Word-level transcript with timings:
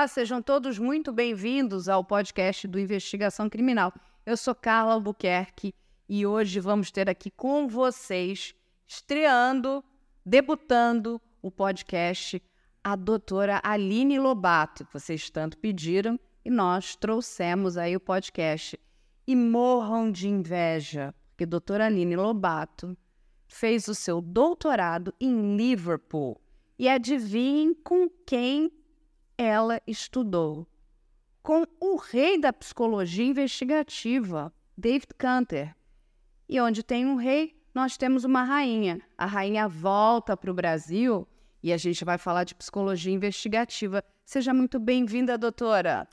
Olá, 0.00 0.08
sejam 0.08 0.40
todos 0.40 0.78
muito 0.78 1.12
bem-vindos 1.12 1.86
ao 1.86 2.02
podcast 2.02 2.66
do 2.66 2.80
Investigação 2.80 3.50
Criminal. 3.50 3.92
Eu 4.24 4.34
sou 4.34 4.54
Carla 4.54 4.94
Albuquerque 4.94 5.74
e 6.08 6.24
hoje 6.24 6.58
vamos 6.58 6.90
ter 6.90 7.10
aqui 7.10 7.30
com 7.30 7.68
vocês, 7.68 8.54
estreando, 8.86 9.84
debutando 10.24 11.20
o 11.42 11.50
podcast, 11.50 12.42
a 12.82 12.96
doutora 12.96 13.60
Aline 13.62 14.18
Lobato, 14.18 14.86
que 14.86 14.92
vocês 14.94 15.28
tanto 15.28 15.58
pediram, 15.58 16.18
e 16.42 16.48
nós 16.48 16.96
trouxemos 16.96 17.76
aí 17.76 17.94
o 17.94 18.00
podcast. 18.00 18.80
E 19.26 19.36
morram 19.36 20.10
de 20.10 20.28
inveja, 20.28 21.14
porque 21.28 21.44
a 21.44 21.46
doutora 21.46 21.84
Aline 21.84 22.16
Lobato 22.16 22.96
fez 23.46 23.86
o 23.86 23.94
seu 23.94 24.22
doutorado 24.22 25.12
em 25.20 25.58
Liverpool. 25.58 26.40
E 26.78 26.88
adivinhem 26.88 27.74
com 27.74 28.08
quem 28.26 28.79
ela 29.40 29.80
estudou 29.86 30.66
com 31.42 31.64
o 31.80 31.96
rei 31.96 32.38
da 32.38 32.52
psicologia 32.52 33.24
investigativa, 33.24 34.52
David 34.76 35.14
Canter. 35.16 35.74
E 36.46 36.60
onde 36.60 36.82
tem 36.82 37.06
um 37.06 37.14
rei, 37.16 37.58
nós 37.74 37.96
temos 37.96 38.24
uma 38.24 38.42
rainha. 38.42 39.00
A 39.16 39.24
rainha 39.24 39.66
volta 39.66 40.36
para 40.36 40.50
o 40.50 40.54
Brasil 40.54 41.26
e 41.62 41.72
a 41.72 41.78
gente 41.78 42.04
vai 42.04 42.18
falar 42.18 42.44
de 42.44 42.54
psicologia 42.54 43.14
investigativa. 43.14 44.04
Seja 44.26 44.52
muito 44.52 44.78
bem-vinda, 44.78 45.38
doutora. 45.38 46.06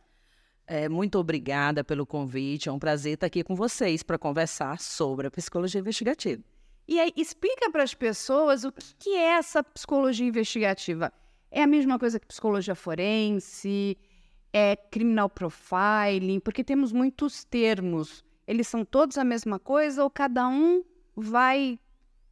É, 0.65 0.87
muito 0.87 1.19
obrigada 1.19 1.83
pelo 1.83 2.05
convite. 2.05 2.69
É 2.69 2.71
um 2.71 2.79
prazer 2.79 3.15
estar 3.15 3.27
aqui 3.27 3.43
com 3.43 3.55
vocês 3.55 4.03
para 4.03 4.17
conversar 4.17 4.79
sobre 4.79 5.27
a 5.27 5.31
psicologia 5.31 5.81
investigativa. 5.81 6.41
E 6.87 6.97
aí, 6.97 7.11
explica 7.17 7.69
para 7.69 7.83
as 7.83 7.93
pessoas 7.93 8.63
o 8.63 8.71
que 8.71 9.09
é 9.09 9.37
essa 9.37 9.61
psicologia 9.61 10.25
investigativa. 10.25 11.11
É 11.51 11.63
a 11.63 11.67
mesma 11.67 11.97
coisa 11.97 12.19
que 12.19 12.27
psicologia 12.27 12.75
forense, 12.75 13.97
é 14.51 14.75
criminal 14.75 15.29
profiling, 15.29 16.39
porque 16.39 16.63
temos 16.63 16.91
muitos 16.91 17.43
termos. 17.43 18.23
Eles 18.45 18.67
são 18.67 18.83
todos 18.83 19.17
a 19.17 19.23
mesma 19.23 19.59
coisa 19.59 20.03
ou 20.03 20.09
cada 20.09 20.47
um 20.47 20.83
vai 21.15 21.79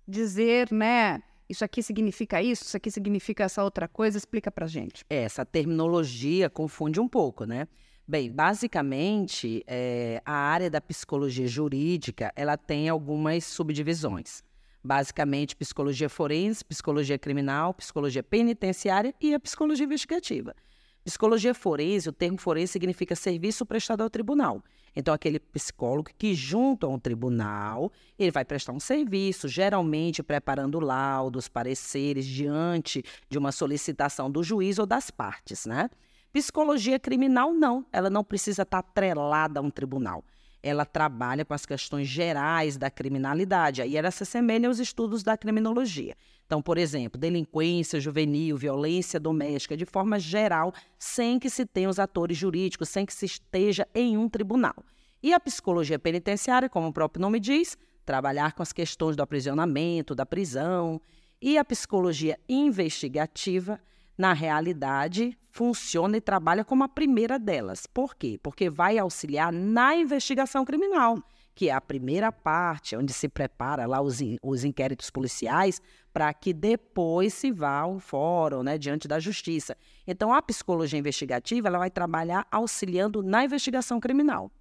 dizer, 0.07 0.72
né? 0.72 1.22
Isso 1.47 1.63
aqui 1.63 1.83
significa 1.83 2.41
isso, 2.41 2.63
isso 2.63 2.77
aqui 2.77 2.89
significa 2.89 3.44
essa 3.44 3.63
outra 3.63 3.88
coisa. 3.88 4.17
Explica 4.17 4.49
pra 4.49 4.66
gente. 4.66 5.05
É, 5.09 5.23
essa 5.23 5.45
terminologia 5.45 6.50
confunde 6.50 7.00
um 7.00 7.07
pouco, 7.07 7.45
né? 7.45 7.67
Bem, 8.07 8.31
basicamente, 8.31 9.63
é, 9.67 10.22
a 10.25 10.33
área 10.33 10.69
da 10.69 10.79
psicologia 10.79 11.47
jurídica 11.47 12.31
ela 12.35 12.55
tem 12.55 12.88
algumas 12.88 13.44
subdivisões 13.45 14.44
basicamente 14.86 15.55
psicologia 15.55 16.08
forense, 16.08 16.64
psicologia 16.64 17.17
criminal, 17.17 17.73
psicologia 17.73 18.22
penitenciária 18.22 19.14
e 19.19 19.33
a 19.33 19.39
psicologia 19.39 19.86
investigativa. 19.86 20.55
Psicologia 21.03 21.53
forense, 21.53 22.09
o 22.09 22.11
termo 22.11 22.38
forense 22.38 22.73
significa 22.73 23.16
serviço 23.16 23.66
prestado 23.66 24.02
ao 24.02 24.09
tribunal. 24.09 24.63
Então, 24.95 25.13
aquele 25.13 25.39
psicólogo 25.39 26.09
que, 26.17 26.33
junto 26.33 26.86
a 26.86 26.89
um 26.89 26.97
tribunal, 26.97 27.91
ele 28.17 28.31
vai 28.31 28.45
prestar 28.45 28.72
um 28.72 28.80
serviço, 28.80 29.47
geralmente 29.47 30.23
preparando 30.23 30.80
laudos, 30.80 31.50
pareceres, 31.50 32.25
diante 32.25 33.03
de 33.30 33.38
uma 33.38 33.52
solicitação 33.52 34.31
do 34.31 34.41
juiz 34.41 34.80
ou 34.80 34.86
das 34.86 35.11
partes, 35.11 35.66
né? 35.66 35.89
Psicologia 36.31 36.97
criminal, 36.97 37.53
não. 37.53 37.86
Ela 37.91 38.09
não 38.09 38.23
precisa 38.23 38.63
estar 38.63 38.80
atrelada 38.80 39.59
a 39.59 39.63
um 39.63 39.69
tribunal 39.69 40.24
ela 40.65 40.83
trabalha 40.83 41.45
com 41.45 41.53
as 41.53 41.63
questões 41.63 42.07
gerais 42.07 42.75
da 42.75 42.89
criminalidade. 42.89 43.83
Aí 43.83 43.95
ela 43.95 44.09
se 44.09 44.23
assemelha 44.23 44.67
aos 44.67 44.79
estudos 44.79 45.21
da 45.21 45.37
criminologia. 45.37 46.15
Então, 46.47 46.59
por 46.59 46.79
exemplo, 46.79 47.21
delinquência 47.21 47.99
juvenil, 47.99 48.57
violência 48.57 49.19
doméstica, 49.19 49.77
de 49.77 49.85
forma 49.85 50.17
geral, 50.17 50.73
sem 50.97 51.37
que 51.37 51.51
se 51.51 51.67
tenha 51.67 51.87
os 51.87 51.99
atores 51.99 52.35
jurídicos, 52.35 52.89
sem 52.89 53.05
que 53.05 53.13
se 53.13 53.27
esteja 53.27 53.87
em 53.93 54.17
um 54.17 54.27
tribunal. 54.27 54.73
E 55.21 55.35
a 55.35 55.39
psicologia 55.39 55.99
penitenciária, 55.99 56.67
como 56.67 56.87
o 56.87 56.93
próprio 56.93 57.21
nome 57.21 57.39
diz, 57.39 57.77
trabalhar 58.03 58.53
com 58.53 58.63
as 58.63 58.73
questões 58.73 59.15
do 59.15 59.21
aprisionamento, 59.21 60.15
da 60.15 60.25
prisão. 60.25 60.99
E 61.39 61.59
a 61.59 61.63
psicologia 61.63 62.39
investigativa, 62.49 63.79
na 64.17 64.33
realidade, 64.33 65.37
funciona 65.49 66.17
e 66.17 66.21
trabalha 66.21 66.63
como 66.63 66.83
a 66.83 66.89
primeira 66.89 67.37
delas. 67.39 67.85
Por 67.85 68.15
quê? 68.15 68.39
Porque 68.41 68.69
vai 68.69 68.97
auxiliar 68.97 69.51
na 69.51 69.95
investigação 69.95 70.65
criminal, 70.65 71.17
que 71.53 71.69
é 71.69 71.73
a 71.73 71.81
primeira 71.81 72.31
parte, 72.31 72.95
onde 72.95 73.13
se 73.13 73.29
prepara 73.29 73.85
lá 73.85 74.01
os, 74.01 74.19
os 74.41 74.63
inquéritos 74.63 75.09
policiais, 75.09 75.81
para 76.13 76.33
que 76.33 76.53
depois 76.53 77.33
se 77.33 77.51
vá 77.51 77.79
ao 77.79 77.99
fórum, 77.99 78.63
né, 78.63 78.77
diante 78.77 79.07
da 79.07 79.19
justiça. 79.19 79.77
Então, 80.05 80.33
a 80.33 80.41
psicologia 80.41 80.99
investigativa 80.99 81.67
ela 81.67 81.79
vai 81.79 81.89
trabalhar 81.89 82.47
auxiliando 82.51 83.23
na 83.23 83.43
investigação 83.43 83.99
criminal. 83.99 84.51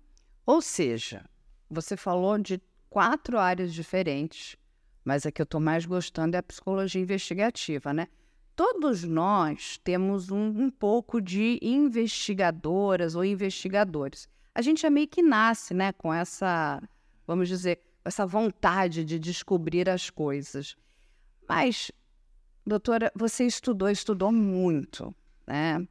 Ou 0.46 0.60
seja, 0.60 1.24
você 1.70 1.96
falou 1.96 2.38
de 2.38 2.60
quatro 2.90 3.38
áreas 3.38 3.72
diferentes, 3.72 4.56
mas 5.04 5.26
a 5.26 5.32
que 5.32 5.40
eu 5.40 5.44
estou 5.44 5.60
mais 5.60 5.84
gostando 5.84 6.36
é 6.36 6.38
a 6.38 6.42
psicologia 6.42 7.00
investigativa, 7.00 7.92
né? 7.92 8.06
Todos 8.56 9.04
nós 9.04 9.78
temos 9.78 10.30
um, 10.30 10.46
um, 10.46 10.70
pouco 10.70 11.20
de 11.20 11.58
investigadoras 11.62 13.14
ou 13.14 13.24
investigadores. 13.24 14.28
A 14.54 14.62
gente 14.62 14.86
é 14.86 14.90
meio 14.90 15.08
que 15.08 15.22
nasce, 15.22 15.74
né, 15.74 15.92
com 15.92 16.12
essa, 16.12 16.80
vamos 17.26 17.48
dizer, 17.48 17.80
essa 18.04 18.26
vontade 18.26 19.04
de 19.04 19.18
descobrir 19.18 19.88
as 19.88 20.10
coisas. 20.10 20.76
Mas, 21.48 21.90
doutora, 22.64 23.10
você 23.14 23.44
estudou, 23.44 23.88
estudou 23.88 24.30
muito, 24.30 25.14
né? 25.46 25.86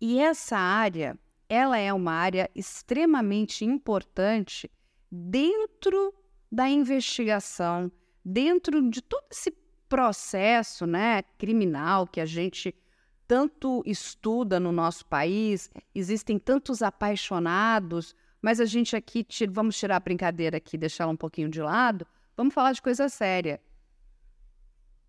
E 0.00 0.18
essa 0.18 0.58
área, 0.58 1.18
ela 1.48 1.78
é 1.78 1.92
uma 1.92 2.12
área 2.12 2.50
extremamente 2.54 3.64
importante 3.64 4.70
dentro 5.10 6.12
da 6.50 6.68
investigação, 6.68 7.90
dentro 8.24 8.90
de 8.90 9.00
todo 9.00 9.24
esse 9.30 9.50
processo 9.92 10.86
né, 10.86 11.22
criminal 11.36 12.06
que 12.06 12.18
a 12.18 12.24
gente 12.24 12.74
tanto 13.28 13.82
estuda 13.84 14.58
no 14.58 14.72
nosso 14.72 15.04
país, 15.04 15.70
existem 15.94 16.38
tantos 16.38 16.80
apaixonados, 16.80 18.14
mas 18.40 18.58
a 18.58 18.64
gente 18.64 18.96
aqui, 18.96 19.26
vamos 19.50 19.76
tirar 19.78 19.96
a 19.96 20.00
brincadeira 20.00 20.56
aqui, 20.56 20.78
deixá-la 20.78 21.12
um 21.12 21.16
pouquinho 21.16 21.50
de 21.50 21.60
lado, 21.60 22.06
vamos 22.34 22.54
falar 22.54 22.72
de 22.72 22.80
coisa 22.80 23.06
séria. 23.10 23.60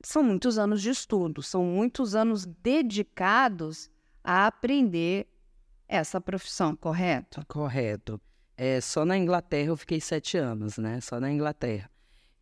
São 0.03 0.21
muitos 0.21 0.57
anos 0.57 0.81
de 0.81 0.89
estudo, 0.89 1.41
são 1.41 1.63
muitos 1.63 2.13
anos 2.13 2.45
dedicados 2.45 3.89
a 4.21 4.47
aprender 4.47 5.27
essa 5.87 6.19
profissão, 6.19 6.75
correto? 6.75 7.41
Correto. 7.47 8.19
É, 8.57 8.81
só 8.81 9.05
na 9.05 9.17
Inglaterra 9.17 9.69
eu 9.69 9.77
fiquei 9.77 10.01
sete 10.01 10.37
anos, 10.37 10.77
né? 10.77 10.99
Só 10.99 11.21
na 11.21 11.31
Inglaterra. 11.31 11.89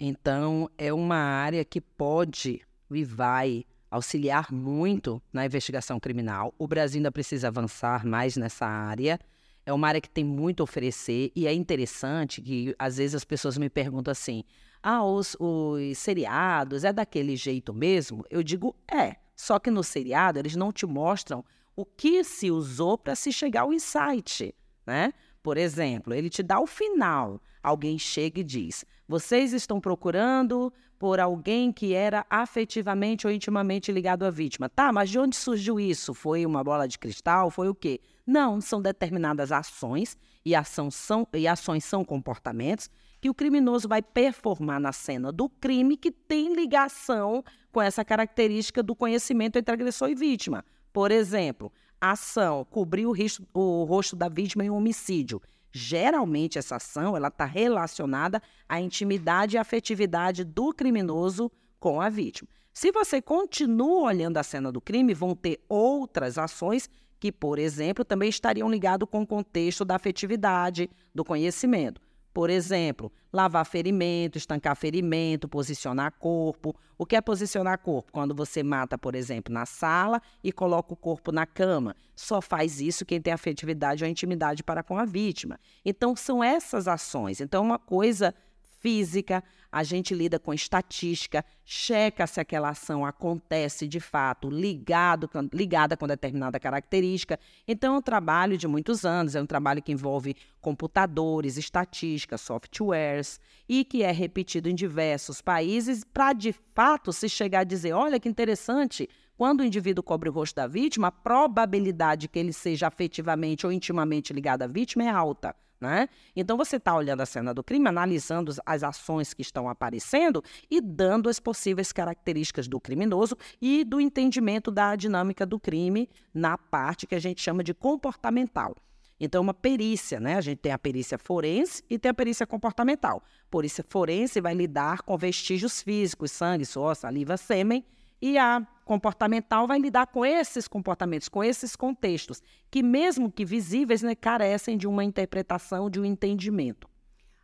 Então, 0.04 0.68
é 0.80 0.92
uma 0.92 1.16
área 1.16 1.64
que 1.64 1.80
pode 1.80 2.60
e 2.90 3.04
vai 3.04 3.64
auxiliar 3.92 4.52
muito 4.52 5.22
na 5.32 5.46
investigação 5.46 6.00
criminal. 6.00 6.56
O 6.58 6.68
Brasil 6.68 6.98
ainda 6.98 7.12
precisa 7.12 7.50
avançar 7.50 8.04
mais 8.04 8.36
nessa 8.36 8.66
área. 8.66 9.20
É 9.64 9.72
uma 9.72 9.88
área 9.88 10.02
que 10.02 10.10
tem 10.10 10.24
muito 10.24 10.62
a 10.62 10.64
oferecer 10.64 11.32
e 11.36 11.46
é 11.46 11.54
interessante 11.54 12.42
que 12.42 12.74
às 12.80 12.98
vezes 12.98 13.14
as 13.14 13.24
pessoas 13.24 13.60
me 13.60 13.70
perguntam 13.70 14.12
assim: 14.12 14.44
ah, 14.82 15.06
os, 15.06 15.38
os 15.40 16.00
seriados 16.00 16.84
é 16.84 16.92
daquele 16.92 17.36
jeito 17.36 17.72
mesmo? 17.72 18.26
Eu 18.32 18.42
digo 18.42 18.76
é. 18.92 19.18
Só 19.36 19.60
que 19.60 19.70
no 19.70 19.84
seriado 19.84 20.40
eles 20.40 20.56
não 20.56 20.72
te 20.72 20.88
mostram 20.88 21.46
o 21.76 21.86
que 21.86 22.24
se 22.24 22.50
usou 22.50 22.98
para 22.98 23.14
se 23.14 23.32
chegar 23.32 23.62
ao 23.62 23.74
insight, 23.74 24.52
né? 24.84 25.14
Por 25.44 25.58
exemplo, 25.58 26.12
ele 26.12 26.30
te 26.30 26.42
dá 26.42 26.60
o 26.60 26.66
final. 26.66 27.40
Alguém 27.62 28.00
chega 28.00 28.40
e 28.40 28.44
diz: 28.44 28.84
vocês 29.12 29.52
estão 29.52 29.78
procurando 29.82 30.72
por 30.98 31.20
alguém 31.20 31.70
que 31.70 31.94
era 31.94 32.26
afetivamente 32.30 33.28
ou 33.28 33.34
intimamente 33.34 33.92
ligado 33.92 34.24
à 34.24 34.30
vítima. 34.30 34.70
Tá, 34.70 34.90
mas 34.94 35.10
de 35.10 35.20
onde 35.20 35.36
surgiu 35.36 35.82
isso? 35.82 36.14
Foi 36.14 36.46
uma 36.46 36.64
bola 36.64 36.88
de 36.88 36.98
cristal? 36.98 37.52
Foi 37.52 37.68
o 37.68 37.76
quê? 37.76 38.00
Não, 38.26 38.62
são 38.62 38.82
determinadas 38.82 39.52
ações 39.52 40.18
e, 40.46 40.56
ação 40.56 40.90
são, 40.90 41.28
e 41.34 41.46
ações 41.46 41.84
são 41.84 42.06
comportamentos 42.06 42.90
que 43.20 43.30
o 43.30 43.34
criminoso 43.34 43.86
vai 43.86 44.02
performar 44.02 44.80
na 44.80 44.94
cena 44.94 45.30
do 45.30 45.50
crime 45.50 45.98
que 45.98 46.10
tem 46.10 46.56
ligação 46.56 47.44
com 47.70 47.82
essa 47.82 48.06
característica 48.06 48.82
do 48.82 48.96
conhecimento 48.96 49.58
entre 49.58 49.74
agressor 49.74 50.10
e 50.10 50.16
vítima. 50.16 50.64
Por 50.94 51.12
exemplo, 51.12 51.70
ação 52.00 52.64
cobrir 52.64 53.06
o, 53.06 53.12
risco, 53.12 53.46
o 53.54 53.84
rosto 53.84 54.16
da 54.16 54.30
vítima 54.30 54.64
em 54.64 54.70
um 54.70 54.78
homicídio. 54.78 55.42
Geralmente 55.72 56.60
essa 56.60 56.76
ação 56.76 57.16
ela 57.16 57.30
está 57.30 57.46
relacionada 57.46 58.42
à 58.68 58.80
intimidade 58.80 59.56
e 59.56 59.60
afetividade 59.60 60.44
do 60.44 60.74
criminoso 60.74 61.52
com 61.80 62.02
a 62.02 62.10
vítima. 62.10 62.50
Se 62.74 62.92
você 62.92 63.22
continua 63.22 64.04
olhando 64.04 64.38
a 64.38 64.44
cena 64.44 64.72
do 64.72 64.80
crime, 64.80 65.14
vão 65.14 65.36
ter 65.36 65.64
outras 65.68 66.38
ações 66.38 66.90
que, 67.20 67.32
por 67.32 67.60
exemplo, 67.60 68.04
também 68.04 68.30
estariam 68.30 68.70
ligadas 68.70 69.08
com 69.10 69.22
o 69.22 69.28
contexto 69.28 69.86
da 69.86 69.96
afetividade, 69.96 70.90
do 71.14 71.24
conhecimento. 71.24 72.02
Por 72.34 72.50
exemplo, 72.50 73.12
lavar 73.32 73.66
ferimento, 73.66 74.38
estancar 74.38 74.76
ferimento, 74.76 75.48
posicionar 75.48 76.14
corpo. 76.18 76.76
O 76.98 77.06
que 77.06 77.16
é 77.16 77.22
posicionar 77.22 77.80
corpo? 77.80 78.12
Quando 78.12 78.34
você 78.34 78.64
mata, 78.64 78.98
por 78.98 79.16
exemplo, 79.16 79.54
na 79.54 79.66
sala 79.66 80.22
e 80.44 80.52
coloca 80.52 80.94
o 80.94 80.96
corpo 80.96 81.32
na 81.32 81.46
cama. 81.46 81.96
Só 82.16 82.42
faz 82.42 82.80
isso 82.80 83.06
quem 83.06 83.22
tem 83.22 83.34
afetividade 83.34 84.04
ou 84.04 84.10
intimidade 84.10 84.64
para 84.64 84.82
com 84.84 84.98
a 84.98 85.06
vítima. 85.06 85.60
Então, 85.84 86.16
são 86.16 86.44
essas 86.44 86.88
ações. 86.88 87.42
Então, 87.42 87.64
é 87.64 87.66
uma 87.66 87.80
coisa 87.80 88.34
física, 88.82 89.44
a 89.72 89.84
gente 89.84 90.14
lida 90.14 90.38
com 90.38 90.54
estatística, 90.54 91.46
checa 91.64 92.28
se 92.28 92.42
aquela 92.42 92.70
ação 92.70 93.06
acontece 93.06 93.88
de 93.88 94.00
fato 94.00 94.50
ligado, 94.50 95.30
ligada 95.54 95.96
com 95.96 96.08
determinada 96.08 96.60
característica. 96.60 97.40
Então, 97.66 97.96
é 97.96 97.98
um 98.00 98.02
trabalho 98.02 98.58
de 98.58 98.68
muitos 98.68 99.06
anos, 99.06 99.36
é 99.36 99.42
um 99.42 99.46
trabalho 99.46 99.82
que 99.82 99.92
envolve 99.92 100.36
computadores, 100.60 101.56
estatística, 101.56 102.38
softwares, 102.38 103.40
e 103.70 103.86
que 103.86 104.04
é 104.04 104.12
repetido 104.12 104.68
em 104.68 104.76
diversos 104.76 105.42
países 105.42 106.04
para, 106.04 106.34
de 106.34 106.54
fato, 106.76 107.14
se 107.14 107.30
chegar 107.30 107.60
a 107.60 107.64
dizer: 107.64 107.94
olha 107.94 108.20
que 108.20 108.28
interessante, 108.28 109.08
quando 109.38 109.62
o 109.62 109.64
indivíduo 109.64 110.04
cobre 110.04 110.28
o 110.28 110.34
rosto 110.34 110.56
da 110.56 110.68
vítima, 110.68 111.08
a 111.08 111.12
probabilidade 111.12 112.28
que 112.28 112.40
ele 112.40 112.52
seja 112.52 112.88
afetivamente 112.88 113.66
ou 113.66 113.72
intimamente 113.72 114.34
ligado 114.34 114.64
à 114.64 114.68
vítima 114.68 115.04
é 115.04 115.10
alta. 115.10 115.56
Né? 115.82 116.08
Então 116.36 116.56
você 116.56 116.76
está 116.76 116.96
olhando 116.96 117.22
a 117.22 117.26
cena 117.26 117.56
do 117.56 117.64
crime, 117.64 117.88
analisando 117.88 118.54
as 118.64 118.84
ações 118.84 119.34
que 119.34 119.42
estão 119.42 119.68
aparecendo 119.68 120.44
e 120.70 120.80
dando 120.80 121.28
as 121.28 121.40
possíveis 121.40 121.92
características 121.92 122.68
do 122.68 122.80
criminoso 122.80 123.36
e 123.60 123.84
do 123.84 124.00
entendimento 124.00 124.70
da 124.70 124.96
dinâmica 124.96 125.44
do 125.44 125.60
crime 125.60 126.08
na 126.32 126.56
parte 126.56 127.08
que 127.08 127.16
a 127.16 127.20
gente 127.20 127.42
chama 127.42 127.64
de 127.64 127.74
comportamental. 127.74 128.76
Então, 129.20 129.42
uma 129.42 129.54
perícia, 129.54 130.20
né? 130.20 130.36
A 130.36 130.42
gente 130.42 130.60
tem 130.60 130.72
a 130.72 130.80
perícia 130.80 131.18
forense 131.18 131.84
e 131.90 131.98
tem 131.98 132.10
a 132.10 132.14
perícia 132.14 132.46
comportamental. 132.46 133.24
Perícia 133.50 133.84
forense 133.88 134.40
vai 134.40 134.54
lidar 134.54 135.02
com 135.02 135.18
vestígios 135.18 135.82
físicos, 135.82 136.32
sangue, 136.32 136.66
suor, 136.66 136.96
saliva, 136.96 137.38
sêmen, 137.38 137.86
e 138.22 138.38
a 138.38 138.66
comportamental 138.92 139.66
vai 139.68 139.80
lidar 139.80 140.08
com 140.08 140.26
esses 140.26 140.68
comportamentos, 140.68 141.30
com 141.30 141.42
esses 141.42 141.78
contextos, 141.78 142.44
que, 142.70 142.84
mesmo 142.84 143.32
que 143.32 143.46
visíveis, 143.46 144.02
né, 144.02 144.14
carecem 144.14 144.78
de 144.78 144.86
uma 144.86 145.02
interpretação, 145.02 145.90
de 145.90 145.98
um 145.98 146.04
entendimento. 146.04 146.90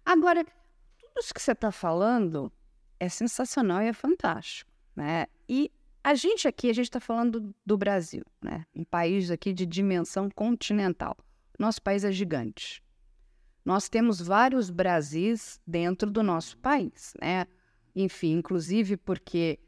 Agora, 0.04 0.44
tudo 0.44 1.22
isso 1.22 1.34
que 1.34 1.42
você 1.42 1.54
está 1.54 1.72
falando 1.72 2.52
é 3.00 3.08
sensacional 3.08 3.82
e 3.82 3.88
é 3.88 3.94
fantástico. 3.94 4.70
Né? 4.94 5.28
E 5.48 5.72
a 6.04 6.16
gente 6.16 6.50
aqui, 6.50 6.70
a 6.70 6.74
gente 6.74 6.88
está 6.88 7.00
falando 7.00 7.56
do 7.66 7.78
Brasil, 7.78 8.26
né? 8.42 8.66
um 8.76 8.84
país 8.84 9.32
aqui 9.32 9.54
de 9.54 9.66
dimensão 9.66 10.30
continental. 10.30 11.16
Nosso 11.58 11.82
país 11.82 12.04
é 12.04 12.12
gigante. 12.12 12.84
Nós 13.64 13.88
temos 13.88 14.20
vários 14.20 14.70
Brasis 14.70 15.62
dentro 15.66 16.12
do 16.12 16.22
nosso 16.22 16.58
país, 16.58 17.14
né? 17.22 17.48
Enfim, 17.96 18.34
inclusive 18.34 18.98
porque 18.98 19.60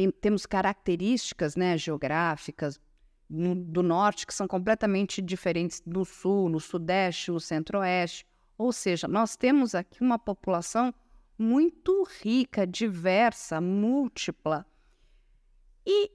tem, 0.00 0.10
temos 0.10 0.46
características 0.46 1.54
né, 1.56 1.76
geográficas 1.76 2.80
no, 3.28 3.54
do 3.54 3.82
norte 3.82 4.26
que 4.26 4.32
são 4.32 4.48
completamente 4.48 5.20
diferentes 5.20 5.82
do 5.84 6.06
sul, 6.06 6.48
no 6.48 6.58
sudeste, 6.58 7.30
no 7.30 7.38
centro-oeste. 7.38 8.26
Ou 8.56 8.72
seja, 8.72 9.06
nós 9.06 9.36
temos 9.36 9.74
aqui 9.74 10.00
uma 10.00 10.18
população 10.18 10.94
muito 11.38 12.06
rica, 12.22 12.66
diversa, 12.66 13.60
múltipla. 13.60 14.64
E 15.86 16.10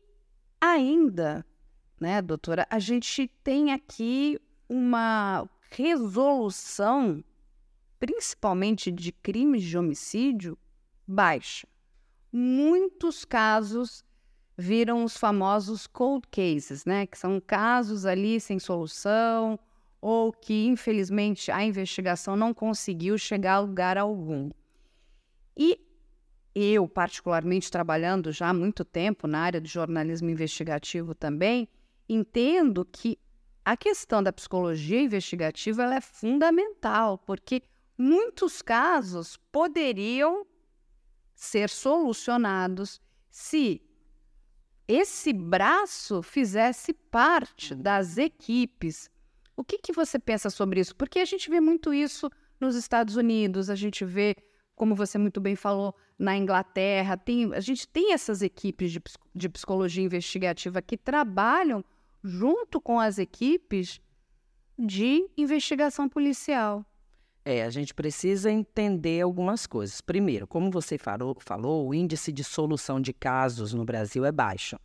ainda, 0.60 1.46
né, 2.00 2.24
doutora, 2.24 2.66
a 2.72 2.80
gente 2.80 3.28
tem 3.44 3.72
aqui 3.72 4.40
uma 4.68 5.48
resolução, 5.70 7.24
principalmente 8.00 8.92
de 8.92 9.12
crimes 9.12 9.62
de 9.62 9.78
homicídio, 9.78 10.58
baixa 11.08 11.68
muitos 12.36 13.24
casos 13.24 14.04
viram 14.58 15.04
os 15.04 15.16
famosos 15.16 15.88
cold 15.88 16.28
cases, 16.30 16.86
né? 16.86 17.08
Que 17.08 17.18
são 17.18 17.40
casos 17.40 18.06
ali 18.06 18.40
sem 18.40 18.60
solução 18.60 19.58
ou 20.02 20.32
que, 20.32 20.66
infelizmente, 20.68 21.50
a 21.50 21.64
investigação 21.64 22.36
não 22.36 22.54
conseguiu 22.54 23.18
chegar 23.18 23.54
a 23.54 23.60
lugar 23.60 23.98
algum. 23.98 24.50
E 25.58 25.80
eu, 26.54 26.88
particularmente, 26.88 27.72
trabalhando 27.72 28.32
já 28.32 28.50
há 28.50 28.54
muito 28.54 28.84
tempo 28.84 29.28
na 29.28 29.40
área 29.40 29.62
de 29.62 29.70
jornalismo 29.70 30.30
investigativo 30.30 31.16
também, 31.16 31.68
entendo 32.08 32.86
que 32.86 33.18
a 33.64 33.76
questão 33.76 34.22
da 34.22 34.32
psicologia 34.32 35.02
investigativa 35.02 35.84
é 35.96 36.02
fundamental, 36.02 37.18
porque 37.18 37.64
muitos 37.98 38.62
casos 38.62 39.38
poderiam 39.52 40.46
ser 41.36 41.70
solucionados 41.70 43.02
se 43.30 43.82
esse 44.88 45.34
braço 45.34 46.22
fizesse 46.22 46.94
parte 46.94 47.74
uhum. 47.74 47.82
das 47.82 48.18
equipes. 48.18 49.10
O 49.56 49.64
que, 49.64 49.78
que 49.78 49.94
você 49.94 50.18
pensa 50.18 50.50
sobre 50.50 50.80
isso? 50.80 50.96
Porque 50.96 51.20
a 51.20 51.26
gente 51.26 51.50
vê 51.50 51.60
muito 51.60 51.94
isso 51.94 52.30
nos 52.60 52.76
Estados 52.76 53.16
Unidos, 53.16 53.70
a 53.70 53.76
gente 53.76 54.06
vê, 54.06 54.36
como 54.76 54.96
você 54.96 55.18
muito 55.18 55.42
bem 55.42 55.56
falou, 55.56 55.96
na 56.18 56.38
Inglaterra, 56.38 57.18
tem, 57.18 57.54
a 57.54 57.60
gente 57.60 57.88
tem 57.88 58.14
essas 58.14 58.42
equipes 58.42 58.92
de, 58.92 59.02
de 59.34 59.50
psicologia 59.50 60.04
investigativa 60.04 60.82
que 60.82 60.98
trabalham 60.98 61.84
junto 62.24 62.80
com 62.80 63.00
as 63.00 63.18
equipes 63.18 64.00
de 64.78 65.30
investigação 65.38 66.08
policial. 66.08 66.86
É, 67.48 67.64
a 67.64 67.70
gente 67.70 67.94
precisa 67.94 68.52
entender 68.52 69.22
algumas 69.22 69.68
coisas. 69.68 70.02
Primeiro, 70.02 70.48
como 70.48 70.72
você 70.72 70.98
falou, 70.98 71.38
falou, 71.40 71.88
o 71.88 71.94
índice 71.94 72.32
de 72.32 72.44
solução 72.44 73.00
de 73.00 73.14
casos 73.14 73.72
no 73.72 73.86
Brasil 73.86 74.26
é 74.26 74.32
baixo. 74.32 74.76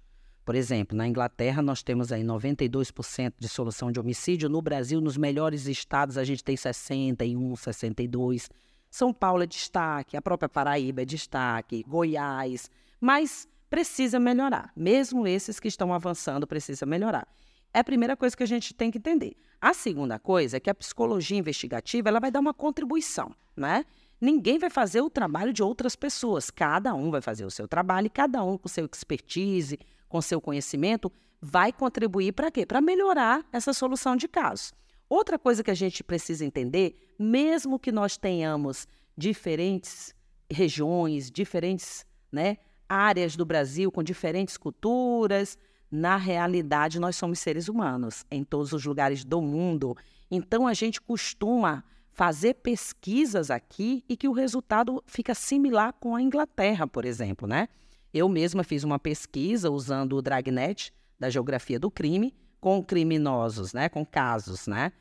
Por 0.44 0.54
exemplo, 0.54 0.94
na 0.94 1.08
Inglaterra 1.08 1.62
nós 1.62 1.82
temos 1.82 2.12
aí 2.12 2.22
92% 2.22 3.32
de 3.38 3.48
solução 3.48 3.90
de 3.90 3.98
homicídio. 3.98 4.50
No 4.50 4.60
Brasil, 4.60 5.00
nos 5.00 5.16
melhores 5.16 5.66
estados, 5.66 6.18
a 6.18 6.24
gente 6.24 6.44
tem 6.44 6.54
61, 6.54 7.56
62. 7.56 8.50
São 8.90 9.10
Paulo 9.10 9.42
é 9.42 9.46
destaque, 9.46 10.14
a 10.14 10.20
própria 10.20 10.48
Paraíba 10.48 11.00
é 11.00 11.04
destaque, 11.06 11.82
Goiás, 11.88 12.70
mas 13.00 13.48
precisa 13.70 14.20
melhorar. 14.20 14.70
Mesmo 14.76 15.26
esses 15.26 15.58
que 15.58 15.68
estão 15.68 15.94
avançando 15.94 16.46
precisa 16.46 16.84
melhorar. 16.84 17.26
É 17.72 17.80
a 17.80 17.84
primeira 17.84 18.16
coisa 18.16 18.36
que 18.36 18.42
a 18.42 18.46
gente 18.46 18.74
tem 18.74 18.90
que 18.90 18.98
entender. 18.98 19.36
A 19.60 19.72
segunda 19.74 20.18
coisa 20.18 20.56
é 20.56 20.60
que 20.60 20.70
a 20.70 20.74
psicologia 20.74 21.38
investigativa 21.38 22.08
ela 22.08 22.18
vai 22.18 22.30
dar 22.30 22.40
uma 22.40 22.54
contribuição, 22.54 23.34
né? 23.56 23.84
Ninguém 24.20 24.58
vai 24.58 24.68
fazer 24.68 25.00
o 25.00 25.08
trabalho 25.08 25.52
de 25.52 25.62
outras 25.62 25.96
pessoas. 25.96 26.50
Cada 26.50 26.94
um 26.94 27.10
vai 27.10 27.20
fazer 27.22 27.44
o 27.44 27.50
seu 27.50 27.66
trabalho 27.66 28.06
e 28.06 28.10
cada 28.10 28.42
um 28.42 28.58
com 28.58 28.68
seu 28.68 28.86
expertise, 28.86 29.78
com 30.08 30.20
seu 30.20 30.40
conhecimento, 30.40 31.10
vai 31.40 31.72
contribuir 31.72 32.32
para 32.32 32.50
quê? 32.50 32.66
Para 32.66 32.80
melhorar 32.80 33.46
essa 33.52 33.72
solução 33.72 34.16
de 34.16 34.28
casos. 34.28 34.74
Outra 35.08 35.38
coisa 35.38 35.64
que 35.64 35.70
a 35.70 35.74
gente 35.74 36.04
precisa 36.04 36.44
entender, 36.44 37.14
mesmo 37.18 37.78
que 37.78 37.90
nós 37.90 38.16
tenhamos 38.16 38.86
diferentes 39.16 40.14
regiões, 40.50 41.30
diferentes 41.30 42.04
né, 42.30 42.58
áreas 42.88 43.36
do 43.36 43.44
Brasil 43.44 43.90
com 43.90 44.02
diferentes 44.02 44.56
culturas, 44.56 45.56
na 45.90 46.16
realidade, 46.16 47.00
nós 47.00 47.16
somos 47.16 47.38
seres 47.40 47.68
humanos 47.68 48.24
em 48.30 48.44
todos 48.44 48.72
os 48.72 48.84
lugares 48.84 49.24
do 49.24 49.42
mundo. 49.42 49.96
Então, 50.30 50.66
a 50.66 50.74
gente 50.74 51.00
costuma 51.00 51.82
fazer 52.12 52.54
pesquisas 52.54 53.50
aqui 53.50 54.04
e 54.08 54.16
que 54.16 54.28
o 54.28 54.32
resultado 54.32 55.02
fica 55.06 55.34
similar 55.34 55.92
com 55.94 56.14
a 56.14 56.22
Inglaterra, 56.22 56.86
por 56.86 57.04
exemplo, 57.04 57.48
né? 57.48 57.68
Eu 58.12 58.28
mesma 58.28 58.62
fiz 58.62 58.84
uma 58.84 58.98
pesquisa 58.98 59.70
usando 59.70 60.16
o 60.16 60.22
Dragnet 60.22 60.92
da 61.18 61.30
geografia 61.30 61.78
do 61.78 61.90
crime 61.90 62.34
com 62.60 62.82
criminosos, 62.82 63.72
né, 63.72 63.88
com 63.88 64.04
casos, 64.04 64.66
né, 64.66 64.92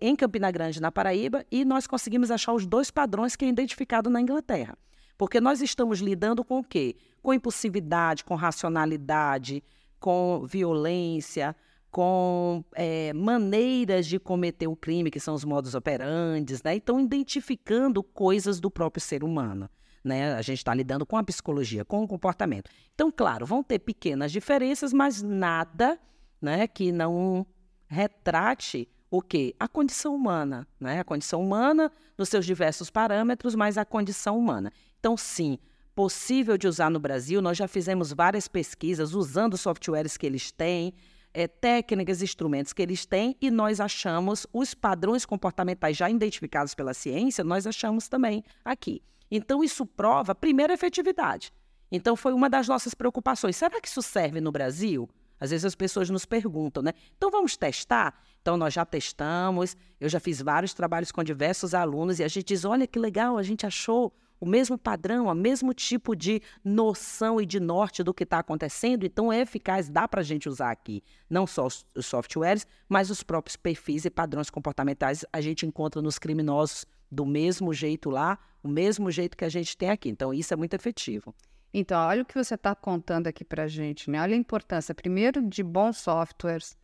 em 0.00 0.16
Campina 0.16 0.50
Grande, 0.50 0.80
na 0.80 0.90
Paraíba, 0.90 1.44
e 1.50 1.64
nós 1.64 1.86
conseguimos 1.86 2.30
achar 2.30 2.52
os 2.52 2.66
dois 2.66 2.90
padrões 2.90 3.36
que 3.36 3.44
é 3.44 3.48
identificado 3.48 4.10
na 4.10 4.20
Inglaterra. 4.20 4.76
Porque 5.16 5.40
nós 5.40 5.60
estamos 5.60 6.00
lidando 6.00 6.42
com 6.42 6.58
o 6.58 6.64
quê? 6.64 6.96
Com 7.22 7.32
impulsividade, 7.32 8.24
com 8.24 8.34
racionalidade, 8.34 9.62
com 10.00 10.44
violência, 10.46 11.54
com 11.90 12.64
é, 12.74 13.12
maneiras 13.12 14.06
de 14.06 14.18
cometer 14.18 14.66
o 14.66 14.76
crime, 14.76 15.10
que 15.10 15.20
são 15.20 15.34
os 15.34 15.44
modos 15.44 15.74
operantes, 15.74 16.62
né? 16.62 16.74
Então, 16.74 17.00
identificando 17.00 18.02
coisas 18.02 18.58
do 18.60 18.70
próprio 18.70 19.00
ser 19.00 19.22
humano. 19.22 19.68
Né? 20.02 20.32
A 20.32 20.42
gente 20.42 20.58
está 20.58 20.72
lidando 20.72 21.04
com 21.04 21.16
a 21.16 21.22
psicologia, 21.22 21.84
com 21.84 22.02
o 22.02 22.08
comportamento. 22.08 22.70
Então, 22.94 23.12
claro, 23.12 23.44
vão 23.44 23.62
ter 23.62 23.78
pequenas 23.80 24.32
diferenças, 24.32 24.94
mas 24.94 25.20
nada 25.20 26.00
né, 26.40 26.66
que 26.66 26.90
não 26.90 27.46
retrate 27.86 28.88
o 29.10 29.20
quê? 29.20 29.54
A 29.58 29.66
condição 29.66 30.14
humana, 30.14 30.66
né? 30.78 31.00
A 31.00 31.04
condição 31.04 31.42
humana 31.42 31.90
nos 32.16 32.28
seus 32.28 32.46
diversos 32.46 32.88
parâmetros, 32.88 33.54
mas 33.54 33.76
a 33.76 33.84
condição 33.84 34.38
humana. 34.38 34.72
Então, 35.00 35.16
sim, 35.16 35.58
possível 36.00 36.56
de 36.56 36.66
usar 36.66 36.90
no 36.90 36.98
Brasil. 36.98 37.42
Nós 37.42 37.58
já 37.58 37.68
fizemos 37.68 38.10
várias 38.10 38.48
pesquisas 38.48 39.12
usando 39.12 39.58
softwares 39.58 40.16
que 40.16 40.24
eles 40.24 40.50
têm. 40.50 40.94
é, 41.34 41.46
técnicas, 41.46 42.22
instrumentos 42.22 42.72
que 42.72 42.80
eles 42.80 43.04
têm 43.04 43.36
e 43.38 43.50
nós 43.50 43.80
achamos 43.80 44.46
os 44.50 44.72
padrões 44.72 45.26
comportamentais 45.26 45.96
já 45.96 46.08
identificados 46.10 46.74
pela 46.74 46.94
ciência, 46.94 47.44
nós 47.44 47.66
achamos 47.66 48.08
também 48.08 48.42
aqui. 48.64 49.02
Então, 49.30 49.62
isso 49.62 49.84
prova, 49.84 50.34
primeiro, 50.34 50.72
a 50.72 50.74
efetividade. 50.74 51.52
Então, 51.92 52.16
foi 52.16 52.32
uma 52.32 52.48
das 52.48 52.66
nossas 52.66 52.94
preocupações. 52.94 53.54
Será 53.56 53.78
que 53.78 53.86
isso 53.86 54.00
serve 54.00 54.40
no 54.40 54.50
Brasil? 54.50 55.06
Às 55.38 55.50
vezes 55.50 55.66
as 55.66 55.74
pessoas 55.74 56.08
nos 56.08 56.24
perguntam, 56.24 56.82
né? 56.82 56.92
Então 57.16 57.30
vamos 57.30 57.56
testar? 57.56 58.22
Então 58.42 58.56
nós 58.56 58.74
já 58.74 58.84
testamos, 58.84 59.76
eu 60.00 60.08
já 60.08 60.20
fiz 60.20 60.42
vários 60.42 60.74
trabalhos 60.74 61.12
com 61.12 61.22
diversos 61.24 61.74
alunos 61.74 62.18
e 62.18 62.24
a 62.24 62.28
gente 62.28 62.46
diz: 62.48 62.64
olha 62.64 62.86
que 62.86 62.98
legal, 62.98 63.38
a 63.38 63.42
gente 63.42 63.64
achou 63.64 64.12
o 64.40 64.46
mesmo 64.46 64.78
padrão, 64.78 65.26
o 65.26 65.34
mesmo 65.34 65.74
tipo 65.74 66.16
de 66.16 66.40
noção 66.64 67.40
e 67.40 67.44
de 67.44 67.60
norte 67.60 68.02
do 68.02 68.14
que 68.14 68.24
está 68.24 68.38
acontecendo, 68.38 69.04
então 69.04 69.30
é 69.30 69.42
eficaz, 69.42 69.90
dá 69.90 70.08
para 70.08 70.22
a 70.22 70.24
gente 70.24 70.48
usar 70.48 70.70
aqui. 70.70 71.04
Não 71.28 71.46
só 71.46 71.66
os, 71.66 71.86
os 71.94 72.06
softwares, 72.06 72.66
mas 72.88 73.10
os 73.10 73.22
próprios 73.22 73.56
perfis 73.56 74.06
e 74.06 74.10
padrões 74.10 74.48
comportamentais 74.48 75.24
a 75.30 75.40
gente 75.40 75.66
encontra 75.66 76.00
nos 76.00 76.18
criminosos 76.18 76.86
do 77.10 77.26
mesmo 77.26 77.74
jeito 77.74 78.08
lá, 78.08 78.38
o 78.62 78.68
mesmo 78.68 79.10
jeito 79.10 79.36
que 79.36 79.44
a 79.44 79.48
gente 79.48 79.76
tem 79.76 79.90
aqui. 79.90 80.08
Então, 80.08 80.32
isso 80.32 80.54
é 80.54 80.56
muito 80.56 80.74
efetivo. 80.74 81.34
Então, 81.72 82.00
olha 82.00 82.22
o 82.22 82.24
que 82.24 82.34
você 82.34 82.54
está 82.54 82.74
contando 82.74 83.26
aqui 83.26 83.44
para 83.44 83.64
a 83.64 83.68
gente, 83.68 84.10
né? 84.10 84.20
Olha 84.20 84.34
a 84.34 84.38
importância, 84.38 84.94
primeiro, 84.94 85.42
de 85.42 85.62
bons 85.62 85.98
softwares, 85.98 86.76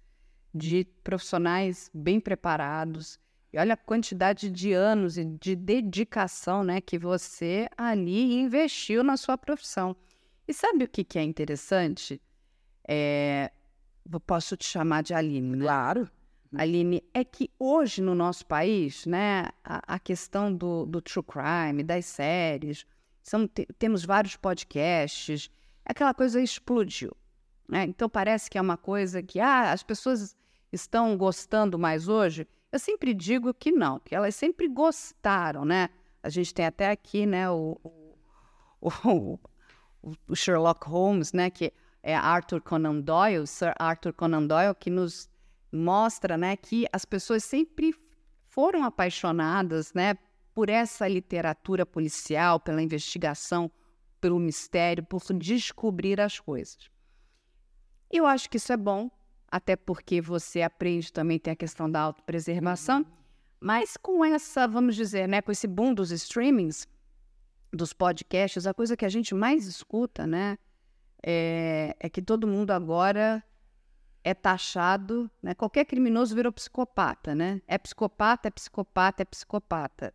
de 0.54 0.86
profissionais 1.02 1.90
bem 1.92 2.20
preparados, 2.20 3.18
e 3.56 3.58
olha 3.58 3.72
a 3.72 3.76
quantidade 3.76 4.50
de 4.50 4.74
anos 4.74 5.16
e 5.16 5.24
de 5.24 5.56
dedicação 5.56 6.62
né, 6.62 6.78
que 6.78 6.98
você 6.98 7.66
ali 7.74 8.34
investiu 8.34 9.02
na 9.02 9.16
sua 9.16 9.38
profissão. 9.38 9.96
E 10.46 10.52
sabe 10.52 10.84
o 10.84 10.88
que, 10.88 11.02
que 11.02 11.18
é 11.18 11.22
interessante? 11.22 12.20
É, 12.86 13.50
posso 14.26 14.58
te 14.58 14.66
chamar 14.66 15.02
de 15.02 15.14
Aline, 15.14 15.56
né? 15.56 15.64
Claro. 15.64 16.10
Aline, 16.54 17.02
é 17.14 17.24
que 17.24 17.50
hoje 17.58 18.02
no 18.02 18.14
nosso 18.14 18.44
país, 18.44 19.06
né, 19.06 19.48
a, 19.64 19.94
a 19.94 19.98
questão 19.98 20.54
do, 20.54 20.84
do, 20.84 21.00
true 21.00 21.24
crime, 21.24 21.82
das 21.82 22.04
séries, 22.04 22.84
são, 23.22 23.48
temos 23.78 24.04
vários 24.04 24.36
podcasts, 24.36 25.50
aquela 25.82 26.12
coisa 26.12 26.42
explodiu. 26.42 27.16
Né? 27.66 27.84
Então 27.84 28.06
parece 28.06 28.50
que 28.50 28.58
é 28.58 28.60
uma 28.60 28.76
coisa 28.76 29.22
que 29.22 29.40
ah, 29.40 29.72
as 29.72 29.82
pessoas 29.82 30.36
estão 30.70 31.16
gostando 31.16 31.78
mais 31.78 32.06
hoje. 32.06 32.46
Eu 32.76 32.78
sempre 32.78 33.14
digo 33.14 33.54
que 33.54 33.72
não, 33.72 33.98
que 33.98 34.14
elas 34.14 34.34
sempre 34.34 34.68
gostaram, 34.68 35.64
né? 35.64 35.88
A 36.22 36.28
gente 36.28 36.52
tem 36.52 36.66
até 36.66 36.90
aqui, 36.90 37.24
né, 37.24 37.50
o, 37.50 37.80
o, 38.82 39.38
o 40.28 40.36
Sherlock 40.36 40.86
Holmes, 40.86 41.32
né, 41.32 41.48
que 41.48 41.72
é 42.02 42.14
Arthur 42.14 42.60
Conan 42.60 43.00
Doyle, 43.00 43.46
Sir 43.46 43.72
Arthur 43.78 44.12
Conan 44.12 44.46
Doyle, 44.46 44.74
que 44.74 44.90
nos 44.90 45.26
mostra, 45.72 46.36
né, 46.36 46.54
que 46.54 46.86
as 46.92 47.06
pessoas 47.06 47.44
sempre 47.44 47.94
foram 48.44 48.84
apaixonadas, 48.84 49.94
né, 49.94 50.14
por 50.52 50.68
essa 50.68 51.08
literatura 51.08 51.86
policial, 51.86 52.60
pela 52.60 52.82
investigação, 52.82 53.70
pelo 54.20 54.38
mistério, 54.38 55.02
por 55.02 55.22
descobrir 55.32 56.20
as 56.20 56.38
coisas. 56.38 56.90
Eu 58.10 58.26
acho 58.26 58.50
que 58.50 58.58
isso 58.58 58.70
é 58.70 58.76
bom, 58.76 59.10
até 59.50 59.76
porque 59.76 60.20
você 60.20 60.62
aprende 60.62 61.12
também 61.12 61.38
tem 61.38 61.52
a 61.52 61.56
questão 61.56 61.90
da 61.90 62.00
autopreservação, 62.00 63.06
mas 63.60 63.96
com 63.96 64.24
essa, 64.24 64.66
vamos 64.66 64.94
dizer, 64.94 65.28
né, 65.28 65.40
com 65.40 65.50
esse 65.50 65.66
boom 65.66 65.94
dos 65.94 66.10
streamings, 66.10 66.86
dos 67.72 67.92
podcasts, 67.92 68.66
a 68.66 68.74
coisa 68.74 68.96
que 68.96 69.04
a 69.04 69.08
gente 69.08 69.34
mais 69.34 69.66
escuta, 69.66 70.26
né, 70.26 70.58
é, 71.22 71.96
é 71.98 72.08
que 72.08 72.22
todo 72.22 72.46
mundo 72.46 72.70
agora 72.70 73.42
é 74.22 74.34
taxado, 74.34 75.30
né, 75.42 75.54
qualquer 75.54 75.84
criminoso 75.84 76.34
virou 76.34 76.50
psicopata, 76.50 77.32
né? 77.32 77.62
É 77.66 77.78
psicopata, 77.78 78.48
é 78.48 78.50
psicopata, 78.50 79.22
é 79.22 79.24
psicopata. 79.24 80.12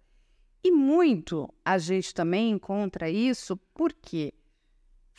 E 0.62 0.70
muito 0.70 1.48
a 1.64 1.78
gente 1.78 2.14
também 2.14 2.52
encontra 2.52 3.10
isso 3.10 3.56
porque 3.74 4.34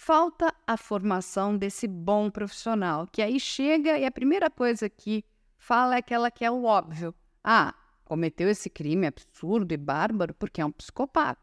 falta 0.05 0.53
a 0.67 0.77
formação 0.77 1.57
desse 1.57 1.87
bom 1.87 2.29
profissional, 2.29 3.07
que 3.07 3.23
aí 3.23 3.39
chega 3.39 3.97
e 3.97 4.05
a 4.05 4.11
primeira 4.11 4.51
coisa 4.51 4.91
que 4.91 5.25
fala 5.57 5.95
é 5.95 5.99
aquela 5.99 6.29
que 6.29 6.45
é 6.45 6.51
o 6.51 6.65
óbvio. 6.65 7.15
Ah, 7.45 7.73
cometeu 8.05 8.49
esse 8.49 8.69
crime 8.69 9.07
absurdo 9.07 9.73
e 9.73 9.77
bárbaro 9.77 10.35
porque 10.35 10.61
é 10.61 10.67
um 10.67 10.73
psicopata. 10.73 11.41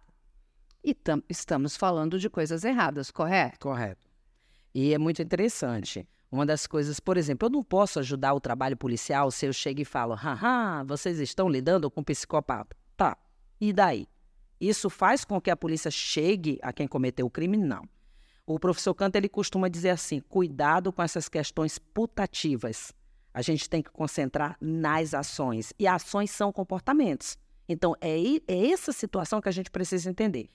E 0.83 0.93
estamos 1.29 1.77
falando 1.77 2.19
de 2.19 2.29
coisas 2.29 2.65
erradas, 2.65 3.09
correto? 3.09 3.59
Correto. 3.59 4.05
E 4.75 4.93
é 4.93 4.97
muito 4.97 5.21
interessante. 5.21 6.05
Uma 6.29 6.45
das 6.45 6.67
coisas, 6.67 6.99
por 6.99 7.15
exemplo, 7.15 7.47
eu 7.47 7.51
não 7.51 7.63
posso 7.63 7.97
ajudar 7.99 8.33
o 8.33 8.41
trabalho 8.41 8.75
policial 8.75 9.31
se 9.31 9.45
eu 9.45 9.53
chego 9.53 9.79
e 9.79 9.85
falo, 9.85 10.15
haha, 10.15 10.83
vocês 10.83 11.17
estão 11.19 11.47
lidando 11.47 11.89
com 11.89 12.01
um 12.01 12.03
psicopata. 12.03 12.75
Tá, 12.97 13.17
e 13.59 13.71
daí? 13.71 14.05
Isso 14.59 14.89
faz 14.89 15.23
com 15.23 15.39
que 15.39 15.49
a 15.49 15.55
polícia 15.55 15.89
chegue 15.89 16.59
a 16.61 16.73
quem 16.73 16.89
cometeu 16.89 17.25
o 17.25 17.29
crime? 17.29 17.55
Não. 17.55 17.87
O 18.49 18.59
professor 18.59 18.95
Canto 18.95 19.15
ele 19.15 19.29
costuma 19.29 19.67
dizer 19.67 19.91
assim: 19.91 20.19
cuidado 20.21 20.91
com 20.91 21.03
essas 21.03 21.29
questões 21.29 21.77
putativas. 21.77 22.91
A 23.31 23.43
gente 23.43 23.69
tem 23.69 23.79
que 23.79 23.91
concentrar 23.91 24.57
nas 24.59 25.13
ações. 25.13 25.71
E 25.77 25.85
ações 25.87 26.31
são 26.31 26.51
comportamentos. 26.51 27.37
Então, 27.67 27.95
é, 28.01 28.17
é 28.47 28.71
essa 28.71 28.91
situação 28.91 29.39
que 29.39 29.47
a 29.47 29.51
gente 29.51 29.69
precisa 29.69 30.09
entender. 30.09 30.49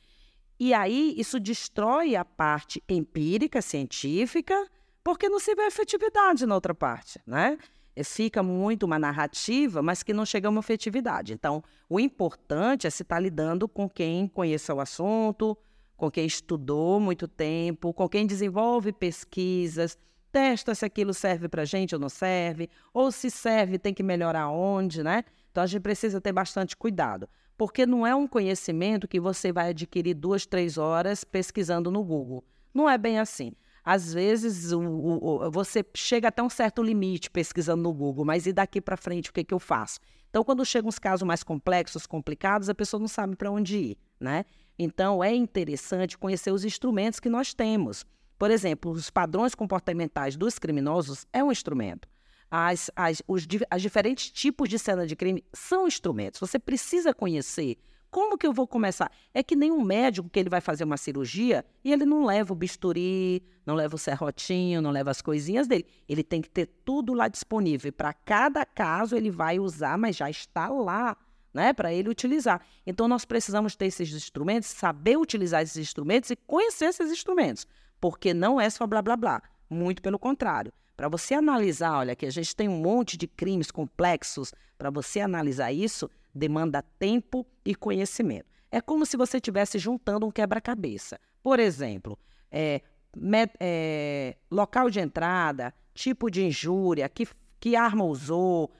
E 0.59 0.75
aí, 0.75 1.15
isso 1.17 1.39
destrói 1.39 2.17
a 2.17 2.25
parte 2.25 2.83
empírica, 2.89 3.63
científica, 3.63 4.69
porque 5.05 5.29
não 5.29 5.39
se 5.39 5.55
vê 5.55 5.63
efetividade 5.63 6.45
na 6.47 6.57
outra 6.57 6.75
parte, 6.75 7.21
né? 7.25 7.57
fica 8.05 8.43
muito 8.43 8.87
uma 8.87 8.99
narrativa, 8.99 9.81
mas 9.81 10.03
que 10.03 10.13
não 10.13 10.27
chega 10.27 10.49
a 10.49 10.51
uma 10.51 10.59
efetividade. 10.59 11.33
Então, 11.33 11.63
o 11.89 12.01
importante 12.01 12.89
é 12.89 12.91
se 12.91 13.03
estar 13.05 13.17
tá 13.17 13.21
lidando 13.21 13.69
com 13.69 13.89
quem 13.89 14.27
conhece 14.27 14.73
o 14.73 14.81
assunto, 14.81 15.57
com 15.97 16.11
quem 16.11 16.27
estudou 16.27 16.99
muito 16.99 17.29
tempo, 17.29 17.93
com 17.93 18.09
quem 18.09 18.27
desenvolve 18.27 18.93
pesquisas, 18.93 19.97
testa 20.33 20.75
se 20.75 20.85
aquilo 20.85 21.15
serve 21.15 21.49
para 21.49 21.63
a 21.63 21.65
gente 21.65 21.95
ou 21.95 22.01
não 22.01 22.09
serve, 22.09 22.69
ou 22.93 23.13
se 23.13 23.31
serve, 23.31 23.79
tem 23.79 23.95
que 23.95 24.03
melhorar 24.03 24.49
onde, 24.49 25.03
né? 25.03 25.25
Então, 25.51 25.63
a 25.63 25.67
gente 25.67 25.83
precisa 25.83 26.21
ter 26.21 26.33
bastante 26.33 26.77
cuidado, 26.77 27.29
porque 27.57 27.87
não 27.87 28.07
é 28.07 28.15
um 28.15 28.27
conhecimento 28.27 29.07
que 29.07 29.21
você 29.21 29.53
vai 29.53 29.71
adquirir 29.71 30.15
duas, 30.15 30.45
três 30.45 30.77
horas 30.77 31.23
pesquisando 31.23 31.91
no 31.91 32.03
Google. 32.03 32.45
Não 32.73 32.91
é 32.91 32.99
bem 32.99 33.19
assim 33.19 33.53
às 33.85 34.15
vezes 34.15 34.73
o, 34.73 34.81
o, 34.81 35.51
você 35.51 35.85
chega 35.95 36.29
até 36.29 36.43
um 36.43 36.49
certo 36.49 36.83
limite 36.83 37.31
pesquisando 37.31 37.83
no 37.83 37.93
Google, 37.93 38.25
mas 38.25 38.47
e 38.47 38.53
daqui 38.53 38.81
para 38.81 38.97
frente 38.97 39.29
o 39.29 39.33
que, 39.33 39.45
que 39.45 39.53
eu 39.53 39.59
faço? 39.59 40.01
Então, 40.31 40.43
quando 40.43 40.65
chegam 40.65 40.89
uns 40.89 40.99
casos 40.99 41.25
mais 41.27 41.45
complexos, 41.45 42.07
complicados, 42.07 42.69
a 42.69 42.75
pessoa 42.75 42.99
não 42.99 43.07
sabe 43.07 43.37
para 43.37 43.51
onde 43.51 43.77
ir, 43.77 43.99
né? 44.19 44.47
Então, 44.79 45.23
é 45.23 45.35
interessante 45.35 46.19
conhecer 46.19 46.51
os 46.51 46.65
instrumentos 46.65 47.21
que 47.21 47.29
nós 47.29 47.55
temos. 47.55 48.05
Por 48.39 48.51
exemplo, 48.51 48.91
os 48.91 49.11
padrões 49.11 49.55
comportamentais 49.55 50.37
dos 50.37 50.59
criminosos 50.59 51.27
é 51.33 51.43
um 51.43 51.53
instrumento. 51.53 52.09
As, 52.51 52.91
as, 52.95 53.23
os, 53.27 53.47
as 53.71 53.83
diferentes 53.83 54.31
tipos 54.31 54.69
de 54.69 54.79
cena 54.79 55.07
de 55.07 55.17
crime 55.17 55.45
são 55.53 55.87
instrumentos. 55.87 56.41
Você 56.41 56.59
precisa 56.59 57.15
conhecer 57.15 57.79
como 58.15 58.39
que 58.39 58.47
eu 58.47 58.53
vou 58.53 58.65
começar? 58.65 59.11
É 59.35 59.43
que 59.43 59.57
nem 59.57 59.73
um 59.73 59.83
médico 59.83 60.31
que 60.31 60.39
ele 60.39 60.49
vai 60.49 60.61
fazer 60.61 60.85
uma 60.85 60.97
cirurgia 60.97 61.65
e 61.83 61.93
ele 61.93 62.05
não 62.05 62.25
leva 62.25 62.53
o 62.53 62.57
bisturi, 62.57 63.43
não 63.67 63.75
leva 63.75 63.97
o 63.97 63.99
serrotinho, 63.99 64.81
não 64.81 64.93
leva 64.93 65.11
as 65.11 65.21
coisinhas 65.21 65.67
dele. 65.67 65.85
Ele 66.09 66.23
tem 66.23 66.41
que 66.41 66.49
ter 66.49 66.67
tudo 66.85 67.13
lá 67.13 67.27
disponível. 67.27 67.93
Para 67.93 68.13
cada 68.13 68.65
caso 68.65 69.17
ele 69.17 69.33
vai 69.33 69.59
usar, 69.59 69.99
mas 69.99 70.15
já 70.15 70.31
está 70.31 70.69
lá, 70.69 71.17
né, 71.55 71.73
para 71.73 71.95
ele 71.95 72.09
utilizar. 72.09 72.61
Então 72.85 73.07
nós 73.07 73.25
precisamos 73.25 73.77
ter 73.77 73.87
esses 73.87 74.13
instrumentos, 74.13 74.69
saber 74.69 75.17
utilizar 75.17 75.63
esses 75.63 75.77
instrumentos 75.77 76.31
e 76.31 76.37
conhecer 76.37 76.87
esses 76.87 77.11
instrumentos, 77.11 77.67
porque 78.01 78.35
não 78.35 78.61
é 78.61 78.69
só 78.69 78.87
blá 78.87 79.01
blá 79.01 79.17
blá. 79.17 79.43
Muito 79.71 80.03
pelo 80.03 80.19
contrário. 80.19 80.73
Para 80.97 81.09
você 81.09 81.35
analisar, 81.35 81.99
olha, 81.99 82.15
que 82.15 82.27
a 82.27 82.31
gente 82.31 82.55
tem 82.55 82.69
um 82.69 82.79
monte 82.79 83.17
de 83.17 83.27
crimes 83.27 83.71
complexos, 83.71 84.53
para 84.77 84.91
você 84.91 85.21
analisar 85.21 85.73
isso, 85.73 86.11
demanda 86.35 86.83
tempo 86.99 87.47
e 87.65 87.75
conhecimento. 87.75 88.47
É 88.71 88.81
como 88.81 89.07
se 89.07 89.17
você 89.17 89.39
estivesse 89.39 89.79
juntando 89.79 90.27
um 90.27 90.31
quebra-cabeça. 90.31 91.19
Por 91.43 91.59
exemplo, 91.59 92.19
é, 92.51 92.81
é, 93.61 94.37
local 94.51 94.91
de 94.91 95.01
entrada, 95.01 95.75
tipo 95.95 96.31
de 96.31 96.45
injúria, 96.45 97.09
que, 97.09 97.27
que 97.59 97.77
arma 97.77 98.05
usou, 98.05 98.73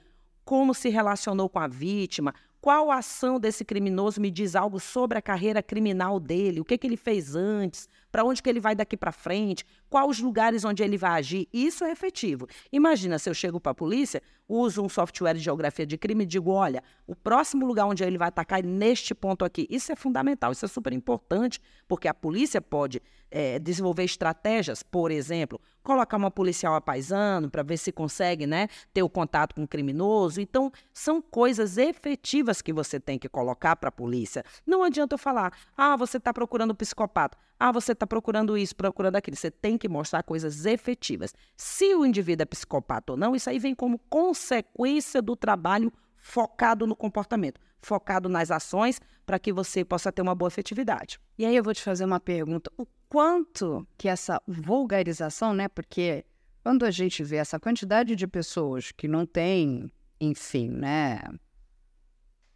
como 0.43 0.73
se 0.73 0.89
relacionou 0.89 1.49
com 1.49 1.59
a 1.59 1.67
vítima, 1.67 2.33
qual 2.65 2.89
ação 2.89 3.39
desse 3.39 3.63
criminoso 3.63 4.19
me 4.19 4.31
diz 4.31 4.55
algo 4.55 4.79
sobre 4.79 5.19
a 5.19 5.21
carreira 5.21 5.61
criminal 5.61 6.19
dele, 6.19 6.59
o 6.59 6.65
que, 6.65 6.75
que 6.79 6.87
ele 6.87 6.97
fez 6.97 7.35
antes, 7.35 7.87
para 8.11 8.23
onde 8.23 8.41
que 8.41 8.49
ele 8.49 8.59
vai 8.59 8.73
daqui 8.73 8.97
para 8.97 9.11
frente, 9.11 9.63
quais 9.87 10.09
os 10.09 10.19
lugares 10.19 10.65
onde 10.65 10.81
ele 10.81 10.97
vai 10.97 11.11
agir. 11.11 11.47
Isso 11.53 11.83
é 11.83 11.91
efetivo. 11.91 12.47
Imagina 12.71 13.19
se 13.19 13.29
eu 13.29 13.35
chego 13.35 13.59
para 13.59 13.71
a 13.71 13.75
polícia, 13.75 14.19
uso 14.49 14.81
um 14.81 14.89
software 14.89 15.35
de 15.35 15.41
geografia 15.41 15.85
de 15.85 15.95
crime 15.95 16.23
e 16.23 16.25
digo, 16.25 16.49
olha, 16.49 16.81
o 17.05 17.15
próximo 17.15 17.67
lugar 17.67 17.85
onde 17.85 18.03
ele 18.03 18.17
vai 18.17 18.29
atacar 18.29 18.61
é 18.61 18.63
neste 18.63 19.13
ponto 19.13 19.45
aqui. 19.45 19.67
Isso 19.69 19.91
é 19.91 19.95
fundamental, 19.95 20.51
isso 20.51 20.65
é 20.65 20.67
super 20.67 20.91
importante, 20.91 21.61
porque 21.87 22.07
a 22.07 22.15
polícia 22.15 22.59
pode 22.59 22.99
é, 23.35 23.59
desenvolver 23.59 24.05
estratégias, 24.05 24.81
por 24.81 25.11
exemplo, 25.11 25.59
colocar 25.83 26.15
uma 26.15 26.31
policial 26.31 26.73
a 26.73 26.79
paisano 26.79 27.49
para 27.49 27.63
ver 27.63 27.75
se 27.75 27.91
consegue 27.91 28.47
né, 28.47 28.69
ter 28.93 29.03
o 29.03 29.09
contato 29.09 29.53
com 29.53 29.63
o 29.63 29.67
criminoso. 29.67 30.39
Então, 30.39 30.71
são 30.93 31.21
coisas 31.21 31.77
efetivas 31.77 32.61
que 32.61 32.71
você 32.71 32.97
tem 32.97 33.19
que 33.19 33.27
colocar 33.27 33.75
para 33.75 33.89
a 33.89 33.91
polícia. 33.91 34.41
Não 34.65 34.83
adianta 34.83 35.15
eu 35.15 35.17
falar, 35.17 35.51
ah, 35.75 35.97
você 35.97 36.15
está 36.15 36.33
procurando 36.33 36.71
um 36.71 36.75
psicopata, 36.75 37.37
ah, 37.59 37.73
você 37.73 37.91
está 37.91 38.07
procurando 38.07 38.57
isso, 38.57 38.73
procurando 38.73 39.17
aquilo. 39.17 39.35
Você 39.35 39.51
tem 39.51 39.77
que 39.77 39.89
mostrar 39.89 40.23
coisas 40.23 40.65
efetivas. 40.65 41.33
Se 41.57 41.93
o 41.93 42.05
indivíduo 42.05 42.43
é 42.43 42.45
psicopata 42.45 43.11
ou 43.11 43.17
não, 43.17 43.35
isso 43.35 43.49
aí 43.49 43.59
vem 43.59 43.75
como 43.75 43.99
consequência 44.09 45.21
do 45.21 45.35
trabalho 45.35 45.91
focado 46.15 46.87
no 46.87 46.95
comportamento, 46.95 47.59
focado 47.81 48.29
nas 48.29 48.49
ações, 48.49 49.01
para 49.25 49.37
que 49.37 49.51
você 49.51 49.83
possa 49.83 50.09
ter 50.09 50.21
uma 50.21 50.33
boa 50.33 50.47
efetividade. 50.47 51.19
E 51.37 51.45
aí 51.45 51.55
eu 51.55 51.63
vou 51.63 51.73
te 51.73 51.83
fazer 51.83 52.05
uma 52.05 52.19
pergunta: 52.19 52.71
o 52.77 52.85
quanto 53.09 53.87
que 53.97 54.07
essa 54.07 54.41
vulgarização, 54.47 55.53
né? 55.53 55.67
Porque 55.67 56.25
quando 56.63 56.83
a 56.83 56.91
gente 56.91 57.23
vê 57.23 57.37
essa 57.37 57.59
quantidade 57.59 58.15
de 58.15 58.27
pessoas 58.27 58.91
que 58.91 59.07
não 59.07 59.25
têm, 59.25 59.91
enfim, 60.19 60.69
né? 60.69 61.21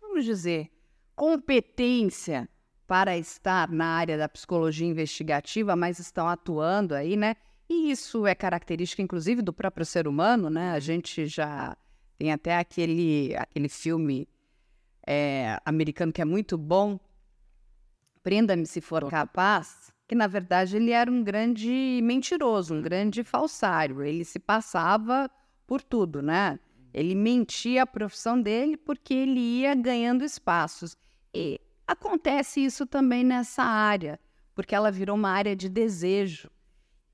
Vamos 0.02 0.26
dizer, 0.26 0.72
competência 1.16 2.50
para 2.88 3.18
estar 3.18 3.70
na 3.70 3.86
área 3.86 4.18
da 4.18 4.28
psicologia 4.28 4.88
investigativa, 4.88 5.76
mas 5.76 6.00
estão 6.00 6.28
atuando 6.28 6.96
aí, 6.96 7.16
né? 7.16 7.36
E 7.70 7.92
isso 7.92 8.26
é 8.26 8.34
característica, 8.34 9.02
inclusive, 9.02 9.42
do 9.44 9.54
próprio 9.54 9.86
ser 9.86 10.08
humano, 10.08 10.50
né? 10.50 10.72
A 10.72 10.80
gente 10.80 11.28
já 11.28 11.78
tem 12.18 12.32
até 12.32 12.58
aquele, 12.58 13.36
aquele 13.38 13.70
filme 13.70 14.28
é, 15.06 15.60
americano 15.64 16.12
que 16.12 16.22
é 16.22 16.26
muito 16.26 16.58
bom, 16.58 17.00
Prenda-me 18.22 18.66
se 18.66 18.82
for 18.82 19.10
capaz, 19.10 19.92
que 20.10 20.16
na 20.16 20.26
verdade 20.26 20.76
ele 20.76 20.90
era 20.90 21.10
um 21.10 21.24
grande 21.24 22.02
mentiroso, 22.02 22.74
um 22.74 22.82
grande 22.82 23.24
falsário. 23.24 24.02
Ele 24.02 24.26
se 24.26 24.40
passava 24.40 25.30
por 25.68 25.84
tudo, 25.84 26.20
né? 26.20 26.60
Ele 26.92 27.14
mentia 27.14 27.84
a 27.84 27.88
profissão 27.88 28.42
dele 28.42 28.76
porque 28.76 29.14
ele 29.14 29.40
ia 29.40 29.76
ganhando 29.76 30.26
espaços. 30.26 30.98
E 31.32 31.62
acontece 31.86 32.60
isso 32.60 32.88
também 32.88 33.24
nessa 33.24 33.62
área, 33.62 34.20
porque 34.56 34.74
ela 34.74 34.92
virou 34.92 35.16
uma 35.16 35.30
área 35.30 35.56
de 35.56 35.70
desejo. 35.70 36.50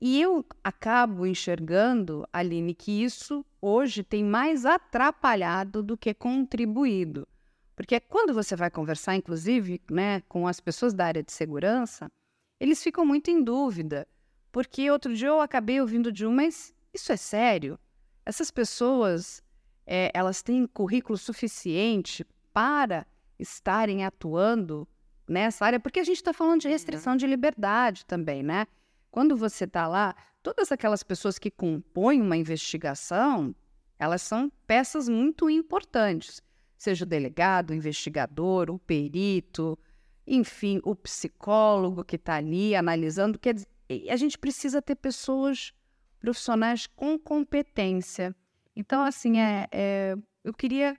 E 0.00 0.18
eu 0.18 0.42
acabo 0.64 1.26
enxergando, 1.26 2.26
Aline, 2.32 2.74
que 2.74 3.04
isso 3.04 3.44
hoje 3.60 4.02
tem 4.02 4.24
mais 4.24 4.64
atrapalhado 4.64 5.82
do 5.82 5.98
que 5.98 6.14
contribuído. 6.14 7.28
Porque 7.74 8.00
quando 8.00 8.32
você 8.32 8.56
vai 8.56 8.70
conversar, 8.70 9.16
inclusive, 9.16 9.82
né, 9.90 10.22
com 10.30 10.48
as 10.48 10.60
pessoas 10.60 10.94
da 10.94 11.04
área 11.04 11.22
de 11.22 11.30
segurança, 11.30 12.10
eles 12.58 12.82
ficam 12.82 13.04
muito 13.04 13.30
em 13.30 13.42
dúvida. 13.42 14.06
Porque 14.50 14.90
outro 14.90 15.14
dia 15.14 15.28
eu 15.28 15.40
acabei 15.40 15.80
ouvindo 15.80 16.10
de 16.10 16.26
um, 16.26 16.32
mas 16.32 16.74
isso 16.92 17.12
é 17.12 17.16
sério? 17.16 17.78
Essas 18.24 18.50
pessoas, 18.50 19.42
é, 19.86 20.10
elas 20.14 20.42
têm 20.42 20.66
currículo 20.66 21.18
suficiente 21.18 22.26
para 22.52 23.06
estarem 23.38 24.04
atuando 24.04 24.88
nessa 25.28 25.66
área? 25.66 25.78
Porque 25.78 26.00
a 26.00 26.04
gente 26.04 26.16
está 26.16 26.32
falando 26.32 26.62
de 26.62 26.68
restrição 26.68 27.16
de 27.16 27.26
liberdade 27.26 28.06
também, 28.06 28.42
né? 28.42 28.66
Quando 29.10 29.36
você 29.36 29.64
está 29.64 29.86
lá, 29.86 30.14
todas 30.42 30.72
aquelas 30.72 31.02
pessoas 31.02 31.38
que 31.38 31.50
compõem 31.50 32.22
uma 32.22 32.36
investigação, 32.36 33.54
elas 33.98 34.22
são 34.22 34.50
peças 34.66 35.08
muito 35.08 35.48
importantes. 35.50 36.42
Seja 36.76 37.04
o 37.04 37.08
delegado, 37.08 37.70
o 37.70 37.74
investigador, 37.74 38.70
o 38.70 38.78
perito, 38.78 39.78
enfim, 40.26 40.80
o 40.84 40.94
psicólogo 40.94 42.04
que 42.04 42.16
está 42.16 42.36
ali 42.36 42.74
analisando. 42.74 43.38
Quer 43.38 43.54
dizer, 43.54 43.68
a 44.10 44.16
gente 44.16 44.36
precisa 44.36 44.82
ter 44.82 44.96
pessoas 44.96 45.72
profissionais 46.18 46.86
com 46.86 47.18
competência. 47.18 48.34
Então, 48.74 49.02
assim, 49.02 49.38
é, 49.38 49.68
é 49.70 50.16
eu 50.42 50.52
queria 50.52 50.96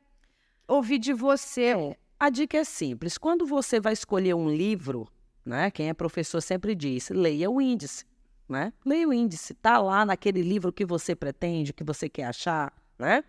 ouvir 0.68 1.00
de 1.00 1.14
você. 1.14 1.74
É, 1.74 1.98
a 2.20 2.30
dica 2.30 2.58
é 2.58 2.64
simples. 2.64 3.18
Quando 3.18 3.46
você 3.46 3.80
vai 3.80 3.94
escolher 3.94 4.34
um 4.34 4.50
livro, 4.50 5.08
né? 5.46 5.72
Quem 5.72 5.90
é 5.90 5.94
professor 5.94 6.42
sempre 6.42 6.76
diz, 6.76 7.10
leia 7.10 7.50
o 7.50 7.62
índice, 7.62 8.06
né? 8.50 8.74
Leia 8.86 9.08
o 9.08 9.14
índice, 9.14 9.54
tá 9.54 9.78
lá 9.78 10.06
naquele 10.06 10.42
livro 10.42 10.72
que 10.74 10.86
você 10.86 11.16
pretende, 11.16 11.74
que 11.74 11.84
você 11.84 12.10
quer 12.10 12.26
achar, 12.26 12.74
né? 13.00 13.24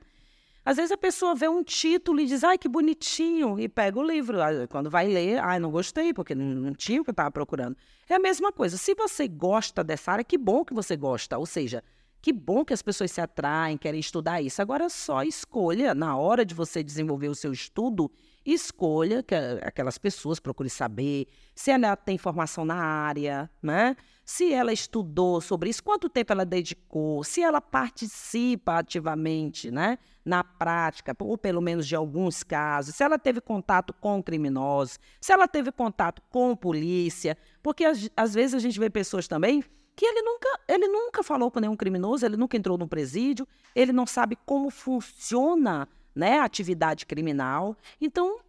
Às 0.69 0.77
vezes 0.77 0.93
a 0.93 0.99
pessoa 0.99 1.35
vê 1.35 1.49
um 1.49 1.65
título 1.65 2.21
e 2.21 2.27
diz, 2.27 2.45
ai, 2.45 2.59
que 2.59 2.69
bonitinho, 2.69 3.59
e 3.59 3.71
pega 3.71 3.99
o 3.99 4.03
livro. 4.03 4.37
Quando 4.69 4.91
vai 4.91 5.09
ler, 5.09 5.39
ai, 5.39 5.59
não 5.59 5.71
gostei, 5.71 6.13
porque 6.13 6.35
não, 6.35 6.75
tinha 6.75 7.01
o 7.01 7.05
que 7.05 7.09
eu 7.09 7.13
estava 7.13 7.31
procurando. 7.31 7.75
É 8.07 8.17
a 8.17 8.19
mesma 8.19 8.53
coisa. 8.53 8.77
Se 8.77 8.95
você 8.95 9.27
gosta 9.27 9.83
dessa 9.83 10.13
área, 10.13 10.23
que 10.23 10.37
bom 10.37 10.67
que 10.67 10.75
você 10.75 10.95
gosta. 10.95 11.39
Ou 11.39 11.47
seja, 11.47 11.83
que 12.21 12.35
bom 12.35 12.67
que 12.67 12.75
as 12.75 12.83
pessoas 12.83 13.11
se 13.11 13.19
atraem, 13.19 13.79
querem 13.79 13.99
estudar 13.99 14.43
isso. 14.43 14.61
Agora, 14.61 14.91
só 14.91 15.23
escolha, 15.23 15.95
na 15.95 16.19
hora 16.19 16.45
de 16.45 16.55
você 16.55 16.83
desenvolver 16.83 17.29
o 17.29 17.35
seu 17.35 17.51
estudo, 17.51 18.13
escolha 18.45 19.23
que 19.23 19.35
aquelas 19.63 19.97
pessoas, 19.97 20.39
procure 20.39 20.69
saber 20.69 21.29
se 21.55 21.71
ela 21.71 21.97
tem 21.97 22.19
formação 22.19 22.67
na 22.67 22.77
área, 22.77 23.51
né? 23.63 23.97
Se 24.29 24.53
ela 24.53 24.75
estudou 24.75 25.41
sobre 25.41 25.71
isso, 25.71 25.83
quanto 25.83 26.07
tempo 26.07 26.31
ela 26.35 26.45
dedicou, 26.45 27.25
se 27.25 27.41
ela 27.41 27.63
participa 27.63 28.75
ativamente 28.75 29.71
né? 29.71 29.97
na 30.23 30.45
prática, 30.45 31.17
ou 31.19 31.39
pelo 31.39 31.63
menos 31.63 31.89
de 31.89 31.97
alguns 31.97 32.43
casos, 32.43 32.95
se 32.95 33.03
ela 33.03 33.19
teve 33.19 33.41
contato 33.41 33.95
com 33.95 34.23
criminosos, 34.23 35.01
se 35.19 35.33
ela 35.33 35.49
teve 35.49 35.73
contato 35.73 36.21
com 36.29 36.55
polícia, 36.55 37.39
porque 37.63 37.87
às, 37.87 38.35
vezes 38.35 38.53
a 38.53 38.59
gente 38.59 38.79
vê 38.79 38.91
pessoas 38.91 39.27
também 39.27 39.65
que 39.97 40.05
ele 40.05 40.21
nunca, 40.21 40.61
ele 40.69 40.89
nunca 40.89 41.23
falou 41.23 41.51
com 41.51 41.59
nenhum 41.59 41.75
criminoso, 41.75 42.27
ele 42.27 42.37
nunca 42.37 42.55
entrou 42.55 42.77
no 42.77 42.87
presídio, 42.87 43.49
ele 43.75 43.95
não 43.95 44.07
sabe 44.07 44.37
como 44.45 44.69
funciona 44.69 45.89
né, 46.15 46.39
atividade 46.39 47.07
criminal. 47.07 47.75
Então, 47.99 48.41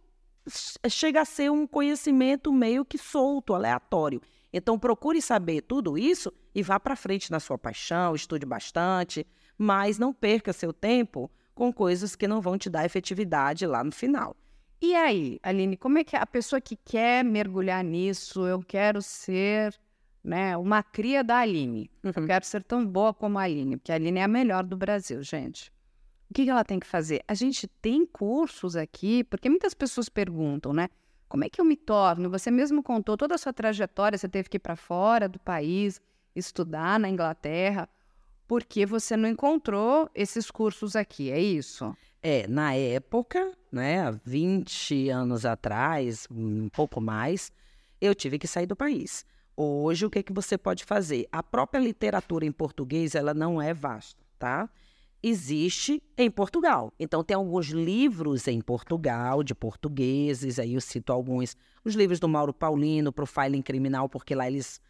chega 0.90 1.22
a 1.22 1.24
ser 1.24 1.50
um 1.50 1.66
conhecimento 1.66 2.52
meio 2.52 2.84
que 2.84 2.98
solto, 2.98 3.54
aleatório. 3.54 4.20
Então, 4.52 4.78
procure 4.78 5.22
saber 5.22 5.62
tudo 5.62 5.96
isso 5.96 6.32
e 6.54 6.62
vá 6.62 6.80
para 6.80 6.96
frente 6.96 7.30
na 7.30 7.38
sua 7.38 7.56
paixão, 7.56 8.14
estude 8.14 8.44
bastante, 8.44 9.26
mas 9.56 9.98
não 9.98 10.12
perca 10.12 10.52
seu 10.52 10.72
tempo 10.72 11.30
com 11.54 11.72
coisas 11.72 12.16
que 12.16 12.26
não 12.26 12.40
vão 12.40 12.56
te 12.56 12.70
dar 12.70 12.84
efetividade 12.84 13.66
lá 13.66 13.84
no 13.84 13.92
final. 13.92 14.36
E 14.82 14.94
aí, 14.94 15.38
Aline, 15.42 15.76
como 15.76 15.98
é 15.98 16.04
que 16.04 16.16
a 16.16 16.26
pessoa 16.26 16.60
que 16.60 16.74
quer 16.74 17.22
mergulhar 17.22 17.84
nisso, 17.84 18.46
eu 18.46 18.62
quero 18.62 19.02
ser 19.02 19.78
né, 20.24 20.56
uma 20.56 20.82
cria 20.82 21.22
da 21.22 21.38
Aline, 21.38 21.90
uhum. 22.02 22.12
eu 22.16 22.26
quero 22.26 22.44
ser 22.46 22.64
tão 22.64 22.86
boa 22.86 23.12
como 23.12 23.38
a 23.38 23.42
Aline, 23.42 23.76
porque 23.76 23.92
a 23.92 23.96
Aline 23.96 24.20
é 24.20 24.22
a 24.22 24.28
melhor 24.28 24.64
do 24.64 24.76
Brasil, 24.76 25.22
gente. 25.22 25.70
O 26.30 26.34
que, 26.34 26.48
ela 26.48 26.64
tem 26.64 26.78
que 26.78 26.86
fazer? 26.86 27.22
A 27.26 27.34
gente 27.34 27.66
tem 27.66 28.06
cursos 28.06 28.76
aqui, 28.76 29.24
porque 29.24 29.50
muitas 29.50 29.74
pessoas 29.74 30.08
perguntam, 30.08 30.72
né? 30.72 30.88
Como 31.30 31.44
é 31.44 31.48
que 31.48 31.60
eu 31.60 31.64
me 31.64 31.76
torno? 31.76 32.28
Você 32.28 32.50
mesmo 32.50 32.82
contou 32.82 33.16
toda 33.16 33.36
a 33.36 33.38
sua 33.38 33.52
trajetória, 33.52 34.18
você 34.18 34.28
teve 34.28 34.48
que 34.48 34.56
ir 34.56 34.60
para 34.60 34.74
fora 34.74 35.28
do 35.28 35.38
país, 35.38 36.02
estudar 36.34 36.98
na 36.98 37.08
Inglaterra, 37.08 37.88
porque 38.48 38.84
você 38.84 39.16
não 39.16 39.28
encontrou 39.28 40.10
esses 40.12 40.50
cursos 40.50 40.96
aqui, 40.96 41.30
é 41.30 41.38
isso? 41.38 41.96
É, 42.20 42.48
na 42.48 42.74
época, 42.74 43.52
né, 43.70 44.02
há 44.02 44.10
20 44.10 45.08
anos 45.08 45.46
atrás, 45.46 46.26
um 46.28 46.68
pouco 46.68 47.00
mais, 47.00 47.52
eu 48.00 48.12
tive 48.12 48.36
que 48.36 48.48
sair 48.48 48.66
do 48.66 48.74
país. 48.74 49.24
Hoje, 49.56 50.04
o 50.06 50.10
que, 50.10 50.24
que 50.24 50.32
você 50.32 50.58
pode 50.58 50.84
fazer? 50.84 51.28
A 51.30 51.44
própria 51.44 51.78
literatura 51.78 52.44
em 52.44 52.50
português, 52.50 53.14
ela 53.14 53.32
não 53.32 53.62
é 53.62 53.72
vasta, 53.72 54.20
tá? 54.36 54.68
Existe 55.22 56.02
em 56.16 56.30
Portugal. 56.30 56.92
Então, 56.98 57.22
tem 57.22 57.34
alguns 57.34 57.68
livros 57.68 58.48
em 58.48 58.60
Portugal, 58.60 59.42
de 59.42 59.54
portugueses, 59.54 60.58
aí 60.58 60.74
eu 60.74 60.80
cito 60.80 61.12
alguns. 61.12 61.56
Os 61.84 61.94
livros 61.94 62.18
do 62.20 62.28
Mauro 62.28 62.52
Paulino, 62.52 63.12
Profiling 63.12 63.62
Criminal, 63.62 64.08
porque 64.08 64.34
lá 64.34 64.46
eles 64.46 64.80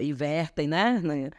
invertem, 0.00 0.68
né? 0.68 1.30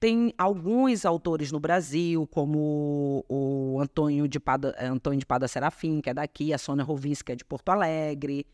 Tem 0.00 0.32
alguns 0.38 1.04
autores 1.04 1.50
no 1.50 1.58
Brasil, 1.58 2.26
como 2.28 3.24
o 3.28 3.80
Antônio 3.80 4.28
de 4.28 4.38
Pada, 4.38 4.74
Antônio 4.80 5.18
de 5.18 5.26
Pada 5.26 5.48
Serafim, 5.48 6.00
que 6.00 6.08
é 6.08 6.14
daqui, 6.14 6.52
a 6.52 6.58
Sônia 6.58 6.84
Rovins, 6.84 7.20
que 7.20 7.32
é 7.32 7.36
de 7.36 7.44
Porto 7.44 7.70
Alegre. 7.70 8.46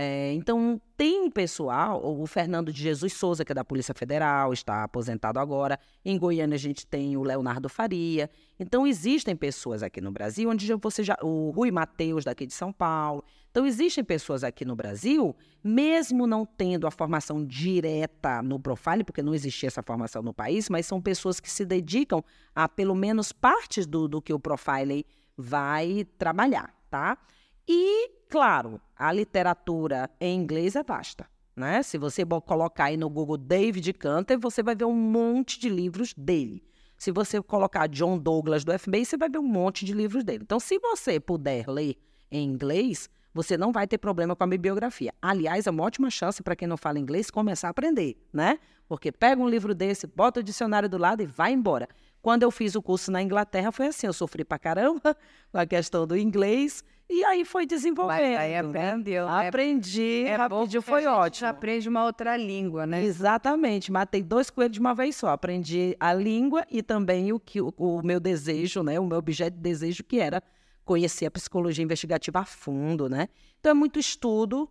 É, 0.00 0.32
então, 0.34 0.80
tem 0.96 1.28
pessoal, 1.28 2.00
o 2.04 2.24
Fernando 2.24 2.72
de 2.72 2.80
Jesus 2.80 3.14
Souza, 3.14 3.44
que 3.44 3.50
é 3.50 3.54
da 3.54 3.64
Polícia 3.64 3.92
Federal, 3.92 4.52
está 4.52 4.84
aposentado 4.84 5.40
agora. 5.40 5.76
Em 6.04 6.16
Goiânia, 6.16 6.54
a 6.54 6.58
gente 6.58 6.86
tem 6.86 7.16
o 7.16 7.24
Leonardo 7.24 7.68
Faria. 7.68 8.30
Então, 8.60 8.86
existem 8.86 9.34
pessoas 9.34 9.82
aqui 9.82 10.00
no 10.00 10.12
Brasil, 10.12 10.48
onde 10.48 10.72
você 10.74 11.02
já. 11.02 11.16
O 11.20 11.50
Rui 11.50 11.72
Mateus, 11.72 12.24
daqui 12.24 12.46
de 12.46 12.54
São 12.54 12.72
Paulo. 12.72 13.24
Então, 13.50 13.66
existem 13.66 14.04
pessoas 14.04 14.44
aqui 14.44 14.64
no 14.64 14.76
Brasil, 14.76 15.34
mesmo 15.64 16.28
não 16.28 16.46
tendo 16.46 16.86
a 16.86 16.92
formação 16.92 17.44
direta 17.44 18.40
no 18.40 18.60
profile, 18.60 19.02
porque 19.02 19.20
não 19.20 19.34
existia 19.34 19.66
essa 19.66 19.82
formação 19.82 20.22
no 20.22 20.32
país, 20.32 20.70
mas 20.70 20.86
são 20.86 21.02
pessoas 21.02 21.40
que 21.40 21.50
se 21.50 21.64
dedicam 21.64 22.22
a 22.54 22.68
pelo 22.68 22.94
menos 22.94 23.32
partes 23.32 23.84
do, 23.84 24.06
do 24.06 24.22
que 24.22 24.32
o 24.32 24.38
profile 24.38 25.04
vai 25.36 26.06
trabalhar, 26.16 26.72
tá? 26.88 27.18
E, 27.68 28.10
claro, 28.30 28.80
a 28.96 29.12
literatura 29.12 30.10
em 30.18 30.40
inglês 30.40 30.74
é 30.74 30.82
vasta. 30.82 31.26
né? 31.54 31.82
Se 31.82 31.98
você 31.98 32.24
colocar 32.24 32.84
aí 32.84 32.96
no 32.96 33.10
Google 33.10 33.36
David 33.36 33.92
Canter, 33.92 34.38
você 34.38 34.62
vai 34.62 34.74
ver 34.74 34.86
um 34.86 34.94
monte 34.94 35.60
de 35.60 35.68
livros 35.68 36.14
dele. 36.14 36.62
Se 36.96 37.12
você 37.12 37.42
colocar 37.42 37.86
John 37.88 38.18
Douglas 38.18 38.64
do 38.64 38.76
FBI, 38.76 39.04
você 39.04 39.16
vai 39.16 39.28
ver 39.28 39.38
um 39.38 39.46
monte 39.46 39.84
de 39.84 39.92
livros 39.92 40.24
dele. 40.24 40.40
Então, 40.42 40.58
se 40.58 40.78
você 40.78 41.20
puder 41.20 41.68
ler 41.68 41.96
em 42.30 42.44
inglês, 42.44 43.10
você 43.34 43.56
não 43.56 43.70
vai 43.70 43.86
ter 43.86 43.98
problema 43.98 44.34
com 44.34 44.44
a 44.44 44.46
bibliografia. 44.46 45.12
Aliás, 45.20 45.66
é 45.66 45.70
uma 45.70 45.84
ótima 45.84 46.10
chance 46.10 46.42
para 46.42 46.56
quem 46.56 46.66
não 46.66 46.76
fala 46.76 46.98
inglês 46.98 47.30
começar 47.30 47.68
a 47.68 47.70
aprender, 47.70 48.16
né? 48.32 48.58
Porque 48.88 49.12
pega 49.12 49.40
um 49.40 49.48
livro 49.48 49.74
desse, 49.74 50.06
bota 50.06 50.40
o 50.40 50.42
dicionário 50.42 50.88
do 50.88 50.96
lado 50.96 51.22
e 51.22 51.26
vai 51.26 51.52
embora. 51.52 51.88
Quando 52.28 52.42
eu 52.42 52.50
fiz 52.50 52.74
o 52.74 52.82
curso 52.82 53.10
na 53.10 53.22
Inglaterra, 53.22 53.72
foi 53.72 53.86
assim: 53.86 54.06
eu 54.06 54.12
sofri 54.12 54.44
pra 54.44 54.58
caramba 54.58 55.16
com 55.50 55.56
a 55.56 55.64
questão 55.64 56.06
do 56.06 56.14
inglês. 56.14 56.84
E 57.08 57.24
aí 57.24 57.42
foi 57.42 57.64
desenvolvendo. 57.64 58.20
Mas 58.20 58.36
aí 58.36 58.54
aprendeu. 58.54 59.24
Né? 59.24 59.48
Aprendi, 59.48 60.24
é, 60.26 60.36
rapidinho, 60.36 60.82
foi 60.82 61.06
ótimo. 61.06 61.40
Já 61.40 61.48
aprende 61.48 61.88
uma 61.88 62.04
outra 62.04 62.36
língua, 62.36 62.86
né? 62.86 63.02
Exatamente. 63.02 63.90
Matei 63.90 64.22
dois 64.22 64.50
coelhos 64.50 64.74
de 64.74 64.78
uma 64.78 64.94
vez 64.94 65.16
só. 65.16 65.30
Aprendi 65.30 65.96
a 65.98 66.12
língua 66.12 66.66
e 66.70 66.82
também 66.82 67.32
o, 67.32 67.40
que, 67.40 67.62
o, 67.62 67.72
o 67.78 68.02
meu 68.04 68.20
desejo, 68.20 68.82
né? 68.82 69.00
O 69.00 69.06
meu 69.06 69.16
objeto 69.16 69.54
de 69.54 69.62
desejo, 69.62 70.04
que 70.04 70.20
era 70.20 70.42
conhecer 70.84 71.24
a 71.24 71.30
psicologia 71.30 71.82
investigativa 71.82 72.40
a 72.40 72.44
fundo, 72.44 73.08
né? 73.08 73.28
Então 73.58 73.70
é 73.70 73.74
muito 73.74 73.98
estudo, 73.98 74.68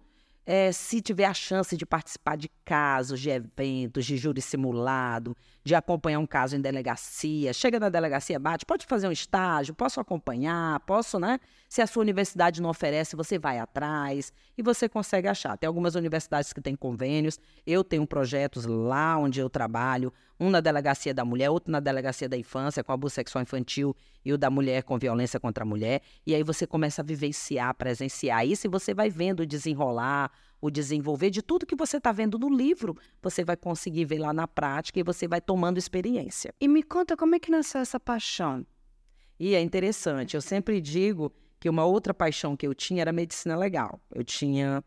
é, 0.50 0.72
se 0.72 1.02
tiver 1.02 1.26
a 1.26 1.34
chance 1.34 1.76
de 1.76 1.86
participar 1.86 2.38
de 2.38 2.50
casos, 2.64 3.20
de 3.20 3.30
eventos, 3.30 4.06
de 4.06 4.16
júri 4.16 4.42
simulado, 4.42 5.36
de 5.62 5.76
acompanhar 5.76 6.20
um 6.20 6.26
caso 6.26 6.56
em 6.56 6.62
delegacia, 6.62 7.52
chega 7.52 7.78
na 7.78 7.90
delegacia, 7.90 8.40
bate, 8.40 8.66
pode 8.66 8.86
fazer 8.86 9.10
um 9.10 9.12
estágio, 9.12 9.76
posso 9.76 10.00
acompanhar, 10.00 10.80
posso, 10.80 11.20
né? 11.20 11.38
Se 11.68 11.82
a 11.82 11.88
sua 11.88 12.02
universidade 12.02 12.62
não 12.62 12.70
oferece, 12.70 13.14
você 13.14 13.38
vai 13.38 13.60
atrás 13.60 14.32
e 14.58 14.64
você 14.64 14.88
consegue 14.88 15.28
achar. 15.28 15.58
Tem 15.58 15.68
algumas 15.68 15.96
universidades 15.96 16.54
que 16.54 16.62
têm 16.62 16.78
convênios, 16.78 17.38
eu 17.66 17.84
tenho 17.84 18.08
projetos 18.08 18.66
lá 18.66 19.18
onde 19.18 19.42
eu 19.42 19.50
trabalho, 19.50 20.14
um 20.40 20.50
na 20.50 20.62
delegacia 20.62 21.14
da 21.14 21.26
mulher, 21.26 21.50
outro 21.50 21.72
na 21.72 21.80
delegacia 21.80 22.30
da 22.30 22.38
infância, 22.38 22.84
com 22.84 22.94
abuso 22.94 23.16
sexual 23.16 23.42
infantil, 23.42 23.96
e 24.24 24.32
o 24.32 24.38
da 24.38 24.50
mulher 24.50 24.84
com 24.84 24.98
violência 24.98 25.40
contra 25.40 25.64
a 25.64 25.68
mulher. 25.68 26.02
E 26.26 26.36
aí 26.36 26.44
você 26.44 26.68
começa 26.68 27.02
a 27.02 27.06
vivenciar, 27.06 27.74
presenciar 27.74 28.46
isso, 28.46 28.68
e 28.68 28.70
você 28.70 28.94
vai 28.94 29.10
vendo 29.10 29.46
desenrolar, 29.46 30.32
o 30.60 30.70
desenvolver 30.70 31.30
de 31.30 31.42
tudo 31.42 31.66
que 31.66 31.76
você 31.76 31.98
está 31.98 32.12
vendo 32.12 32.38
no 32.40 32.50
livro, 32.50 32.98
você 33.22 33.44
vai 33.44 33.56
conseguir 33.56 34.06
ver 34.06 34.20
lá 34.20 34.34
na 34.34 34.48
prática 34.48 35.00
e 35.00 35.04
você 35.04 35.28
vai 35.28 35.40
tomando 35.40 35.78
experiência. 35.78 36.54
E 36.60 36.68
me 36.68 36.82
conta 36.82 37.16
como 37.16 37.36
é 37.36 37.40
que 37.40 37.52
nasceu 37.52 37.82
essa 37.82 38.00
paixão? 38.00 38.66
E 39.40 39.54
é 39.54 39.62
interessante, 39.62 40.36
eu 40.36 40.42
sempre 40.42 40.82
digo 40.82 41.32
que 41.60 41.70
uma 41.70 41.86
outra 41.86 42.14
paixão 42.14 42.56
que 42.56 42.66
eu 42.66 42.74
tinha 42.74 43.02
era 43.02 43.12
medicina 43.12 43.56
legal. 43.56 44.00
Eu 44.14 44.24
tinha 44.24 44.84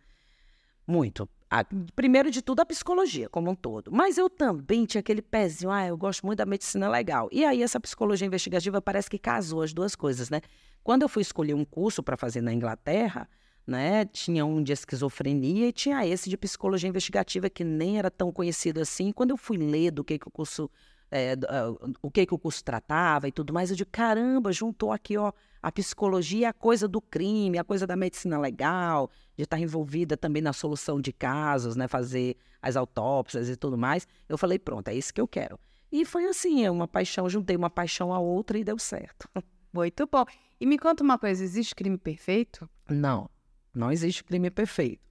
muito. 0.87 1.29
A, 1.49 1.65
primeiro 1.97 2.31
de 2.31 2.43
tudo, 2.43 2.61
a 2.61 2.67
psicologia 2.67 3.29
como 3.29 3.51
um 3.51 3.55
todo. 3.55 3.91
Mas 3.93 4.19
eu 4.19 4.31
também 4.31 4.85
tinha 4.87 5.01
aquele 5.01 5.23
pezinho, 5.23 5.71
ah, 5.71 5.87
eu 5.87 5.97
gosto 5.97 6.25
muito 6.25 6.39
da 6.39 6.47
medicina 6.47 6.89
legal. 6.89 7.29
E 7.33 7.45
aí, 7.45 7.63
essa 7.63 7.81
psicologia 7.81 8.27
investigativa 8.27 8.81
parece 8.81 9.11
que 9.11 9.19
casou 9.19 9.63
as 9.63 9.73
duas 9.73 9.97
coisas, 9.97 10.31
né? 10.31 10.41
Quando 10.83 11.03
eu 11.03 11.09
fui 11.09 11.23
escolher 11.23 11.55
um 11.55 11.65
curso 11.65 12.03
para 12.03 12.17
fazer 12.17 12.41
na 12.41 12.53
Inglaterra, 12.53 13.29
né? 13.71 14.05
Tinha 14.05 14.45
um 14.45 14.63
de 14.63 14.73
esquizofrenia 14.73 15.69
e 15.69 15.73
tinha 15.73 16.05
esse 16.05 16.29
de 16.29 16.37
psicologia 16.37 16.89
investigativa 16.89 17.49
que 17.49 17.63
nem 17.63 17.99
era 17.99 18.11
tão 18.11 18.33
conhecido 18.33 18.81
assim. 18.81 19.13
Quando 19.13 19.31
eu 19.31 19.37
fui 19.37 19.57
ler 19.57 19.93
do 19.93 20.03
que, 20.03 20.19
que 20.19 20.27
o 20.27 20.31
curso 20.31 20.69
é, 21.11 21.35
uh, 21.35 21.93
o 22.03 22.11
que, 22.11 22.27
que 22.27 22.35
o 22.35 22.39
curso 22.39 22.65
tratava 22.65 23.29
e 23.29 23.33
tudo 23.33 23.53
mais, 23.53 23.71
eu 23.71 23.77
digo, 23.77 23.91
caramba, 23.91 24.53
juntou 24.53 24.93
aqui 24.93 25.17
ó, 25.17 25.33
a 25.63 25.71
psicologia, 25.73 26.51
a 26.51 26.53
coisa 26.53 26.87
do 26.87 27.01
crime, 27.01 27.59
a 27.59 27.65
coisa 27.65 27.87
da 27.87 27.97
medicina 27.97 28.39
legal, 28.39 29.11
de 29.37 29.45
estar 29.45 29.59
envolvida 29.59 30.17
também 30.17 30.43
na 30.43 30.53
solução 30.53 31.01
de 31.01 31.13
casos, 31.13 31.77
né, 31.77 31.89
fazer 31.89 32.37
as 32.63 32.77
autópsias 32.77 33.49
e 33.49 33.57
tudo 33.57 33.77
mais. 33.77 34.07
Eu 34.29 34.39
falei, 34.39 34.59
pronto, 34.59 34.89
é 34.89 34.95
isso 34.95 35.13
que 35.13 35.21
eu 35.21 35.29
quero. 35.29 35.59
E 35.93 36.05
foi 36.05 36.27
assim, 36.27 36.65
é 36.65 36.71
uma 36.71 36.87
paixão, 36.87 37.29
juntei 37.29 37.57
uma 37.57 37.71
paixão 37.71 38.13
a 38.13 38.19
outra 38.21 38.59
e 38.59 38.65
deu 38.65 38.79
certo. 38.79 39.29
Muito 39.73 40.09
bom. 40.11 40.25
E 40.61 40.67
me 40.67 40.79
conta 40.79 41.03
uma 41.03 41.19
coisa, 41.19 41.43
existe 41.43 41.75
crime 41.75 41.97
perfeito? 41.99 42.69
Não, 42.89 43.29
não 43.75 43.91
existe 43.91 44.25
crime 44.25 44.51
perfeito. 44.51 45.03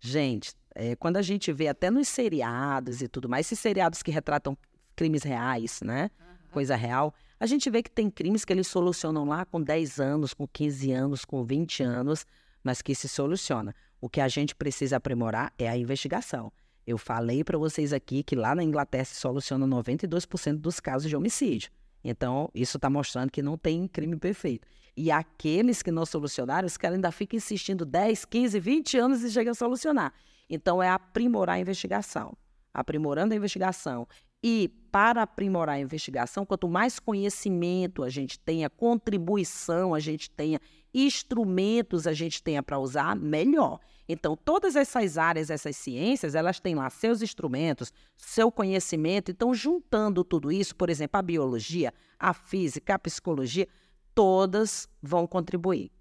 Gente, 0.00 0.52
é, 0.74 0.96
quando 0.96 1.16
a 1.16 1.22
gente 1.22 1.52
vê 1.52 1.68
até 1.68 1.90
nos 1.90 2.08
seriados 2.08 3.02
e 3.02 3.08
tudo 3.08 3.28
mais, 3.28 3.46
esses 3.46 3.58
seriados 3.58 4.02
que 4.02 4.10
retratam 4.10 4.56
crimes 4.96 5.22
reais, 5.22 5.80
né? 5.82 6.10
Uhum. 6.18 6.50
Coisa 6.52 6.76
real. 6.76 7.14
A 7.38 7.46
gente 7.46 7.70
vê 7.70 7.82
que 7.82 7.90
tem 7.90 8.10
crimes 8.10 8.44
que 8.44 8.52
eles 8.52 8.66
solucionam 8.66 9.24
lá 9.24 9.44
com 9.44 9.60
10 9.60 10.00
anos, 10.00 10.34
com 10.34 10.46
15 10.46 10.92
anos, 10.92 11.24
com 11.24 11.44
20 11.44 11.82
anos, 11.82 12.26
mas 12.62 12.82
que 12.82 12.94
se 12.94 13.08
soluciona. 13.08 13.74
O 14.00 14.08
que 14.08 14.20
a 14.20 14.28
gente 14.28 14.54
precisa 14.54 14.96
aprimorar 14.96 15.52
é 15.58 15.68
a 15.68 15.76
investigação. 15.76 16.52
Eu 16.86 16.98
falei 16.98 17.44
para 17.44 17.58
vocês 17.58 17.92
aqui 17.92 18.22
que 18.22 18.34
lá 18.34 18.54
na 18.54 18.64
Inglaterra 18.64 19.04
se 19.04 19.14
soluciona 19.14 19.66
92% 19.66 20.56
dos 20.56 20.80
casos 20.80 21.08
de 21.08 21.16
homicídio. 21.16 21.70
Então, 22.02 22.50
isso 22.54 22.78
está 22.78 22.88
mostrando 22.88 23.30
que 23.30 23.42
não 23.42 23.58
tem 23.58 23.86
crime 23.86 24.16
perfeito. 24.16 24.66
E 24.96 25.10
aqueles 25.10 25.82
que 25.82 25.90
não 25.90 26.04
solucionaram, 26.04 26.66
os 26.66 26.76
caras 26.76 26.96
ainda 26.96 27.12
ficam 27.12 27.36
insistindo 27.36 27.84
10, 27.84 28.24
15, 28.24 28.58
20 28.58 28.98
anos 28.98 29.22
e 29.22 29.30
chegam 29.30 29.52
a 29.52 29.54
solucionar. 29.54 30.12
Então, 30.48 30.82
é 30.82 30.88
aprimorar 30.88 31.56
a 31.56 31.60
investigação. 31.60 32.36
Aprimorando 32.72 33.34
a 33.34 33.36
investigação 33.36 34.06
e 34.42 34.68
para 34.90 35.22
aprimorar 35.22 35.76
a 35.76 35.80
investigação, 35.80 36.46
quanto 36.46 36.68
mais 36.68 36.98
conhecimento 36.98 38.02
a 38.02 38.08
gente 38.08 38.38
tenha, 38.38 38.70
contribuição 38.70 39.94
a 39.94 40.00
gente 40.00 40.30
tenha, 40.30 40.58
instrumentos 40.92 42.06
a 42.06 42.12
gente 42.12 42.42
tenha 42.42 42.62
para 42.62 42.78
usar, 42.78 43.16
melhor. 43.16 43.80
Então, 44.08 44.36
todas 44.36 44.74
essas 44.74 45.16
áreas, 45.16 45.50
essas 45.50 45.76
ciências, 45.76 46.34
elas 46.34 46.58
têm 46.58 46.74
lá 46.74 46.90
seus 46.90 47.22
instrumentos, 47.22 47.92
seu 48.16 48.50
conhecimento. 48.50 49.30
Então, 49.30 49.54
juntando 49.54 50.24
tudo 50.24 50.50
isso, 50.50 50.74
por 50.74 50.90
exemplo, 50.90 51.18
a 51.18 51.22
biologia, 51.22 51.94
a 52.18 52.34
física, 52.34 52.94
a 52.94 52.98
psicologia, 52.98 53.68
todas 54.14 54.88
vão 55.00 55.26
contribuir. 55.26 55.92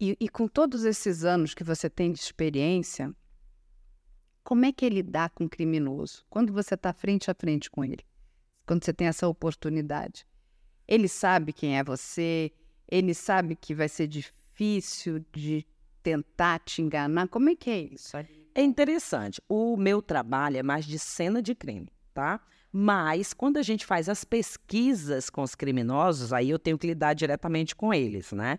E, 0.00 0.16
e 0.20 0.28
com 0.28 0.48
todos 0.48 0.84
esses 0.84 1.24
anos 1.24 1.54
que 1.54 1.64
você 1.64 1.88
tem 1.88 2.12
de 2.12 2.18
experiência, 2.18 3.14
como 4.42 4.64
é 4.64 4.72
que 4.72 4.84
ele 4.84 5.02
dá 5.02 5.28
com 5.28 5.44
o 5.44 5.48
criminoso? 5.48 6.24
Quando 6.30 6.52
você 6.52 6.74
está 6.74 6.92
frente 6.92 7.30
a 7.30 7.34
frente 7.34 7.70
com 7.70 7.84
ele, 7.84 8.04
quando 8.66 8.84
você 8.84 8.92
tem 8.92 9.06
essa 9.08 9.26
oportunidade. 9.26 10.26
Ele 10.86 11.08
sabe 11.08 11.52
quem 11.52 11.78
é 11.78 11.84
você, 11.84 12.52
ele 12.88 13.14
sabe 13.14 13.54
que 13.54 13.74
vai 13.74 13.88
ser 13.88 14.06
difícil 14.06 15.24
de 15.32 15.66
tentar 16.02 16.60
te 16.60 16.80
enganar. 16.80 17.28
Como 17.28 17.50
é 17.50 17.54
que 17.54 17.70
é 17.70 17.80
isso? 17.80 18.16
É 18.54 18.62
interessante. 18.62 19.40
O 19.48 19.76
meu 19.76 20.00
trabalho 20.00 20.56
é 20.56 20.62
mais 20.62 20.84
de 20.84 20.98
cena 20.98 21.42
de 21.42 21.54
crime, 21.54 21.88
tá? 22.14 22.40
Mas 22.72 23.32
quando 23.32 23.56
a 23.56 23.62
gente 23.62 23.86
faz 23.86 24.08
as 24.08 24.24
pesquisas 24.24 25.30
com 25.30 25.42
os 25.42 25.54
criminosos, 25.54 26.32
aí 26.32 26.50
eu 26.50 26.58
tenho 26.58 26.78
que 26.78 26.86
lidar 26.86 27.14
diretamente 27.14 27.74
com 27.74 27.92
eles, 27.92 28.32
né? 28.32 28.58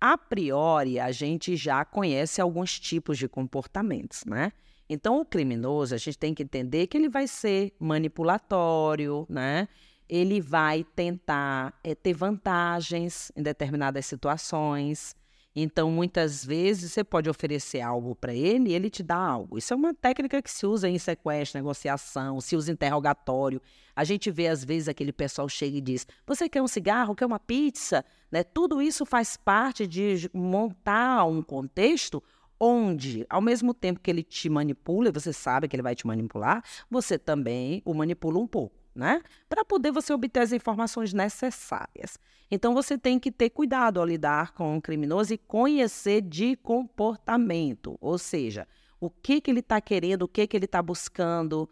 A 0.00 0.16
priori, 0.16 0.98
a 0.98 1.12
gente 1.12 1.56
já 1.56 1.84
conhece 1.84 2.40
alguns 2.40 2.78
tipos 2.80 3.18
de 3.18 3.28
comportamentos, 3.28 4.24
né? 4.24 4.52
Então, 4.88 5.20
o 5.20 5.24
criminoso, 5.24 5.94
a 5.94 5.98
gente 5.98 6.18
tem 6.18 6.34
que 6.34 6.42
entender 6.42 6.86
que 6.86 6.96
ele 6.96 7.08
vai 7.08 7.28
ser 7.28 7.72
manipulatório, 7.78 9.26
né? 9.28 9.68
Ele 10.10 10.40
vai 10.40 10.82
tentar 10.82 11.72
é, 11.84 11.94
ter 11.94 12.12
vantagens 12.12 13.30
em 13.36 13.42
determinadas 13.42 14.04
situações. 14.06 15.14
Então, 15.54 15.90
muitas 15.90 16.44
vezes, 16.44 16.92
você 16.92 17.04
pode 17.04 17.30
oferecer 17.30 17.80
algo 17.80 18.16
para 18.16 18.34
ele 18.34 18.70
e 18.70 18.74
ele 18.74 18.90
te 18.90 19.04
dá 19.04 19.16
algo. 19.16 19.56
Isso 19.56 19.72
é 19.72 19.76
uma 19.76 19.94
técnica 19.94 20.42
que 20.42 20.50
se 20.50 20.66
usa 20.66 20.88
em 20.88 20.98
sequestro, 20.98 21.58
negociação, 21.58 22.40
se 22.40 22.56
usa 22.56 22.72
interrogatório. 22.72 23.62
A 23.94 24.02
gente 24.02 24.30
vê, 24.32 24.48
às 24.48 24.64
vezes, 24.64 24.88
aquele 24.88 25.12
pessoal 25.12 25.48
chega 25.48 25.76
e 25.76 25.80
diz: 25.80 26.06
Você 26.26 26.48
quer 26.48 26.60
um 26.60 26.68
cigarro? 26.68 27.14
Quer 27.14 27.26
uma 27.26 27.38
pizza? 27.38 28.04
Né? 28.32 28.42
Tudo 28.42 28.82
isso 28.82 29.06
faz 29.06 29.36
parte 29.36 29.86
de 29.86 30.28
montar 30.34 31.24
um 31.24 31.40
contexto 31.40 32.22
onde, 32.60 33.24
ao 33.30 33.40
mesmo 33.40 33.72
tempo 33.72 34.00
que 34.00 34.10
ele 34.10 34.22
te 34.22 34.48
manipula, 34.50 35.08
e 35.08 35.12
você 35.12 35.32
sabe 35.32 35.66
que 35.66 35.74
ele 35.74 35.82
vai 35.82 35.94
te 35.94 36.06
manipular, 36.06 36.62
você 36.90 37.18
também 37.18 37.80
o 37.86 37.94
manipula 37.94 38.38
um 38.38 38.46
pouco, 38.46 38.76
né? 39.00 39.22
Para 39.48 39.64
poder 39.64 39.90
você 39.90 40.12
obter 40.12 40.40
as 40.40 40.52
informações 40.52 41.14
necessárias. 41.14 42.18
Então 42.50 42.74
você 42.74 42.98
tem 42.98 43.18
que 43.18 43.32
ter 43.32 43.48
cuidado 43.48 43.98
ao 43.98 44.04
lidar 44.04 44.52
com 44.52 44.76
o 44.76 44.82
criminoso 44.82 45.32
e 45.32 45.38
conhecer 45.38 46.20
de 46.20 46.54
comportamento, 46.56 47.96
ou 47.98 48.18
seja, 48.18 48.68
o 49.00 49.08
que 49.08 49.40
que 49.40 49.50
ele 49.50 49.60
está 49.60 49.80
querendo, 49.80 50.22
o 50.22 50.28
que 50.28 50.46
que 50.46 50.54
ele 50.54 50.66
está 50.66 50.82
buscando, 50.82 51.66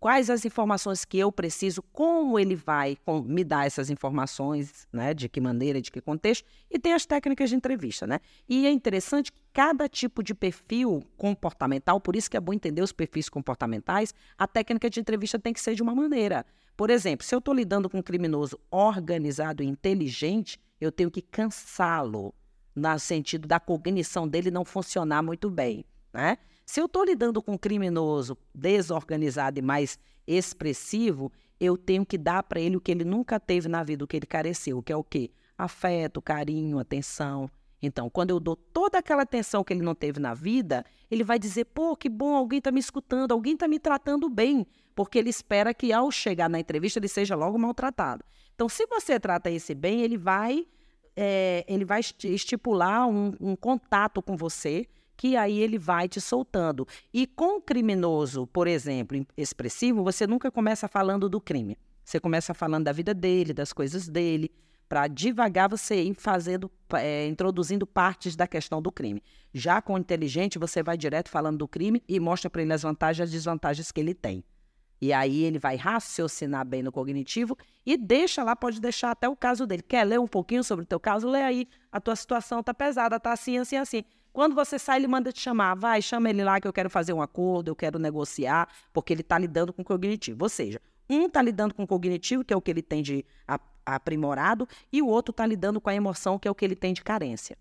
quais 0.00 0.30
as 0.30 0.44
informações 0.44 1.04
que 1.04 1.16
eu 1.16 1.30
preciso, 1.30 1.80
como 1.92 2.36
ele 2.36 2.56
vai 2.56 2.96
me 3.24 3.44
dar 3.44 3.66
essas 3.66 3.90
informações, 3.90 4.88
né, 4.92 5.14
de 5.14 5.28
que 5.28 5.40
maneira, 5.40 5.80
de 5.80 5.92
que 5.92 6.00
contexto, 6.00 6.44
e 6.68 6.76
tem 6.76 6.92
as 6.92 7.06
técnicas 7.06 7.50
de 7.50 7.54
entrevista, 7.54 8.04
né? 8.04 8.18
E 8.48 8.66
é 8.66 8.70
interessante 8.72 9.30
que 9.30 9.38
cada 9.52 9.88
tipo 9.88 10.20
de 10.20 10.34
perfil 10.34 11.04
comportamental, 11.16 12.00
por 12.00 12.16
isso 12.16 12.28
que 12.28 12.36
é 12.36 12.40
bom 12.40 12.52
entender 12.52 12.82
os 12.82 12.90
perfis 12.90 13.28
comportamentais, 13.28 14.12
a 14.36 14.48
técnica 14.48 14.90
de 14.90 14.98
entrevista 14.98 15.38
tem 15.38 15.52
que 15.52 15.60
ser 15.60 15.76
de 15.76 15.82
uma 15.82 15.94
maneira. 15.94 16.44
Por 16.76 16.90
exemplo, 16.90 17.24
se 17.24 17.34
eu 17.34 17.38
estou 17.38 17.54
lidando 17.54 17.88
com 17.88 17.98
um 17.98 18.02
criminoso 18.02 18.58
organizado 18.70 19.62
e 19.62 19.66
inteligente, 19.66 20.58
eu 20.80 20.90
tenho 20.90 21.10
que 21.10 21.22
cansá-lo, 21.22 22.34
no 22.74 22.98
sentido 22.98 23.46
da 23.46 23.60
cognição 23.60 24.26
dele 24.26 24.50
não 24.50 24.64
funcionar 24.64 25.22
muito 25.22 25.50
bem, 25.50 25.84
né? 26.12 26.38
Se 26.64 26.80
eu 26.80 26.86
estou 26.86 27.04
lidando 27.04 27.42
com 27.42 27.52
um 27.52 27.58
criminoso 27.58 28.38
desorganizado 28.54 29.58
e 29.58 29.62
mais 29.62 29.98
expressivo, 30.26 31.30
eu 31.60 31.76
tenho 31.76 32.06
que 32.06 32.16
dar 32.16 32.42
para 32.42 32.60
ele 32.60 32.76
o 32.76 32.80
que 32.80 32.90
ele 32.90 33.04
nunca 33.04 33.38
teve 33.38 33.68
na 33.68 33.82
vida, 33.84 34.04
o 34.04 34.06
que 34.06 34.16
ele 34.16 34.26
careceu, 34.26 34.82
que 34.82 34.92
é 34.92 34.96
o 34.96 35.04
quê? 35.04 35.30
Afeto, 35.58 36.22
carinho, 36.22 36.78
atenção. 36.78 37.50
Então, 37.82 38.08
quando 38.08 38.30
eu 38.30 38.38
dou 38.38 38.54
toda 38.54 38.98
aquela 38.98 39.22
atenção 39.22 39.64
que 39.64 39.72
ele 39.72 39.82
não 39.82 39.94
teve 39.94 40.20
na 40.20 40.32
vida, 40.32 40.84
ele 41.10 41.24
vai 41.24 41.38
dizer: 41.38 41.64
pô, 41.64 41.96
que 41.96 42.08
bom, 42.08 42.36
alguém 42.36 42.58
está 42.58 42.70
me 42.70 42.78
escutando, 42.78 43.32
alguém 43.32 43.54
está 43.54 43.66
me 43.66 43.78
tratando 43.78 44.28
bem, 44.30 44.64
porque 44.94 45.18
ele 45.18 45.30
espera 45.30 45.74
que 45.74 45.92
ao 45.92 46.10
chegar 46.10 46.48
na 46.48 46.60
entrevista 46.60 47.00
ele 47.00 47.08
seja 47.08 47.34
logo 47.34 47.58
maltratado. 47.58 48.24
Então, 48.54 48.68
se 48.68 48.86
você 48.86 49.18
trata 49.18 49.50
esse 49.50 49.74
bem, 49.74 50.02
ele 50.02 50.16
vai, 50.16 50.64
é, 51.16 51.64
ele 51.66 51.84
vai 51.84 52.00
estipular 52.00 53.08
um, 53.08 53.34
um 53.40 53.56
contato 53.56 54.22
com 54.22 54.36
você 54.36 54.86
que 55.16 55.36
aí 55.36 55.58
ele 55.58 55.78
vai 55.78 56.08
te 56.08 56.20
soltando. 56.20 56.86
E 57.12 57.26
com 57.26 57.58
o 57.58 57.60
criminoso, 57.60 58.46
por 58.46 58.66
exemplo, 58.66 59.24
expressivo, 59.36 60.02
você 60.02 60.26
nunca 60.26 60.50
começa 60.50 60.88
falando 60.88 61.28
do 61.28 61.40
crime. 61.40 61.78
Você 62.04 62.18
começa 62.18 62.52
falando 62.52 62.84
da 62.84 62.92
vida 62.92 63.14
dele, 63.14 63.52
das 63.52 63.72
coisas 63.72 64.08
dele, 64.08 64.50
para 64.92 65.08
devagar 65.08 65.70
você 65.70 66.02
ir 66.02 66.12
fazendo, 66.12 66.70
é, 66.96 67.26
introduzindo 67.26 67.86
partes 67.86 68.36
da 68.36 68.46
questão 68.46 68.82
do 68.82 68.92
crime. 68.92 69.22
Já 69.50 69.80
com 69.80 69.94
o 69.94 69.98
inteligente, 69.98 70.58
você 70.58 70.82
vai 70.82 70.98
direto 70.98 71.30
falando 71.30 71.56
do 71.56 71.66
crime 71.66 72.02
e 72.06 72.20
mostra 72.20 72.50
para 72.50 72.60
ele 72.60 72.74
as 72.74 72.82
vantagens 72.82 73.20
e 73.20 73.22
as 73.22 73.30
desvantagens 73.30 73.90
que 73.90 73.98
ele 73.98 74.12
tem. 74.12 74.44
E 75.00 75.10
aí 75.10 75.44
ele 75.44 75.58
vai 75.58 75.76
raciocinar 75.76 76.66
bem 76.66 76.82
no 76.82 76.92
cognitivo 76.92 77.56
e 77.86 77.96
deixa 77.96 78.44
lá, 78.44 78.54
pode 78.54 78.82
deixar 78.82 79.12
até 79.12 79.26
o 79.26 79.34
caso 79.34 79.66
dele. 79.66 79.80
Quer 79.80 80.04
ler 80.04 80.20
um 80.20 80.26
pouquinho 80.26 80.62
sobre 80.62 80.84
o 80.84 80.86
teu 80.86 81.00
caso? 81.00 81.26
Lê 81.26 81.40
aí. 81.40 81.68
A 81.90 81.98
tua 81.98 82.14
situação 82.14 82.60
está 82.60 82.74
pesada, 82.74 83.16
está 83.16 83.32
assim, 83.32 83.56
assim, 83.56 83.76
assim. 83.76 84.04
Quando 84.30 84.54
você 84.54 84.78
sai, 84.78 84.98
ele 84.98 85.08
manda 85.08 85.32
te 85.32 85.40
chamar. 85.40 85.74
Vai, 85.74 86.02
chama 86.02 86.28
ele 86.28 86.44
lá 86.44 86.60
que 86.60 86.68
eu 86.68 86.72
quero 86.72 86.90
fazer 86.90 87.14
um 87.14 87.22
acordo, 87.22 87.70
eu 87.70 87.74
quero 87.74 87.98
negociar, 87.98 88.68
porque 88.92 89.14
ele 89.14 89.22
está 89.22 89.38
lidando 89.38 89.72
com 89.72 89.80
o 89.80 89.84
cognitivo. 89.86 90.44
Ou 90.44 90.50
seja, 90.50 90.78
um 91.08 91.26
está 91.26 91.42
lidando 91.42 91.74
com 91.74 91.82
o 91.82 91.86
cognitivo, 91.86 92.44
que 92.44 92.52
é 92.52 92.56
o 92.56 92.60
que 92.60 92.70
ele 92.70 92.82
tem 92.82 93.02
de 93.02 93.24
aprimorado, 93.84 94.68
e 94.92 95.02
o 95.02 95.06
outro 95.06 95.30
está 95.30 95.44
lidando 95.44 95.80
com 95.80 95.90
a 95.90 95.94
emoção, 95.94 96.38
que 96.38 96.46
é 96.46 96.50
o 96.50 96.54
que 96.54 96.64
ele 96.64 96.76
tem 96.76 96.92
de 96.92 97.02
carência. 97.02 97.56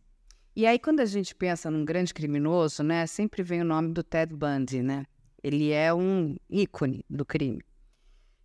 E 0.56 0.66
aí, 0.66 0.78
quando 0.78 1.00
a 1.00 1.06
gente 1.06 1.34
pensa 1.34 1.72
num 1.72 1.86
grande 1.86 2.14
criminoso, 2.14 2.84
né, 2.84 3.08
sempre 3.08 3.42
vem 3.42 3.62
o 3.62 3.66
nome 3.66 3.94
do 3.94 4.04
Ted 4.04 4.36
Bundy, 4.36 4.82
né? 4.82 5.06
Ele 5.42 5.72
é 5.72 5.94
um 5.94 6.36
ícone 6.50 7.06
do 7.10 7.26
crime. 7.26 7.62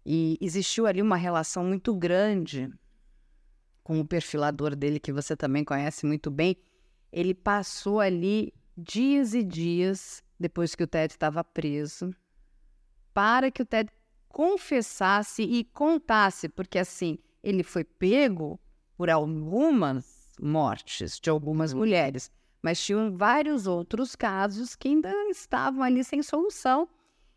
E 0.04 0.38
existiu 0.40 0.86
ali 0.86 1.02
uma 1.02 1.16
relação 1.16 1.64
muito 1.64 1.94
grande 1.94 2.70
com 3.82 4.00
o 4.00 4.06
perfilador 4.06 4.74
dele, 4.74 5.00
que 5.00 5.12
você 5.12 5.36
também 5.36 5.64
conhece 5.64 6.06
muito 6.06 6.30
bem, 6.30 6.56
ele 7.12 7.34
passou 7.34 8.00
ali 8.00 8.52
dias 8.76 9.32
e 9.32 9.42
dias 9.42 10.22
depois 10.38 10.74
que 10.74 10.82
o 10.82 10.86
Ted 10.86 11.12
estava 11.12 11.42
preso 11.42 12.10
para 13.14 13.50
que 13.50 13.62
o 13.62 13.64
Ted 13.64 13.90
confessasse 14.36 15.42
e 15.42 15.64
contasse, 15.64 16.46
porque 16.46 16.78
assim, 16.78 17.16
ele 17.42 17.62
foi 17.62 17.82
pego 17.82 18.60
por 18.94 19.08
algumas 19.08 20.36
mortes 20.38 21.18
de 21.18 21.30
algumas 21.30 21.72
mulheres, 21.72 22.30
mas 22.62 22.78
tinham 22.78 23.16
vários 23.16 23.66
outros 23.66 24.14
casos 24.14 24.76
que 24.76 24.88
ainda 24.88 25.10
estavam 25.30 25.82
ali 25.82 26.04
sem 26.04 26.22
solução 26.22 26.86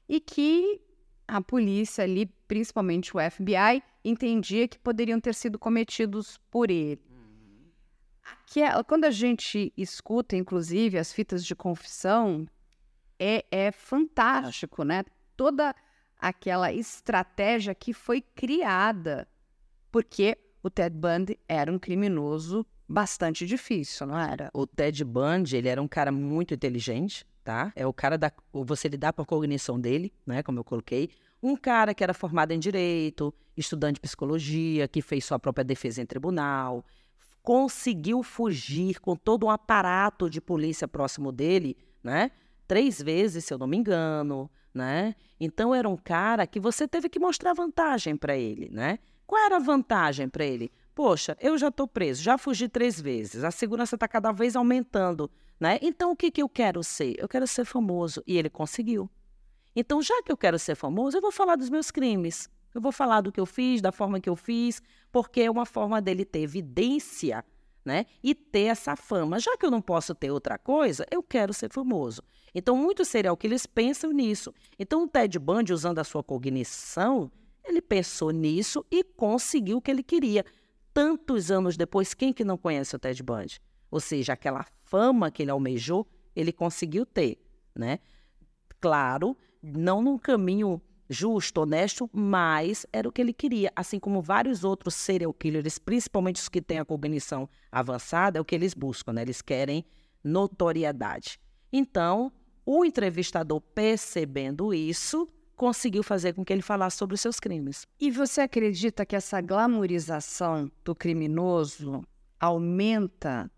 e 0.09 0.19
que 0.19 0.81
a 1.25 1.39
polícia 1.39 2.03
ali, 2.03 2.25
principalmente 2.49 3.15
o 3.15 3.31
FBI, 3.31 3.81
entendia 4.03 4.67
que 4.67 4.77
poderiam 4.77 5.21
ter 5.21 5.35
sido 5.35 5.57
cometidos 5.57 6.37
por 6.51 6.69
ele 6.69 7.01
que 8.45 8.61
é, 8.61 8.83
quando 8.83 9.05
a 9.05 9.11
gente 9.11 9.71
escuta, 9.77 10.35
inclusive, 10.35 10.97
as 10.97 11.13
fitas 11.13 11.45
de 11.45 11.55
confissão, 11.55 12.45
é, 13.17 13.45
é 13.49 13.71
fantástico, 13.71 14.83
né? 14.83 15.03
Toda 15.37 15.73
aquela 16.19 16.73
estratégia 16.73 17.73
que 17.73 17.93
foi 17.93 18.21
criada, 18.21 19.27
porque 19.91 20.37
o 20.61 20.69
Ted 20.69 20.95
Bundy 20.95 21.39
era 21.47 21.71
um 21.71 21.79
criminoso 21.79 22.65
bastante 22.87 23.45
difícil, 23.45 24.05
não 24.07 24.17
era? 24.17 24.49
O 24.53 24.67
Ted 24.67 25.03
Bundy, 25.05 25.55
ele 25.55 25.69
era 25.69 25.81
um 25.81 25.87
cara 25.87 26.11
muito 26.11 26.53
inteligente, 26.53 27.25
tá? 27.43 27.71
É 27.75 27.87
o 27.87 27.93
cara 27.93 28.17
da 28.17 28.31
você 28.51 28.87
lidar 28.87 29.13
com 29.13 29.21
a 29.21 29.25
cognição 29.25 29.79
dele, 29.79 30.11
né, 30.25 30.43
como 30.43 30.59
eu 30.59 30.63
coloquei. 30.63 31.09
Um 31.41 31.55
cara 31.55 31.93
que 31.93 32.03
era 32.03 32.13
formado 32.13 32.51
em 32.51 32.59
direito, 32.59 33.33
estudante 33.55 33.95
de 33.95 34.01
psicologia, 34.01 34.87
que 34.87 35.01
fez 35.01 35.23
sua 35.23 35.39
própria 35.39 35.63
defesa 35.63 36.01
em 36.01 36.05
tribunal, 36.05 36.83
conseguiu 37.41 38.21
fugir 38.23 38.99
com 38.99 39.15
todo 39.15 39.45
um 39.45 39.49
aparato 39.49 40.29
de 40.29 40.41
polícia 40.41 40.87
próximo 40.87 41.31
dele, 41.31 41.77
né? 42.03 42.31
Três 42.67 43.01
vezes, 43.01 43.45
se 43.45 43.53
eu 43.53 43.57
não 43.57 43.67
me 43.67 43.77
engano, 43.77 44.49
né? 44.73 45.15
Então 45.39 45.73
era 45.73 45.87
um 45.87 45.97
cara 45.97 46.45
que 46.45 46.59
você 46.59 46.87
teve 46.87 47.09
que 47.09 47.19
mostrar 47.19 47.53
vantagem 47.53 48.15
para 48.15 48.37
ele, 48.37 48.69
né? 48.69 48.99
Qual 49.25 49.43
era 49.43 49.57
a 49.57 49.59
vantagem 49.59 50.27
para 50.27 50.45
ele? 50.45 50.71
Poxa, 50.95 51.37
eu 51.39 51.57
já 51.57 51.69
estou 51.69 51.87
preso, 51.87 52.21
já 52.21 52.37
fugi 52.37 52.67
três 52.67 52.99
vezes, 52.99 53.43
a 53.43 53.51
segurança 53.51 53.95
está 53.95 54.07
cada 54.07 54.31
vez 54.31 54.55
aumentando, 54.55 55.29
né? 55.59 55.79
Então 55.81 56.11
o 56.11 56.15
que, 56.15 56.31
que 56.31 56.41
eu 56.41 56.49
quero 56.49 56.83
ser? 56.83 57.15
Eu 57.17 57.27
quero 57.27 57.47
ser 57.47 57.65
famoso. 57.65 58.23
E 58.25 58.37
ele 58.37 58.49
conseguiu. 58.49 59.09
Então, 59.75 60.01
já 60.01 60.21
que 60.23 60.31
eu 60.31 60.37
quero 60.37 60.57
ser 60.57 60.75
famoso, 60.75 61.17
eu 61.17 61.21
vou 61.21 61.31
falar 61.31 61.55
dos 61.55 61.69
meus 61.69 61.91
crimes. 61.91 62.49
Eu 62.73 62.81
vou 62.81 62.91
falar 62.91 63.21
do 63.21 63.31
que 63.31 63.39
eu 63.39 63.45
fiz, 63.45 63.81
da 63.81 63.91
forma 63.91 64.19
que 64.19 64.29
eu 64.29 64.35
fiz, 64.35 64.81
porque 65.11 65.41
é 65.41 65.51
uma 65.51 65.65
forma 65.65 66.01
dele 66.01 66.25
ter 66.25 66.41
evidência, 66.41 67.43
né? 67.83 68.05
E 68.23 68.35
ter 68.35 68.65
essa 68.65 68.95
fama. 68.95 69.39
Já 69.39 69.57
que 69.57 69.65
eu 69.65 69.71
não 69.71 69.81
posso 69.81 70.13
ter 70.13 70.31
outra 70.31 70.57
coisa, 70.57 71.05
eu 71.11 71.23
quero 71.23 71.53
ser 71.53 71.71
famoso. 71.71 72.21
Então, 72.53 72.75
muitos 72.75 73.07
serial 73.07 73.37
killers 73.37 73.65
pensam 73.65 74.11
nisso. 74.11 74.53
Então, 74.77 75.03
o 75.03 75.07
Ted 75.07 75.37
Bundy, 75.37 75.73
usando 75.73 75.99
a 75.99 76.03
sua 76.03 76.23
cognição, 76.23 77.31
ele 77.63 77.81
pensou 77.81 78.31
nisso 78.31 78.85
e 78.91 79.03
conseguiu 79.03 79.77
o 79.77 79.81
que 79.81 79.91
ele 79.91 80.03
queria. 80.03 80.45
Tantos 80.93 81.51
anos 81.51 81.77
depois, 81.77 82.13
quem 82.13 82.33
que 82.33 82.43
não 82.43 82.57
conhece 82.57 82.95
o 82.95 82.99
Ted 82.99 83.21
Bundy? 83.21 83.59
Ou 83.91 83.99
seja, 83.99 84.33
aquela 84.33 84.65
fama 84.83 85.31
que 85.31 85.43
ele 85.43 85.51
almejou, 85.51 86.07
ele 86.35 86.51
conseguiu 86.51 87.05
ter, 87.05 87.39
né? 87.75 87.99
Claro, 88.79 89.35
não 89.61 90.01
num 90.01 90.17
caminho 90.17 90.81
justo, 91.09 91.61
honesto, 91.61 92.09
mas 92.13 92.85
era 92.93 93.09
o 93.09 93.11
que 93.11 93.21
ele 93.21 93.33
queria. 93.33 93.71
Assim 93.75 93.99
como 93.99 94.21
vários 94.21 94.63
outros 94.63 94.93
serial 94.93 95.33
killers, 95.33 95.79
principalmente 95.79 96.35
os 96.35 96.47
que 96.47 96.61
têm 96.61 96.79
a 96.79 96.85
cognição 96.85 97.49
avançada, 97.71 98.37
é 98.37 98.41
o 98.41 98.45
que 98.45 98.55
eles 98.55 98.73
buscam, 98.73 99.13
né? 99.13 99.23
Eles 99.23 99.41
querem 99.41 99.83
notoriedade. 100.23 101.39
Então, 101.73 102.31
o 102.65 102.85
entrevistador, 102.85 103.59
percebendo 103.61 104.73
isso, 104.73 105.27
conseguiu 105.55 106.03
fazer 106.03 106.33
com 106.33 106.45
que 106.45 106.53
ele 106.53 106.61
falasse 106.61 106.97
sobre 106.97 107.15
os 107.15 107.21
seus 107.21 107.39
crimes. 107.39 107.87
E 107.99 108.11
você 108.11 108.41
acredita 108.41 109.05
que 109.05 109.15
essa 109.15 109.41
glamorização 109.41 110.71
do 110.85 110.95
criminoso 110.95 112.03
aumenta 112.39 113.51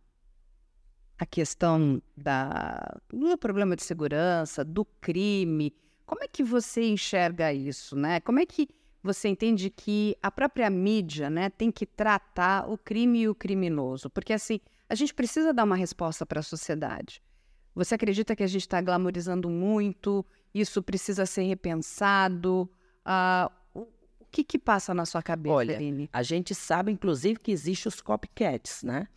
a 1.19 1.25
questão 1.25 2.01
da, 2.17 2.99
do 3.09 3.37
problema 3.37 3.75
de 3.75 3.83
segurança, 3.83 4.65
do 4.65 4.83
crime? 4.83 5.75
Como 6.05 6.23
é 6.23 6.27
que 6.27 6.43
você 6.43 6.83
enxerga 6.83 7.53
isso, 7.53 7.95
né? 7.95 8.19
Como 8.19 8.39
é 8.39 8.45
que 8.45 8.67
você 9.03 9.29
entende 9.29 9.69
que 9.69 10.15
a 10.21 10.29
própria 10.29 10.69
mídia, 10.69 11.29
né, 11.29 11.49
tem 11.49 11.71
que 11.71 11.85
tratar 11.85 12.69
o 12.69 12.77
crime 12.77 13.21
e 13.21 13.29
o 13.29 13.35
criminoso? 13.35 14.09
Porque 14.09 14.33
assim, 14.33 14.59
a 14.87 14.95
gente 14.95 15.13
precisa 15.13 15.53
dar 15.53 15.63
uma 15.63 15.75
resposta 15.75 16.25
para 16.25 16.41
a 16.41 16.43
sociedade. 16.43 17.21
Você 17.73 17.95
acredita 17.95 18.35
que 18.35 18.43
a 18.43 18.47
gente 18.47 18.61
está 18.61 18.81
glamorizando 18.81 19.49
muito? 19.49 20.25
Isso 20.53 20.83
precisa 20.83 21.25
ser 21.25 21.43
repensado? 21.43 22.69
Uh, 23.05 23.51
o, 23.73 23.87
que, 24.29 24.43
que 24.43 24.59
passa 24.59 24.93
na 24.93 25.05
sua 25.05 25.23
cabeça, 25.23 25.55
Olha, 25.55 25.77
Aline? 25.77 26.09
a 26.11 26.21
gente 26.21 26.53
sabe, 26.53 26.91
inclusive, 26.91 27.39
que 27.39 27.51
existem 27.51 27.89
os 27.89 28.01
copycats, 28.01 28.83
né? 28.83 29.07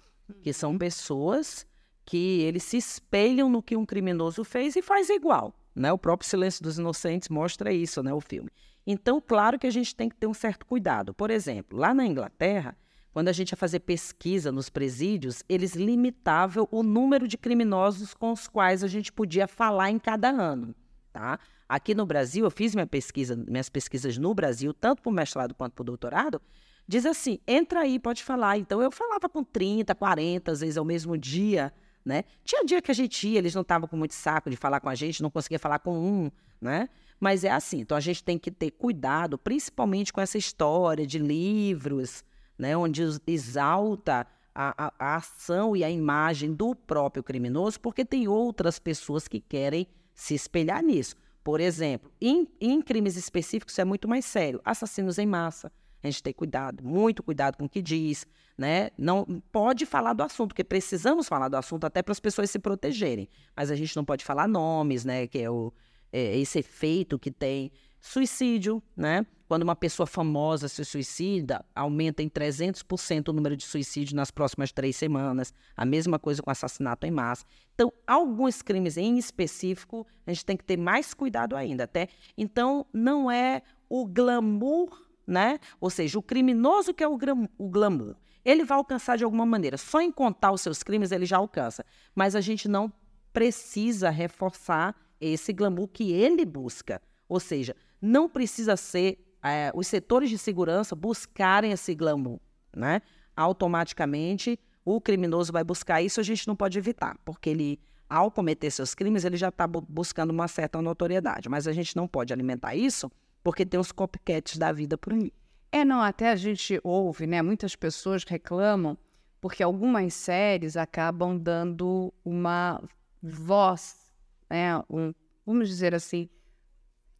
Que 0.42 0.52
são 0.52 0.72
uhum. 0.72 0.78
pessoas 0.78 1.66
que 2.04 2.40
eles 2.42 2.62
se 2.62 2.76
espelham 2.76 3.48
no 3.48 3.62
que 3.62 3.76
um 3.76 3.84
criminoso 3.84 4.44
fez 4.44 4.76
e 4.76 4.82
faz 4.82 5.08
igual. 5.08 5.54
Né? 5.74 5.92
O 5.92 5.98
próprio 5.98 6.28
Silêncio 6.28 6.62
dos 6.62 6.78
Inocentes 6.78 7.28
mostra 7.28 7.72
isso, 7.72 8.02
né, 8.02 8.12
o 8.12 8.20
filme. 8.20 8.50
Então, 8.86 9.20
claro 9.20 9.58
que 9.58 9.66
a 9.66 9.70
gente 9.70 9.94
tem 9.94 10.08
que 10.08 10.16
ter 10.16 10.26
um 10.26 10.34
certo 10.34 10.66
cuidado. 10.66 11.14
Por 11.14 11.30
exemplo, 11.30 11.78
lá 11.78 11.94
na 11.94 12.06
Inglaterra, 12.06 12.76
quando 13.12 13.28
a 13.28 13.32
gente 13.32 13.50
ia 13.50 13.56
fazer 13.56 13.80
pesquisa 13.80 14.52
nos 14.52 14.68
presídios, 14.68 15.42
eles 15.48 15.74
limitavam 15.74 16.68
o 16.70 16.82
número 16.82 17.26
de 17.26 17.38
criminosos 17.38 18.12
com 18.12 18.32
os 18.32 18.46
quais 18.46 18.84
a 18.84 18.88
gente 18.88 19.12
podia 19.12 19.48
falar 19.48 19.90
em 19.90 19.98
cada 19.98 20.30
ano. 20.30 20.74
Tá? 21.12 21.38
Aqui 21.68 21.94
no 21.94 22.04
Brasil, 22.04 22.44
eu 22.44 22.50
fiz 22.50 22.74
minha 22.74 22.86
pesquisa, 22.86 23.36
minhas 23.36 23.68
pesquisas 23.68 24.18
no 24.18 24.34
Brasil, 24.34 24.74
tanto 24.74 25.00
para 25.00 25.10
o 25.10 25.12
mestrado 25.12 25.54
quanto 25.54 25.72
para 25.74 25.82
o 25.82 25.86
doutorado, 25.86 26.42
diz 26.86 27.06
assim, 27.06 27.38
entra 27.46 27.80
aí, 27.80 27.98
pode 27.98 28.22
falar. 28.22 28.58
Então, 28.58 28.82
eu 28.82 28.90
falava 28.90 29.28
com 29.28 29.42
30, 29.42 29.94
40, 29.94 30.52
às 30.52 30.60
vezes 30.60 30.76
ao 30.76 30.84
mesmo 30.84 31.16
dia, 31.16 31.72
né? 32.04 32.24
Tinha 32.44 32.64
dia 32.64 32.82
que 32.82 32.90
a 32.90 32.94
gente 32.94 33.26
ia, 33.26 33.38
eles 33.38 33.54
não 33.54 33.62
estavam 33.62 33.88
com 33.88 33.96
muito 33.96 34.14
saco 34.14 34.50
de 34.50 34.56
falar 34.56 34.80
com 34.80 34.88
a 34.88 34.94
gente, 34.94 35.22
não 35.22 35.30
conseguia 35.30 35.58
falar 35.58 35.78
com 35.78 35.98
um, 35.98 36.30
né? 36.60 36.88
Mas 37.18 37.44
é 37.44 37.50
assim, 37.50 37.80
então 37.80 37.96
a 37.96 38.00
gente 38.00 38.22
tem 38.22 38.38
que 38.38 38.50
ter 38.50 38.70
cuidado, 38.72 39.38
principalmente 39.38 40.12
com 40.12 40.20
essa 40.20 40.36
história 40.36 41.06
de 41.06 41.18
livros, 41.18 42.24
né? 42.58 42.76
Onde 42.76 43.02
exalta 43.26 44.26
a, 44.54 44.86
a, 44.86 44.92
a 44.98 45.16
ação 45.16 45.74
e 45.74 45.82
a 45.82 45.90
imagem 45.90 46.52
do 46.52 46.74
próprio 46.74 47.22
criminoso, 47.22 47.80
porque 47.80 48.04
tem 48.04 48.28
outras 48.28 48.78
pessoas 48.78 49.26
que 49.26 49.40
querem 49.40 49.86
se 50.14 50.34
espelhar 50.34 50.82
nisso. 50.82 51.16
Por 51.42 51.60
exemplo, 51.60 52.10
em, 52.20 52.48
em 52.60 52.80
crimes 52.80 53.16
específicos 53.16 53.78
é 53.78 53.84
muito 53.84 54.08
mais 54.08 54.24
sério. 54.24 54.60
Assassinos 54.64 55.18
em 55.18 55.26
massa, 55.26 55.70
a 56.04 56.10
gente 56.10 56.22
tem 56.22 56.32
cuidado, 56.32 56.84
muito 56.84 57.22
cuidado 57.22 57.56
com 57.56 57.64
o 57.64 57.68
que 57.68 57.80
diz, 57.80 58.26
né? 58.58 58.90
Não 58.98 59.24
pode 59.50 59.86
falar 59.86 60.12
do 60.12 60.22
assunto, 60.22 60.48
porque 60.48 60.62
precisamos 60.62 61.26
falar 61.26 61.48
do 61.48 61.56
assunto 61.56 61.84
até 61.84 62.02
para 62.02 62.12
as 62.12 62.20
pessoas 62.20 62.50
se 62.50 62.58
protegerem. 62.58 63.28
Mas 63.56 63.70
a 63.70 63.74
gente 63.74 63.96
não 63.96 64.04
pode 64.04 64.22
falar 64.22 64.46
nomes, 64.46 65.04
né? 65.04 65.26
Que 65.26 65.38
é, 65.38 65.50
o, 65.50 65.72
é 66.12 66.38
esse 66.38 66.58
efeito 66.58 67.18
que 67.18 67.30
tem. 67.30 67.72
Suicídio, 68.00 68.82
né? 68.94 69.24
Quando 69.48 69.62
uma 69.62 69.74
pessoa 69.74 70.06
famosa 70.06 70.68
se 70.68 70.84
suicida, 70.84 71.64
aumenta 71.74 72.22
em 72.22 72.28
300% 72.28 73.28
o 73.28 73.32
número 73.32 73.56
de 73.56 73.64
suicídios 73.64 74.12
nas 74.12 74.30
próximas 74.30 74.72
três 74.72 74.94
semanas. 74.94 75.54
A 75.74 75.86
mesma 75.86 76.18
coisa 76.18 76.42
com 76.42 76.50
assassinato 76.50 77.06
em 77.06 77.10
massa. 77.10 77.46
Então, 77.74 77.90
alguns 78.06 78.60
crimes 78.60 78.98
em 78.98 79.16
específico, 79.16 80.06
a 80.26 80.32
gente 80.34 80.44
tem 80.44 80.56
que 80.56 80.64
ter 80.64 80.76
mais 80.76 81.14
cuidado 81.14 81.56
ainda, 81.56 81.84
até. 81.84 82.08
Então, 82.36 82.86
não 82.92 83.30
é 83.30 83.62
o 83.88 84.06
glamour, 84.06 85.03
né? 85.26 85.58
Ou 85.80 85.90
seja, 85.90 86.18
o 86.18 86.22
criminoso 86.22 86.92
que 86.92 87.02
é 87.02 87.08
o, 87.08 87.18
o 87.58 87.68
glamour. 87.68 88.16
Ele 88.44 88.64
vai 88.64 88.76
alcançar 88.76 89.16
de 89.16 89.24
alguma 89.24 89.46
maneira. 89.46 89.76
Só 89.78 90.00
em 90.00 90.12
contar 90.12 90.52
os 90.52 90.60
seus 90.60 90.82
crimes 90.82 91.12
ele 91.12 91.24
já 91.24 91.38
alcança. 91.38 91.84
Mas 92.14 92.36
a 92.36 92.40
gente 92.40 92.68
não 92.68 92.92
precisa 93.32 94.10
reforçar 94.10 94.94
esse 95.20 95.52
glamour 95.52 95.88
que 95.88 96.12
ele 96.12 96.44
busca. 96.44 97.00
Ou 97.28 97.40
seja, 97.40 97.74
não 98.00 98.28
precisa 98.28 98.76
ser 98.76 99.18
é, 99.42 99.72
os 99.74 99.86
setores 99.86 100.30
de 100.30 100.38
segurança 100.38 100.94
buscarem 100.94 101.72
esse 101.72 101.94
glamour, 101.94 102.38
né? 102.74 103.00
Automaticamente 103.36 104.58
o 104.84 105.00
criminoso 105.00 105.52
vai 105.52 105.64
buscar 105.64 106.02
isso, 106.02 106.20
a 106.20 106.22
gente 106.22 106.46
não 106.46 106.54
pode 106.54 106.78
evitar, 106.78 107.16
porque 107.24 107.48
ele, 107.48 107.80
ao 108.08 108.30
cometer 108.30 108.70
seus 108.70 108.94
crimes, 108.94 109.24
ele 109.24 109.36
já 109.36 109.48
está 109.48 109.66
bu 109.66 109.80
buscando 109.80 110.30
uma 110.30 110.46
certa 110.46 110.80
notoriedade. 110.82 111.48
Mas 111.48 111.66
a 111.66 111.72
gente 111.72 111.96
não 111.96 112.06
pode 112.06 112.32
alimentar 112.32 112.74
isso, 112.74 113.10
porque 113.44 113.66
tem 113.66 113.78
os 113.78 113.92
copycats 113.92 114.56
da 114.56 114.72
vida 114.72 114.96
por 114.96 115.12
aí. 115.12 115.30
É, 115.70 115.84
não, 115.84 116.00
até 116.00 116.30
a 116.30 116.36
gente 116.36 116.80
ouve, 116.82 117.26
né? 117.26 117.42
Muitas 117.42 117.76
pessoas 117.76 118.24
reclamam 118.24 118.96
porque 119.40 119.62
algumas 119.62 120.14
séries 120.14 120.74
acabam 120.74 121.36
dando 121.36 122.12
uma 122.24 122.82
voz, 123.22 124.10
né? 124.48 124.78
Um, 124.88 125.12
vamos 125.44 125.68
dizer 125.68 125.94
assim, 125.94 126.30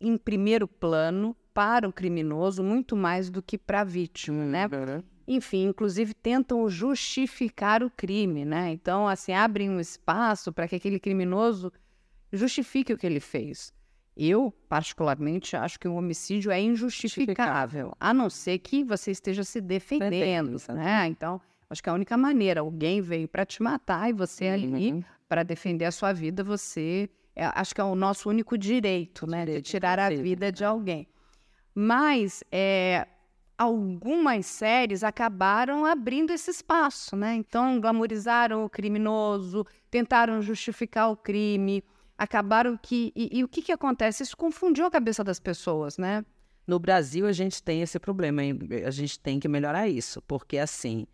em 0.01 0.17
primeiro 0.17 0.67
plano 0.67 1.37
para 1.53 1.87
o 1.87 1.93
criminoso 1.93 2.63
muito 2.63 2.97
mais 2.97 3.29
do 3.29 3.43
que 3.43 3.59
para 3.59 3.83
a 3.83 3.85
vítima, 3.85 4.47
né? 4.47 4.65
Uhum. 4.67 5.03
Enfim, 5.29 5.67
inclusive 5.67 6.15
tentam 6.15 6.67
justificar 6.71 7.83
o 7.83 7.91
crime, 7.91 8.47
né? 8.47 8.71
Então, 8.71 9.07
assim, 9.07 9.33
abrem 9.33 9.69
um 9.69 9.81
espaço 9.81 10.51
para 10.53 10.67
que 10.67 10.77
aquele 10.77 10.99
criminoso 10.99 11.71
justifique 12.33 12.93
o 12.93 12.97
que 12.97 13.07
ele 13.07 13.21
fez. 13.21 13.74
Eu, 14.17 14.53
particularmente, 14.69 15.57
acho 15.57 15.79
que 15.79 15.89
o 15.89 15.95
homicídio 15.95 16.53
é 16.53 16.61
injustificável, 16.61 17.93
a 17.99 18.15
não 18.15 18.31
ser 18.31 18.59
que 18.59 18.85
você 18.85 19.11
esteja 19.11 19.43
se 19.43 19.61
defendendo, 19.61 20.57
né? 20.69 21.09
Então, 21.09 21.41
acho 21.69 21.83
que 21.83 21.89
é 21.89 21.93
a 21.93 21.95
única 21.95 22.17
maneira, 22.17 22.61
alguém 22.61 23.01
veio 23.01 23.27
para 23.27 23.45
te 23.45 23.61
matar 23.61 24.09
e 24.09 24.13
você 24.13 24.49
uhum. 24.49 24.55
ali, 24.55 25.07
para 25.29 25.43
defender 25.43 25.87
a 25.87 25.91
sua 25.91 26.13
vida, 26.13 26.45
você 26.45 27.11
é, 27.35 27.45
acho 27.47 27.75
que 27.75 27.81
é 27.81 27.85
o 27.85 27.97
nosso 27.97 28.29
único 28.29 28.57
direito, 28.57 29.27
né? 29.27 29.45
Direito, 29.45 29.65
de 29.65 29.71
tirar 29.71 29.99
a 29.99 30.11
vida 30.11 30.53
de 30.53 30.65
alguém. 30.65 31.09
Mas 31.75 32.45
é, 32.53 33.09
algumas 33.59 34.47
séries 34.47 35.03
acabaram 35.03 35.85
abrindo 35.85 36.33
esse 36.33 36.51
espaço, 36.51 37.17
né? 37.17 37.35
Então, 37.35 37.81
glamorizaram 37.81 38.65
o 38.65 38.71
criminoso, 38.71 39.67
tentaram 39.91 40.41
justificar 40.41 41.11
o 41.11 41.17
crime, 41.17 41.83
acabaram 42.17 42.77
que. 42.77 43.13
E, 43.15 43.39
e 43.39 43.45
o 43.45 43.49
que, 43.49 43.63
que 43.63 43.73
acontece? 43.73 44.23
Isso 44.23 44.37
confundiu 44.37 44.87
a 44.87 44.91
cabeça 44.91 45.23
das 45.23 45.39
pessoas, 45.39 45.99
né? 45.99 46.25
No 46.67 46.79
Brasil, 46.79 47.27
a 47.27 47.33
gente 47.33 47.63
tem 47.63 47.83
esse 47.83 47.99
problema, 47.99 48.43
hein? 48.43 48.59
a 48.87 48.91
gente 48.91 49.19
tem 49.21 49.39
que 49.39 49.47
melhorar 49.47 49.87
isso, 49.87 50.23
porque 50.23 50.57
assim, 50.57 51.07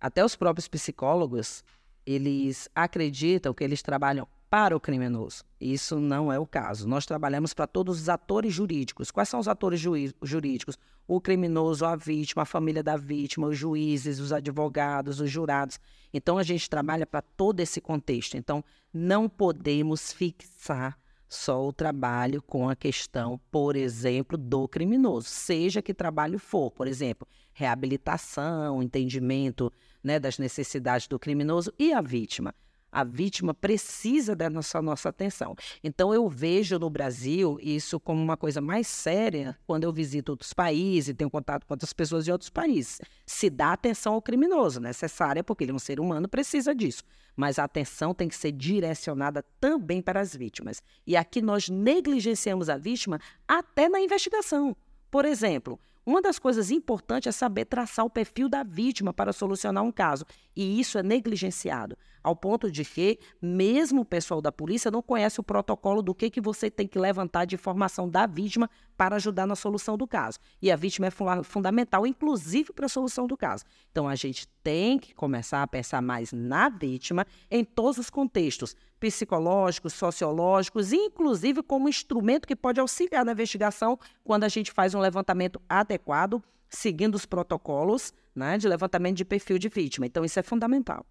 até 0.00 0.24
os 0.24 0.34
próprios 0.34 0.68
psicólogos, 0.68 1.62
eles 2.06 2.68
acreditam 2.74 3.52
que 3.52 3.62
eles 3.62 3.82
trabalham 3.82 4.26
para 4.48 4.76
o 4.76 4.80
criminoso. 4.80 5.44
Isso 5.60 5.98
não 5.98 6.32
é 6.32 6.38
o 6.38 6.46
caso. 6.46 6.88
Nós 6.88 7.04
trabalhamos 7.04 7.52
para 7.52 7.66
todos 7.66 8.00
os 8.00 8.08
atores 8.08 8.52
jurídicos. 8.52 9.10
Quais 9.10 9.28
são 9.28 9.40
os 9.40 9.48
atores 9.48 9.80
jurídicos? 9.80 10.78
O 11.06 11.20
criminoso, 11.20 11.84
a 11.84 11.96
vítima, 11.96 12.42
a 12.42 12.46
família 12.46 12.82
da 12.82 12.96
vítima, 12.96 13.48
os 13.48 13.58
juízes, 13.58 14.20
os 14.20 14.32
advogados, 14.32 15.20
os 15.20 15.30
jurados. 15.30 15.78
Então 16.12 16.38
a 16.38 16.42
gente 16.42 16.70
trabalha 16.70 17.06
para 17.06 17.22
todo 17.22 17.60
esse 17.60 17.80
contexto. 17.80 18.36
Então 18.36 18.64
não 18.92 19.28
podemos 19.28 20.12
fixar 20.12 20.98
só 21.28 21.66
o 21.66 21.72
trabalho 21.72 22.40
com 22.40 22.68
a 22.68 22.76
questão, 22.76 23.40
por 23.50 23.74
exemplo, 23.74 24.38
do 24.38 24.68
criminoso, 24.68 25.26
seja 25.26 25.82
que 25.82 25.92
trabalho 25.92 26.38
for, 26.38 26.70
por 26.70 26.86
exemplo, 26.86 27.26
reabilitação, 27.52 28.80
entendimento 28.80 29.72
né, 30.04 30.20
das 30.20 30.38
necessidades 30.38 31.08
do 31.08 31.18
criminoso 31.18 31.72
e 31.76 31.92
a 31.92 32.00
vítima 32.00 32.54
a 32.96 33.04
vítima 33.04 33.52
precisa 33.52 34.34
da 34.34 34.48
nossa, 34.48 34.80
nossa 34.80 35.10
atenção. 35.10 35.54
Então, 35.84 36.14
eu 36.14 36.26
vejo 36.30 36.78
no 36.78 36.88
Brasil 36.88 37.58
isso 37.60 38.00
como 38.00 38.22
uma 38.22 38.38
coisa 38.38 38.58
mais 38.58 38.86
séria 38.86 39.54
quando 39.66 39.84
eu 39.84 39.92
visito 39.92 40.32
outros 40.32 40.54
países, 40.54 41.14
tenho 41.14 41.28
contato 41.28 41.66
com 41.66 41.74
outras 41.74 41.92
pessoas 41.92 42.24
de 42.24 42.32
outros 42.32 42.48
países. 42.48 42.98
Se 43.26 43.50
dá 43.50 43.74
atenção 43.74 44.14
ao 44.14 44.22
criminoso, 44.22 44.80
necessária, 44.80 45.44
porque 45.44 45.64
ele 45.64 45.72
é 45.72 45.74
um 45.74 45.78
ser 45.78 46.00
humano, 46.00 46.26
precisa 46.26 46.74
disso. 46.74 47.02
Mas 47.36 47.58
a 47.58 47.64
atenção 47.64 48.14
tem 48.14 48.28
que 48.28 48.34
ser 48.34 48.50
direcionada 48.50 49.44
também 49.60 50.00
para 50.00 50.18
as 50.18 50.34
vítimas. 50.34 50.82
E 51.06 51.18
aqui 51.18 51.42
nós 51.42 51.68
negligenciamos 51.68 52.70
a 52.70 52.78
vítima 52.78 53.20
até 53.46 53.90
na 53.90 54.00
investigação. 54.00 54.74
Por 55.10 55.26
exemplo, 55.26 55.78
uma 56.06 56.22
das 56.22 56.38
coisas 56.38 56.70
importantes 56.70 57.26
é 57.26 57.32
saber 57.32 57.64
traçar 57.64 58.04
o 58.04 58.10
perfil 58.10 58.48
da 58.48 58.62
vítima 58.62 59.12
para 59.12 59.32
solucionar 59.32 59.82
um 59.82 59.90
caso, 59.90 60.24
e 60.54 60.78
isso 60.78 60.96
é 60.98 61.02
negligenciado, 61.02 61.98
ao 62.26 62.34
ponto 62.34 62.68
de 62.68 62.84
que 62.84 63.20
mesmo 63.40 64.00
o 64.00 64.04
pessoal 64.04 64.42
da 64.42 64.50
polícia 64.50 64.90
não 64.90 65.00
conhece 65.00 65.38
o 65.38 65.44
protocolo 65.44 66.02
do 66.02 66.12
que, 66.12 66.28
que 66.28 66.40
você 66.40 66.68
tem 66.68 66.84
que 66.84 66.98
levantar 66.98 67.44
de 67.44 67.54
informação 67.54 68.08
da 68.08 68.26
vítima 68.26 68.68
para 68.96 69.14
ajudar 69.14 69.46
na 69.46 69.54
solução 69.54 69.96
do 69.96 70.08
caso. 70.08 70.40
E 70.60 70.72
a 70.72 70.74
vítima 70.74 71.06
é 71.06 71.10
fundamental, 71.44 72.04
inclusive 72.04 72.72
para 72.72 72.86
a 72.86 72.88
solução 72.88 73.28
do 73.28 73.36
caso. 73.36 73.62
Então 73.92 74.08
a 74.08 74.16
gente 74.16 74.48
tem 74.60 74.98
que 74.98 75.14
começar 75.14 75.62
a 75.62 75.68
pensar 75.68 76.02
mais 76.02 76.32
na 76.32 76.68
vítima 76.68 77.24
em 77.48 77.62
todos 77.62 77.96
os 77.96 78.10
contextos, 78.10 78.74
psicológicos, 78.98 79.92
sociológicos, 79.92 80.92
inclusive 80.92 81.62
como 81.62 81.88
instrumento 81.88 82.48
que 82.48 82.56
pode 82.56 82.80
auxiliar 82.80 83.24
na 83.24 83.30
investigação 83.30 83.96
quando 84.24 84.42
a 84.42 84.48
gente 84.48 84.72
faz 84.72 84.96
um 84.96 84.98
levantamento 84.98 85.62
adequado, 85.68 86.42
seguindo 86.68 87.14
os 87.14 87.24
protocolos 87.24 88.12
né, 88.34 88.58
de 88.58 88.66
levantamento 88.66 89.16
de 89.16 89.24
perfil 89.24 89.60
de 89.60 89.68
vítima. 89.68 90.06
Então, 90.06 90.24
isso 90.24 90.40
é 90.40 90.42
fundamental. 90.42 91.06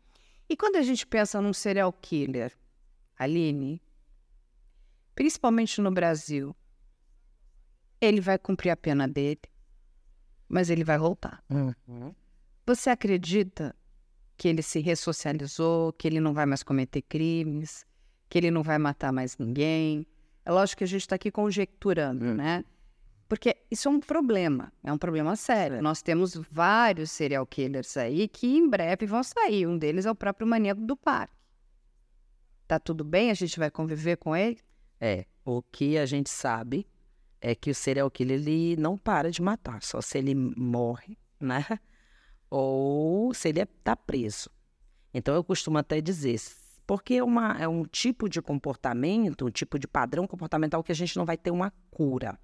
E 0.50 0.56
quando 0.56 0.76
a 0.76 0.82
gente 0.82 1.06
pensa 1.08 1.42
num 1.42 1.54
serial 1.54 1.92
killer, 1.92 2.54
Aline, 3.18 3.82
principalmente 5.16 5.82
no 5.82 5.92
Brasil, 5.92 6.56
ele 8.00 8.22
vai 8.22 8.38
cumprir 8.38 8.70
a 8.70 8.78
pena 8.78 9.08
dele, 9.08 9.42
mas 10.48 10.70
ele 10.70 10.84
vai 10.84 10.98
voltar. 10.98 11.44
Uhum. 11.50 12.14
Você 12.66 12.90
acredita 12.90 13.76
que 14.38 14.48
ele 14.48 14.62
se 14.62 14.80
ressocializou, 14.80 15.94
que 15.94 16.08
ele 16.08 16.20
não 16.20 16.34
vai 16.34 16.46
mais 16.46 16.62
cometer 16.62 17.02
crimes, 17.02 17.86
que 18.30 18.38
ele 18.38 18.52
não 18.52 18.64
vai 18.64 18.78
matar 18.78 19.12
mais 19.12 19.38
ninguém. 19.38 20.06
É 20.44 20.52
lógico 20.52 20.80
que 20.80 20.84
a 20.84 20.88
gente 20.88 21.02
está 21.02 21.16
aqui 21.16 21.32
conjecturando, 21.32 22.26
hum. 22.26 22.34
né? 22.36 22.64
Porque 23.28 23.58
isso 23.72 23.88
é 23.88 23.92
um 23.92 24.00
problema, 24.00 24.72
é 24.84 24.94
um 24.94 24.98
problema 24.98 25.36
sério. 25.36 25.78
É. 25.78 25.82
Nós 25.82 26.02
temos 26.02 26.36
vários 26.52 27.12
serial 27.12 27.46
killers 27.46 27.98
aí 27.98 28.28
que 28.28 28.48
em 28.48 28.70
breve 28.70 29.06
vão 29.06 29.24
sair. 29.24 29.66
Um 29.68 29.78
deles 29.78 30.06
é 30.06 30.12
o 30.12 30.16
próprio 30.16 30.48
maníaco 30.48 30.82
do 30.82 30.96
parque. 30.96 31.34
Tá 32.68 32.80
tudo 32.80 33.04
bem? 33.04 33.32
A 33.32 33.34
gente 33.34 33.58
vai 33.58 33.72
conviver 33.72 34.18
com 34.18 34.36
ele? 34.36 34.60
É. 35.00 35.26
O 35.44 35.62
que 35.62 35.98
a 35.98 36.06
gente 36.06 36.30
sabe 36.30 36.88
é 37.42 37.54
que 37.54 37.70
o 37.70 37.76
serial 37.76 38.10
killer 38.10 38.40
ele 38.40 38.76
não 38.76 38.98
para 38.98 39.30
de 39.32 39.42
matar, 39.42 39.84
só 39.84 40.02
se 40.02 40.18
ele 40.18 40.34
morre, 40.34 41.18
né? 41.40 41.66
ou 42.50 43.34
se 43.34 43.50
ele 43.50 43.62
está 43.62 43.96
preso. 43.96 44.50
Então 45.14 45.36
eu 45.36 45.44
costumo 45.44 45.78
até 45.78 46.00
dizer, 46.02 46.40
porque 46.86 47.16
é, 47.16 47.24
uma, 47.24 47.58
é 47.60 47.68
um 47.68 47.84
tipo 47.84 48.30
de 48.30 48.42
comportamento, 48.42 49.46
um 49.46 49.52
tipo 49.52 49.80
de 49.80 49.88
padrão 49.88 50.28
comportamental 50.28 50.84
que 50.84 50.92
a 50.92 50.96
gente 50.96 51.18
não 51.18 51.26
vai 51.26 51.38
ter 51.38 51.52
uma 51.52 51.72
cura. 51.90 52.40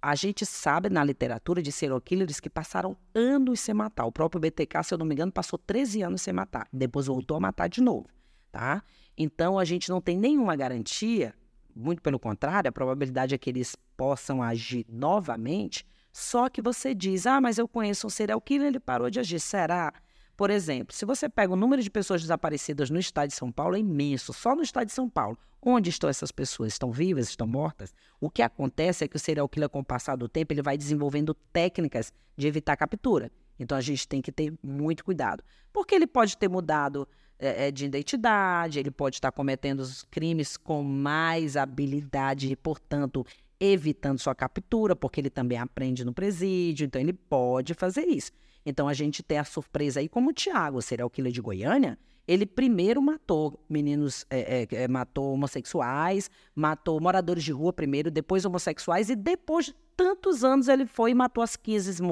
A 0.00 0.14
gente 0.14 0.46
sabe 0.46 0.88
na 0.88 1.02
literatura 1.02 1.62
de 1.62 1.72
serial 1.72 2.00
killers 2.00 2.38
que 2.38 2.50
passaram 2.50 2.96
anos 3.14 3.60
sem 3.60 3.74
matar. 3.74 4.06
O 4.06 4.12
próprio 4.12 4.40
BTK, 4.40 4.82
se 4.84 4.94
eu 4.94 4.98
não 4.98 5.06
me 5.06 5.14
engano, 5.14 5.32
passou 5.32 5.58
13 5.58 6.02
anos 6.02 6.22
sem 6.22 6.32
matar. 6.32 6.68
Depois 6.72 7.06
voltou 7.06 7.36
a 7.36 7.40
matar 7.40 7.68
de 7.68 7.80
novo, 7.80 8.06
tá? 8.52 8.82
Então 9.16 9.58
a 9.58 9.64
gente 9.64 9.88
não 9.88 10.00
tem 10.00 10.16
nenhuma 10.16 10.54
garantia, 10.54 11.34
muito 11.74 12.02
pelo 12.02 12.18
contrário, 12.18 12.68
a 12.68 12.72
probabilidade 12.72 13.34
é 13.34 13.38
que 13.38 13.50
eles 13.50 13.76
possam 13.96 14.42
agir 14.42 14.86
novamente 14.88 15.86
só 16.18 16.48
que 16.48 16.62
você 16.62 16.94
diz, 16.94 17.26
ah, 17.26 17.42
mas 17.42 17.58
eu 17.58 17.68
conheço 17.68 18.06
um 18.06 18.10
serial 18.10 18.40
killer, 18.40 18.68
ele 18.68 18.80
parou 18.80 19.10
de 19.10 19.20
agir. 19.20 19.38
Será? 19.38 19.92
Por 20.36 20.50
exemplo, 20.50 20.94
se 20.94 21.06
você 21.06 21.28
pega 21.28 21.52
o 21.52 21.56
número 21.56 21.82
de 21.82 21.90
pessoas 21.90 22.20
desaparecidas 22.20 22.90
no 22.90 22.98
estado 22.98 23.28
de 23.28 23.34
São 23.34 23.50
Paulo, 23.50 23.74
é 23.74 23.78
imenso, 23.78 24.32
só 24.32 24.54
no 24.54 24.62
estado 24.62 24.86
de 24.86 24.92
São 24.92 25.08
Paulo. 25.08 25.38
Onde 25.62 25.90
estão 25.90 26.08
essas 26.08 26.30
pessoas? 26.30 26.74
Estão 26.74 26.92
vivas? 26.92 27.28
Estão 27.28 27.46
mortas? 27.46 27.92
O 28.20 28.30
que 28.30 28.42
acontece 28.42 29.04
é 29.04 29.08
que 29.08 29.16
o 29.16 29.18
serial 29.18 29.48
killer, 29.48 29.68
com 29.68 29.80
o 29.80 29.84
passar 29.84 30.14
do 30.14 30.28
tempo, 30.28 30.52
ele 30.52 30.62
vai 30.62 30.76
desenvolvendo 30.76 31.34
técnicas 31.52 32.12
de 32.36 32.46
evitar 32.46 32.74
a 32.74 32.76
captura. 32.76 33.32
Então 33.58 33.76
a 33.76 33.80
gente 33.80 34.06
tem 34.06 34.20
que 34.20 34.30
ter 34.30 34.52
muito 34.62 35.04
cuidado. 35.04 35.42
Porque 35.72 35.94
ele 35.94 36.06
pode 36.06 36.36
ter 36.36 36.48
mudado 36.48 37.08
é, 37.38 37.70
de 37.70 37.86
identidade, 37.86 38.78
ele 38.78 38.90
pode 38.90 39.16
estar 39.16 39.32
cometendo 39.32 39.80
os 39.80 40.04
crimes 40.04 40.56
com 40.56 40.82
mais 40.82 41.56
habilidade 41.56 42.50
e, 42.52 42.56
portanto, 42.56 43.26
evitando 43.58 44.18
sua 44.18 44.34
captura, 44.34 44.94
porque 44.94 45.20
ele 45.20 45.30
também 45.30 45.58
aprende 45.58 46.04
no 46.04 46.12
presídio, 46.12 46.84
então 46.84 47.00
ele 47.00 47.12
pode 47.12 47.74
fazer 47.74 48.06
isso. 48.06 48.30
Então 48.66 48.88
a 48.88 48.92
gente 48.92 49.22
tem 49.22 49.38
a 49.38 49.44
surpresa 49.44 50.00
aí, 50.00 50.08
como 50.08 50.30
o 50.30 50.32
Tiago, 50.32 50.82
serial 50.82 51.08
killer 51.08 51.30
de 51.30 51.40
Goiânia, 51.40 51.96
ele 52.26 52.44
primeiro 52.44 53.00
matou 53.00 53.58
meninos, 53.70 54.26
é, 54.28 54.66
é, 54.70 54.82
é, 54.82 54.88
matou 54.88 55.32
homossexuais, 55.32 56.28
matou 56.54 57.00
moradores 57.00 57.44
de 57.44 57.52
rua 57.52 57.72
primeiro, 57.72 58.10
depois 58.10 58.44
homossexuais, 58.44 59.08
e 59.08 59.14
depois 59.14 59.66
de 59.66 59.74
tantos 59.96 60.42
anos 60.42 60.66
ele 60.66 60.84
foi 60.84 61.12
e 61.12 61.14
matou 61.14 61.42
as 61.42 61.56
15 61.56 62.02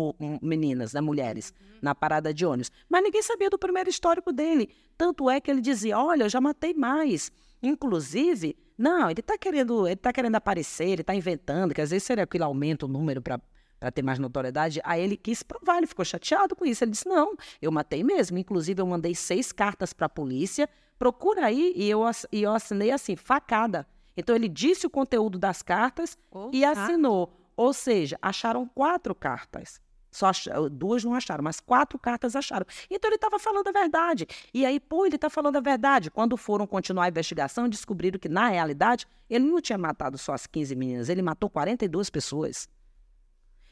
meninas, 0.40 0.92
né, 0.92 1.00
mulheres, 1.00 1.52
uhum. 1.60 1.78
na 1.82 1.94
parada 1.94 2.32
de 2.32 2.46
ônibus. 2.46 2.70
Mas 2.88 3.02
ninguém 3.02 3.22
sabia 3.22 3.50
do 3.50 3.58
primeiro 3.58 3.90
histórico 3.90 4.32
dele. 4.32 4.70
Tanto 4.96 5.28
é 5.28 5.40
que 5.40 5.50
ele 5.50 5.60
dizia: 5.60 5.98
olha, 5.98 6.24
eu 6.24 6.28
já 6.28 6.40
matei 6.40 6.72
mais. 6.72 7.32
Inclusive, 7.60 8.56
não, 8.78 9.10
ele 9.10 9.20
está 9.20 9.36
querendo, 9.36 9.86
ele 9.86 9.96
tá 9.96 10.12
querendo 10.12 10.36
aparecer, 10.36 10.90
ele 10.90 11.00
está 11.00 11.14
inventando, 11.14 11.74
que 11.74 11.80
às 11.80 11.90
vezes 11.90 12.04
seria 12.04 12.26
que 12.26 12.36
ele 12.36 12.44
aumenta 12.44 12.86
o 12.86 12.88
número 12.88 13.20
para 13.20 13.40
para 13.84 13.92
ter 13.92 14.00
mais 14.00 14.18
notoriedade, 14.18 14.80
aí 14.82 15.02
ele 15.02 15.14
quis 15.14 15.42
provar, 15.42 15.76
ele 15.76 15.86
ficou 15.86 16.06
chateado 16.06 16.56
com 16.56 16.64
isso. 16.64 16.82
Ele 16.82 16.92
disse: 16.92 17.06
Não, 17.06 17.36
eu 17.60 17.70
matei 17.70 18.02
mesmo. 18.02 18.38
Inclusive, 18.38 18.80
eu 18.80 18.86
mandei 18.86 19.14
seis 19.14 19.52
cartas 19.52 19.92
para 19.92 20.06
a 20.06 20.08
polícia, 20.08 20.66
procura 20.98 21.44
aí, 21.44 21.74
e 21.76 21.90
eu, 21.90 22.00
e 22.32 22.42
eu 22.42 22.54
assinei 22.54 22.90
assim, 22.90 23.14
facada. 23.14 23.86
Então, 24.16 24.34
ele 24.34 24.48
disse 24.48 24.86
o 24.86 24.90
conteúdo 24.90 25.38
das 25.38 25.60
cartas 25.60 26.16
oh, 26.30 26.48
e 26.50 26.64
assinou. 26.64 27.36
Ou 27.54 27.74
seja, 27.74 28.18
acharam 28.22 28.66
quatro 28.66 29.14
cartas. 29.14 29.82
Só 30.10 30.28
ach... 30.28 30.46
duas 30.72 31.04
não 31.04 31.12
acharam, 31.12 31.44
mas 31.44 31.60
quatro 31.60 31.98
cartas 31.98 32.34
acharam. 32.34 32.64
Então 32.88 33.10
ele 33.10 33.16
estava 33.16 33.38
falando 33.38 33.68
a 33.68 33.72
verdade. 33.72 34.26
E 34.54 34.64
aí, 34.64 34.80
pô, 34.80 35.04
ele 35.04 35.16
está 35.16 35.28
falando 35.28 35.56
a 35.56 35.60
verdade. 35.60 36.10
Quando 36.10 36.38
foram 36.38 36.66
continuar 36.66 37.04
a 37.04 37.08
investigação, 37.08 37.68
descobriram 37.68 38.18
que, 38.18 38.30
na 38.30 38.48
realidade, 38.48 39.06
ele 39.28 39.44
não 39.44 39.60
tinha 39.60 39.76
matado 39.76 40.16
só 40.16 40.32
as 40.32 40.46
15 40.46 40.74
meninas, 40.74 41.08
ele 41.10 41.20
matou 41.20 41.50
42 41.50 42.08
pessoas. 42.08 42.66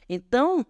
Então, 0.09 0.65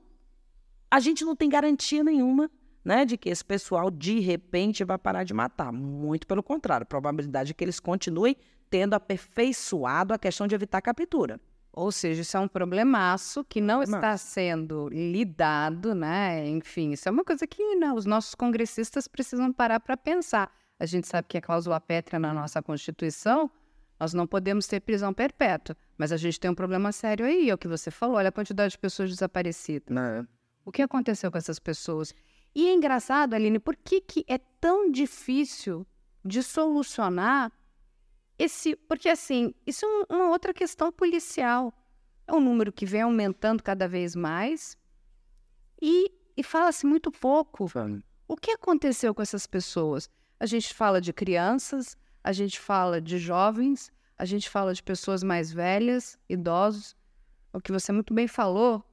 a 0.91 1.01
gente 1.01 1.24
não 1.24 1.35
tem 1.35 1.49
garantia 1.49 2.05
nenhuma 2.05 2.51
né, 2.85 3.05
de 3.05 3.16
que 3.16 3.28
esse 3.28 3.45
pessoal 3.45 3.91
de 3.91 4.18
repente 4.20 4.85
vai 4.85 4.99
parar 4.99 5.24
de 5.24 5.33
matar. 5.33 5.72
Muito 5.72 6.26
pelo 6.26 6.43
contrário, 6.43 6.85
a 6.85 6.87
probabilidade 6.87 7.53
é 7.53 7.55
que 7.55 7.64
eles 7.64 7.80
continuem 7.80 8.37
tendo 8.68 8.95
aperfeiçoado 8.95 10.14
a 10.14 10.18
questão 10.18 10.47
de 10.47 10.55
evitar 10.55 10.78
a 10.78 10.83
captura. 10.83 11.41
Ou 11.72 11.91
seja, 11.91 12.20
isso 12.20 12.37
é 12.37 12.41
um 12.41 12.49
problemaço 12.49 13.45
que 13.45 13.61
não 13.61 13.83
está 13.83 14.16
sendo 14.18 14.89
lidado, 14.91 15.95
né? 15.95 16.47
Enfim, 16.47 16.93
isso 16.93 17.09
é 17.09 17.12
uma 17.12 17.24
coisa 17.24 17.47
que 17.47 17.76
né, 17.76 17.93
os 17.93 18.05
nossos 18.05 18.35
congressistas 18.35 19.09
precisam 19.09 19.51
parar 19.53 19.80
para 19.80 19.97
pensar. 19.97 20.53
A 20.78 20.85
gente 20.85 21.09
sabe 21.09 21.28
que 21.28 21.39
a 21.39 21.41
cláusula 21.41 21.80
pétrea 21.80 22.18
na 22.18 22.35
nossa 22.35 22.62
Constituição 22.62 23.51
nós 24.03 24.13
não 24.13 24.27
podemos 24.27 24.67
ter 24.67 24.81
prisão 24.81 25.15
perpétua, 25.15 25.77
mas 25.97 26.11
a 26.11 26.17
gente 26.17 26.41
tem 26.41 26.51
um 26.51 26.57
problema 26.57 26.91
sério 26.91 27.25
aí, 27.25 27.49
é 27.49 27.55
o 27.55 27.59
que 27.59 27.69
você 27.69 27.89
falou, 27.89 28.17
olha 28.17 28.31
a 28.31 28.33
quantidade 28.33 28.73
de 28.73 28.79
pessoas 28.79 29.09
desaparecidas. 29.09 29.97
É. 29.97 30.27
O 30.65 30.73
que 30.73 30.83
aconteceu 30.83 31.31
com 31.31 31.39
essas 31.39 31.61
pessoas? 31.61 32.13
E 32.53 32.67
é 32.67 32.75
engraçado, 32.75 33.35
Aline, 33.35 33.61
por 33.61 33.77
que, 33.77 34.01
que 34.01 34.25
é 34.27 34.39
tão 34.61 34.91
difícil 34.91 35.87
de 36.25 36.43
solucionar 36.43 37.53
esse. 38.37 38.75
Porque, 38.75 39.09
assim, 39.09 39.55
isso 39.65 39.87
é 39.87 40.13
uma 40.13 40.31
outra 40.31 40.53
questão 40.53 40.91
policial. 40.91 41.73
É 42.27 42.33
um 42.33 42.41
número 42.41 42.73
que 42.73 42.85
vem 42.85 43.03
aumentando 43.03 43.63
cada 43.63 43.87
vez 43.87 44.17
mais 44.17 44.77
e, 45.81 46.11
e 46.37 46.43
fala-se 46.43 46.85
muito 46.85 47.13
pouco. 47.13 47.71
O 48.27 48.37
que 48.37 48.51
aconteceu 48.51 49.15
com 49.15 49.23
essas 49.23 49.47
pessoas? 49.47 50.11
A 50.41 50.47
gente 50.47 50.75
fala 50.75 51.01
de 51.01 51.13
crianças, 51.13 51.97
a 52.23 52.33
gente 52.33 52.59
fala 52.59 53.01
de 53.01 53.18
jovens, 53.18 53.93
a 54.16 54.25
gente 54.25 54.49
fala 54.49 54.73
de 54.73 54.83
pessoas 54.83 55.23
mais 55.23 55.53
velhas, 55.53 56.18
idosos. 56.29 56.97
O 57.53 57.61
que 57.61 57.73
você 57.73 57.93
muito 57.93 58.14
bem 58.14 58.29
falou. 58.29 58.85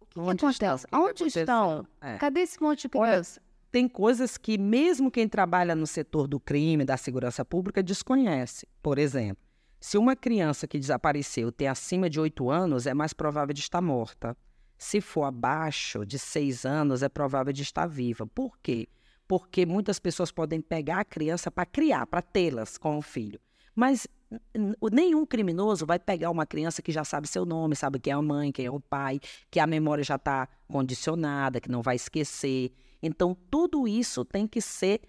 O 0.00 0.06
que, 0.06 0.20
Onde 0.20 0.44
acontece? 0.44 0.86
Onde 0.92 1.24
estão? 1.24 1.86
É. 2.00 2.18
Cadê 2.18 2.40
esse 2.40 2.60
monte 2.60 2.82
de 2.82 2.88
criança? 2.88 3.40
Olha, 3.40 3.50
tem 3.70 3.88
coisas 3.88 4.36
que 4.36 4.58
mesmo 4.58 5.10
quem 5.10 5.28
trabalha 5.28 5.74
no 5.76 5.86
setor 5.86 6.26
do 6.26 6.40
crime, 6.40 6.84
da 6.84 6.96
segurança 6.96 7.44
pública, 7.44 7.82
desconhece. 7.82 8.66
Por 8.82 8.98
exemplo, 8.98 9.42
se 9.78 9.96
uma 9.96 10.16
criança 10.16 10.66
que 10.66 10.78
desapareceu 10.78 11.52
tem 11.52 11.68
acima 11.68 12.10
de 12.10 12.18
8 12.18 12.50
anos, 12.50 12.86
é 12.86 12.92
mais 12.92 13.12
provável 13.12 13.54
de 13.54 13.60
estar 13.60 13.80
morta. 13.80 14.36
Se 14.76 15.00
for 15.00 15.24
abaixo 15.24 16.04
de 16.04 16.18
6 16.18 16.64
anos, 16.64 17.02
é 17.02 17.08
provável 17.08 17.52
de 17.52 17.62
estar 17.62 17.86
viva. 17.86 18.26
Por 18.26 18.58
quê? 18.58 18.88
Porque 19.30 19.64
muitas 19.64 20.00
pessoas 20.00 20.32
podem 20.32 20.60
pegar 20.60 20.98
a 20.98 21.04
criança 21.04 21.52
para 21.52 21.64
criar, 21.64 22.04
para 22.04 22.20
tê-las 22.20 22.76
com 22.76 22.98
o 22.98 23.00
filho. 23.00 23.38
Mas 23.76 24.04
nenhum 24.90 25.24
criminoso 25.24 25.86
vai 25.86 26.00
pegar 26.00 26.32
uma 26.32 26.44
criança 26.44 26.82
que 26.82 26.90
já 26.90 27.04
sabe 27.04 27.28
seu 27.28 27.44
nome, 27.44 27.76
sabe 27.76 28.00
quem 28.00 28.12
é 28.12 28.16
a 28.16 28.20
mãe, 28.20 28.50
quem 28.50 28.66
é 28.66 28.70
o 28.72 28.80
pai, 28.80 29.20
que 29.48 29.60
a 29.60 29.68
memória 29.68 30.02
já 30.02 30.16
está 30.16 30.48
condicionada, 30.66 31.60
que 31.60 31.70
não 31.70 31.80
vai 31.80 31.94
esquecer. 31.94 32.72
Então, 33.00 33.36
tudo 33.48 33.86
isso 33.86 34.24
tem 34.24 34.48
que 34.48 34.60
ser 34.60 35.00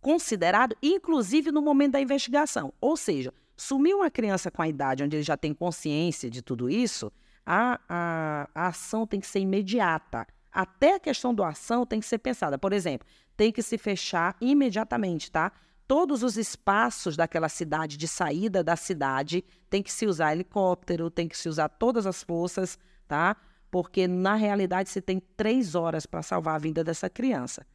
considerado, 0.00 0.74
inclusive 0.82 1.52
no 1.52 1.60
momento 1.60 1.92
da 1.92 2.00
investigação. 2.00 2.72
Ou 2.80 2.96
seja, 2.96 3.30
sumiu 3.54 3.98
uma 3.98 4.10
criança 4.10 4.50
com 4.50 4.62
a 4.62 4.68
idade 4.68 5.04
onde 5.04 5.16
ele 5.16 5.22
já 5.22 5.36
tem 5.36 5.52
consciência 5.52 6.30
de 6.30 6.40
tudo 6.40 6.70
isso, 6.70 7.12
a, 7.44 7.78
a, 7.86 8.48
a 8.54 8.66
ação 8.68 9.06
tem 9.06 9.20
que 9.20 9.26
ser 9.26 9.40
imediata. 9.40 10.26
Até 10.52 10.96
a 10.96 11.00
questão 11.00 11.34
do 11.34 11.42
ação 11.42 11.86
tem 11.86 11.98
que 11.98 12.06
ser 12.06 12.18
pensada. 12.18 12.58
Por 12.58 12.72
exemplo, 12.72 13.06
tem 13.36 13.50
que 13.50 13.62
se 13.62 13.78
fechar 13.78 14.36
imediatamente, 14.40 15.30
tá? 15.30 15.50
Todos 15.88 16.22
os 16.22 16.36
espaços 16.36 17.16
daquela 17.16 17.48
cidade, 17.48 17.96
de 17.96 18.06
saída 18.06 18.62
da 18.62 18.76
cidade, 18.76 19.44
tem 19.68 19.82
que 19.82 19.92
se 19.92 20.06
usar 20.06 20.32
helicóptero, 20.32 21.10
tem 21.10 21.26
que 21.26 21.36
se 21.36 21.48
usar 21.48 21.68
todas 21.68 22.06
as 22.06 22.22
forças, 22.22 22.78
tá? 23.08 23.36
Porque, 23.70 24.06
na 24.06 24.34
realidade, 24.34 24.90
se 24.90 25.00
tem 25.00 25.20
três 25.36 25.74
horas 25.74 26.04
para 26.04 26.22
salvar 26.22 26.56
a 26.56 26.58
vida 26.58 26.84
dessa 26.84 27.08
criança. 27.08 27.66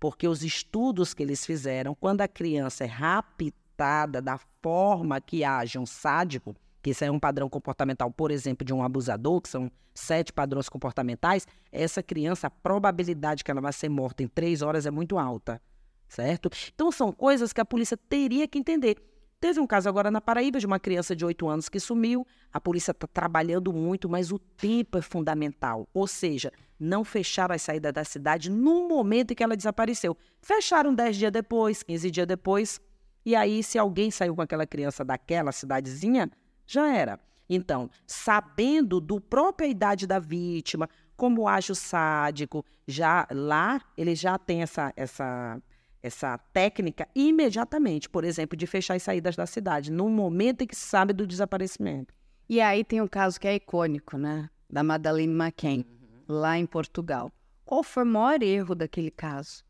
Porque 0.00 0.26
os 0.26 0.42
estudos 0.42 1.14
que 1.14 1.22
eles 1.22 1.44
fizeram, 1.44 1.94
quando 1.94 2.22
a 2.22 2.28
criança 2.28 2.84
é 2.84 2.86
raptada 2.86 4.20
da 4.20 4.38
forma 4.62 5.20
que 5.20 5.44
age 5.44 5.78
um 5.78 5.86
sádico, 5.86 6.56
que 6.84 6.90
isso 6.90 7.02
é 7.02 7.10
um 7.10 7.18
padrão 7.18 7.48
comportamental, 7.48 8.10
por 8.10 8.30
exemplo, 8.30 8.62
de 8.62 8.74
um 8.74 8.82
abusador, 8.82 9.40
que 9.40 9.48
são 9.48 9.72
sete 9.94 10.30
padrões 10.30 10.68
comportamentais, 10.68 11.46
essa 11.72 12.02
criança, 12.02 12.48
a 12.48 12.50
probabilidade 12.50 13.42
que 13.42 13.50
ela 13.50 13.62
vai 13.62 13.72
ser 13.72 13.88
morta 13.88 14.22
em 14.22 14.28
três 14.28 14.60
horas 14.60 14.84
é 14.84 14.90
muito 14.90 15.16
alta, 15.16 15.62
certo? 16.06 16.50
Então, 16.74 16.92
são 16.92 17.10
coisas 17.10 17.54
que 17.54 17.60
a 17.60 17.64
polícia 17.64 17.96
teria 17.96 18.46
que 18.46 18.58
entender. 18.58 18.98
Teve 19.40 19.60
um 19.60 19.66
caso 19.66 19.88
agora 19.88 20.10
na 20.10 20.20
Paraíba 20.20 20.60
de 20.60 20.66
uma 20.66 20.78
criança 20.78 21.16
de 21.16 21.24
oito 21.24 21.48
anos 21.48 21.70
que 21.70 21.80
sumiu. 21.80 22.26
A 22.52 22.60
polícia 22.60 22.90
está 22.90 23.06
trabalhando 23.06 23.72
muito, 23.72 24.06
mas 24.06 24.30
o 24.30 24.38
tempo 24.38 24.98
é 24.98 25.02
fundamental. 25.02 25.88
Ou 25.94 26.06
seja, 26.06 26.52
não 26.78 27.02
fecharam 27.02 27.54
as 27.54 27.62
saídas 27.62 27.94
da 27.94 28.04
cidade 28.04 28.50
no 28.50 28.86
momento 28.86 29.30
em 29.30 29.34
que 29.34 29.42
ela 29.42 29.56
desapareceu. 29.56 30.14
Fecharam 30.42 30.94
dez 30.94 31.16
dias 31.16 31.32
depois, 31.32 31.82
quinze 31.82 32.10
dias 32.10 32.26
depois. 32.26 32.78
E 33.24 33.34
aí, 33.34 33.62
se 33.62 33.78
alguém 33.78 34.10
saiu 34.10 34.34
com 34.34 34.42
aquela 34.42 34.66
criança 34.66 35.02
daquela 35.02 35.50
cidadezinha, 35.50 36.30
já 36.66 36.92
era. 36.94 37.20
Então, 37.48 37.90
sabendo 38.06 39.00
do 39.00 39.20
própria 39.20 39.66
idade 39.66 40.06
da 40.06 40.18
vítima, 40.18 40.88
como 41.16 41.46
age 41.46 41.72
o 41.72 41.74
sádico, 41.74 42.64
já 42.86 43.26
lá 43.30 43.80
ele 43.96 44.14
já 44.14 44.38
tem 44.38 44.62
essa, 44.62 44.92
essa, 44.96 45.60
essa 46.02 46.38
técnica 46.52 47.08
imediatamente, 47.14 48.08
por 48.08 48.24
exemplo, 48.24 48.56
de 48.56 48.66
fechar 48.66 48.94
as 48.94 49.02
saídas 49.02 49.36
da 49.36 49.46
cidade, 49.46 49.92
no 49.92 50.08
momento 50.08 50.62
em 50.62 50.66
que 50.66 50.74
se 50.74 50.86
sabe 50.86 51.12
do 51.12 51.26
desaparecimento. 51.26 52.14
E 52.48 52.60
aí 52.60 52.84
tem 52.84 53.00
um 53.00 53.08
caso 53.08 53.38
que 53.38 53.48
é 53.48 53.54
icônico, 53.54 54.18
né? 54.18 54.50
Da 54.68 54.82
Madeleine 54.82 55.32
McCain, 55.32 55.84
uhum. 55.86 56.36
lá 56.36 56.58
em 56.58 56.66
Portugal. 56.66 57.30
Qual 57.64 57.82
foi 57.82 58.02
o 58.02 58.06
maior 58.06 58.42
erro 58.42 58.74
daquele 58.74 59.10
caso? 59.10 59.64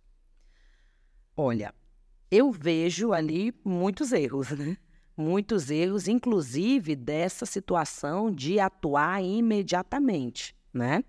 Olha, 1.37 1.75
eu 2.31 2.51
vejo 2.51 3.13
ali 3.13 3.53
muitos 3.65 4.13
erros, 4.13 4.51
né? 4.51 4.77
Muitos 5.17 5.71
erros, 5.71 6.09
inclusive 6.09 6.97
dessa 6.97 7.47
situação 7.47 8.31
de 8.31 8.59
atuar 8.59 9.23
imediatamente, 9.23 10.55
né? 10.73 11.05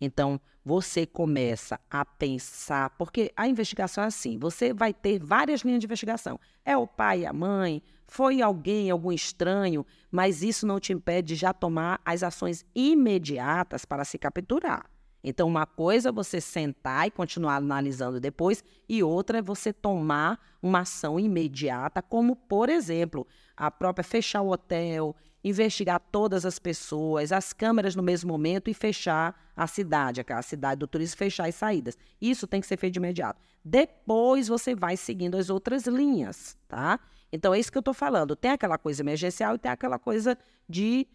Então, 0.00 0.40
você 0.64 1.06
começa 1.06 1.78
a 1.90 2.04
pensar, 2.04 2.90
porque 2.90 3.32
a 3.36 3.46
investigação 3.46 4.04
é 4.04 4.06
assim, 4.06 4.38
você 4.38 4.72
vai 4.72 4.94
ter 4.94 5.18
várias 5.18 5.60
linhas 5.60 5.80
de 5.80 5.86
investigação. 5.86 6.38
É 6.64 6.76
o 6.76 6.86
pai, 6.86 7.26
a 7.26 7.32
mãe, 7.32 7.82
foi 8.06 8.40
alguém, 8.40 8.90
algum 8.90 9.12
estranho, 9.12 9.84
mas 10.10 10.42
isso 10.42 10.66
não 10.66 10.80
te 10.80 10.92
impede 10.92 11.34
de 11.34 11.36
já 11.36 11.52
tomar 11.52 12.00
as 12.04 12.22
ações 12.22 12.64
imediatas 12.74 13.84
para 13.84 14.04
se 14.04 14.18
capturar. 14.18 14.90
Então, 15.22 15.46
uma 15.46 15.66
coisa 15.66 16.08
é 16.08 16.12
você 16.12 16.40
sentar 16.40 17.06
e 17.06 17.10
continuar 17.10 17.56
analisando 17.56 18.18
depois, 18.18 18.64
e 18.88 19.02
outra 19.02 19.38
é 19.38 19.42
você 19.42 19.72
tomar 19.72 20.40
uma 20.62 20.80
ação 20.80 21.20
imediata, 21.20 22.00
como, 22.00 22.34
por 22.34 22.70
exemplo, 22.70 23.26
a 23.60 23.70
própria 23.70 24.02
fechar 24.02 24.40
o 24.40 24.50
hotel, 24.50 25.14
investigar 25.44 26.00
todas 26.10 26.46
as 26.46 26.58
pessoas, 26.58 27.30
as 27.30 27.52
câmeras 27.52 27.94
no 27.94 28.02
mesmo 28.02 28.32
momento 28.32 28.70
e 28.70 28.74
fechar 28.74 29.38
a 29.54 29.66
cidade, 29.66 30.24
a 30.26 30.42
cidade 30.42 30.78
do 30.78 30.86
turismo, 30.86 31.18
fechar 31.18 31.46
as 31.46 31.54
saídas. 31.56 31.98
Isso 32.18 32.46
tem 32.46 32.62
que 32.62 32.66
ser 32.66 32.78
feito 32.78 32.94
de 32.94 32.98
imediato. 32.98 33.38
Depois 33.62 34.48
você 34.48 34.74
vai 34.74 34.96
seguindo 34.96 35.36
as 35.36 35.50
outras 35.50 35.86
linhas, 35.86 36.56
tá? 36.66 36.98
Então, 37.30 37.52
é 37.52 37.60
isso 37.60 37.70
que 37.70 37.76
eu 37.76 37.80
estou 37.80 37.92
falando. 37.92 38.34
Tem 38.34 38.50
aquela 38.50 38.78
coisa 38.78 39.02
emergencial 39.02 39.54
e 39.54 39.58
tem 39.58 39.70
aquela 39.70 39.98
coisa 39.98 40.38
de 40.66 41.06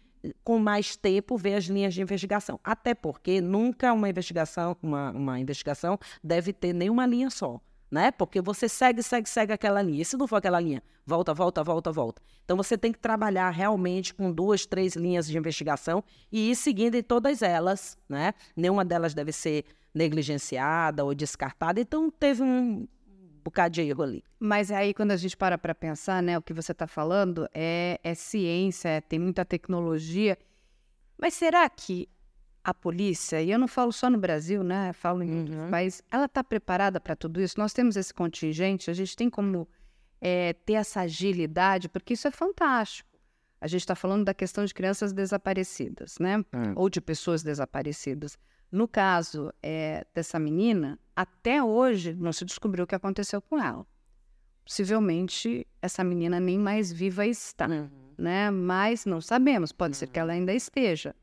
com 0.44 0.58
mais 0.58 0.96
tempo 0.96 1.36
ver 1.36 1.54
as 1.54 1.64
linhas 1.64 1.94
de 1.94 2.00
investigação. 2.00 2.60
Até 2.62 2.94
porque 2.94 3.40
nunca 3.40 3.92
uma 3.92 4.08
investigação, 4.08 4.76
uma, 4.80 5.10
uma 5.10 5.40
investigação 5.40 5.98
deve 6.22 6.52
ter 6.52 6.72
nenhuma 6.72 7.06
linha 7.06 7.28
só. 7.28 7.60
Né? 7.90 8.10
Porque 8.10 8.40
você 8.40 8.68
segue, 8.68 9.02
segue, 9.02 9.28
segue 9.28 9.52
aquela 9.52 9.80
linha. 9.80 10.02
E 10.02 10.04
se 10.04 10.16
não 10.16 10.26
for 10.26 10.36
aquela 10.36 10.58
linha, 10.58 10.82
volta, 11.06 11.32
volta, 11.32 11.62
volta, 11.62 11.92
volta. 11.92 12.22
Então 12.44 12.56
você 12.56 12.76
tem 12.76 12.92
que 12.92 12.98
trabalhar 12.98 13.50
realmente 13.50 14.12
com 14.12 14.32
duas, 14.32 14.66
três 14.66 14.96
linhas 14.96 15.26
de 15.26 15.38
investigação 15.38 16.02
e 16.30 16.50
ir 16.50 16.56
seguindo 16.56 16.96
em 16.96 17.02
todas 17.02 17.42
elas, 17.42 17.96
né? 18.08 18.34
Nenhuma 18.56 18.84
delas 18.84 19.14
deve 19.14 19.32
ser 19.32 19.64
negligenciada 19.94 21.04
ou 21.04 21.14
descartada. 21.14 21.80
Então 21.80 22.10
teve 22.10 22.42
um, 22.42 22.86
bocado 23.46 23.74
de 23.74 23.80
ali. 23.80 24.24
Mas 24.38 24.70
aí, 24.70 24.92
quando 24.92 25.12
a 25.12 25.16
gente 25.16 25.36
para 25.36 25.56
para 25.56 25.74
pensar, 25.74 26.22
né, 26.22 26.36
o 26.36 26.42
que 26.42 26.52
você 26.52 26.72
está 26.72 26.86
falando 26.86 27.48
é, 27.54 28.00
é 28.02 28.14
ciência, 28.14 28.88
é, 28.88 29.00
tem 29.00 29.18
muita 29.18 29.44
tecnologia. 29.44 30.36
Mas 31.16 31.34
será 31.34 31.68
que 31.70 32.08
a 32.66 32.74
polícia, 32.74 33.40
e 33.40 33.52
eu 33.52 33.60
não 33.60 33.68
falo 33.68 33.92
só 33.92 34.10
no 34.10 34.18
Brasil, 34.18 34.64
né, 34.64 34.92
falo 34.92 35.22
em 35.22 35.38
outros 35.38 35.56
uhum. 35.56 35.70
países, 35.70 36.02
ela 36.10 36.24
está 36.24 36.42
preparada 36.42 36.98
para 36.98 37.14
tudo 37.14 37.40
isso? 37.40 37.60
Nós 37.60 37.72
temos 37.72 37.96
esse 37.96 38.12
contingente, 38.12 38.90
a 38.90 38.92
gente 38.92 39.14
tem 39.14 39.30
como 39.30 39.68
é, 40.20 40.52
ter 40.52 40.72
essa 40.72 41.02
agilidade, 41.02 41.88
porque 41.88 42.14
isso 42.14 42.26
é 42.26 42.30
fantástico. 42.32 43.08
A 43.60 43.68
gente 43.68 43.82
está 43.82 43.94
falando 43.94 44.24
da 44.24 44.34
questão 44.34 44.64
de 44.64 44.74
crianças 44.74 45.12
desaparecidas, 45.12 46.18
né? 46.18 46.38
Hum. 46.38 46.72
Ou 46.74 46.90
de 46.90 47.00
pessoas 47.00 47.44
desaparecidas. 47.44 48.36
No 48.70 48.88
caso 48.88 49.52
é, 49.62 50.04
dessa 50.12 50.36
menina, 50.36 50.98
até 51.14 51.62
hoje 51.62 52.14
não 52.14 52.32
se 52.32 52.44
descobriu 52.44 52.82
o 52.82 52.86
que 52.86 52.96
aconteceu 52.96 53.40
com 53.40 53.62
ela. 53.62 53.86
Possivelmente 54.64 55.64
essa 55.80 56.02
menina 56.02 56.40
nem 56.40 56.58
mais 56.58 56.90
viva 56.90 57.24
está, 57.24 57.68
uhum. 57.68 57.88
né? 58.18 58.50
Mas 58.50 59.06
não 59.06 59.20
sabemos, 59.20 59.70
pode 59.70 59.92
uhum. 59.92 60.00
ser 60.00 60.08
que 60.08 60.18
ela 60.18 60.32
ainda 60.32 60.52
esteja. 60.52 61.14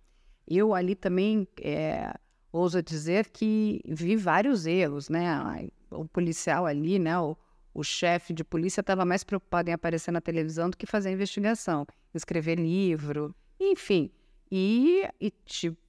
Eu 0.48 0.74
ali 0.74 0.96
também 0.96 1.48
é, 1.62 2.14
ouso 2.52 2.82
dizer 2.82 3.30
que 3.30 3.82
vi 3.86 4.16
vários 4.16 4.66
erros, 4.66 5.10
né? 5.10 5.70
O 5.90 6.06
policial 6.06 6.66
ali, 6.66 7.00
né? 7.00 7.18
O, 7.20 7.38
o 7.74 7.84
chefe 7.84 8.34
de 8.34 8.44
polícia 8.44 8.82
estava 8.82 9.04
mais 9.04 9.24
preocupado 9.24 9.70
em 9.70 9.74
aparecer 9.74 10.12
na 10.12 10.22
televisão 10.22 10.70
do 10.70 10.78
que 10.78 10.86
fazer 10.86 11.10
a 11.10 11.12
investigação, 11.14 11.88
escrever 12.14 12.60
livro, 12.60 13.36
enfim. 13.60 14.12
E, 14.52 15.04
e, 15.20 15.34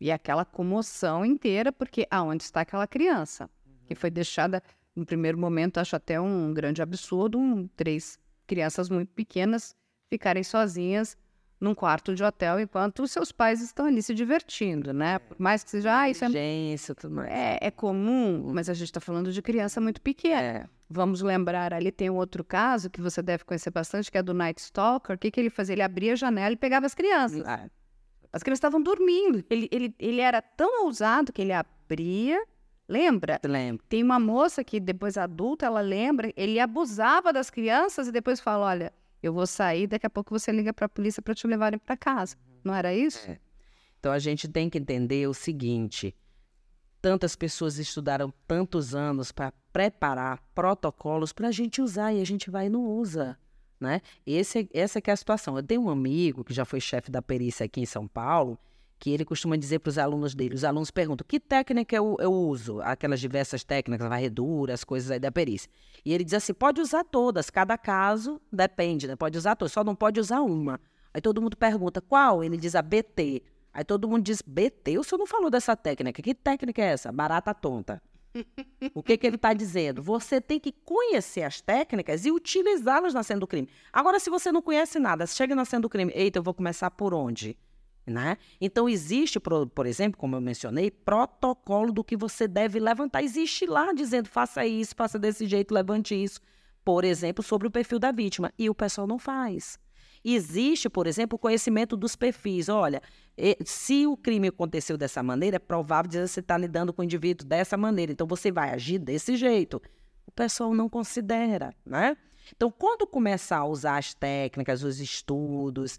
e 0.00 0.10
aquela 0.10 0.44
comoção 0.44 1.24
inteira, 1.24 1.70
porque 1.70 2.06
aonde 2.10 2.44
está 2.44 2.62
aquela 2.62 2.86
criança? 2.86 3.50
Que 3.86 3.92
uhum. 3.92 4.00
foi 4.00 4.10
deixada, 4.10 4.62
no 4.96 5.04
primeiro 5.04 5.36
momento, 5.36 5.78
acho 5.78 5.94
até 5.94 6.18
um 6.18 6.54
grande 6.54 6.80
absurdo, 6.80 7.38
um, 7.38 7.68
três 7.76 8.18
crianças 8.46 8.88
muito 8.88 9.12
pequenas 9.12 9.76
ficarem 10.08 10.42
sozinhas 10.42 11.16
num 11.60 11.74
quarto 11.74 12.14
de 12.14 12.22
hotel 12.22 12.60
enquanto 12.60 13.02
os 13.02 13.10
seus 13.10 13.32
pais 13.32 13.60
estão 13.62 13.86
ali 13.86 14.02
se 14.02 14.14
divertindo, 14.14 14.92
né? 14.92 15.14
É. 15.14 15.18
Por 15.18 15.40
mais 15.40 15.64
que 15.64 15.70
seja, 15.70 16.00
ah, 16.00 16.10
isso 16.10 16.24
é, 16.24 16.94
tudo 16.94 17.14
mais. 17.14 17.30
é, 17.30 17.58
é 17.60 17.70
comum, 17.70 18.50
mas 18.52 18.68
a 18.68 18.74
gente 18.74 18.88
está 18.88 19.00
falando 19.00 19.32
de 19.32 19.40
criança 19.40 19.80
muito 19.80 20.00
pequena. 20.00 20.42
É. 20.42 20.66
Vamos 20.88 21.22
lembrar, 21.22 21.72
ali 21.72 21.90
tem 21.90 22.10
um 22.10 22.16
outro 22.16 22.44
caso 22.44 22.90
que 22.90 23.00
você 23.00 23.22
deve 23.22 23.44
conhecer 23.44 23.70
bastante, 23.70 24.10
que 24.10 24.18
é 24.18 24.22
do 24.22 24.34
Night 24.34 24.60
Stalker. 24.60 25.16
O 25.16 25.18
que, 25.18 25.30
que 25.30 25.40
ele 25.40 25.50
fazia? 25.50 25.74
Ele 25.74 25.82
abria 25.82 26.12
a 26.12 26.16
janela 26.16 26.52
e 26.52 26.56
pegava 26.56 26.86
as 26.86 26.94
crianças. 26.94 27.42
Ah. 27.46 27.68
As 28.32 28.42
crianças 28.42 28.58
estavam 28.58 28.82
dormindo. 28.82 29.44
Ele, 29.48 29.68
ele, 29.70 29.94
ele 29.98 30.20
era 30.20 30.42
tão 30.42 30.84
ousado 30.84 31.32
que 31.32 31.40
ele 31.40 31.52
abria. 31.52 32.44
Lembra? 32.88 33.40
Lembro. 33.44 33.82
Tem 33.88 34.02
uma 34.02 34.20
moça 34.20 34.62
que 34.62 34.78
depois 34.78 35.16
adulta, 35.16 35.66
ela 35.66 35.80
lembra, 35.80 36.30
ele 36.36 36.60
abusava 36.60 37.32
das 37.32 37.48
crianças 37.48 38.08
e 38.08 38.12
depois 38.12 38.40
fala: 38.40 38.66
olha, 38.66 38.92
eu 39.26 39.32
vou 39.32 39.46
sair, 39.46 39.86
daqui 39.86 40.06
a 40.06 40.10
pouco 40.10 40.38
você 40.38 40.50
liga 40.52 40.72
para 40.72 40.86
a 40.86 40.88
polícia 40.88 41.22
para 41.22 41.34
te 41.34 41.46
levarem 41.46 41.78
para 41.78 41.96
casa. 41.96 42.36
Não 42.62 42.74
era 42.74 42.94
isso? 42.94 43.30
É. 43.30 43.38
Então 43.98 44.12
a 44.12 44.18
gente 44.18 44.48
tem 44.48 44.68
que 44.68 44.78
entender 44.78 45.26
o 45.28 45.34
seguinte: 45.34 46.14
tantas 47.00 47.36
pessoas 47.36 47.78
estudaram 47.78 48.32
tantos 48.46 48.94
anos 48.94 49.32
para 49.32 49.52
preparar 49.72 50.42
protocolos 50.54 51.32
para 51.32 51.48
a 51.48 51.52
gente 51.52 51.80
usar 51.80 52.12
e 52.12 52.20
a 52.20 52.24
gente 52.24 52.50
vai 52.50 52.66
e 52.66 52.70
não 52.70 52.84
usa 52.84 53.38
né? 53.84 54.00
Esse, 54.26 54.68
essa 54.72 55.00
que 55.00 55.10
é 55.10 55.12
a 55.12 55.16
situação. 55.16 55.56
Eu 55.56 55.62
tenho 55.62 55.82
um 55.82 55.90
amigo 55.90 56.42
que 56.42 56.54
já 56.54 56.64
foi 56.64 56.80
chefe 56.80 57.10
da 57.10 57.22
perícia 57.22 57.66
aqui 57.66 57.80
em 57.80 57.86
São 57.86 58.08
Paulo, 58.08 58.58
que 58.98 59.10
ele 59.10 59.24
costuma 59.24 59.56
dizer 59.56 59.80
para 59.80 59.90
os 59.90 59.98
alunos 59.98 60.34
dele, 60.34 60.54
os 60.54 60.64
alunos 60.64 60.90
perguntam, 60.90 61.26
que 61.28 61.38
técnica 61.38 61.94
eu, 61.94 62.16
eu 62.20 62.32
uso? 62.32 62.80
Aquelas 62.80 63.20
diversas 63.20 63.64
técnicas, 63.64 64.08
varredura, 64.08 64.72
as 64.72 64.84
coisas 64.84 65.10
aí 65.10 65.18
da 65.18 65.30
perícia. 65.30 65.70
E 66.04 66.12
ele 66.12 66.24
diz 66.24 66.34
assim, 66.34 66.54
pode 66.54 66.80
usar 66.80 67.04
todas, 67.04 67.50
cada 67.50 67.76
caso 67.76 68.40
depende, 68.52 69.06
né? 69.06 69.16
Pode 69.16 69.36
usar 69.36 69.56
todas, 69.56 69.72
só 69.72 69.84
não 69.84 69.94
pode 69.94 70.20
usar 70.20 70.40
uma. 70.40 70.80
Aí 71.12 71.20
todo 71.20 71.40
mundo 71.40 71.56
pergunta, 71.56 72.00
qual? 72.00 72.42
Ele 72.42 72.56
diz 72.56 72.74
a 72.74 72.82
BT. 72.82 73.42
Aí 73.72 73.84
todo 73.84 74.08
mundo 74.08 74.22
diz, 74.22 74.40
BT? 74.40 74.98
O 74.98 75.04
senhor 75.04 75.18
não 75.18 75.26
falou 75.26 75.50
dessa 75.50 75.76
técnica. 75.76 76.22
Que 76.22 76.34
técnica 76.34 76.82
é 76.82 76.86
essa? 76.86 77.12
Barata 77.12 77.52
tonta. 77.52 78.00
O 78.94 79.02
que, 79.02 79.16
que 79.16 79.26
ele 79.26 79.36
está 79.36 79.52
dizendo? 79.52 80.02
Você 80.02 80.40
tem 80.40 80.58
que 80.58 80.72
conhecer 80.72 81.42
as 81.42 81.60
técnicas 81.60 82.24
e 82.24 82.32
utilizá-las 82.32 83.14
na 83.14 83.22
cena 83.22 83.40
do 83.40 83.46
crime. 83.46 83.68
Agora, 83.92 84.18
se 84.18 84.28
você 84.28 84.50
não 84.50 84.60
conhece 84.60 84.98
nada, 84.98 85.26
chega 85.26 85.54
na 85.54 85.64
cena 85.64 85.82
do 85.82 85.88
crime, 85.88 86.12
eita, 86.14 86.38
eu 86.38 86.42
vou 86.42 86.54
começar 86.54 86.90
por 86.90 87.14
onde? 87.14 87.56
Né? 88.06 88.36
Então, 88.60 88.86
existe, 88.86 89.40
por, 89.40 89.66
por 89.66 89.86
exemplo, 89.86 90.18
como 90.18 90.36
eu 90.36 90.40
mencionei, 90.40 90.90
protocolo 90.90 91.90
do 91.90 92.04
que 92.04 92.16
você 92.16 92.46
deve 92.46 92.78
levantar. 92.78 93.22
Existe 93.22 93.64
lá 93.64 93.92
dizendo, 93.94 94.28
faça 94.28 94.66
isso, 94.66 94.94
faça 94.94 95.18
desse 95.18 95.46
jeito, 95.46 95.72
levante 95.72 96.14
isso. 96.14 96.38
Por 96.84 97.02
exemplo, 97.02 97.42
sobre 97.42 97.66
o 97.66 97.70
perfil 97.70 97.98
da 97.98 98.12
vítima. 98.12 98.52
E 98.58 98.68
o 98.68 98.74
pessoal 98.74 99.06
não 99.06 99.18
faz. 99.18 99.78
Existe, 100.22 100.88
por 100.88 101.06
exemplo, 101.06 101.36
o 101.36 101.38
conhecimento 101.38 101.96
dos 101.96 102.14
perfis. 102.14 102.68
Olha, 102.68 103.02
se 103.64 104.06
o 104.06 104.16
crime 104.16 104.48
aconteceu 104.48 104.98
dessa 104.98 105.22
maneira, 105.22 105.56
é 105.56 105.58
provável 105.58 106.10
que 106.10 106.28
você 106.28 106.40
está 106.40 106.58
lidando 106.58 106.92
com 106.92 107.00
o 107.00 107.04
indivíduo 107.04 107.46
dessa 107.46 107.76
maneira. 107.76 108.12
Então, 108.12 108.26
você 108.26 108.52
vai 108.52 108.70
agir 108.70 108.98
desse 108.98 109.34
jeito. 109.36 109.80
O 110.26 110.30
pessoal 110.30 110.74
não 110.74 110.88
considera, 110.88 111.74
né? 111.86 112.16
Então, 112.54 112.70
quando 112.70 113.06
começar 113.06 113.58
a 113.58 113.66
usar 113.66 113.98
as 113.98 114.12
técnicas, 114.14 114.82
os 114.82 115.00
estudos, 115.00 115.98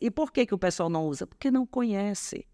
E 0.00 0.10
por 0.10 0.30
que, 0.30 0.46
que 0.46 0.54
o 0.54 0.58
pessoal 0.58 0.88
não 0.88 1.06
usa? 1.06 1.26
Porque 1.26 1.50
não 1.50 1.66
conhece. 1.66 2.46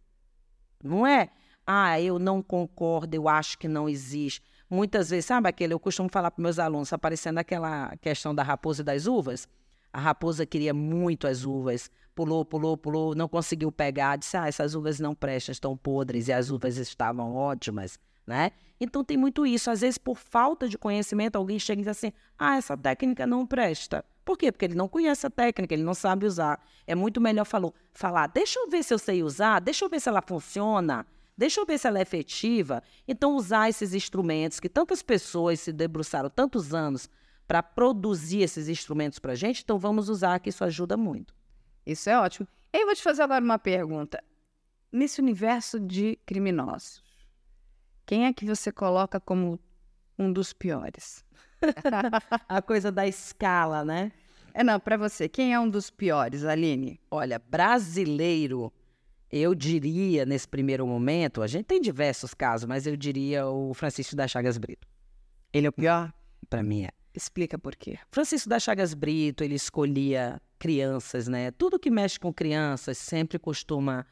Não 0.83 1.07
é? 1.07 1.31
Ah, 1.67 2.01
eu 2.01 2.19
não 2.19 2.43
concordo, 2.43 3.15
eu 3.15 3.29
acho 3.29 3.59
que 3.59 3.69
não 3.69 3.89
existe. 3.89 4.43
Muitas 4.69 5.11
vezes, 5.11 5.27
sabe 5.27 5.49
aquele, 5.49 5.75
eu 5.75 5.81
costumo 5.81 6.09
falar 6.11 6.31
para 6.31 6.43
meus 6.43 6.59
alunos, 6.59 6.93
aparecendo 6.93 7.39
aquela 7.39 7.97
questão 7.99 8.35
da 8.35 8.43
raposa 8.43 8.83
e 8.83 8.85
das 8.85 9.07
uvas. 9.07 9.47
A 9.93 10.01
raposa 10.01 10.47
queria 10.47 10.73
muito 10.73 11.27
as 11.27 11.45
uvas, 11.45 11.91
pulou, 12.15 12.45
pulou, 12.45 12.77
pulou, 12.77 13.15
não 13.15 13.29
conseguiu 13.29 13.71
pegar, 13.71 14.17
disse: 14.17 14.37
Ah, 14.37 14.49
essas 14.49 14.75
uvas 14.75 14.99
não 14.99 15.15
prestam, 15.15 15.53
estão 15.53 15.77
podres, 15.77 16.29
e 16.29 16.33
as 16.33 16.51
uvas 16.51 16.79
estavam 16.79 17.35
ótimas, 17.35 17.99
né? 18.27 18.53
Então 18.81 19.05
tem 19.05 19.17
muito 19.17 19.47
isso. 19.47 19.71
Às 19.71 19.83
vezes, 19.83 19.99
por 19.99 20.17
falta 20.17 20.69
de 20.69 20.79
conhecimento, 20.79 21.37
alguém 21.37 21.59
chega 21.59 21.83
e 21.83 21.85
diz 21.85 21.91
assim: 21.91 22.13
Ah, 22.39 22.57
essa 22.57 22.77
técnica 22.77 23.27
não 23.27 23.47
presta. 23.47 24.05
Por 24.25 24.39
quê? 24.39 24.53
Porque 24.53 24.65
ele 24.65 24.75
não 24.75 24.89
conhece 24.89 25.27
a 25.27 25.31
técnica, 25.31 25.75
ele 25.75 25.83
não 25.83 25.95
sabe 25.95 26.27
usar. 26.27 26.65
É 26.87 26.95
muito 26.95 27.21
melhor 27.21 27.45
falou, 27.45 27.75
falar: 27.93 28.29
Deixa 28.29 28.59
eu 28.59 28.69
ver 28.69 28.83
se 28.83 28.95
eu 28.95 28.99
sei 28.99 29.23
usar, 29.23 29.61
deixa 29.61 29.85
eu 29.85 29.89
ver 29.89 30.01
se 30.01 30.09
ela 30.09 30.23
funciona. 30.23 31.07
Deixa 31.37 31.61
eu 31.61 31.67
ver 31.67 31.79
se 31.79 31.87
ela 31.87 31.99
é 31.99 32.03
efetiva. 32.03 32.83
Então, 33.09 33.35
usar 33.35 33.69
esses 33.69 33.95
instrumentos 33.95 34.61
que 34.61 34.69
tantas 34.69 35.03
pessoas 35.03 35.61
se 35.61 35.73
debruçaram 35.73 36.29
tantos 36.29 36.75
anos 36.75 37.09
para 37.49 37.63
produzir 37.63 38.43
esses 38.43 38.69
instrumentos 38.69 39.19
para 39.19 39.33
a 39.33 39.35
gente, 39.35 39.63
então 39.63 39.79
vamos 39.79 40.09
usar 40.09 40.39
que 40.39 40.51
isso 40.51 40.63
ajuda 40.63 40.97
muito. 40.97 41.35
Isso 41.85 42.09
é 42.09 42.19
ótimo. 42.19 42.47
Eu 42.73 42.87
vou 42.87 42.95
te 42.95 43.03
fazer 43.03 43.23
agora 43.23 43.45
uma 43.45 43.59
pergunta. 43.59 44.23
Nesse 44.91 45.21
universo 45.21 45.81
de 45.81 46.17
criminosos, 46.25 47.03
quem 48.07 48.27
é 48.27 48.33
que 48.33 48.45
você 48.45 48.71
coloca 48.71 49.19
como 49.19 49.59
um 50.19 50.33
dos 50.33 50.53
piores? 50.53 51.25
a 52.49 52.63
coisa 52.63 52.91
da 52.91 53.07
escala, 53.07 53.85
né? 53.85 54.13
É, 54.55 54.63
não, 54.63 54.79
para 54.79 54.97
você, 54.97 55.29
quem 55.29 55.55
é 55.55 55.59
um 55.59 55.69
dos 55.69 55.91
piores, 55.91 56.45
Aline? 56.45 57.01
Olha, 57.11 57.39
brasileiro, 57.39 58.73
eu 59.31 59.55
diria, 59.55 60.27
nesse 60.27 60.47
primeiro 60.47 60.87
momento, 60.87 61.43
a 61.43 61.47
gente 61.47 61.65
tem 61.65 61.81
diversos 61.81 62.35
casos, 62.35 62.67
mas 62.67 62.87
eu 62.87 62.97
diria 62.97 63.47
o 63.47 63.73
Francisco 63.73 64.15
da 64.15 64.29
Chagas 64.29 64.59
Brito. 64.59 64.87
Ele 65.53 65.67
é 65.67 65.71
o 65.71 65.73
pior? 65.73 66.13
Para 66.51 66.63
mim 66.63 66.85
é. 66.85 66.91
Explica 67.15 67.59
por 67.59 67.77
quê. 67.77 67.99
Francisco 68.11 68.49
da 68.49 68.59
Chagas 68.59 68.95
Brito, 68.95 69.45
ele 69.45 69.55
escolhia 69.55 70.41
crianças, 70.59 71.29
né? 71.29 71.51
Tudo 71.51 71.79
que 71.79 71.91
mexe 71.91 72.19
com 72.19 72.33
crianças 72.33 72.97
sempre 72.99 73.39
costuma 73.39 74.07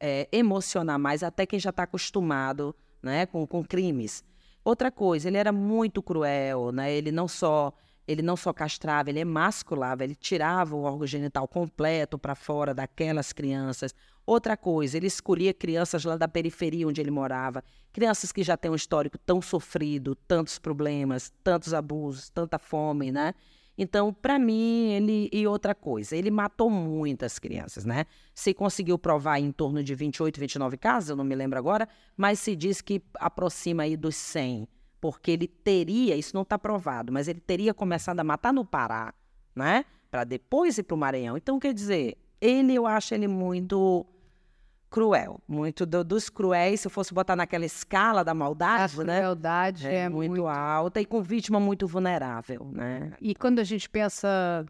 é, 0.00 0.28
emocionar 0.32 0.98
mais, 0.98 1.22
até 1.22 1.46
quem 1.46 1.58
já 1.58 1.70
está 1.70 1.82
acostumado 1.82 2.74
né, 3.02 3.26
com, 3.26 3.46
com 3.46 3.64
crimes. 3.64 4.24
Outra 4.66 4.90
coisa, 4.90 5.28
ele 5.28 5.36
era 5.36 5.52
muito 5.52 6.02
cruel, 6.02 6.72
né? 6.72 6.92
Ele 6.92 7.12
não 7.12 7.28
só 7.28 7.72
ele 8.04 8.20
não 8.20 8.36
só 8.36 8.52
castrava, 8.52 9.10
ele 9.10 9.20
emasculava, 9.20 10.02
ele 10.02 10.16
tirava 10.16 10.74
o 10.74 10.82
órgão 10.82 11.06
genital 11.06 11.46
completo 11.46 12.18
para 12.18 12.34
fora 12.34 12.74
daquelas 12.74 13.32
crianças. 13.32 13.94
Outra 14.24 14.56
coisa, 14.56 14.96
ele 14.96 15.06
escolhia 15.06 15.54
crianças 15.54 16.04
lá 16.04 16.16
da 16.16 16.26
periferia 16.26 16.86
onde 16.86 17.00
ele 17.00 17.12
morava, 17.12 17.62
crianças 17.92 18.32
que 18.32 18.42
já 18.42 18.56
têm 18.56 18.70
um 18.70 18.74
histórico 18.74 19.16
tão 19.18 19.40
sofrido, 19.40 20.16
tantos 20.26 20.58
problemas, 20.58 21.32
tantos 21.44 21.72
abusos, 21.72 22.28
tanta 22.30 22.58
fome, 22.58 23.12
né? 23.12 23.34
Então, 23.78 24.12
para 24.12 24.38
mim, 24.38 24.92
ele. 24.92 25.28
E 25.32 25.46
outra 25.46 25.74
coisa, 25.74 26.16
ele 26.16 26.30
matou 26.30 26.70
muitas 26.70 27.38
crianças, 27.38 27.84
né? 27.84 28.06
Se 28.34 28.54
conseguiu 28.54 28.98
provar 28.98 29.38
em 29.38 29.52
torno 29.52 29.82
de 29.82 29.94
28, 29.94 30.40
29 30.40 30.76
casos, 30.76 31.10
eu 31.10 31.16
não 31.16 31.24
me 31.24 31.34
lembro 31.34 31.58
agora, 31.58 31.88
mas 32.16 32.38
se 32.38 32.56
diz 32.56 32.80
que 32.80 33.02
aproxima 33.18 33.82
aí 33.82 33.96
dos 33.96 34.16
100 34.16 34.66
porque 35.00 35.30
ele 35.30 35.46
teria, 35.46 36.16
isso 36.16 36.34
não 36.34 36.42
está 36.42 36.58
provado, 36.58 37.12
mas 37.12 37.28
ele 37.28 37.38
teria 37.38 37.72
começado 37.72 38.18
a 38.18 38.24
matar 38.24 38.52
no 38.52 38.64
Pará, 38.64 39.14
né? 39.54 39.84
Para 40.10 40.24
depois 40.24 40.78
ir 40.78 40.82
para 40.82 40.94
o 40.94 40.98
Maranhão. 40.98 41.36
Então, 41.36 41.60
quer 41.60 41.72
dizer, 41.72 42.16
ele, 42.40 42.74
eu 42.74 42.86
acho 42.86 43.14
ele 43.14 43.28
muito 43.28 44.06
cruel, 44.90 45.40
muito 45.46 45.84
do, 45.84 46.02
dos 46.02 46.28
cruéis, 46.28 46.80
se 46.80 46.86
eu 46.86 46.90
fosse 46.90 47.12
botar 47.12 47.36
naquela 47.36 47.64
escala 47.64 48.24
da 48.24 48.34
maldade, 48.34 49.00
a 49.00 49.04
né? 49.04 49.16
A 49.16 49.20
crueldade 49.20 49.86
é, 49.86 49.94
é 50.00 50.08
muito, 50.08 50.30
muito 50.30 50.46
alta 50.46 51.00
e 51.00 51.04
com 51.04 51.22
vítima 51.22 51.58
muito 51.60 51.86
vulnerável, 51.86 52.70
né? 52.72 53.12
E 53.20 53.34
quando 53.34 53.58
a 53.58 53.64
gente 53.64 53.88
pensa 53.88 54.64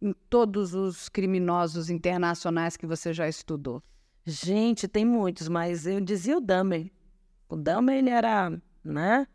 em 0.00 0.12
todos 0.28 0.74
os 0.74 1.08
criminosos 1.08 1.88
internacionais 1.88 2.76
que 2.76 2.86
você 2.86 3.12
já 3.12 3.28
estudou? 3.28 3.82
Gente, 4.26 4.88
tem 4.88 5.04
muitos, 5.04 5.48
mas 5.48 5.86
eu 5.86 6.00
dizia 6.00 6.36
o 6.36 6.40
Dahmer. 6.40 6.90
O 7.48 7.56
Dahmer, 7.56 7.96
ele 7.96 8.10
era, 8.10 8.50
né? 8.82 9.26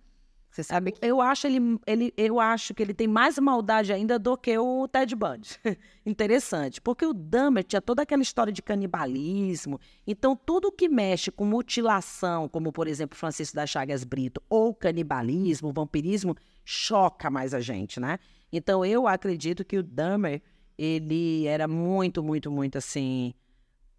Você 0.52 0.64
sabe 0.64 0.92
que 0.92 1.06
eu 1.06 1.22
acho 1.22 1.46
ele, 1.46 1.80
ele, 1.86 2.14
eu 2.18 2.40
acho 2.40 2.74
que 2.74 2.82
ele 2.82 2.94
tem 2.94 3.08
mais 3.08 3.38
maldade 3.38 3.94
ainda 3.94 4.18
do 4.18 4.36
que 4.36 4.58
o 4.58 4.88
Ted 4.88 5.16
Bundy. 5.16 5.60
Interessante, 6.06 6.82
porque 6.82 7.06
o 7.06 7.14
Dahmer 7.14 7.64
tinha 7.64 7.82
toda 7.82 8.02
aquela 8.02 8.24
história 8.24 8.52
de 8.52 8.62
canibalismo. 8.62 9.80
Então, 10.08 10.36
tudo 10.36 10.72
que 10.72 10.90
mexe 10.90 11.30
com 11.30 11.46
mutilação, 11.46 12.50
como 12.50 12.72
por 12.72 12.88
exemplo 12.88 13.18
Francisco 13.18 13.56
das 13.56 13.70
Chagas 13.70 14.04
Brito, 14.04 14.42
ou 14.50 14.74
canibalismo, 14.74 15.72
vampirismo, 15.72 16.36
choca 16.66 17.30
mais 17.30 17.54
a 17.54 17.60
gente, 17.60 18.00
né? 18.00 18.18
Então, 18.52 18.84
eu 18.84 19.08
acredito 19.08 19.64
que 19.64 19.78
o 19.78 19.84
Dahmer, 19.84 20.42
ele 20.76 21.46
era 21.46 21.68
muito, 21.68 22.24
muito, 22.24 22.50
muito 22.50 22.80
assim 22.80 23.36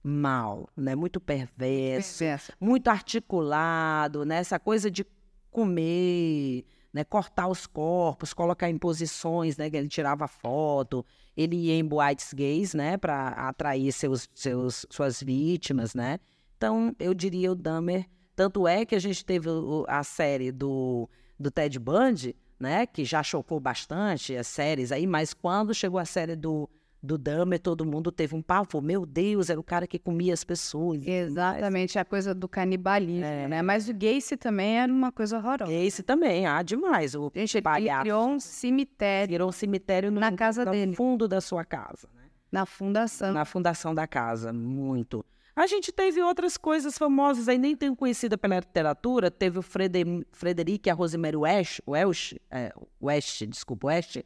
mal, 0.03 0.69
né? 0.77 0.97
Muito 0.97 1.21
perverso, 1.21 2.19
perverso. 2.19 2.53
muito 2.59 2.89
articulado, 2.89 4.25
né? 4.25 4.39
Essa 4.39 4.59
coisa 4.59 4.91
de 4.91 5.05
comer, 5.51 6.65
né, 6.93 7.05
cortar 7.05 7.49
os 7.49 7.67
corpos, 7.67 8.33
colocar 8.33 8.69
em 8.69 8.79
posições, 8.79 9.57
né, 9.57 9.71
que 9.71 9.77
ele 9.77 9.89
tirava 9.89 10.27
foto, 10.27 11.05
ele 11.37 11.57
ia 11.57 11.75
em 11.75 11.85
boates 11.85 12.33
gays, 12.33 12.75
né, 12.75 12.97
para 12.97 13.29
atrair 13.29 13.93
seus, 13.93 14.29
seus, 14.35 14.87
suas 14.91 15.23
vítimas, 15.23 15.95
né. 15.95 16.19
Então, 16.57 16.95
eu 16.99 17.15
diria 17.15 17.53
o 17.53 17.55
Dahmer, 17.55 18.07
tanto 18.35 18.67
é 18.67 18.85
que 18.85 18.95
a 18.95 18.99
gente 18.99 19.25
teve 19.25 19.49
a 19.89 20.03
série 20.03 20.53
do, 20.53 21.09
do 21.39 21.51
Ted 21.51 21.79
Bundy, 21.79 22.37
né, 22.59 22.87
que 22.87 23.05
já 23.05 23.23
chocou 23.23 23.59
bastante 23.59 24.37
as 24.37 24.47
séries 24.47 24.93
aí, 24.93 25.07
mas 25.07 25.33
quando 25.33 25.75
chegou 25.75 25.99
a 25.99 26.05
série 26.05 26.37
do 26.37 26.69
do 27.03 27.17
Dahmer, 27.17 27.59
todo 27.59 27.85
mundo 27.85 28.13
teve 28.13 28.35
um 28.35 28.43
pavor. 28.43 28.83
Meu 28.83 29.07
Deus, 29.07 29.49
era 29.49 29.59
o 29.59 29.63
cara 29.63 29.87
que 29.87 29.99
comia 29.99 30.35
as 30.35 30.45
pessoas. 30.45 31.07
Exatamente, 31.07 31.99
a 31.99 32.05
coisa 32.05 32.35
do 32.35 32.49
canibalismo, 32.49 33.25
é. 33.25 33.49
né? 33.49 33.63
Mas 33.63 33.89
o 33.89 33.95
Gacy 33.95 34.37
também 34.37 34.79
era 34.79 34.93
uma 34.93 35.11
coisa 35.11 35.39
horrorosa. 35.39 35.73
Gacy 35.73 36.03
também, 36.03 36.47
ah, 36.47 36.63
demais. 36.63 37.15
O 37.15 37.31
Gente, 37.35 37.57
ele 37.57 38.01
criou 38.01 38.29
um 38.29 38.41
cemitério. 38.41 39.35
Criou 39.35 39.49
um 39.49 39.53
cemitério 39.53 40.11
no, 40.11 40.21
na 40.21 40.33
casa 40.33 40.65
no 40.65 40.71
dele. 40.71 40.95
fundo 40.95 41.27
da 41.27 41.41
sua 41.41 41.65
casa. 41.65 42.09
Né? 42.15 42.23
Na 42.53 42.67
fundação. 42.67 43.33
Na 43.33 43.45
fundação 43.45 43.95
da 43.95 44.07
casa, 44.07 44.53
muito. 44.53 45.25
A 45.57 45.67
gente 45.67 45.93
teve 45.93 46.23
outras 46.23 46.57
coisas 46.57 46.97
famosas 46.97 47.49
aí, 47.49 47.59
nem 47.59 47.77
tenho 47.77 47.97
conhecida 47.97 48.39
pela 48.39 48.57
literatura. 48.57 49.31
Teve 49.31 49.59
o 49.59 49.63
Freder, 49.63 50.07
Frederic 50.33 50.89
e 50.89 50.91
a 50.91 50.95
Rosemary 50.95 51.37
Welsh, 51.37 51.83
Welsh, 51.87 52.35
é, 52.51 52.73
West, 53.01 53.45
desculpa, 53.47 53.89
West, 53.89 54.23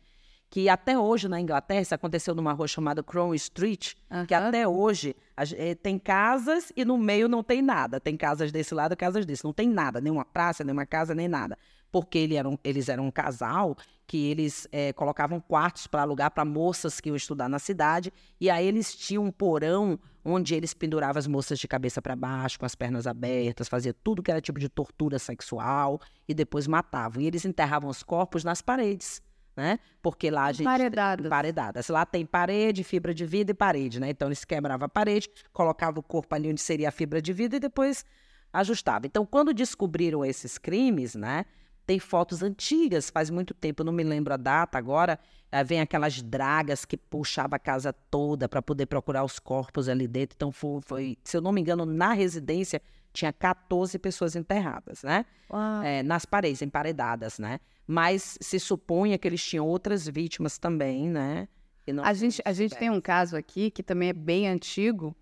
que 0.54 0.68
até 0.68 0.96
hoje 0.96 1.26
na 1.26 1.40
Inglaterra, 1.40 1.80
isso 1.80 1.96
aconteceu 1.96 2.32
numa 2.32 2.52
rua 2.52 2.68
chamada 2.68 3.02
Crown 3.02 3.34
Street, 3.34 3.94
que 4.28 4.32
até 4.32 4.68
hoje 4.68 5.16
a, 5.36 5.42
é, 5.56 5.74
tem 5.74 5.98
casas 5.98 6.72
e 6.76 6.84
no 6.84 6.96
meio 6.96 7.28
não 7.28 7.42
tem 7.42 7.60
nada. 7.60 7.98
Tem 7.98 8.16
casas 8.16 8.52
desse 8.52 8.72
lado, 8.72 8.96
casas 8.96 9.26
desse. 9.26 9.44
Não 9.44 9.52
tem 9.52 9.68
nada, 9.68 10.00
nenhuma 10.00 10.24
praça, 10.24 10.62
nenhuma 10.62 10.86
casa, 10.86 11.12
nem 11.12 11.26
nada. 11.26 11.58
Porque 11.90 12.18
ele 12.18 12.36
era 12.36 12.48
um, 12.48 12.56
eles 12.62 12.88
eram 12.88 13.04
um 13.04 13.10
casal 13.10 13.76
que 14.06 14.30
eles 14.30 14.68
é, 14.70 14.92
colocavam 14.92 15.40
quartos 15.40 15.88
para 15.88 16.02
alugar 16.02 16.30
para 16.30 16.44
moças 16.44 17.00
que 17.00 17.08
iam 17.08 17.16
estudar 17.16 17.48
na 17.48 17.58
cidade. 17.58 18.12
E 18.40 18.48
aí 18.48 18.64
eles 18.64 18.94
tinham 18.94 19.24
um 19.24 19.32
porão 19.32 19.98
onde 20.24 20.54
eles 20.54 20.72
penduravam 20.72 21.18
as 21.18 21.26
moças 21.26 21.58
de 21.58 21.66
cabeça 21.66 22.00
para 22.00 22.14
baixo, 22.14 22.60
com 22.60 22.64
as 22.64 22.76
pernas 22.76 23.08
abertas, 23.08 23.66
fazia 23.66 23.92
tudo 23.92 24.22
que 24.22 24.30
era 24.30 24.40
tipo 24.40 24.60
de 24.60 24.68
tortura 24.68 25.18
sexual 25.18 26.00
e 26.28 26.32
depois 26.32 26.68
matavam. 26.68 27.20
E 27.20 27.26
eles 27.26 27.44
enterravam 27.44 27.90
os 27.90 28.04
corpos 28.04 28.44
nas 28.44 28.62
paredes 28.62 29.20
né? 29.56 29.78
Porque 30.02 30.30
lá 30.30 30.46
a 30.46 30.52
gente. 30.52 30.64
Paredadas. 30.64 31.28
Paredadas. 31.28 31.88
Lá 31.88 32.04
tem 32.04 32.26
parede, 32.26 32.82
fibra 32.84 33.14
de 33.14 33.24
vida 33.24 33.52
e 33.52 33.54
parede, 33.54 34.00
né? 34.00 34.10
Então 34.10 34.28
eles 34.28 34.44
quebravam 34.44 34.86
a 34.86 34.88
parede, 34.88 35.28
colocavam 35.52 36.00
o 36.00 36.02
corpo 36.02 36.34
ali 36.34 36.50
onde 36.50 36.60
seria 36.60 36.88
a 36.88 36.92
fibra 36.92 37.20
de 37.20 37.32
vida 37.32 37.56
e 37.56 37.60
depois 37.60 38.04
ajustava. 38.52 39.06
Então, 39.06 39.26
quando 39.26 39.52
descobriram 39.52 40.24
esses 40.24 40.58
crimes, 40.58 41.14
né? 41.14 41.44
Tem 41.86 41.98
fotos 41.98 42.42
antigas, 42.42 43.10
faz 43.10 43.28
muito 43.28 43.52
tempo, 43.52 43.84
não 43.84 43.92
me 43.92 44.02
lembro 44.02 44.32
a 44.32 44.38
data 44.38 44.78
agora. 44.78 45.18
vem 45.66 45.82
aquelas 45.82 46.22
dragas 46.22 46.86
que 46.86 46.96
puxavam 46.96 47.56
a 47.56 47.58
casa 47.58 47.92
toda 47.92 48.48
para 48.48 48.62
poder 48.62 48.86
procurar 48.86 49.22
os 49.22 49.38
corpos 49.38 49.86
ali 49.86 50.08
dentro. 50.08 50.34
Então, 50.34 50.50
foi, 50.50 50.80
foi, 50.80 51.18
se 51.22 51.36
eu 51.36 51.42
não 51.42 51.52
me 51.52 51.60
engano, 51.60 51.84
na 51.84 52.14
residência 52.14 52.80
tinha 53.14 53.32
14 53.32 53.98
pessoas 53.98 54.36
enterradas, 54.36 55.02
né? 55.02 55.24
É, 55.82 56.02
nas 56.02 56.26
paredes, 56.26 56.60
emparedadas, 56.60 57.38
né? 57.38 57.60
mas 57.86 58.38
se 58.40 58.58
supunha 58.58 59.18
que 59.18 59.28
eles 59.28 59.44
tinham 59.44 59.66
outras 59.66 60.08
vítimas 60.08 60.58
também, 60.58 61.08
né? 61.08 61.48
a 62.02 62.14
gente, 62.14 62.40
a 62.44 62.52
gente 62.52 62.74
tem 62.76 62.88
um 62.88 63.00
caso 63.00 63.36
aqui 63.36 63.70
que 63.70 63.82
também 63.82 64.08
é 64.08 64.12
bem 64.14 64.48
antigo. 64.48 65.14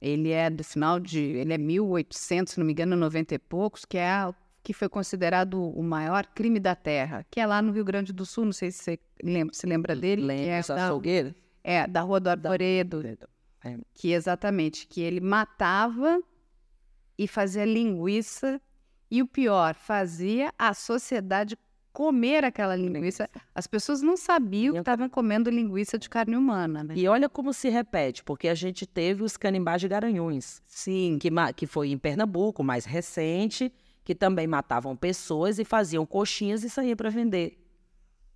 Ele 0.00 0.30
é 0.30 0.50
do 0.50 0.62
final 0.62 1.00
de, 1.00 1.18
ele 1.18 1.52
é 1.52 1.58
1800, 1.58 2.52
se 2.52 2.60
não 2.60 2.66
me 2.66 2.72
engano, 2.72 2.94
90 2.94 3.34
e 3.34 3.38
poucos, 3.38 3.84
que 3.86 3.96
é 3.96 4.08
a, 4.08 4.34
que 4.62 4.72
foi 4.74 4.88
considerado 4.88 5.60
o 5.60 5.82
maior 5.82 6.26
crime 6.26 6.60
da 6.60 6.76
Terra, 6.76 7.26
que 7.30 7.40
é 7.40 7.46
lá 7.46 7.62
no 7.62 7.72
Rio 7.72 7.84
Grande 7.84 8.12
do 8.12 8.26
Sul. 8.26 8.44
Não 8.44 8.52
sei 8.52 8.70
se 8.70 8.84
você 8.84 8.98
lembra, 9.24 9.54
se 9.54 9.66
lembra 9.66 9.96
dele. 9.96 10.22
Lembra, 10.22 10.44
é 10.44 10.62
da, 10.62 10.88
É 11.64 11.86
da 11.86 12.02
Rua 12.02 12.20
do 12.20 12.28
Arvoredo. 12.28 13.02
É. 13.64 13.76
Que 13.94 14.12
exatamente, 14.12 14.86
que 14.86 15.00
ele 15.00 15.20
matava 15.20 16.22
e 17.18 17.26
fazia 17.26 17.64
linguiça 17.64 18.60
e 19.10 19.20
o 19.22 19.26
pior, 19.26 19.74
fazia 19.74 20.52
a 20.58 20.72
sociedade 20.72 21.58
comer 21.92 22.44
aquela 22.44 22.76
linguiça. 22.76 23.28
As 23.52 23.66
pessoas 23.66 24.02
não 24.02 24.16
sabiam 24.16 24.74
que 24.74 24.78
estavam 24.78 25.08
comendo 25.08 25.50
linguiça 25.50 25.98
de 25.98 26.08
carne 26.08 26.36
humana, 26.36 26.84
né? 26.84 26.94
E 26.96 27.08
olha 27.08 27.28
como 27.28 27.52
se 27.52 27.68
repete, 27.68 28.22
porque 28.22 28.46
a 28.46 28.54
gente 28.54 28.86
teve 28.86 29.24
os 29.24 29.36
canibais 29.36 29.80
de 29.80 29.88
Garanhuns. 29.88 30.62
Sim. 30.66 31.18
Que, 31.20 31.28
que 31.56 31.66
foi 31.66 31.90
em 31.90 31.98
Pernambuco, 31.98 32.62
mais 32.62 32.84
recente, 32.84 33.72
que 34.04 34.14
também 34.14 34.46
matavam 34.46 34.94
pessoas 34.94 35.58
e 35.58 35.64
faziam 35.64 36.06
coxinhas 36.06 36.62
e 36.62 36.70
saíam 36.70 36.96
para 36.96 37.10
vender, 37.10 37.58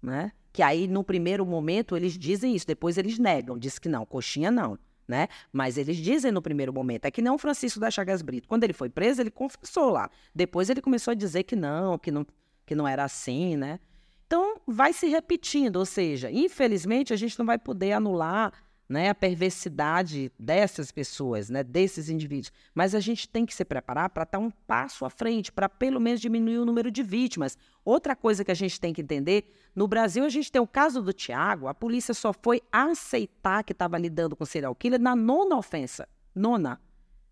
né? 0.02 0.32
Que 0.52 0.62
aí, 0.62 0.88
no 0.88 1.04
primeiro 1.04 1.46
momento, 1.46 1.96
eles 1.96 2.18
dizem 2.18 2.54
isso, 2.54 2.66
depois 2.66 2.98
eles 2.98 3.18
negam, 3.18 3.56
diz 3.56 3.78
que 3.78 3.88
não, 3.88 4.04
coxinha 4.04 4.50
não. 4.50 4.78
Né? 5.06 5.28
Mas 5.52 5.76
eles 5.76 5.96
dizem 5.96 6.30
no 6.30 6.40
primeiro 6.40 6.72
momento, 6.72 7.04
é 7.04 7.10
que 7.10 7.20
não 7.20 7.36
Francisco 7.36 7.80
da 7.80 7.90
Chagas 7.90 8.22
Brito. 8.22 8.48
Quando 8.48 8.64
ele 8.64 8.72
foi 8.72 8.88
preso, 8.88 9.20
ele 9.20 9.30
confessou 9.30 9.90
lá. 9.90 10.08
Depois 10.34 10.70
ele 10.70 10.80
começou 10.80 11.10
a 11.10 11.14
dizer 11.14 11.42
que 11.42 11.56
não, 11.56 11.98
que 11.98 12.10
não, 12.10 12.26
que 12.64 12.74
não 12.74 12.86
era 12.86 13.04
assim, 13.04 13.56
né? 13.56 13.80
Então, 14.26 14.60
vai 14.66 14.94
se 14.94 15.08
repetindo, 15.08 15.76
ou 15.76 15.84
seja, 15.84 16.30
infelizmente 16.30 17.12
a 17.12 17.16
gente 17.16 17.38
não 17.38 17.44
vai 17.44 17.58
poder 17.58 17.92
anular 17.92 18.52
né, 18.92 19.08
a 19.08 19.14
perversidade 19.14 20.30
dessas 20.38 20.92
pessoas, 20.92 21.48
né, 21.48 21.64
desses 21.64 22.10
indivíduos. 22.10 22.52
Mas 22.74 22.94
a 22.94 23.00
gente 23.00 23.26
tem 23.26 23.46
que 23.46 23.54
se 23.54 23.64
preparar 23.64 24.10
para 24.10 24.24
estar 24.24 24.38
um 24.38 24.50
passo 24.50 25.06
à 25.06 25.10
frente, 25.10 25.50
para 25.50 25.66
pelo 25.66 25.98
menos 25.98 26.20
diminuir 26.20 26.58
o 26.58 26.66
número 26.66 26.90
de 26.90 27.02
vítimas. 27.02 27.56
Outra 27.82 28.14
coisa 28.14 28.44
que 28.44 28.50
a 28.50 28.54
gente 28.54 28.78
tem 28.78 28.92
que 28.92 29.00
entender: 29.00 29.50
no 29.74 29.88
Brasil, 29.88 30.24
a 30.24 30.28
gente 30.28 30.52
tem 30.52 30.60
o 30.60 30.66
caso 30.66 31.00
do 31.00 31.12
Tiago, 31.12 31.68
a 31.68 31.74
polícia 31.74 32.12
só 32.12 32.34
foi 32.34 32.60
aceitar 32.70 33.64
que 33.64 33.72
estava 33.72 33.96
lidando 33.96 34.36
com 34.36 34.44
serial 34.44 34.74
killer 34.74 35.00
na 35.00 35.16
nona 35.16 35.56
ofensa. 35.56 36.06
Nona. 36.34 36.78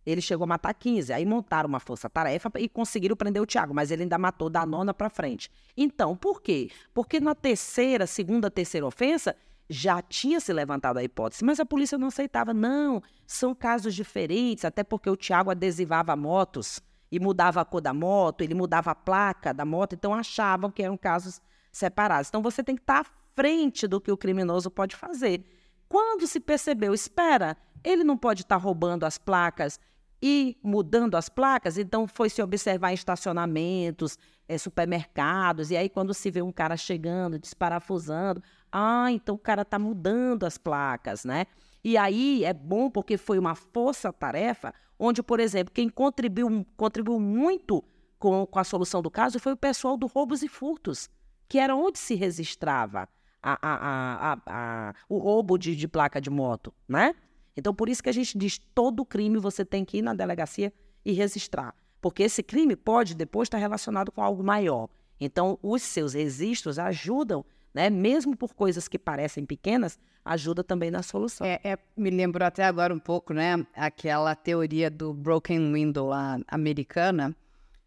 Ele 0.04 0.22
chegou 0.22 0.44
a 0.44 0.46
matar 0.46 0.72
15. 0.72 1.12
Aí 1.12 1.26
montaram 1.26 1.68
uma 1.68 1.78
força-tarefa 1.78 2.50
e 2.58 2.70
conseguiram 2.70 3.14
prender 3.14 3.42
o 3.42 3.46
Tiago, 3.46 3.74
mas 3.74 3.90
ele 3.90 4.04
ainda 4.04 4.16
matou 4.16 4.48
da 4.48 4.64
nona 4.64 4.94
para 4.94 5.10
frente. 5.10 5.50
Então, 5.76 6.16
por 6.16 6.40
quê? 6.40 6.70
Porque 6.94 7.20
na 7.20 7.34
terceira, 7.34 8.06
segunda, 8.06 8.50
terceira 8.50 8.86
ofensa, 8.86 9.36
já 9.72 10.02
tinha 10.02 10.40
se 10.40 10.52
levantado 10.52 10.98
a 10.98 11.04
hipótese, 11.04 11.44
mas 11.44 11.60
a 11.60 11.64
polícia 11.64 11.96
não 11.96 12.08
aceitava. 12.08 12.52
Não, 12.52 13.00
são 13.24 13.54
casos 13.54 13.94
diferentes, 13.94 14.64
até 14.64 14.82
porque 14.82 15.08
o 15.08 15.16
Tiago 15.16 15.52
adesivava 15.52 16.16
motos 16.16 16.82
e 17.10 17.20
mudava 17.20 17.60
a 17.60 17.64
cor 17.64 17.80
da 17.80 17.94
moto, 17.94 18.42
ele 18.42 18.54
mudava 18.54 18.90
a 18.90 18.94
placa 18.94 19.54
da 19.54 19.64
moto, 19.64 19.94
então 19.94 20.12
achavam 20.12 20.72
que 20.72 20.82
eram 20.82 20.96
casos 20.96 21.40
separados. 21.70 22.28
Então 22.28 22.42
você 22.42 22.64
tem 22.64 22.74
que 22.74 22.82
estar 22.82 23.00
à 23.00 23.06
frente 23.36 23.86
do 23.86 24.00
que 24.00 24.10
o 24.10 24.16
criminoso 24.16 24.70
pode 24.70 24.96
fazer. 24.96 25.44
Quando 25.88 26.26
se 26.26 26.40
percebeu, 26.40 26.92
espera, 26.92 27.56
ele 27.84 28.02
não 28.02 28.16
pode 28.16 28.42
estar 28.42 28.56
roubando 28.56 29.04
as 29.04 29.18
placas 29.18 29.78
e 30.22 30.58
mudando 30.62 31.14
as 31.14 31.28
placas, 31.28 31.78
então 31.78 32.06
foi 32.06 32.28
se 32.28 32.42
observar 32.42 32.90
em 32.90 32.94
estacionamentos, 32.94 34.18
é, 34.46 34.58
supermercados, 34.58 35.70
e 35.70 35.76
aí 35.76 35.88
quando 35.88 36.12
se 36.12 36.30
vê 36.30 36.42
um 36.42 36.52
cara 36.52 36.76
chegando, 36.76 37.38
desparafusando, 37.38 38.42
ah, 38.72 39.10
então 39.10 39.34
o 39.34 39.38
cara 39.38 39.62
está 39.62 39.78
mudando 39.78 40.44
as 40.44 40.58
placas, 40.58 41.24
né? 41.24 41.46
E 41.82 41.96
aí 41.96 42.44
é 42.44 42.52
bom 42.52 42.90
porque 42.90 43.16
foi 43.16 43.38
uma 43.38 43.54
força-tarefa 43.54 44.74
onde, 44.98 45.22
por 45.22 45.40
exemplo, 45.40 45.72
quem 45.72 45.88
contribuiu, 45.88 46.66
contribuiu 46.76 47.18
muito 47.18 47.82
com, 48.18 48.46
com 48.46 48.58
a 48.58 48.64
solução 48.64 49.00
do 49.00 49.10
caso 49.10 49.40
foi 49.40 49.52
o 49.52 49.56
pessoal 49.56 49.96
do 49.96 50.06
roubos 50.06 50.42
e 50.42 50.48
furtos, 50.48 51.08
que 51.48 51.58
era 51.58 51.74
onde 51.74 51.98
se 51.98 52.14
registrava 52.14 53.08
a, 53.42 53.58
a, 53.62 54.38
a, 54.46 54.94
o 55.08 55.16
roubo 55.16 55.56
de, 55.56 55.74
de 55.74 55.88
placa 55.88 56.20
de 56.20 56.28
moto, 56.28 56.72
né? 56.86 57.14
Então, 57.56 57.74
por 57.74 57.88
isso 57.88 58.02
que 58.02 58.08
a 58.08 58.12
gente 58.12 58.36
diz, 58.38 58.58
todo 58.74 59.04
crime 59.04 59.38
você 59.38 59.64
tem 59.64 59.84
que 59.84 59.98
ir 59.98 60.02
na 60.02 60.14
delegacia 60.14 60.72
e 61.04 61.12
registrar. 61.12 61.74
Porque 62.00 62.22
esse 62.22 62.42
crime 62.42 62.76
pode 62.76 63.14
depois 63.14 63.46
estar 63.46 63.58
relacionado 63.58 64.12
com 64.12 64.22
algo 64.22 64.42
maior. 64.42 64.88
Então, 65.18 65.58
os 65.62 65.82
seus 65.82 66.14
registros 66.14 66.78
ajudam, 66.78 67.44
né? 67.74 67.88
Mesmo 67.90 68.36
por 68.36 68.54
coisas 68.54 68.88
que 68.88 68.98
parecem 68.98 69.44
pequenas, 69.44 69.98
ajuda 70.24 70.62
também 70.62 70.90
na 70.90 71.02
solução. 71.02 71.46
É, 71.46 71.60
é, 71.64 71.78
me 71.96 72.10
lembrou 72.10 72.46
até 72.46 72.64
agora 72.64 72.92
um 72.92 72.98
pouco, 72.98 73.32
né? 73.32 73.64
Aquela 73.74 74.34
teoria 74.34 74.90
do 74.90 75.12
broken 75.12 75.72
window 75.72 76.08
lá 76.08 76.38
americana, 76.48 77.34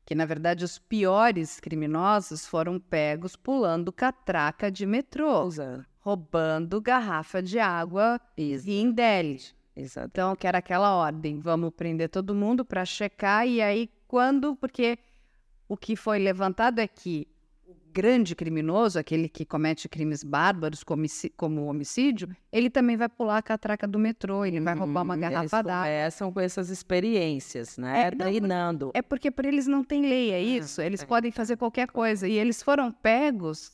que 0.06 0.16
na 0.16 0.26
verdade 0.26 0.64
os 0.64 0.80
piores 0.80 1.60
criminosos 1.60 2.46
foram 2.46 2.80
pegos 2.80 3.36
pulando 3.36 3.92
catraca 3.92 4.72
de 4.72 4.86
metrô, 4.86 5.48
Exato. 5.48 5.86
roubando 6.00 6.82
garrafa 6.82 7.42
de 7.42 7.60
água 7.60 8.20
Isso. 8.38 8.70
em 8.70 8.92
Delhi. 8.92 9.42
Exato. 9.76 10.10
Então, 10.12 10.36
que 10.36 10.46
era 10.46 10.60
aquela 10.60 10.96
ordem, 10.96 11.40
vamos 11.40 11.72
prender 11.72 12.10
todo 12.10 12.36
mundo 12.36 12.64
para 12.64 12.86
checar 12.86 13.48
e 13.48 13.62
aí 13.62 13.90
quando, 14.08 14.56
porque 14.56 15.00
o 15.68 15.76
que 15.76 15.96
foi 15.96 16.20
levantado 16.20 16.80
é 16.80 16.88
que 16.88 17.28
grande 17.94 18.36
criminoso, 18.36 18.98
aquele 18.98 19.30
que 19.30 19.46
comete 19.46 19.88
crimes 19.88 20.24
bárbaros 20.24 20.84
como, 20.84 21.06
como 21.38 21.66
homicídio, 21.66 22.28
ele 22.52 22.70
também 22.70 22.98
vai 22.98 23.08
pular 23.08 23.38
a 23.38 23.42
catraca 23.42 23.88
do 23.88 24.00
metrô, 24.00 24.44
ele 24.44 24.60
vai 24.60 24.76
roubar 24.76 25.04
uma 25.04 25.16
Hum, 25.16 25.20
garrafa 25.20 25.40
eles 25.40 25.52
d'água. 25.52 25.84
começam 25.84 26.34
com 26.34 26.40
essas 26.40 26.70
experiências, 26.70 27.78
né? 27.78 28.08
É, 28.08 28.12
não, 28.12 28.18
Treinando. 28.26 28.92
É 28.94 29.02
porque 29.02 29.30
para 29.30 29.48
eles 29.48 29.68
não 29.68 29.84
tem 29.84 30.02
lei, 30.02 30.32
é 30.32 30.42
isso. 30.42 30.82
Eles 30.82 31.04
é. 31.04 31.06
podem 31.06 31.32
fazer 31.32 31.56
qualquer 31.58 31.88
coisa. 31.88 32.28
E 32.28 32.34
eles 32.34 32.64
foram 32.64 32.92
pegos 32.92 33.72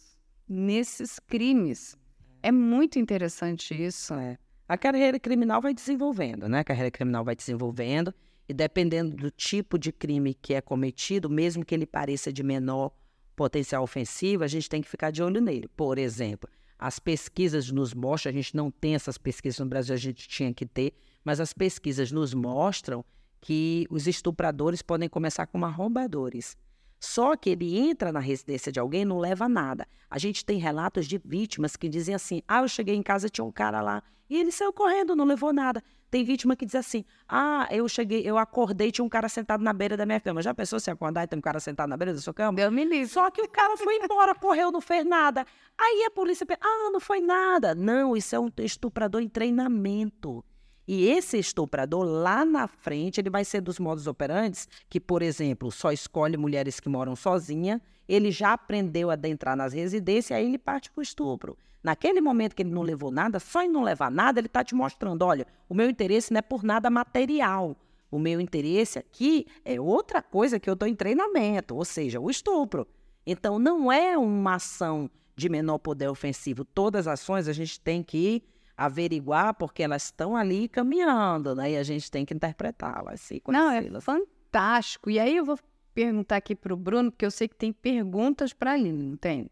nesses 0.47 1.19
crimes. 1.19 1.97
É 2.43 2.51
muito 2.51 2.99
interessante 2.99 3.73
isso. 3.73 4.13
É. 4.13 4.37
A 4.67 4.77
carreira 4.77 5.19
criminal 5.19 5.61
vai 5.61 5.73
desenvolvendo, 5.73 6.47
né? 6.47 6.59
A 6.59 6.63
carreira 6.63 6.91
criminal 6.91 7.23
vai 7.23 7.35
desenvolvendo 7.35 8.13
e 8.47 8.53
dependendo 8.53 9.15
do 9.15 9.31
tipo 9.31 9.77
de 9.77 9.91
crime 9.91 10.33
que 10.33 10.53
é 10.53 10.61
cometido, 10.61 11.29
mesmo 11.29 11.63
que 11.65 11.73
ele 11.73 11.85
pareça 11.85 12.31
de 12.33 12.43
menor 12.43 12.91
potencial 13.39 13.81
ofensivo, 13.81 14.43
a 14.43 14.47
gente 14.47 14.69
tem 14.69 14.81
que 14.81 14.89
ficar 14.89 15.11
de 15.11 15.23
olho 15.23 15.39
nele. 15.39 15.69
Por 15.69 15.97
exemplo, 15.97 16.49
as 16.77 16.99
pesquisas 16.99 17.71
nos 17.71 17.93
mostram, 17.93 18.31
a 18.31 18.33
gente 18.33 18.53
não 18.53 18.69
tem 18.69 18.95
essas 18.95 19.17
pesquisas 19.17 19.57
no 19.59 19.65
Brasil, 19.65 19.95
a 19.95 19.97
gente 19.97 20.27
tinha 20.27 20.53
que 20.53 20.65
ter, 20.65 20.93
mas 21.23 21.39
as 21.39 21.53
pesquisas 21.53 22.11
nos 22.11 22.33
mostram 22.33 23.03
que 23.39 23.87
os 23.89 24.07
estupradores 24.07 24.81
podem 24.81 25.07
começar 25.07 25.47
como 25.47 25.65
arrombadores. 25.65 26.57
Só 26.99 27.37
que 27.37 27.51
ele 27.51 27.79
entra 27.79 28.11
na 28.11 28.19
residência 28.19 28.73
de 28.73 28.79
alguém 28.81 29.03
e 29.03 29.05
não 29.05 29.19
leva 29.19 29.47
nada. 29.47 29.87
A 30.09 30.19
gente 30.19 30.43
tem 30.43 30.59
relatos 30.59 31.07
de 31.07 31.17
vítimas 31.23 31.77
que 31.77 31.87
dizem 31.87 32.13
assim: 32.13 32.41
ah, 32.45 32.59
eu 32.59 32.67
cheguei 32.67 32.95
em 32.95 33.01
casa, 33.01 33.29
tinha 33.29 33.45
um 33.45 33.53
cara 33.53 33.79
lá, 33.79 34.03
e 34.29 34.37
ele 34.37 34.51
saiu 34.51 34.73
correndo, 34.73 35.15
não 35.15 35.23
levou 35.23 35.53
nada. 35.53 35.81
Tem 36.09 36.23
vítima 36.23 36.55
que 36.55 36.65
diz 36.65 36.75
assim: 36.75 37.05
ah, 37.27 37.67
eu 37.69 37.87
cheguei, 37.87 38.21
eu 38.25 38.37
acordei, 38.37 38.91
tinha 38.91 39.05
um 39.05 39.09
cara 39.09 39.29
sentado 39.29 39.63
na 39.63 39.71
beira 39.71 39.95
da 39.95 40.05
minha 40.05 40.19
cama. 40.19 40.41
Já 40.41 40.53
pensou 40.53 40.79
se 40.79 40.89
acordar 40.89 41.23
e 41.23 41.27
tem 41.27 41.37
um 41.37 41.41
cara 41.41 41.59
sentado 41.59 41.89
na 41.89 41.97
beira 41.97 42.13
da 42.13 42.19
sua 42.19 42.33
cama? 42.33 42.55
Deus 42.55 42.73
me 42.73 42.83
livre. 42.83 43.07
Só 43.07 43.29
que 43.29 43.41
o 43.41 43.47
cara 43.47 43.77
foi 43.77 43.97
embora, 43.97 44.33
correu, 44.33 44.71
não 44.71 44.81
fez 44.81 45.05
nada. 45.05 45.45
Aí 45.77 46.05
a 46.07 46.11
polícia 46.11 46.45
pensa, 46.45 46.59
ah, 46.63 46.89
não 46.91 46.99
foi 46.99 47.21
nada. 47.21 47.75
Não, 47.75 48.17
isso 48.17 48.35
é 48.35 48.39
um 48.39 48.49
estuprador 48.59 49.21
em 49.21 49.29
treinamento. 49.29 50.43
E 50.91 51.05
esse 51.05 51.37
estuprador, 51.37 52.03
lá 52.03 52.43
na 52.43 52.67
frente, 52.67 53.21
ele 53.21 53.29
vai 53.29 53.45
ser 53.45 53.61
dos 53.61 53.77
modos 53.77 54.07
operantes 54.07 54.67
que, 54.89 54.99
por 54.99 55.21
exemplo, 55.21 55.71
só 55.71 55.91
escolhe 55.91 56.35
mulheres 56.35 56.79
que 56.79 56.89
moram 56.89 57.15
sozinha, 57.15 57.79
ele 58.07 58.31
já 58.31 58.53
aprendeu 58.53 59.11
a 59.11 59.13
adentrar 59.13 59.55
nas 59.55 59.71
residências, 59.71 60.35
aí 60.35 60.47
ele 60.47 60.57
parte 60.57 60.89
para 60.89 60.99
o 60.99 61.03
estupro. 61.03 61.55
Naquele 61.83 62.19
momento 62.19 62.55
que 62.55 62.63
ele 62.63 62.71
não 62.71 62.81
levou 62.81 63.11
nada, 63.11 63.39
só 63.39 63.61
em 63.61 63.69
não 63.69 63.83
levar 63.83 64.09
nada, 64.09 64.39
ele 64.39 64.47
está 64.47 64.63
te 64.63 64.73
mostrando, 64.73 65.21
olha, 65.21 65.45
o 65.69 65.75
meu 65.75 65.87
interesse 65.87 66.33
não 66.33 66.39
é 66.39 66.41
por 66.41 66.63
nada 66.63 66.89
material. 66.89 67.77
O 68.09 68.17
meu 68.17 68.41
interesse 68.41 68.97
aqui 68.97 69.45
é 69.63 69.79
outra 69.79 70.23
coisa 70.23 70.59
que 70.59 70.67
eu 70.67 70.73
estou 70.73 70.87
em 70.87 70.95
treinamento, 70.95 71.75
ou 71.75 71.85
seja, 71.85 72.19
o 72.19 72.31
estupro. 72.31 72.87
Então, 73.27 73.59
não 73.59 73.91
é 73.91 74.17
uma 74.17 74.55
ação 74.55 75.07
de 75.35 75.49
menor 75.49 75.77
poder 75.77 76.07
ofensivo. 76.07 76.65
Todas 76.65 77.07
as 77.07 77.21
ações 77.21 77.47
a 77.47 77.53
gente 77.53 77.79
tem 77.79 78.01
que 78.01 78.41
averiguar 78.79 79.53
porque 79.55 79.83
elas 79.83 80.05
estão 80.05 80.37
ali 80.37 80.69
caminhando, 80.69 81.53
né? 81.53 81.71
E 81.71 81.77
a 81.77 81.83
gente 81.83 82.09
tem 82.09 82.25
que 82.25 82.33
interpretá-las. 82.33 83.29
e 83.29 83.41
Não, 83.49 83.71
é 83.71 84.01
fantástico. 84.01 85.09
E 85.09 85.19
aí 85.19 85.35
eu 85.35 85.43
vou 85.43 85.59
perguntar 85.93 86.37
aqui 86.37 86.55
para 86.55 86.73
o 86.73 86.77
Bruno, 86.77 87.11
porque 87.11 87.25
eu 87.25 87.31
sei 87.31 87.49
que 87.49 87.55
tem 87.55 87.73
perguntas 87.73 88.53
para 88.53 88.71
Aline, 88.71 89.03
não 89.03 89.17
tem? 89.17 89.49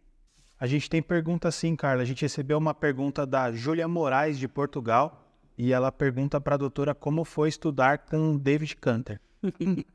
A 0.58 0.66
gente 0.66 0.90
tem 0.90 1.02
pergunta 1.02 1.52
sim, 1.52 1.76
Carla. 1.76 2.04
A 2.04 2.06
gente 2.06 2.22
recebeu 2.22 2.58
uma 2.58 2.74
pergunta 2.74 3.26
da 3.26 3.52
Júlia 3.52 3.88
Moraes, 3.88 4.40
de 4.40 4.48
Portugal, 4.48 5.30
e 5.58 5.74
ela 5.74 5.92
pergunta 5.92 6.40
para 6.40 6.56
a 6.56 6.58
doutora 6.58 6.96
como 6.96 7.26
foi 7.26 7.50
estudar 7.50 8.00
com 8.00 8.38
David 8.38 8.78
Canter. 8.78 9.20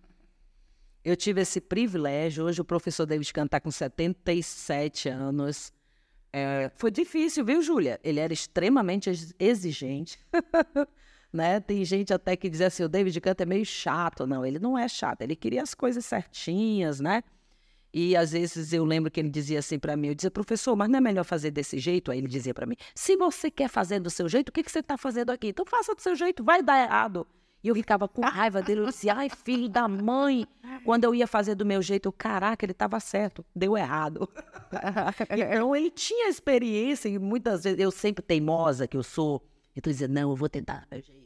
Eu 1.03 1.17
tive 1.17 1.41
esse 1.41 1.61
privilégio. 1.61 2.45
Hoje 2.45 2.61
o 2.61 2.65
professor 2.65 3.07
David 3.07 3.33
Kahn 3.33 3.47
está 3.47 3.59
com 3.59 3.71
77 3.71 5.09
anos. 5.09 5.73
É, 6.33 6.71
foi 6.77 6.91
difícil, 6.91 7.45
viu, 7.45 7.61
Júlia? 7.63 8.01
Ele 8.03 8.19
era 8.19 8.33
extremamente 8.33 9.11
ex- 9.11 9.35
exigente. 9.39 10.19
né? 11.33 11.61
Tem 11.61 11.85
gente 11.85 12.13
até 12.13 12.37
que 12.37 12.49
diz 12.49 12.61
assim, 12.61 12.85
o 12.85 12.89
David 12.89 13.21
Kahn 13.21 13.35
é 13.39 13.47
meio 13.47 13.67
chato. 13.67 14.27
Não, 14.27 14.45
ele 14.45 14.59
não 14.59 14.79
é 14.79 14.89
chato. 14.89 15.23
Ele 15.23 15.37
queria 15.37 15.63
as 15.63 15.75
coisas 15.75 16.05
certinhas, 16.05 17.01
né? 17.01 17.23
E 17.95 18.17
às 18.17 18.33
vezes 18.33 18.73
eu 18.73 18.85
lembro 18.85 19.11
que 19.11 19.21
ele 19.21 19.29
dizia 19.29 19.59
assim 19.59 19.79
para 19.79 19.97
mim, 19.97 20.09
eu 20.09 20.15
dizia, 20.15 20.31
professor, 20.31 20.75
mas 20.75 20.89
não 20.89 20.97
é 20.97 21.01
melhor 21.01 21.25
fazer 21.25 21.51
desse 21.51 21.79
jeito? 21.79 22.11
Aí 22.11 22.19
ele 22.19 22.27
dizia 22.29 22.55
para 22.55 22.65
mim, 22.65 22.77
se 22.95 23.17
você 23.17 23.51
quer 23.51 23.69
fazer 23.69 24.01
do 24.01 24.09
seu 24.09 24.29
jeito, 24.31 24.49
o 24.49 24.53
que, 24.53 24.63
que 24.63 24.73
você 24.73 24.79
está 24.79 24.97
fazendo 24.97 25.31
aqui? 25.31 25.49
Então 25.49 25.67
faça 25.67 25.95
do 25.95 26.01
seu 26.01 26.17
jeito, 26.17 26.43
vai 26.43 26.63
dar 26.63 26.83
errado. 26.83 27.27
E 27.63 27.69
eu 27.69 27.75
ficava 27.75 28.09
com 28.09 28.23
raiva 28.23 28.61
dele, 28.61 28.81
eu 28.81 28.87
dizia, 28.87 29.15
ai, 29.15 29.29
filho 29.29 29.69
da 29.69 29.87
mãe. 29.87 30.47
Quando 30.85 31.05
eu 31.05 31.15
ia 31.15 31.27
fazer 31.29 31.55
do 31.55 31.65
meu 31.65 31.81
jeito, 31.81 32.07
eu, 32.09 32.13
caraca, 32.13 32.65
ele 32.65 32.73
estava 32.73 32.99
certo, 32.99 33.45
deu 33.55 33.77
errado. 33.79 34.29
então 35.31 35.77
ele 35.77 35.91
tinha 35.91 36.29
experiência 36.29 37.09
e 37.09 37.19
muitas 37.19 37.63
vezes, 37.65 37.79
eu 37.79 37.91
sempre 37.91 38.23
teimosa 38.25 38.87
que 38.89 38.97
eu 38.97 39.03
sou, 39.03 39.43
então 39.77 39.91
eu 39.91 39.93
dizia, 39.93 40.09
não, 40.09 40.31
eu 40.31 40.37
vou 40.37 40.49
tentar 40.49 40.81
do 40.91 40.95
meu 40.95 41.03
jeito. 41.03 41.23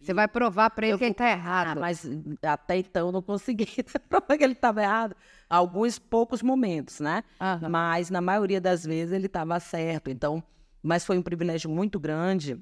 Você 0.00 0.12
vai 0.12 0.28
provar 0.28 0.68
para 0.70 0.86
ele 0.86 0.94
Eu 0.94 0.98
que 0.98 1.04
ele 1.04 1.12
está 1.12 1.24
Ah, 1.24 1.30
errado. 1.30 1.80
mas 1.80 2.06
até 2.42 2.76
então 2.76 3.06
eu 3.08 3.12
não 3.12 3.22
consegui 3.22 3.66
provar 4.08 4.36
que 4.36 4.44
ele 4.44 4.52
estava 4.52 4.82
errado. 4.82 5.16
Alguns 5.48 5.98
poucos 5.98 6.42
momentos, 6.42 7.00
né? 7.00 7.24
Aham. 7.40 7.68
Mas 7.70 8.10
na 8.10 8.20
maioria 8.20 8.60
das 8.60 8.84
vezes 8.84 9.14
ele 9.14 9.26
estava 9.26 9.58
certo. 9.60 10.10
Então, 10.10 10.42
mas 10.82 11.06
foi 11.06 11.16
um 11.16 11.22
privilégio 11.22 11.70
muito 11.70 11.98
grande. 11.98 12.60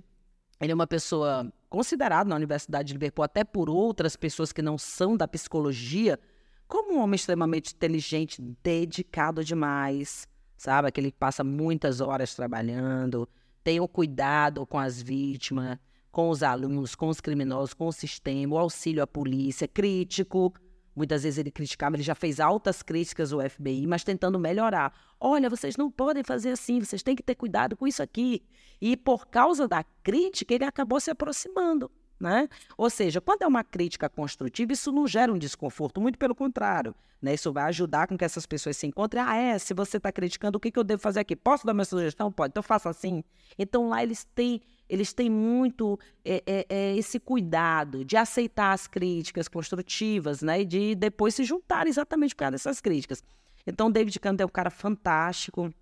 Ele 0.61 0.70
é 0.70 0.75
uma 0.75 0.87
pessoa 0.87 1.53
considerada 1.73 2.29
na 2.29 2.37
Universidade 2.37 2.89
de 2.89 2.93
Liverpool, 2.93 3.25
até 3.25 3.43
por 3.43 3.70
outras 3.70 4.14
pessoas 4.14 4.53
que 4.53 4.61
não 4.61 4.77
são 4.77 5.16
da 5.16 5.27
psicologia, 5.27 6.20
como 6.68 6.93
um 6.93 7.01
homem 7.01 7.16
extremamente 7.16 7.73
inteligente, 7.75 8.43
dedicado 8.62 9.43
demais, 9.43 10.29
sabe? 10.55 10.89
Aquele 10.89 11.11
que 11.11 11.16
passa 11.16 11.43
muitas 11.43 12.03
horas 12.03 12.35
trabalhando, 12.35 13.27
tem 13.64 13.81
o 13.81 13.89
cuidado 13.89 14.66
com 14.66 14.79
as 14.79 15.01
vítimas, 15.01 15.79
com 16.11 16.29
os 16.29 16.43
alunos, 16.43 16.95
com 16.95 17.09
os 17.09 17.23
criminosos, 17.23 17.73
com 17.73 17.87
o 17.87 17.93
sistema, 17.93 18.55
o 18.55 18.59
auxílio 18.59 19.03
à 19.03 19.07
polícia, 19.07 19.66
crítico. 19.66 20.53
Muitas 20.95 21.22
vezes 21.22 21.38
ele 21.38 21.51
criticava, 21.51 21.97
ele 21.97 22.03
já 22.03 22.14
fez 22.14 22.38
altas 22.38 22.82
críticas 22.82 23.32
ao 23.32 23.40
FBI, 23.49 23.86
mas 23.86 24.05
tentando 24.05 24.38
melhorar. 24.38 24.93
Olha, 25.18 25.49
vocês 25.49 25.76
não 25.76 25.90
podem 25.90 26.22
fazer 26.22 26.51
assim, 26.51 26.80
vocês 26.80 27.03
têm 27.03 27.16
que 27.16 27.22
ter 27.22 27.34
cuidado 27.34 27.76
com 27.76 27.86
isso 27.86 28.03
aqui. 28.03 28.43
E 28.80 28.97
por 28.97 29.26
causa 29.26 29.66
da 29.66 29.82
crítica, 30.03 30.53
ele 30.55 30.64
acabou 30.64 31.01
se 31.01 31.11
aproximando. 31.11 31.90
Né? 32.23 32.49
Ou 32.79 32.89
seja, 32.89 33.20
quando 33.20 33.43
é 33.43 33.47
uma 33.49 33.64
crítica 33.64 34.09
construtiva, 34.09 34.73
isso 34.73 34.93
não 34.93 35.09
gera 35.09 35.33
um 35.33 35.37
desconforto, 35.37 36.01
muito 36.01 36.16
pelo 36.16 36.37
contrário. 36.37 36.95
Né? 37.20 37.35
Isso 37.35 37.53
vai 37.53 37.64
ajudar 37.64 38.07
com 38.07 38.16
que 38.16 38.25
essas 38.25 38.47
pessoas 38.47 38.77
se 38.77 38.87
encontrem. 38.87 39.20
Ah, 39.20 39.37
é, 39.37 39.59
se 39.59 39.75
você 39.75 39.97
está 39.97 40.12
criticando, 40.12 40.57
o 40.57 40.61
que, 40.61 40.70
que 40.70 40.79
eu 40.79 40.85
devo 40.85 41.03
fazer 41.03 41.18
aqui? 41.18 41.35
Posso 41.35 41.66
dar 41.66 41.75
minha 41.75 41.85
sugestão? 41.85 42.31
Pode, 42.31 42.53
então 42.53 42.62
faça 42.62 42.89
assim. 42.89 43.25
Então 43.59 43.89
lá 43.89 44.05
eles 44.05 44.23
têm 44.37 44.62
eles 44.89 45.12
têm 45.12 45.31
muito 45.31 45.99
é, 46.25 46.43
é, 46.47 46.66
é, 46.68 46.97
esse 46.97 47.18
cuidado 47.18 48.05
de 48.05 48.16
aceitar 48.16 48.73
as 48.73 48.87
críticas 48.87 49.49
construtivas, 49.49 50.43
né? 50.43 50.61
E 50.61 50.64
de 50.64 50.95
depois 50.95 51.35
se 51.35 51.45
juntar 51.45 51.89
exatamente 51.89 52.35
por 52.35 52.41
causa 52.41 52.53
dessas 52.53 52.81
críticas. 52.81 53.25
Então, 53.66 53.91
David 53.91 54.20
Canto 54.20 54.43
é 54.43 54.45
um 54.45 54.51
cara 54.51 54.70
fantástico. 54.70 55.73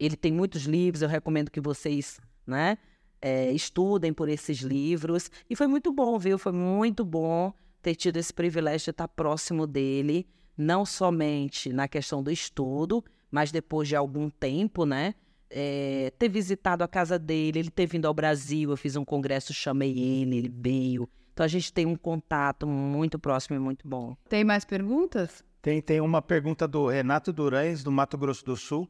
Ele 0.00 0.16
tem 0.16 0.32
muitos 0.32 0.62
livros, 0.62 1.02
eu 1.02 1.08
recomendo 1.08 1.50
que 1.50 1.60
vocês, 1.60 2.18
né? 2.46 2.78
É, 3.20 3.50
estudem 3.52 4.12
por 4.12 4.28
esses 4.28 4.58
livros. 4.58 5.30
E 5.50 5.56
foi 5.56 5.66
muito 5.66 5.92
bom, 5.92 6.18
viu? 6.18 6.38
Foi 6.38 6.52
muito 6.52 7.04
bom 7.04 7.52
ter 7.82 7.94
tido 7.94 8.16
esse 8.16 8.32
privilégio 8.32 8.86
de 8.86 8.90
estar 8.90 9.08
próximo 9.08 9.66
dele, 9.66 10.26
não 10.56 10.84
somente 10.84 11.72
na 11.72 11.88
questão 11.88 12.22
do 12.22 12.30
estudo, 12.30 13.04
mas 13.30 13.50
depois 13.50 13.88
de 13.88 13.96
algum 13.96 14.28
tempo, 14.30 14.84
né? 14.84 15.14
É, 15.50 16.12
ter 16.18 16.28
visitado 16.28 16.84
a 16.84 16.88
casa 16.88 17.18
dele, 17.18 17.60
ele 17.60 17.70
ter 17.70 17.86
vindo 17.86 18.06
ao 18.06 18.12
Brasil, 18.12 18.70
eu 18.70 18.76
fiz 18.76 18.96
um 18.96 19.04
congresso, 19.04 19.54
chamei 19.54 19.98
ele, 19.98 20.38
ele 20.38 20.52
veio. 20.54 21.08
Então 21.32 21.44
a 21.44 21.48
gente 21.48 21.72
tem 21.72 21.86
um 21.86 21.96
contato 21.96 22.66
muito 22.66 23.18
próximo 23.18 23.56
e 23.56 23.58
muito 23.58 23.86
bom. 23.86 24.16
Tem 24.28 24.44
mais 24.44 24.64
perguntas? 24.64 25.44
Tem, 25.62 25.80
tem 25.80 26.00
uma 26.00 26.20
pergunta 26.20 26.68
do 26.68 26.88
Renato 26.88 27.32
Durães, 27.32 27.82
do 27.82 27.90
Mato 27.90 28.18
Grosso 28.18 28.44
do 28.44 28.56
Sul. 28.56 28.88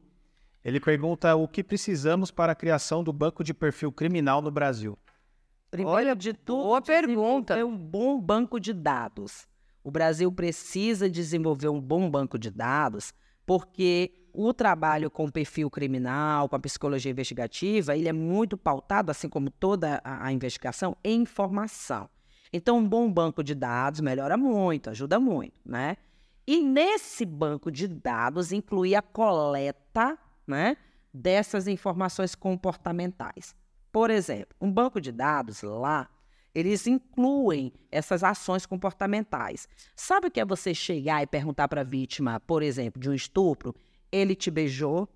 Ele 0.63 0.79
pergunta 0.79 1.35
o 1.35 1.47
que 1.47 1.63
precisamos 1.63 2.31
para 2.31 2.51
a 2.51 2.55
criação 2.55 3.03
do 3.03 3.13
banco 3.13 3.43
de 3.43 3.53
perfil 3.53 3.91
criminal 3.91 4.41
no 4.41 4.51
Brasil. 4.51 4.97
Primeiro 5.71 5.95
Olha, 5.95 6.15
de 6.15 6.33
tudo, 6.33 6.63
boa 6.63 6.81
pergunta. 6.81 7.55
É 7.55 7.63
um 7.63 7.77
bom 7.77 8.19
banco 8.19 8.59
de 8.59 8.73
dados. 8.73 9.47
O 9.83 9.91
Brasil 9.91 10.31
precisa 10.31 11.09
desenvolver 11.09 11.69
um 11.69 11.79
bom 11.79 12.09
banco 12.09 12.37
de 12.37 12.51
dados, 12.51 13.13
porque 13.45 14.11
o 14.33 14.53
trabalho 14.53 15.09
com 15.09 15.29
perfil 15.29 15.69
criminal, 15.69 16.49
com 16.49 16.55
a 16.55 16.59
psicologia 16.59 17.11
investigativa, 17.11 17.95
ele 17.95 18.09
é 18.09 18.13
muito 18.13 18.57
pautado, 18.57 19.11
assim 19.11 19.29
como 19.29 19.49
toda 19.49 20.01
a, 20.03 20.25
a 20.25 20.33
investigação, 20.33 20.95
em 21.03 21.21
informação. 21.21 22.09
Então, 22.51 22.79
um 22.79 22.87
bom 22.87 23.11
banco 23.11 23.43
de 23.43 23.55
dados 23.55 24.01
melhora 24.01 24.35
muito, 24.35 24.89
ajuda 24.89 25.19
muito, 25.19 25.53
né? 25.63 25.97
E 26.45 26.61
nesse 26.63 27.25
banco 27.25 27.71
de 27.71 27.87
dados 27.87 28.51
incluir 28.51 28.95
a 28.95 29.01
coleta 29.01 30.17
né, 30.49 30.75
dessas 31.13 31.67
informações 31.67 32.35
comportamentais. 32.35 33.55
Por 33.91 34.09
exemplo, 34.09 34.55
um 34.59 34.71
banco 34.71 34.99
de 34.99 35.11
dados 35.11 35.61
lá, 35.61 36.09
eles 36.53 36.87
incluem 36.87 37.71
essas 37.91 38.23
ações 38.23 38.65
comportamentais. 38.65 39.67
Sabe 39.95 40.27
o 40.27 40.31
que 40.31 40.39
é 40.39 40.45
você 40.45 40.73
chegar 40.73 41.21
e 41.23 41.27
perguntar 41.27 41.67
para 41.67 41.81
a 41.81 41.85
vítima, 41.85 42.39
por 42.39 42.61
exemplo, 42.61 43.01
de 43.01 43.09
um 43.09 43.13
estupro? 43.13 43.75
Ele 44.11 44.35
te 44.35 44.51
beijou, 44.51 45.07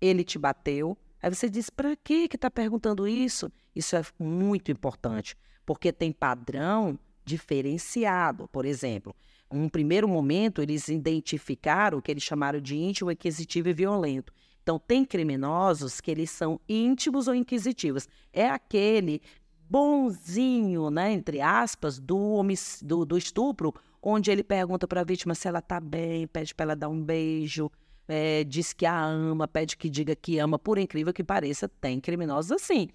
ele 0.00 0.24
te 0.24 0.38
bateu. 0.38 0.96
Aí 1.22 1.32
você 1.32 1.48
diz: 1.48 1.70
para 1.70 1.96
que 1.96 2.28
que 2.28 2.36
está 2.36 2.50
perguntando 2.50 3.06
isso? 3.06 3.50
Isso 3.74 3.96
é 3.96 4.02
muito 4.18 4.70
importante, 4.70 5.36
porque 5.64 5.92
tem 5.92 6.12
padrão 6.12 6.98
diferenciado. 7.24 8.48
Por 8.48 8.64
exemplo, 8.64 9.14
um 9.50 9.68
primeiro 9.68 10.08
momento 10.08 10.62
eles 10.62 10.88
identificaram 10.88 11.98
o 11.98 12.02
que 12.02 12.10
eles 12.10 12.22
chamaram 12.22 12.60
de 12.60 12.76
íntimo, 12.76 13.10
aquisitivo 13.10 13.68
e 13.68 13.72
violento. 13.72 14.32
Então, 14.70 14.78
tem 14.78 15.04
criminosos 15.04 16.00
que 16.00 16.12
eles 16.12 16.30
são 16.30 16.60
íntimos 16.68 17.26
ou 17.26 17.34
inquisitivos. 17.34 18.08
É 18.32 18.48
aquele 18.48 19.20
bonzinho, 19.68 20.90
né, 20.90 21.10
entre 21.10 21.40
aspas, 21.40 21.98
do, 21.98 22.40
do, 22.80 23.04
do 23.04 23.18
estupro, 23.18 23.74
onde 24.00 24.30
ele 24.30 24.44
pergunta 24.44 24.86
para 24.86 25.00
a 25.00 25.04
vítima 25.04 25.34
se 25.34 25.48
ela 25.48 25.58
está 25.58 25.80
bem, 25.80 26.24
pede 26.28 26.54
para 26.54 26.66
ela 26.66 26.76
dar 26.76 26.88
um 26.88 27.02
beijo, 27.02 27.68
é, 28.06 28.44
diz 28.44 28.72
que 28.72 28.86
a 28.86 29.04
ama, 29.04 29.48
pede 29.48 29.76
que 29.76 29.90
diga 29.90 30.14
que 30.14 30.38
ama. 30.38 30.56
Por 30.56 30.78
incrível 30.78 31.12
que 31.12 31.24
pareça, 31.24 31.68
tem 31.68 31.98
criminosos 31.98 32.52
assim. 32.52 32.90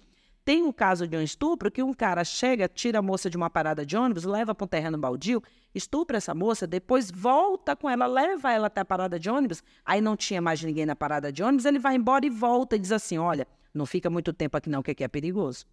Tem 0.46 0.62
um 0.62 0.70
caso 0.70 1.08
de 1.08 1.16
um 1.16 1.22
estupro 1.22 1.72
que 1.72 1.82
um 1.82 1.92
cara 1.92 2.22
chega, 2.22 2.68
tira 2.68 3.00
a 3.00 3.02
moça 3.02 3.28
de 3.28 3.36
uma 3.36 3.50
parada 3.50 3.84
de 3.84 3.96
ônibus, 3.96 4.22
leva 4.22 4.54
para 4.54 4.64
um 4.64 4.68
terreno 4.68 4.96
baldio, 4.96 5.42
estupra 5.74 6.18
essa 6.18 6.36
moça, 6.36 6.68
depois 6.68 7.10
volta 7.10 7.74
com 7.74 7.90
ela, 7.90 8.06
leva 8.06 8.52
ela 8.52 8.68
até 8.68 8.80
a 8.80 8.84
parada 8.84 9.18
de 9.18 9.28
ônibus, 9.28 9.60
aí 9.84 10.00
não 10.00 10.16
tinha 10.16 10.40
mais 10.40 10.62
ninguém 10.62 10.86
na 10.86 10.94
parada 10.94 11.32
de 11.32 11.42
ônibus, 11.42 11.64
ele 11.64 11.80
vai 11.80 11.96
embora 11.96 12.24
e 12.24 12.30
volta 12.30 12.76
e 12.76 12.78
diz 12.78 12.92
assim: 12.92 13.18
olha, 13.18 13.44
não 13.74 13.84
fica 13.84 14.08
muito 14.08 14.32
tempo 14.32 14.56
aqui 14.56 14.70
não, 14.70 14.84
que 14.84 14.92
aqui 14.92 15.02
é 15.02 15.08
perigoso. 15.08 15.66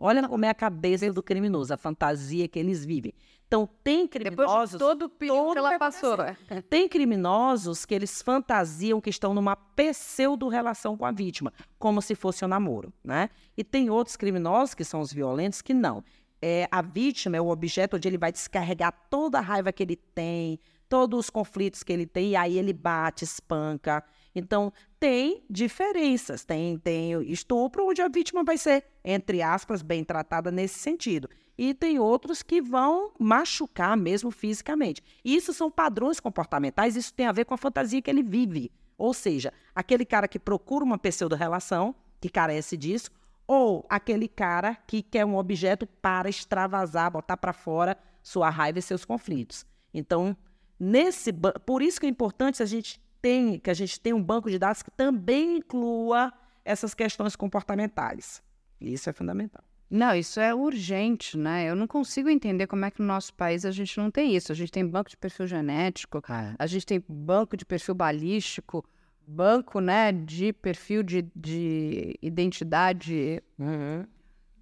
Olha 0.00 0.26
como 0.26 0.46
é 0.46 0.48
a 0.48 0.54
cabeça 0.54 1.12
do 1.12 1.22
criminoso, 1.22 1.74
a 1.74 1.76
fantasia 1.76 2.48
que 2.48 2.58
eles 2.58 2.86
vivem. 2.86 3.12
Então, 3.54 3.68
tem 3.84 4.08
criminosos. 4.08 4.72
Depois 4.72 4.90
todo 4.90 5.02
o 5.04 5.08
perigo 5.08 5.52
que 5.52 5.58
ela 5.58 5.78
passou. 5.78 6.16
Tem 6.68 6.88
criminosos 6.88 7.86
que 7.86 7.94
eles 7.94 8.20
fantasiam 8.20 9.00
que 9.00 9.10
estão 9.10 9.32
numa 9.32 9.54
pseudo-relação 9.54 10.96
com 10.96 11.06
a 11.06 11.12
vítima, 11.12 11.52
como 11.78 12.02
se 12.02 12.16
fosse 12.16 12.44
um 12.44 12.48
namoro, 12.48 12.92
né? 13.04 13.30
E 13.56 13.62
tem 13.62 13.90
outros 13.90 14.16
criminosos, 14.16 14.74
que 14.74 14.82
são 14.82 15.00
os 15.00 15.12
violentos, 15.12 15.62
que 15.62 15.72
não. 15.72 16.02
É, 16.42 16.66
a 16.68 16.82
vítima 16.82 17.36
é 17.36 17.40
o 17.40 17.48
objeto 17.48 17.94
onde 17.96 18.08
ele 18.08 18.18
vai 18.18 18.32
descarregar 18.32 18.92
toda 19.08 19.38
a 19.38 19.40
raiva 19.40 19.72
que 19.72 19.84
ele 19.84 19.94
tem, 19.94 20.58
todos 20.88 21.20
os 21.20 21.30
conflitos 21.30 21.84
que 21.84 21.92
ele 21.92 22.06
tem, 22.06 22.30
e 22.30 22.36
aí 22.36 22.58
ele 22.58 22.72
bate, 22.72 23.22
espanca. 23.22 24.02
Então, 24.34 24.72
tem 24.98 25.44
diferenças. 25.48 26.44
Tem, 26.44 26.76
tem 26.76 27.22
estupro, 27.30 27.86
onde 27.86 28.02
a 28.02 28.08
vítima 28.08 28.42
vai 28.42 28.58
ser, 28.58 28.84
entre 29.04 29.42
aspas, 29.42 29.80
bem 29.80 30.02
tratada 30.02 30.50
nesse 30.50 30.80
sentido. 30.80 31.28
E 31.56 31.72
tem 31.72 31.98
outros 31.98 32.42
que 32.42 32.60
vão 32.60 33.12
machucar 33.18 33.96
mesmo 33.96 34.30
fisicamente. 34.30 35.02
Isso 35.24 35.52
são 35.52 35.70
padrões 35.70 36.18
comportamentais, 36.18 36.96
isso 36.96 37.14
tem 37.14 37.26
a 37.26 37.32
ver 37.32 37.44
com 37.44 37.54
a 37.54 37.58
fantasia 37.58 38.02
que 38.02 38.10
ele 38.10 38.22
vive. 38.22 38.72
Ou 38.98 39.14
seja, 39.14 39.52
aquele 39.74 40.04
cara 40.04 40.26
que 40.26 40.38
procura 40.38 40.84
uma 40.84 40.98
pseudo-relação, 40.98 41.94
que 42.20 42.28
carece 42.28 42.76
disso, 42.76 43.10
ou 43.46 43.84
aquele 43.88 44.28
cara 44.28 44.74
que 44.86 45.02
quer 45.02 45.24
um 45.24 45.36
objeto 45.36 45.86
para 45.86 46.28
extravasar, 46.28 47.10
botar 47.10 47.36
para 47.36 47.52
fora 47.52 47.96
sua 48.22 48.48
raiva 48.50 48.78
e 48.78 48.82
seus 48.82 49.04
conflitos. 49.04 49.66
Então, 49.92 50.36
nesse 50.80 51.32
por 51.66 51.82
isso 51.82 52.00
que 52.00 52.06
é 52.06 52.08
importante 52.08 52.62
a 52.62 52.66
gente 52.66 53.00
tem, 53.20 53.58
que 53.58 53.70
a 53.70 53.74
gente 53.74 54.00
tenha 54.00 54.16
um 54.16 54.22
banco 54.22 54.50
de 54.50 54.58
dados 54.58 54.82
que 54.82 54.90
também 54.90 55.58
inclua 55.58 56.32
essas 56.64 56.94
questões 56.94 57.36
comportamentais. 57.36 58.42
Isso 58.80 59.08
é 59.08 59.12
fundamental. 59.12 59.62
Não, 59.94 60.12
isso 60.12 60.40
é 60.40 60.52
urgente, 60.52 61.38
né? 61.38 61.70
Eu 61.70 61.76
não 61.76 61.86
consigo 61.86 62.28
entender 62.28 62.66
como 62.66 62.84
é 62.84 62.90
que 62.90 63.00
no 63.00 63.06
nosso 63.06 63.32
país 63.32 63.64
a 63.64 63.70
gente 63.70 63.96
não 63.96 64.10
tem 64.10 64.34
isso. 64.34 64.50
A 64.50 64.54
gente 64.54 64.72
tem 64.72 64.84
banco 64.84 65.08
de 65.08 65.16
perfil 65.16 65.46
genético, 65.46 66.18
é. 66.28 66.52
a 66.58 66.66
gente 66.66 66.84
tem 66.84 67.00
banco 67.08 67.56
de 67.56 67.64
perfil 67.64 67.94
balístico, 67.94 68.84
banco, 69.24 69.78
né, 69.78 70.10
de 70.10 70.52
perfil 70.52 71.04
de, 71.04 71.24
de 71.36 72.18
identidade, 72.20 73.40
uhum. 73.56 74.04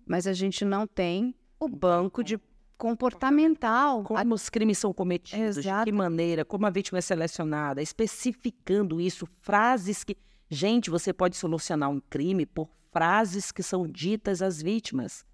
mas 0.05 0.26
a 0.26 0.35
gente 0.35 0.66
não 0.66 0.87
tem 0.87 1.35
o 1.59 1.66
banco 1.66 2.22
de 2.22 2.39
comportamental. 2.76 4.03
Como 4.03 4.35
os 4.35 4.51
crimes 4.51 4.76
são 4.76 4.93
cometidos, 4.93 5.57
Exato. 5.57 5.87
de 5.87 5.91
que 5.91 5.97
maneira, 5.97 6.45
como 6.45 6.66
a 6.66 6.70
vítima 6.70 6.99
é 6.99 7.01
selecionada, 7.01 7.80
especificando 7.80 9.01
isso, 9.01 9.26
frases 9.41 10.05
que. 10.05 10.14
Gente, 10.55 10.90
você 10.90 11.14
pode 11.14 11.34
solucionar 11.34 11.88
um 11.88 11.98
crime 11.98 12.44
por 12.44 12.68
frases 12.92 13.50
que 13.50 13.62
são 13.62 13.88
ditas 13.88 14.42
às 14.42 14.61
vítimas. 14.61 15.24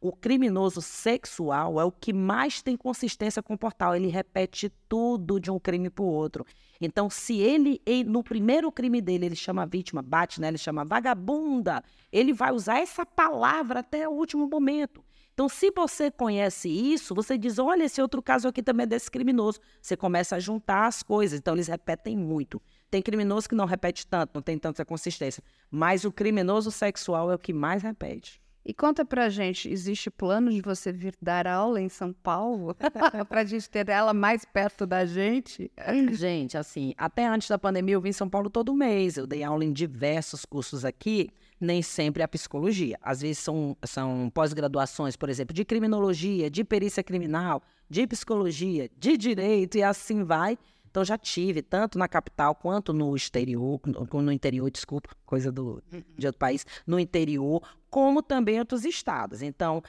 O 0.00 0.10
criminoso 0.10 0.80
sexual 0.80 1.78
é 1.78 1.84
o 1.84 1.92
que 1.92 2.14
mais 2.14 2.62
tem 2.62 2.74
consistência 2.74 3.42
comportal. 3.42 3.94
Ele 3.94 4.08
repete 4.08 4.72
tudo 4.88 5.38
de 5.38 5.50
um 5.50 5.58
crime 5.58 5.90
para 5.90 6.02
o 6.02 6.08
outro. 6.08 6.46
Então, 6.80 7.10
se 7.10 7.36
ele, 7.40 7.78
no 8.06 8.24
primeiro 8.24 8.72
crime 8.72 9.02
dele, 9.02 9.26
ele 9.26 9.36
chama 9.36 9.64
a 9.64 9.66
vítima, 9.66 10.00
bate, 10.00 10.40
né? 10.40 10.48
Ele 10.48 10.56
chama 10.56 10.82
vagabunda. 10.82 11.84
Ele 12.10 12.32
vai 12.32 12.50
usar 12.50 12.78
essa 12.78 13.04
palavra 13.04 13.80
até 13.80 14.08
o 14.08 14.12
último 14.12 14.48
momento. 14.48 15.04
Então, 15.34 15.46
se 15.46 15.70
você 15.72 16.10
conhece 16.10 16.70
isso, 16.70 17.14
você 17.14 17.36
diz: 17.36 17.58
olha, 17.58 17.84
esse 17.84 18.00
outro 18.00 18.22
caso 18.22 18.48
aqui 18.48 18.62
também 18.62 18.84
é 18.84 18.86
desse 18.86 19.10
criminoso. 19.10 19.60
Você 19.82 19.94
começa 19.94 20.36
a 20.36 20.40
juntar 20.40 20.86
as 20.86 21.02
coisas. 21.02 21.38
Então, 21.38 21.52
eles 21.52 21.66
repetem 21.66 22.16
muito. 22.16 22.62
Tem 22.94 23.02
criminoso 23.02 23.48
que 23.48 23.56
não 23.56 23.64
repete 23.64 24.06
tanto, 24.06 24.30
não 24.34 24.40
tem 24.40 24.56
tanta 24.56 24.84
consistência. 24.84 25.42
Mas 25.68 26.04
o 26.04 26.12
criminoso 26.12 26.70
sexual 26.70 27.28
é 27.28 27.34
o 27.34 27.38
que 27.40 27.52
mais 27.52 27.82
repete. 27.82 28.40
E 28.64 28.72
conta 28.72 29.04
pra 29.04 29.28
gente, 29.28 29.68
existe 29.68 30.08
plano 30.12 30.48
de 30.48 30.60
você 30.60 30.92
vir 30.92 31.12
dar 31.20 31.44
aula 31.44 31.80
em 31.80 31.88
São 31.88 32.12
Paulo? 32.12 32.72
pra 33.28 33.44
gente 33.44 33.68
ter 33.68 33.88
ela 33.88 34.14
mais 34.14 34.44
perto 34.44 34.86
da 34.86 35.04
gente? 35.04 35.72
Gente, 36.12 36.56
assim, 36.56 36.94
até 36.96 37.26
antes 37.26 37.48
da 37.48 37.58
pandemia 37.58 37.96
eu 37.96 38.00
vim 38.00 38.10
em 38.10 38.12
São 38.12 38.30
Paulo 38.30 38.48
todo 38.48 38.72
mês. 38.72 39.16
Eu 39.16 39.26
dei 39.26 39.42
aula 39.42 39.64
em 39.64 39.72
diversos 39.72 40.44
cursos 40.44 40.84
aqui, 40.84 41.30
nem 41.60 41.82
sempre 41.82 42.22
a 42.22 42.28
psicologia. 42.28 42.96
Às 43.02 43.22
vezes 43.22 43.38
são, 43.38 43.76
são 43.82 44.30
pós-graduações, 44.32 45.16
por 45.16 45.28
exemplo, 45.28 45.52
de 45.52 45.64
criminologia, 45.64 46.48
de 46.48 46.62
perícia 46.62 47.02
criminal, 47.02 47.60
de 47.90 48.06
psicologia, 48.06 48.88
de 48.96 49.16
direito 49.16 49.78
e 49.78 49.82
assim 49.82 50.22
vai. 50.22 50.56
Então 50.94 51.04
já 51.04 51.18
tive, 51.18 51.60
tanto 51.60 51.98
na 51.98 52.06
capital 52.06 52.54
quanto 52.54 52.92
no 52.92 53.16
exterior, 53.16 53.80
no, 53.84 54.22
no 54.22 54.30
interior, 54.30 54.70
desculpa, 54.70 55.10
coisa 55.26 55.50
do, 55.50 55.82
uhum. 55.92 56.04
de 56.16 56.24
outro 56.24 56.38
país, 56.38 56.64
no 56.86 57.00
interior, 57.00 57.60
como 57.90 58.22
também 58.22 58.54
em 58.54 58.58
outros 58.60 58.84
estados. 58.84 59.42
Então, 59.42 59.82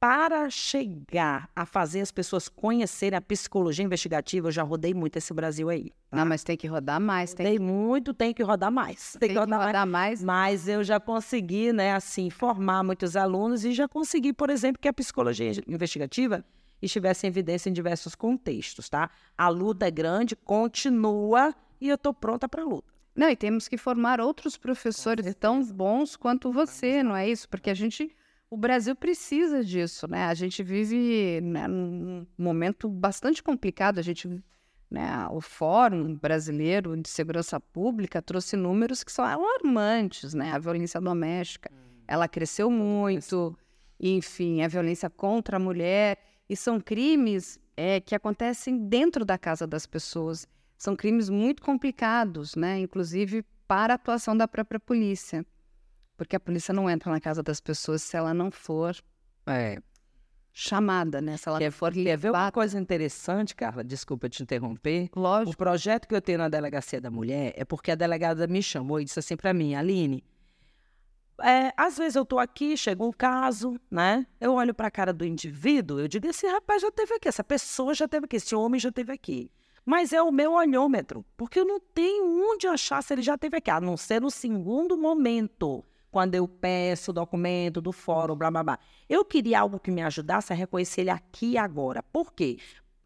para 0.00 0.50
chegar 0.50 1.48
a 1.54 1.64
fazer 1.64 2.00
as 2.00 2.10
pessoas 2.10 2.48
conhecerem 2.48 3.16
a 3.16 3.20
psicologia 3.20 3.84
investigativa, 3.84 4.48
eu 4.48 4.50
já 4.50 4.64
rodei 4.64 4.92
muito 4.92 5.16
esse 5.16 5.32
Brasil 5.32 5.68
aí. 5.68 5.92
Tá? 6.10 6.16
Não, 6.16 6.26
mas 6.26 6.42
tem 6.42 6.56
que 6.56 6.66
rodar 6.66 7.00
mais. 7.00 7.34
Tem 7.34 7.46
rodei 7.46 7.58
que... 7.58 7.64
muito, 7.64 8.12
tem 8.12 8.34
que 8.34 8.42
rodar 8.42 8.72
mais. 8.72 9.12
Tem, 9.20 9.28
tem 9.28 9.36
que, 9.36 9.38
rodar, 9.38 9.60
que 9.60 9.66
rodar 9.66 9.86
mais. 9.86 10.24
mais. 10.24 10.64
Mas 10.64 10.68
eu 10.68 10.82
já 10.82 10.98
consegui, 10.98 11.72
né, 11.72 11.94
assim, 11.94 12.30
formar 12.30 12.82
muitos 12.82 13.14
alunos 13.14 13.64
e 13.64 13.72
já 13.72 13.86
consegui, 13.86 14.32
por 14.32 14.50
exemplo, 14.50 14.82
que 14.82 14.88
a 14.88 14.92
psicologia 14.92 15.52
investigativa 15.68 16.44
estivesse 16.86 17.26
em 17.26 17.28
evidência 17.28 17.68
em 17.68 17.72
diversos 17.72 18.14
contextos, 18.14 18.88
tá? 18.88 19.10
A 19.36 19.48
luta 19.48 19.86
é 19.86 19.90
grande, 19.90 20.36
continua 20.36 21.54
e 21.80 21.88
eu 21.88 21.94
estou 21.94 22.14
pronta 22.14 22.48
para 22.48 22.62
a 22.62 22.66
luta. 22.66 22.92
Não, 23.14 23.28
e 23.28 23.36
temos 23.36 23.66
que 23.66 23.76
formar 23.76 24.20
outros 24.20 24.56
professores 24.56 25.34
tão 25.34 25.62
bons 25.64 26.16
quanto 26.16 26.52
você, 26.52 27.02
não 27.02 27.16
é 27.16 27.28
isso? 27.28 27.48
Porque 27.48 27.70
a 27.70 27.74
gente 27.74 28.14
o 28.50 28.56
Brasil 28.56 28.96
precisa 28.96 29.62
disso, 29.62 30.06
né? 30.08 30.24
A 30.24 30.34
gente 30.34 30.62
vive 30.62 31.40
né, 31.42 31.68
num 31.68 32.26
momento 32.36 32.88
bastante 32.88 33.42
complicado. 33.42 33.98
A 33.98 34.02
gente, 34.02 34.42
né, 34.90 35.26
o 35.30 35.40
Fórum 35.40 36.14
Brasileiro 36.14 36.96
de 36.96 37.08
Segurança 37.08 37.60
Pública 37.60 38.22
trouxe 38.22 38.56
números 38.56 39.04
que 39.04 39.12
são 39.12 39.24
alarmantes, 39.24 40.32
né? 40.32 40.52
A 40.52 40.58
violência 40.58 41.00
doméstica, 41.00 41.70
hum. 41.72 42.02
ela 42.06 42.26
cresceu 42.26 42.70
muito. 42.70 43.56
Enfim, 44.00 44.62
a 44.62 44.68
violência 44.68 45.10
contra 45.10 45.56
a 45.56 45.60
mulher 45.60 46.18
e 46.48 46.56
são 46.56 46.80
crimes 46.80 47.58
é, 47.76 48.00
que 48.00 48.14
acontecem 48.14 48.78
dentro 48.88 49.24
da 49.24 49.36
casa 49.36 49.66
das 49.66 49.86
pessoas. 49.86 50.46
São 50.76 50.96
crimes 50.96 51.28
muito 51.28 51.62
complicados, 51.62 52.54
né? 52.54 52.78
Inclusive 52.78 53.44
para 53.66 53.94
a 53.94 53.96
atuação 53.96 54.36
da 54.36 54.48
própria 54.48 54.80
polícia. 54.80 55.44
Porque 56.16 56.34
a 56.34 56.40
polícia 56.40 56.72
não 56.72 56.88
entra 56.88 57.12
na 57.12 57.20
casa 57.20 57.42
das 57.42 57.60
pessoas 57.60 58.02
se 58.02 58.16
ela 58.16 58.32
não 58.32 58.50
for 58.50 58.96
é, 59.46 59.80
chamada, 60.52 61.20
né? 61.20 61.36
Se 61.36 61.48
ela 61.48 61.58
quer, 61.58 61.70
for 61.70 61.92
quer 61.92 62.16
ver 62.16 62.30
uma 62.30 62.50
coisa 62.50 62.78
interessante, 62.78 63.54
Carla? 63.54 63.84
Desculpa 63.84 64.28
te 64.28 64.42
interromper. 64.42 65.08
Lógico. 65.14 65.52
O 65.52 65.56
projeto 65.56 66.08
que 66.08 66.14
eu 66.14 66.20
tenho 66.20 66.38
na 66.38 66.48
Delegacia 66.48 67.00
da 67.00 67.10
Mulher 67.10 67.52
é 67.56 67.64
porque 67.64 67.92
a 67.92 67.94
delegada 67.94 68.46
me 68.48 68.62
chamou 68.62 69.00
e 69.00 69.04
disse 69.04 69.20
assim 69.20 69.36
para 69.36 69.54
mim, 69.54 69.76
Aline, 69.76 70.24
é, 71.42 71.72
às 71.76 71.96
vezes 71.96 72.16
eu 72.16 72.22
estou 72.22 72.38
aqui, 72.38 72.76
chega 72.76 73.02
um 73.02 73.12
caso, 73.12 73.78
né? 73.90 74.26
Eu 74.40 74.54
olho 74.54 74.74
para 74.74 74.88
a 74.88 74.90
cara 74.90 75.12
do 75.12 75.24
indivíduo, 75.24 76.00
eu 76.00 76.08
digo, 76.08 76.26
esse 76.26 76.46
rapaz 76.46 76.82
já 76.82 76.90
teve 76.90 77.14
aqui, 77.14 77.28
essa 77.28 77.44
pessoa 77.44 77.94
já 77.94 78.08
teve 78.08 78.26
aqui, 78.26 78.36
esse 78.36 78.54
homem 78.54 78.80
já 78.80 78.90
teve 78.90 79.12
aqui. 79.12 79.50
Mas 79.84 80.12
é 80.12 80.20
o 80.20 80.30
meu 80.30 80.52
olhômetro, 80.52 81.24
porque 81.36 81.60
eu 81.60 81.64
não 81.64 81.80
tenho 81.80 82.24
onde 82.50 82.66
achar 82.66 83.02
se 83.02 83.14
ele 83.14 83.22
já 83.22 83.38
teve 83.38 83.56
aqui, 83.56 83.70
a 83.70 83.80
não 83.80 83.96
ser 83.96 84.20
no 84.20 84.30
segundo 84.30 84.98
momento 84.98 85.84
quando 86.10 86.34
eu 86.34 86.48
peço 86.48 87.10
o 87.10 87.14
documento 87.14 87.80
do 87.80 87.92
fórum, 87.92 88.36
blá, 88.36 88.50
blá, 88.50 88.62
blá. 88.62 88.78
Eu 89.08 89.24
queria 89.24 89.60
algo 89.60 89.78
que 89.78 89.90
me 89.90 90.02
ajudasse 90.02 90.52
a 90.52 90.56
reconhecer 90.56 91.02
ele 91.02 91.10
aqui 91.10 91.52
e 91.52 91.58
agora. 91.58 92.02
Por 92.02 92.32
quê? 92.32 92.58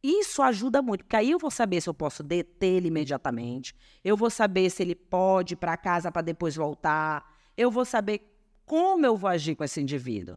Isso 0.03 0.43
ajuda 0.43 0.83
muito, 0.83 1.05
porque 1.05 1.17
aí 1.17 1.31
eu 1.31 1.39
vou 1.39 1.51
saber 1.51 1.81
se 1.81 1.89
eu 1.89 1.95
posso 1.95 2.25
deter 2.25 2.75
ele 2.75 2.89
imediatamente, 2.89 3.73
eu 4.03 4.17
vou 4.17 4.29
saber 4.29 4.69
se 4.69 4.83
ele 4.83 4.97
pode 4.97 5.55
ir 5.55 5.57
para 5.57 5.77
casa 5.77 6.11
para 6.11 6.23
depois 6.23 6.57
voltar, 6.57 7.32
eu 7.63 7.71
vou 7.71 7.85
saber 7.85 8.21
como 8.65 9.05
eu 9.05 9.17
vou 9.17 9.29
agir 9.29 9.55
com 9.55 9.65
esse 9.65 9.81
indivíduo 9.81 10.37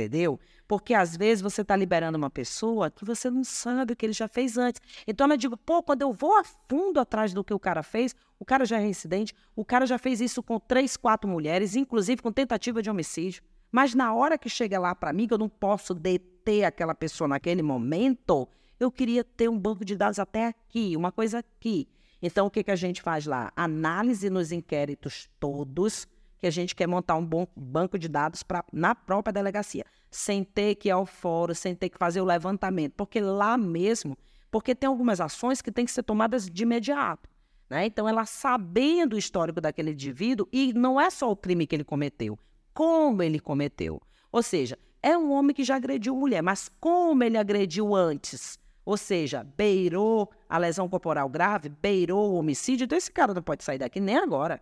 entendeu? 0.00 0.40
Porque 0.66 0.94
às 0.94 1.16
vezes 1.16 1.42
você 1.42 1.62
está 1.62 1.76
liberando 1.76 2.16
uma 2.16 2.30
pessoa 2.30 2.90
que 2.90 3.04
você 3.04 3.30
não 3.30 3.44
sabe 3.44 3.92
o 3.92 3.96
que 3.96 4.06
ele 4.06 4.12
já 4.12 4.28
fez 4.28 4.56
antes. 4.56 4.80
Então 5.06 5.28
eu 5.28 5.36
digo, 5.36 5.56
pô, 5.56 5.82
quando 5.82 6.02
eu 6.02 6.12
vou 6.12 6.36
a 6.38 6.44
fundo 6.44 6.98
atrás 6.98 7.34
do 7.34 7.44
que 7.44 7.52
o 7.52 7.58
cara 7.58 7.82
fez, 7.82 8.14
o 8.38 8.44
cara 8.44 8.64
já 8.64 8.76
é 8.76 8.80
reincidente, 8.80 9.34
o 9.54 9.64
cara 9.64 9.86
já 9.86 9.98
fez 9.98 10.20
isso 10.20 10.42
com 10.42 10.58
três, 10.58 10.96
quatro 10.96 11.28
mulheres, 11.28 11.76
inclusive 11.76 12.22
com 12.22 12.32
tentativa 12.32 12.82
de 12.82 12.90
homicídio. 12.90 13.42
Mas 13.70 13.94
na 13.94 14.14
hora 14.14 14.38
que 14.38 14.48
chega 14.48 14.78
lá 14.78 14.94
para 14.94 15.12
mim, 15.12 15.26
que 15.26 15.34
eu 15.34 15.38
não 15.38 15.48
posso 15.48 15.94
deter 15.94 16.64
aquela 16.64 16.94
pessoa 16.94 17.28
naquele 17.28 17.62
momento, 17.62 18.48
eu 18.78 18.90
queria 18.90 19.22
ter 19.22 19.48
um 19.48 19.58
banco 19.58 19.84
de 19.84 19.94
dados 19.96 20.18
até 20.18 20.46
aqui, 20.46 20.96
uma 20.96 21.12
coisa 21.12 21.38
aqui. 21.38 21.88
Então, 22.22 22.46
o 22.46 22.50
que, 22.50 22.64
que 22.64 22.70
a 22.70 22.76
gente 22.76 23.00
faz 23.00 23.26
lá? 23.26 23.52
Análise 23.56 24.28
nos 24.28 24.52
inquéritos 24.52 25.28
todos, 25.38 26.06
que 26.40 26.46
a 26.46 26.50
gente 26.50 26.74
quer 26.74 26.86
montar 26.86 27.16
um 27.16 27.24
bom 27.24 27.46
banco 27.54 27.98
de 27.98 28.08
dados 28.08 28.42
pra, 28.42 28.64
na 28.72 28.94
própria 28.94 29.32
delegacia, 29.32 29.84
sem 30.10 30.42
ter 30.42 30.74
que 30.76 30.88
ir 30.88 30.92
ao 30.92 31.04
fórum, 31.04 31.54
sem 31.54 31.74
ter 31.74 31.90
que 31.90 31.98
fazer 31.98 32.20
o 32.20 32.24
levantamento, 32.24 32.94
porque 32.96 33.20
lá 33.20 33.58
mesmo, 33.58 34.16
porque 34.50 34.74
tem 34.74 34.88
algumas 34.88 35.20
ações 35.20 35.60
que 35.60 35.70
têm 35.70 35.84
que 35.84 35.92
ser 35.92 36.02
tomadas 36.02 36.48
de 36.48 36.62
imediato. 36.62 37.28
Né? 37.68 37.86
Então, 37.86 38.08
ela 38.08 38.24
sabendo 38.24 39.14
o 39.14 39.18
histórico 39.18 39.60
daquele 39.60 39.92
indivíduo, 39.92 40.48
e 40.50 40.72
não 40.72 40.98
é 40.98 41.10
só 41.10 41.30
o 41.30 41.36
crime 41.36 41.66
que 41.66 41.76
ele 41.76 41.84
cometeu, 41.84 42.38
como 42.72 43.22
ele 43.22 43.38
cometeu. 43.38 44.00
Ou 44.32 44.42
seja, 44.42 44.78
é 45.02 45.16
um 45.16 45.30
homem 45.32 45.54
que 45.54 45.62
já 45.62 45.76
agrediu 45.76 46.16
mulher, 46.16 46.42
mas 46.42 46.70
como 46.80 47.22
ele 47.22 47.36
agrediu 47.36 47.94
antes? 47.94 48.58
Ou 48.84 48.96
seja, 48.96 49.44
beirou 49.44 50.30
a 50.48 50.56
lesão 50.56 50.88
corporal 50.88 51.28
grave, 51.28 51.68
beirou 51.68 52.32
o 52.32 52.34
homicídio, 52.36 52.84
então 52.84 52.96
esse 52.96 53.12
cara 53.12 53.34
não 53.34 53.42
pode 53.42 53.62
sair 53.62 53.78
daqui 53.78 54.00
nem 54.00 54.16
agora. 54.16 54.60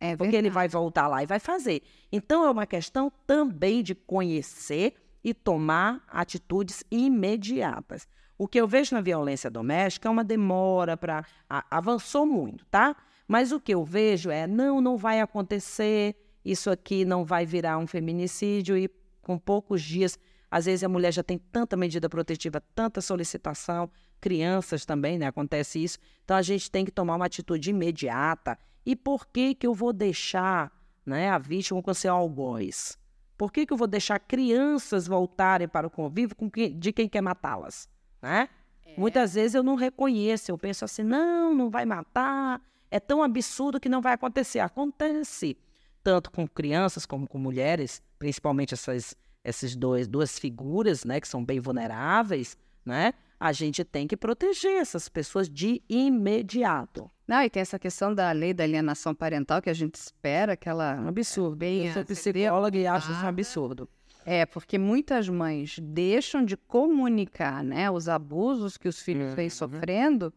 É 0.00 0.16
porque 0.16 0.36
ele 0.36 0.50
vai 0.50 0.68
voltar 0.68 1.08
lá 1.08 1.22
e 1.22 1.26
vai 1.26 1.40
fazer. 1.40 1.82
Então, 2.10 2.44
é 2.44 2.50
uma 2.50 2.66
questão 2.66 3.12
também 3.26 3.82
de 3.82 3.94
conhecer 3.94 4.94
e 5.24 5.34
tomar 5.34 6.04
atitudes 6.08 6.84
imediatas. 6.90 8.06
O 8.36 8.46
que 8.46 8.60
eu 8.60 8.68
vejo 8.68 8.94
na 8.94 9.00
violência 9.00 9.50
doméstica 9.50 10.08
é 10.08 10.10
uma 10.10 10.22
demora 10.22 10.96
para. 10.96 11.24
Avançou 11.48 12.24
muito, 12.24 12.64
tá? 12.66 12.94
Mas 13.26 13.50
o 13.50 13.60
que 13.60 13.74
eu 13.74 13.84
vejo 13.84 14.30
é: 14.30 14.46
não, 14.46 14.80
não 14.80 14.96
vai 14.96 15.20
acontecer, 15.20 16.14
isso 16.44 16.70
aqui 16.70 17.04
não 17.04 17.24
vai 17.24 17.44
virar 17.44 17.76
um 17.78 17.86
feminicídio 17.86 18.76
e 18.78 18.88
com 19.20 19.36
poucos 19.36 19.82
dias. 19.82 20.18
Às 20.50 20.64
vezes 20.64 20.84
a 20.84 20.88
mulher 20.88 21.12
já 21.12 21.22
tem 21.22 21.36
tanta 21.36 21.76
medida 21.76 22.08
protetiva, 22.08 22.62
tanta 22.74 23.00
solicitação, 23.00 23.90
crianças 24.20 24.86
também, 24.86 25.18
né? 25.18 25.26
Acontece 25.26 25.82
isso. 25.82 25.98
Então 26.24 26.36
a 26.36 26.42
gente 26.42 26.70
tem 26.70 26.84
que 26.84 26.90
tomar 26.90 27.16
uma 27.16 27.26
atitude 27.26 27.70
imediata 27.70 28.56
e 28.88 28.96
por 28.96 29.26
que, 29.26 29.54
que 29.54 29.66
eu 29.66 29.74
vou 29.74 29.92
deixar 29.92 30.72
né, 31.04 31.28
a 31.28 31.36
vítima 31.36 31.82
com 31.82 31.92
seu 31.92 32.14
algoz? 32.14 32.98
Por 33.36 33.52
que, 33.52 33.66
que 33.66 33.72
eu 33.74 33.76
vou 33.76 33.86
deixar 33.86 34.18
crianças 34.18 35.06
voltarem 35.06 35.68
para 35.68 35.86
o 35.86 35.90
convívio 35.90 36.34
com 36.34 36.50
quem, 36.50 36.74
de 36.74 36.90
quem 36.90 37.06
quer 37.06 37.20
matá-las? 37.20 37.86
Né? 38.22 38.48
É. 38.86 38.98
Muitas 38.98 39.34
vezes 39.34 39.54
eu 39.54 39.62
não 39.62 39.74
reconheço, 39.74 40.50
eu 40.50 40.56
penso 40.56 40.86
assim, 40.86 41.02
não, 41.02 41.54
não 41.54 41.68
vai 41.68 41.84
matar, 41.84 42.62
é 42.90 42.98
tão 42.98 43.22
absurdo 43.22 43.78
que 43.78 43.90
não 43.90 44.00
vai 44.00 44.14
acontecer. 44.14 44.60
Acontece, 44.60 45.58
tanto 46.02 46.30
com 46.30 46.48
crianças 46.48 47.04
como 47.04 47.28
com 47.28 47.36
mulheres, 47.36 48.02
principalmente 48.18 48.72
essas, 48.72 49.14
essas 49.44 49.76
dois, 49.76 50.08
duas 50.08 50.38
figuras 50.38 51.04
né, 51.04 51.20
que 51.20 51.28
são 51.28 51.44
bem 51.44 51.60
vulneráveis, 51.60 52.56
né? 52.86 53.12
A 53.38 53.52
gente 53.52 53.84
tem 53.84 54.06
que 54.06 54.16
proteger 54.16 54.80
essas 54.80 55.08
pessoas 55.08 55.48
de 55.48 55.82
imediato. 55.88 57.10
Não, 57.26 57.42
e 57.42 57.50
tem 57.50 57.60
essa 57.60 57.78
questão 57.78 58.14
da 58.14 58.32
lei 58.32 58.54
da 58.54 58.64
alienação 58.64 59.14
parental 59.14 59.60
que 59.60 59.68
a 59.68 59.74
gente 59.74 59.94
espera 59.96 60.56
que 60.56 60.68
ela. 60.68 60.96
Um 60.96 61.08
absurdo. 61.08 61.56
Bem, 61.56 61.86
eu 61.86 61.92
sou 61.92 62.04
psicóloga 62.04 62.78
e 62.78 62.86
acho 62.86 63.12
isso 63.12 63.22
um 63.22 63.28
absurdo. 63.28 63.88
É, 64.24 64.44
porque 64.44 64.76
muitas 64.78 65.28
mães 65.28 65.78
deixam 65.80 66.44
de 66.44 66.56
comunicar 66.56 67.62
né, 67.62 67.90
os 67.90 68.08
abusos 68.08 68.76
que 68.76 68.88
os 68.88 69.00
filhos 69.00 69.30
uhum. 69.30 69.34
vêm 69.34 69.48
sofrendo, 69.48 70.32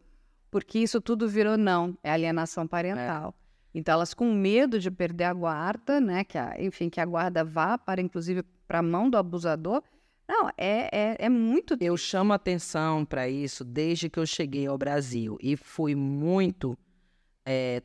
porque 0.50 0.78
isso 0.78 1.00
tudo 1.00 1.28
virou 1.28 1.58
não, 1.58 1.96
é 2.02 2.10
alienação 2.10 2.66
parental. 2.66 3.34
É. 3.38 3.78
Então, 3.78 3.94
elas 3.94 4.14
com 4.14 4.32
medo 4.32 4.78
de 4.78 4.90
perder 4.90 5.24
a 5.24 5.32
guarda, 5.32 6.00
né, 6.00 6.24
que 6.24 6.38
a, 6.38 6.54
enfim, 6.58 6.88
que 6.88 7.00
a 7.00 7.04
guarda 7.06 7.44
vá 7.44 7.76
para, 7.76 8.00
inclusive, 8.00 8.42
para 8.66 8.78
a 8.78 8.82
mão 8.82 9.10
do 9.10 9.16
abusador, 9.16 9.82
não, 10.28 10.48
é, 10.56 10.88
é, 10.92 11.16
é 11.18 11.28
muito. 11.28 11.76
Eu 11.80 11.96
chamo 11.96 12.32
atenção 12.32 13.04
para 13.04 13.28
isso 13.28 13.64
desde 13.64 14.08
que 14.08 14.18
eu 14.18 14.26
cheguei 14.26 14.66
ao 14.66 14.78
Brasil 14.78 15.36
e 15.40 15.56
fui 15.56 15.94
muito 15.94 16.76
é, 17.44 17.82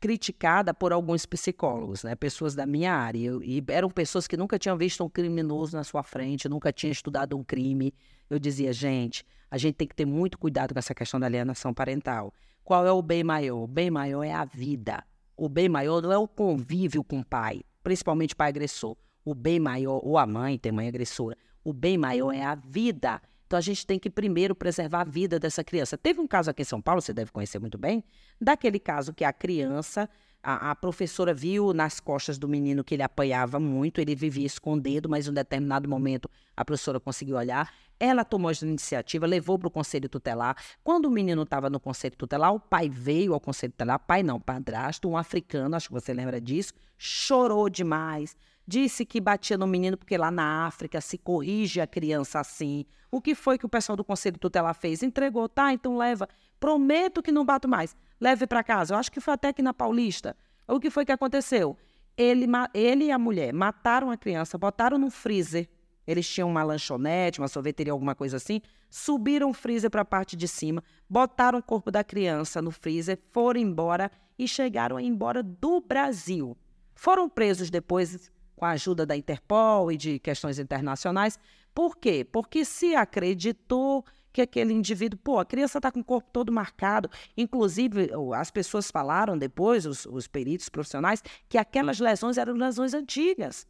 criticada 0.00 0.74
por 0.74 0.92
alguns 0.92 1.26
psicólogos, 1.26 2.04
né? 2.04 2.14
pessoas 2.14 2.54
da 2.54 2.66
minha 2.66 2.92
área. 2.92 3.18
e 3.42 3.62
eram 3.68 3.90
pessoas 3.90 4.26
que 4.26 4.36
nunca 4.36 4.58
tinham 4.58 4.76
visto 4.76 5.04
um 5.04 5.08
criminoso 5.08 5.76
na 5.76 5.84
sua 5.84 6.02
frente, 6.02 6.48
nunca 6.48 6.72
tinham 6.72 6.92
estudado 6.92 7.36
um 7.36 7.44
crime. 7.44 7.94
Eu 8.28 8.38
dizia, 8.38 8.72
gente, 8.72 9.24
a 9.50 9.58
gente 9.58 9.74
tem 9.74 9.86
que 9.88 9.94
ter 9.94 10.06
muito 10.06 10.38
cuidado 10.38 10.72
com 10.72 10.78
essa 10.78 10.94
questão 10.94 11.20
da 11.20 11.26
alienação 11.26 11.72
parental. 11.72 12.32
Qual 12.64 12.86
é 12.86 12.90
o 12.90 13.02
bem 13.02 13.22
maior? 13.22 13.62
O 13.62 13.66
bem 13.66 13.90
maior 13.90 14.24
é 14.24 14.32
a 14.32 14.44
vida. 14.44 15.04
O 15.36 15.48
bem 15.48 15.68
maior 15.68 16.02
não 16.02 16.10
é 16.10 16.18
o 16.18 16.26
convívio 16.26 17.04
com 17.04 17.20
o 17.20 17.24
pai, 17.24 17.62
principalmente 17.82 18.34
pai 18.34 18.48
agressor. 18.48 18.96
O 19.26 19.34
bem 19.34 19.58
maior, 19.58 20.00
ou 20.04 20.16
a 20.16 20.24
mãe 20.24 20.56
tem 20.56 20.70
mãe 20.70 20.86
agressora, 20.86 21.36
o 21.64 21.72
bem 21.72 21.98
maior 21.98 22.32
é 22.32 22.44
a 22.44 22.54
vida. 22.54 23.20
Então 23.44 23.58
a 23.58 23.62
gente 23.62 23.84
tem 23.84 23.98
que 23.98 24.08
primeiro 24.08 24.54
preservar 24.54 25.00
a 25.00 25.04
vida 25.04 25.36
dessa 25.36 25.64
criança. 25.64 25.98
Teve 25.98 26.20
um 26.20 26.28
caso 26.28 26.48
aqui 26.48 26.62
em 26.62 26.64
São 26.64 26.80
Paulo, 26.80 27.02
você 27.02 27.12
deve 27.12 27.32
conhecer 27.32 27.58
muito 27.58 27.76
bem, 27.76 28.04
daquele 28.40 28.78
caso 28.78 29.12
que 29.12 29.24
a 29.24 29.32
criança, 29.32 30.08
a, 30.40 30.70
a 30.70 30.74
professora 30.76 31.34
viu 31.34 31.72
nas 31.72 31.98
costas 31.98 32.38
do 32.38 32.48
menino 32.48 32.84
que 32.84 32.94
ele 32.94 33.02
apanhava 33.02 33.58
muito, 33.58 34.00
ele 34.00 34.14
vivia 34.14 34.46
escondido, 34.46 35.08
mas 35.08 35.26
em 35.26 35.30
um 35.30 35.34
determinado 35.34 35.88
momento 35.88 36.30
a 36.56 36.64
professora 36.64 37.00
conseguiu 37.00 37.34
olhar. 37.34 37.74
Ela 37.98 38.24
tomou 38.24 38.48
essa 38.48 38.64
iniciativa, 38.64 39.26
levou 39.26 39.58
para 39.58 39.66
o 39.66 39.72
conselho 39.72 40.08
tutelar. 40.08 40.56
Quando 40.84 41.06
o 41.06 41.10
menino 41.10 41.42
estava 41.42 41.68
no 41.68 41.80
conselho 41.80 42.14
tutelar, 42.16 42.54
o 42.54 42.60
pai 42.60 42.88
veio 42.88 43.34
ao 43.34 43.40
conselho 43.40 43.72
tutelar, 43.72 43.98
pai 43.98 44.22
não, 44.22 44.40
padrasto, 44.40 45.08
um 45.08 45.16
africano, 45.16 45.74
acho 45.74 45.88
que 45.88 45.94
você 45.94 46.14
lembra 46.14 46.40
disso, 46.40 46.72
chorou 46.96 47.68
demais 47.68 48.36
disse 48.66 49.04
que 49.04 49.20
batia 49.20 49.56
no 49.56 49.66
menino 49.66 49.96
porque 49.96 50.18
lá 50.18 50.30
na 50.30 50.66
África 50.66 51.00
se 51.00 51.16
corrige 51.16 51.80
a 51.80 51.86
criança 51.86 52.40
assim. 52.40 52.84
O 53.10 53.20
que 53.20 53.34
foi 53.34 53.56
que 53.56 53.66
o 53.66 53.68
pessoal 53.68 53.96
do 53.96 54.04
Conselho 54.04 54.38
Tutelar 54.38 54.74
fez? 54.74 55.02
Entregou, 55.02 55.48
tá, 55.48 55.72
então 55.72 55.96
leva. 55.96 56.28
Prometo 56.58 57.22
que 57.22 57.30
não 57.30 57.44
bato 57.44 57.68
mais. 57.68 57.96
Leve 58.20 58.46
para 58.46 58.64
casa. 58.64 58.94
Eu 58.94 58.98
acho 58.98 59.12
que 59.12 59.20
foi 59.20 59.34
até 59.34 59.48
aqui 59.48 59.62
na 59.62 59.72
Paulista. 59.72 60.36
O 60.66 60.80
que 60.80 60.90
foi 60.90 61.04
que 61.04 61.12
aconteceu? 61.12 61.76
Ele, 62.16 62.46
ele 62.74 63.04
e 63.04 63.10
a 63.12 63.18
mulher 63.18 63.52
mataram 63.52 64.10
a 64.10 64.16
criança, 64.16 64.58
botaram 64.58 64.98
no 64.98 65.10
freezer. 65.10 65.68
Eles 66.06 66.28
tinham 66.28 66.48
uma 66.48 66.62
lanchonete, 66.62 67.40
uma 67.40 67.48
sorveteria, 67.48 67.92
alguma 67.92 68.14
coisa 68.14 68.36
assim. 68.36 68.60
Subiram 68.88 69.50
o 69.50 69.54
freezer 69.54 69.90
para 69.90 70.02
a 70.02 70.04
parte 70.04 70.36
de 70.36 70.46
cima, 70.46 70.82
botaram 71.08 71.58
o 71.58 71.62
corpo 71.62 71.90
da 71.90 72.02
criança 72.02 72.62
no 72.62 72.70
freezer, 72.70 73.18
foram 73.32 73.60
embora 73.60 74.10
e 74.38 74.46
chegaram 74.46 74.98
embora 75.00 75.42
do 75.42 75.80
Brasil. 75.80 76.56
Foram 76.94 77.28
presos 77.28 77.70
depois 77.70 78.30
com 78.56 78.64
a 78.64 78.70
ajuda 78.70 79.06
da 79.06 79.16
Interpol 79.16 79.92
e 79.92 79.96
de 79.96 80.18
questões 80.18 80.58
internacionais. 80.58 81.38
Por 81.74 81.96
quê? 81.96 82.24
Porque 82.24 82.64
se 82.64 82.96
acreditou 82.96 84.04
que 84.32 84.42
aquele 84.42 84.72
indivíduo, 84.72 85.18
pô, 85.22 85.38
a 85.38 85.46
criança 85.46 85.78
está 85.78 85.90
com 85.90 86.00
o 86.00 86.04
corpo 86.04 86.28
todo 86.30 86.52
marcado. 86.52 87.08
Inclusive, 87.36 88.10
as 88.34 88.50
pessoas 88.50 88.90
falaram 88.90 89.38
depois, 89.38 89.86
os, 89.86 90.04
os 90.06 90.26
peritos 90.26 90.68
profissionais, 90.68 91.22
que 91.48 91.56
aquelas 91.56 91.98
lesões 92.00 92.36
eram 92.36 92.54
lesões 92.54 92.92
antigas. 92.92 93.66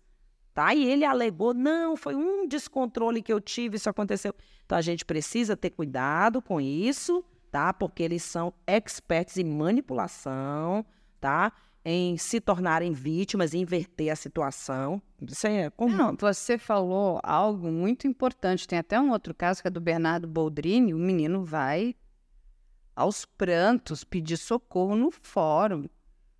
Tá? 0.53 0.75
E 0.75 0.85
ele 0.85 1.05
alegou, 1.05 1.53
não, 1.53 1.97
foi 1.97 2.17
um 2.17 2.49
descontrole 2.49 3.23
que 3.23 3.33
eu 3.33 3.41
tive, 3.41 3.77
isso 3.77 3.91
aconteceu. 3.91 4.35
Então 4.65 4.77
a 4.77 4.81
gente 4.81 5.05
precisa 5.05 5.57
ter 5.57 5.71
cuidado 5.71 6.43
com 6.43 6.61
isso, 6.61 7.25
tá? 7.51 7.73
Porque 7.73 8.03
eles 8.03 8.23
são 8.23 8.53
experts 8.67 9.37
em 9.37 9.45
manipulação, 9.45 10.85
tá? 11.21 11.53
Em 11.89 12.19
se 12.19 12.41
tornarem 12.41 12.93
vítimas 12.93 13.55
e 13.55 13.59
inverter 13.59 14.11
a 14.11 14.17
situação. 14.17 15.01
Isso 15.23 15.47
é 15.47 15.71
comum. 15.71 15.97
Não, 15.97 16.17
você 16.19 16.59
falou 16.59 17.21
algo 17.23 17.71
muito 17.71 18.09
importante. 18.09 18.67
Tem 18.67 18.77
até 18.77 19.01
um 19.01 19.13
outro 19.13 19.33
caso 19.33 19.63
que 19.63 19.69
é 19.69 19.71
do 19.71 19.81
Bernardo 19.81 20.27
Boldrini. 20.27 20.93
O 20.93 20.99
menino 20.99 21.45
vai 21.45 21.95
aos 22.97 23.25
prantos 23.25 24.03
pedir 24.03 24.37
socorro 24.37 24.97
no 24.97 25.13
fórum 25.13 25.85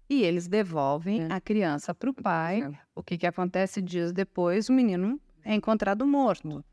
e 0.09 0.23
eles 0.23 0.49
devolvem 0.49 1.23
é. 1.23 1.33
a 1.33 1.41
criança 1.41 1.95
para 1.95 2.11
o 2.11 2.15
pai. 2.15 2.63
É. 2.63 2.73
O 2.95 3.03
que, 3.03 3.19
que 3.19 3.27
acontece 3.27 3.83
dias 3.83 4.13
depois? 4.13 4.69
O 4.69 4.73
menino 4.73 5.21
é 5.45 5.55
encontrado 5.55 6.07
morto, 6.07 6.65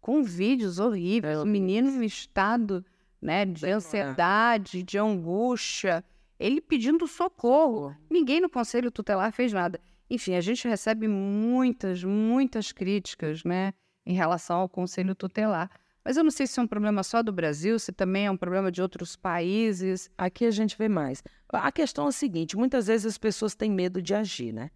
com 0.00 0.22
vídeos 0.22 0.78
horríveis. 0.78 1.38
É. 1.38 1.40
O 1.40 1.46
menino 1.46 2.02
em 2.02 2.06
estado 2.06 2.84
né, 3.20 3.44
de 3.44 3.66
ansiedade, 3.66 4.82
de 4.82 4.98
angústia, 4.98 6.04
ele 6.40 6.60
pedindo 6.60 7.06
socorro. 7.06 7.94
Ninguém 8.08 8.40
no 8.40 8.48
conselho 8.48 8.90
tutelar 8.90 9.30
fez 9.30 9.52
nada. 9.52 9.78
Enfim, 10.08 10.34
a 10.34 10.40
gente 10.40 10.66
recebe 10.66 11.06
muitas, 11.06 12.02
muitas 12.02 12.72
críticas, 12.72 13.44
né, 13.44 13.74
em 14.04 14.14
relação 14.14 14.60
ao 14.60 14.68
conselho 14.68 15.14
tutelar. 15.14 15.70
Mas 16.02 16.16
eu 16.16 16.24
não 16.24 16.30
sei 16.30 16.46
se 16.46 16.58
é 16.58 16.62
um 16.62 16.66
problema 16.66 17.02
só 17.02 17.22
do 17.22 17.30
Brasil, 17.30 17.78
se 17.78 17.92
também 17.92 18.24
é 18.24 18.30
um 18.30 18.36
problema 18.36 18.72
de 18.72 18.80
outros 18.80 19.14
países. 19.14 20.10
Aqui 20.16 20.46
a 20.46 20.50
gente 20.50 20.76
vê 20.78 20.88
mais. 20.88 21.22
A 21.50 21.70
questão 21.70 22.06
é 22.06 22.08
a 22.08 22.12
seguinte: 22.12 22.56
muitas 22.56 22.86
vezes 22.86 23.06
as 23.06 23.18
pessoas 23.18 23.54
têm 23.54 23.70
medo 23.70 24.00
de 24.00 24.14
agir, 24.14 24.50
né? 24.50 24.70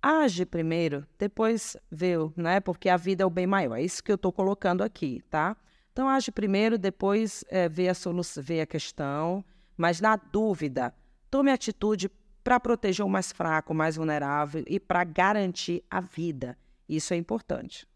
Age 0.00 0.46
primeiro, 0.46 1.06
depois 1.18 1.76
vê, 1.90 2.14
né? 2.36 2.60
Porque 2.60 2.88
a 2.88 2.96
vida 2.96 3.24
é 3.24 3.26
o 3.26 3.30
bem 3.30 3.46
maior. 3.46 3.76
É 3.76 3.82
isso 3.82 4.02
que 4.02 4.10
eu 4.10 4.16
estou 4.16 4.32
colocando 4.32 4.82
aqui, 4.82 5.20
tá? 5.28 5.56
Então, 5.92 6.08
age 6.08 6.30
primeiro, 6.32 6.78
depois 6.78 7.44
é, 7.48 7.68
vê, 7.68 7.88
a 7.88 7.94
solução, 7.94 8.42
vê 8.42 8.60
a 8.60 8.66
questão, 8.66 9.44
mas 9.76 10.00
na 10.00 10.16
dúvida, 10.16 10.94
tome 11.30 11.50
atitude 11.50 12.10
para 12.42 12.58
proteger 12.58 13.04
o 13.04 13.08
mais 13.08 13.32
fraco, 13.32 13.72
o 13.72 13.76
mais 13.76 13.96
vulnerável 13.96 14.64
e 14.66 14.80
para 14.80 15.04
garantir 15.04 15.84
a 15.90 16.00
vida. 16.00 16.58
Isso 16.88 17.14
é 17.14 17.16
importante. 17.16 17.86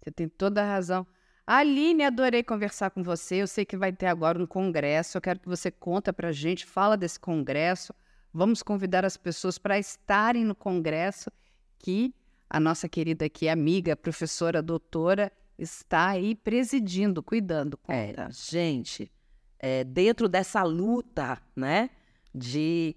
Você 0.00 0.10
tem 0.10 0.28
toda 0.28 0.62
a 0.62 0.66
razão. 0.66 1.06
Aline, 1.46 2.04
adorei 2.04 2.42
conversar 2.42 2.90
com 2.90 3.02
você. 3.02 3.36
Eu 3.36 3.46
sei 3.46 3.64
que 3.64 3.76
vai 3.76 3.92
ter 3.92 4.06
agora 4.06 4.40
um 4.40 4.46
congresso. 4.46 5.16
Eu 5.16 5.22
quero 5.22 5.40
que 5.40 5.48
você 5.48 5.70
conta 5.70 6.12
para 6.12 6.28
a 6.28 6.32
gente, 6.32 6.64
fala 6.64 6.96
desse 6.96 7.18
congresso. 7.18 7.92
Vamos 8.32 8.62
convidar 8.62 9.04
as 9.04 9.16
pessoas 9.16 9.58
para 9.58 9.78
estarem 9.78 10.44
no 10.44 10.54
congresso 10.54 11.30
que 11.78 12.14
a 12.48 12.60
nossa 12.60 12.88
querida 12.88 13.24
aqui, 13.26 13.48
amiga, 13.48 13.96
professora, 13.96 14.62
doutora 14.62 15.32
está 15.58 16.08
aí 16.08 16.34
presidindo, 16.34 17.22
cuidando. 17.22 17.78
É, 17.88 18.14
gente, 18.30 19.10
é, 19.58 19.84
dentro 19.84 20.28
dessa 20.28 20.62
luta, 20.62 21.38
né, 21.54 21.90
de 22.34 22.96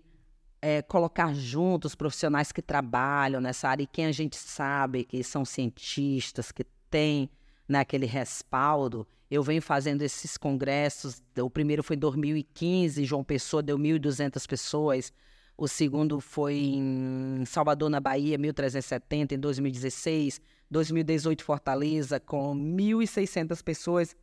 é, 0.61 0.81
colocar 0.81 1.33
juntos 1.33 1.91
os 1.91 1.95
profissionais 1.95 2.51
que 2.51 2.61
trabalham 2.61 3.39
nessa 3.39 3.69
área 3.69 3.83
e 3.83 3.87
quem 3.87 4.05
a 4.05 4.11
gente 4.11 4.35
sabe 4.35 5.03
que 5.03 5.23
são 5.23 5.45
cientistas, 5.45 6.51
que 6.51 6.63
têm 6.89 7.29
né, 7.67 7.79
aquele 7.79 8.05
respaldo. 8.05 9.07
Eu 9.29 9.43
venho 9.43 9.61
fazendo 9.61 10.01
esses 10.01 10.37
congressos. 10.37 11.21
O 11.37 11.49
primeiro 11.49 11.83
foi 11.83 11.95
em 11.95 11.99
2015, 11.99 13.05
João 13.05 13.23
Pessoa 13.23 13.61
deu 13.61 13.77
1.200 13.77 14.47
pessoas. 14.47 15.13
O 15.55 15.67
segundo 15.67 16.19
foi 16.19 16.55
em 16.55 17.43
Salvador, 17.45 17.89
na 17.89 17.99
Bahia, 17.99 18.37
1.370, 18.37 19.33
em 19.33 19.39
2016. 19.39 20.41
2018 20.71 21.43
Fortaleza 21.43 22.19
com 22.19 22.55
1.600 22.55 23.63
pessoas. 23.63 24.15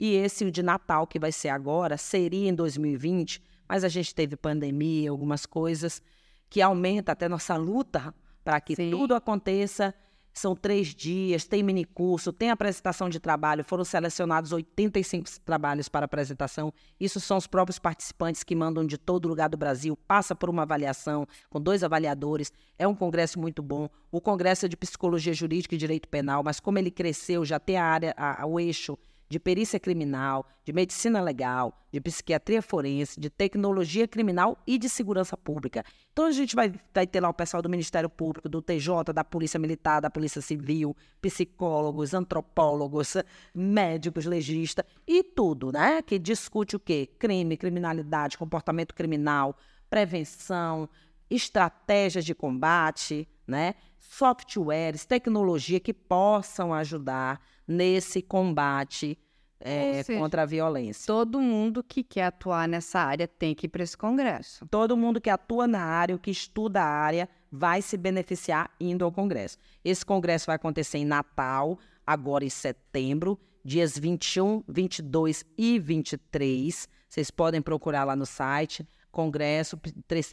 E 0.00 0.14
esse 0.14 0.46
o 0.46 0.50
de 0.50 0.62
Natal 0.62 1.06
que 1.06 1.18
vai 1.18 1.30
ser 1.30 1.50
agora 1.50 1.98
seria 1.98 2.48
em 2.48 2.54
2020, 2.54 3.42
mas 3.68 3.84
a 3.84 3.88
gente 3.88 4.14
teve 4.14 4.34
pandemia, 4.34 5.10
algumas 5.10 5.44
coisas 5.44 6.02
que 6.48 6.62
aumenta 6.62 7.12
até 7.12 7.28
nossa 7.28 7.54
luta 7.56 8.14
para 8.42 8.58
que 8.60 8.74
Sim. 8.74 8.90
tudo 8.90 9.14
aconteça 9.14 9.94
são 10.32 10.54
três 10.54 10.94
dias, 10.94 11.44
tem 11.44 11.62
minicurso, 11.62 12.32
tem 12.32 12.50
apresentação 12.50 13.08
de 13.08 13.18
trabalho. 13.18 13.64
Foram 13.64 13.84
selecionados 13.84 14.52
85 14.52 15.28
trabalhos 15.44 15.88
para 15.88 16.04
apresentação. 16.04 16.72
Isso 16.98 17.20
são 17.20 17.36
os 17.36 17.46
próprios 17.46 17.78
participantes 17.78 18.42
que 18.42 18.54
mandam 18.54 18.86
de 18.86 18.96
todo 18.96 19.28
lugar 19.28 19.48
do 19.48 19.56
Brasil, 19.56 19.96
passa 20.08 20.34
por 20.34 20.48
uma 20.48 20.62
avaliação 20.62 21.26
com 21.48 21.60
dois 21.60 21.82
avaliadores. 21.82 22.52
É 22.78 22.86
um 22.86 22.94
congresso 22.94 23.38
muito 23.40 23.62
bom. 23.62 23.88
O 24.10 24.20
congresso 24.20 24.66
é 24.66 24.68
de 24.68 24.76
psicologia 24.76 25.34
jurídica 25.34 25.74
e 25.74 25.78
direito 25.78 26.08
penal, 26.08 26.42
mas 26.42 26.60
como 26.60 26.78
ele 26.78 26.90
cresceu, 26.90 27.44
já 27.44 27.58
tem 27.58 27.76
a 27.76 27.84
área, 27.84 28.14
a, 28.16 28.42
a, 28.42 28.46
o 28.46 28.58
eixo 28.58 28.96
de 29.30 29.38
perícia 29.38 29.78
criminal, 29.78 30.44
de 30.64 30.72
medicina 30.72 31.20
legal, 31.20 31.72
de 31.92 32.00
psiquiatria 32.00 32.60
forense, 32.60 33.18
de 33.18 33.30
tecnologia 33.30 34.08
criminal 34.08 34.58
e 34.66 34.76
de 34.76 34.88
segurança 34.88 35.36
pública. 35.36 35.84
Então 36.12 36.24
a 36.26 36.32
gente 36.32 36.56
vai, 36.56 36.74
vai 36.92 37.06
ter 37.06 37.20
lá 37.20 37.28
o 37.28 37.34
pessoal 37.34 37.62
do 37.62 37.68
Ministério 37.68 38.10
Público, 38.10 38.48
do 38.48 38.60
TJ, 38.60 39.12
da 39.14 39.22
Polícia 39.22 39.60
Militar, 39.60 40.00
da 40.00 40.10
Polícia 40.10 40.42
Civil, 40.42 40.96
psicólogos, 41.22 42.12
antropólogos, 42.12 43.16
médicos, 43.54 44.26
legistas 44.26 44.84
e 45.06 45.22
tudo, 45.22 45.70
né? 45.70 46.02
Que 46.02 46.18
discute 46.18 46.74
o 46.74 46.80
quê? 46.80 47.08
Crime, 47.16 47.56
criminalidade, 47.56 48.36
comportamento 48.36 48.92
criminal, 48.92 49.56
prevenção, 49.88 50.88
estratégias 51.30 52.24
de 52.24 52.34
combate, 52.34 53.28
né? 53.46 53.76
Softwares, 53.96 55.04
tecnologia 55.04 55.78
que 55.78 55.94
possam 55.94 56.74
ajudar 56.74 57.40
nesse 57.70 58.20
combate 58.20 59.16
é, 59.60 60.02
seja, 60.02 60.18
contra 60.18 60.42
a 60.42 60.46
violência. 60.46 61.06
Todo 61.06 61.40
mundo 61.40 61.84
que 61.84 62.02
quer 62.02 62.24
atuar 62.24 62.66
nessa 62.66 62.98
área 62.98 63.28
tem 63.28 63.54
que 63.54 63.66
ir 63.66 63.68
para 63.68 63.84
esse 63.84 63.96
congresso. 63.96 64.66
Todo 64.66 64.96
mundo 64.96 65.20
que 65.20 65.30
atua 65.30 65.68
na 65.68 65.82
área, 65.82 66.18
que 66.18 66.30
estuda 66.30 66.82
a 66.82 66.88
área, 66.88 67.28
vai 67.52 67.80
se 67.80 67.96
beneficiar 67.96 68.70
indo 68.80 69.04
ao 69.04 69.12
congresso. 69.12 69.56
Esse 69.84 70.04
congresso 70.04 70.46
vai 70.46 70.56
acontecer 70.56 70.98
em 70.98 71.04
Natal, 71.04 71.78
agora 72.04 72.44
em 72.44 72.50
setembro, 72.50 73.38
dias 73.64 73.96
21, 73.96 74.64
22 74.66 75.44
e 75.56 75.78
23. 75.78 76.88
Vocês 77.08 77.30
podem 77.30 77.62
procurar 77.62 78.04
lá 78.04 78.16
no 78.16 78.26
site. 78.26 78.86
Congresso, 79.12 79.76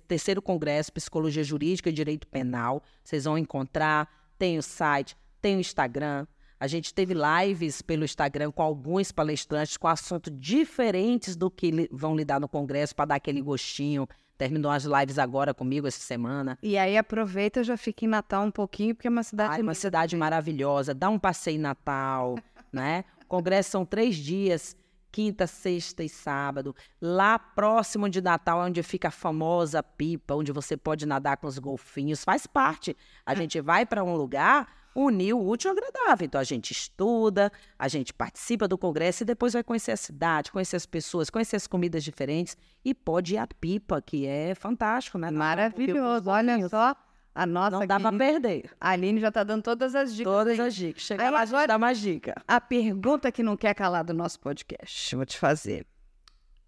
terceiro 0.07 0.39
congresso, 0.39 0.93
Psicologia 0.93 1.43
Jurídica 1.43 1.89
e 1.89 1.93
Direito 1.93 2.27
Penal. 2.27 2.81
Vocês 3.03 3.25
vão 3.25 3.35
encontrar, 3.37 4.07
tem 4.37 4.57
o 4.57 4.61
site, 4.61 5.17
tem 5.41 5.57
o 5.57 5.59
Instagram, 5.59 6.27
a 6.59 6.67
gente 6.67 6.93
teve 6.93 7.13
lives 7.13 7.81
pelo 7.81 8.03
Instagram 8.03 8.51
com 8.51 8.63
alguns 8.63 9.11
palestrantes 9.11 9.77
com 9.77 9.87
assuntos 9.87 10.33
diferentes 10.35 11.35
do 11.35 11.51
que 11.51 11.87
vão 11.91 12.15
lidar 12.15 12.39
no 12.39 12.47
Congresso 12.47 12.95
para 12.95 13.05
dar 13.05 13.15
aquele 13.15 13.41
gostinho. 13.41 14.07
Terminou 14.37 14.71
as 14.71 14.83
lives 14.83 15.17
agora 15.17 15.53
comigo 15.53 15.87
essa 15.87 15.99
semana. 15.99 16.57
E 16.61 16.77
aí 16.77 16.97
aproveita, 16.97 17.63
já 17.63 17.75
fica 17.75 18.05
em 18.05 18.07
Natal 18.07 18.43
um 18.43 18.51
pouquinho, 18.51 18.93
porque 18.93 19.07
é 19.07 19.09
uma 19.09 19.23
cidade. 19.23 19.53
Ai, 19.53 19.61
uma 19.61 19.73
cidade 19.73 20.15
maravilhosa. 20.15 20.93
Dá 20.93 21.09
um 21.09 21.17
passeio 21.17 21.55
em 21.55 21.61
Natal, 21.61 22.35
né? 22.71 23.03
O 23.23 23.27
congresso 23.27 23.71
são 23.71 23.85
três 23.85 24.15
dias 24.15 24.75
quinta, 25.11 25.47
sexta 25.47 26.03
e 26.03 26.09
sábado. 26.09 26.75
Lá 27.01 27.39
próximo 27.39 28.07
de 28.07 28.21
Natal, 28.21 28.61
é 28.61 28.65
onde 28.67 28.83
fica 28.83 29.07
a 29.07 29.11
famosa 29.11 29.81
pipa, 29.81 30.35
onde 30.35 30.51
você 30.51 30.77
pode 30.77 31.07
nadar 31.07 31.37
com 31.37 31.47
os 31.47 31.57
golfinhos, 31.57 32.23
faz 32.23 32.45
parte. 32.45 32.95
A 33.25 33.33
gente 33.33 33.59
vai 33.59 33.83
para 33.83 34.03
um 34.03 34.15
lugar 34.15 34.67
unir 34.99 35.33
o 35.33 35.47
útil 35.47 35.69
ao 35.71 35.77
agradável. 35.77 36.25
Então 36.25 36.41
a 36.41 36.43
gente 36.43 36.71
estuda, 36.71 37.51
a 37.77 37.87
gente 37.87 38.11
participa 38.13 38.67
do 38.67 38.77
congresso 38.77 39.21
e 39.23 39.25
depois 39.25 39.53
vai 39.53 39.63
conhecer 39.63 39.91
a 39.91 39.97
cidade, 39.97 40.51
conhecer 40.51 40.75
as 40.75 40.85
pessoas, 40.87 41.29
conhecer 41.29 41.55
as 41.55 41.67
comidas 41.67 42.03
diferentes 42.03 42.57
e 42.83 42.93
pode 42.95 43.35
ir 43.35 43.37
à 43.37 43.45
pipa, 43.45 44.01
que 44.01 44.25
é 44.25 44.55
fantástico, 44.55 45.17
né? 45.19 45.29
Maravilhoso. 45.29 46.29
Olha 46.29 46.67
só, 46.67 46.95
A 47.35 47.45
nossa 47.45 47.69
Não 47.77 47.85
dá 47.85 47.99
pra 47.99 48.09
querida- 48.11 48.17
perder. 48.41 48.71
A 48.81 48.89
Aline 48.89 49.21
já 49.21 49.31
tá 49.31 49.43
dando 49.43 49.61
todas 49.61 49.93
as 49.93 50.11
dicas. 50.15 50.33
Todas 50.33 50.59
aí. 50.59 50.67
as 50.67 50.73
dicas. 50.73 51.03
Chega 51.03 51.23
Aí 51.23 51.29
lá, 51.29 51.41
agora- 51.41 51.67
dá 51.67 51.77
mais 51.77 51.99
dica. 51.99 52.33
A 52.47 52.59
pergunta 52.59 53.31
que 53.31 53.43
não 53.43 53.55
quer 53.55 53.75
calar 53.75 54.03
do 54.03 54.11
nosso 54.11 54.39
podcast, 54.39 55.15
vou 55.15 55.23
te 55.23 55.37
fazer. 55.37 55.85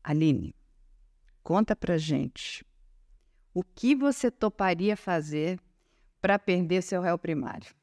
Aline, 0.04 0.54
conta 1.42 1.76
pra 1.76 1.98
gente. 1.98 2.64
O 3.52 3.64
que 3.64 3.96
você 3.96 4.30
toparia 4.30 4.96
fazer 4.96 5.60
para 6.22 6.38
perder 6.38 6.84
seu 6.84 7.02
réu 7.02 7.18
primário? 7.18 7.74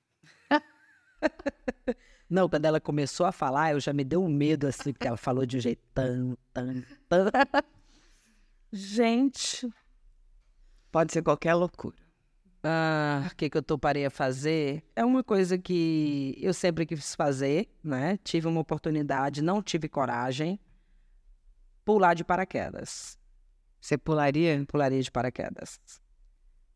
Não, 2.29 2.49
quando 2.49 2.65
ela 2.65 2.81
começou 2.81 3.25
a 3.25 3.33
falar, 3.33 3.73
eu 3.73 3.81
já 3.81 3.93
me 3.93 4.03
deu 4.03 4.23
um 4.23 4.29
medo 4.29 4.67
assim, 4.67 4.93
porque 4.93 5.07
ela 5.07 5.17
falou 5.17 5.47
de 5.47 5.59
um 5.59 5.61
jeito 5.61 5.83
tan, 5.95 6.35
tan, 6.53 6.83
tan. 7.09 7.31
Gente, 8.73 9.69
Pode 10.97 11.13
ser 11.13 11.23
qualquer 11.23 11.53
loucura. 11.53 11.95
ah, 12.63 13.29
o 13.31 13.37
que, 13.37 13.51
que 13.51 13.59
eu 13.59 13.63
toparei 13.63 14.07
a 14.07 14.11
fazer? 14.11 14.83
É 14.97 15.05
uma 15.05 15.23
coisa 15.23 15.59
que 15.59 16.35
eu 16.41 16.55
sempre 16.55 16.87
quis 16.87 17.15
fazer, 17.15 17.69
né? 17.85 18.17
Tive 18.25 18.49
uma 18.49 18.61
oportunidade, 18.63 19.43
não 19.43 19.63
tive 19.63 19.91
coragem. 19.91 20.59
Pular 21.85 22.15
de 22.15 22.25
paraquedas. 22.25 23.19
Você 23.79 23.99
pularia 23.99 24.65
Pularia 24.67 25.03
de 25.03 25.11
paraquedas. 25.11 25.79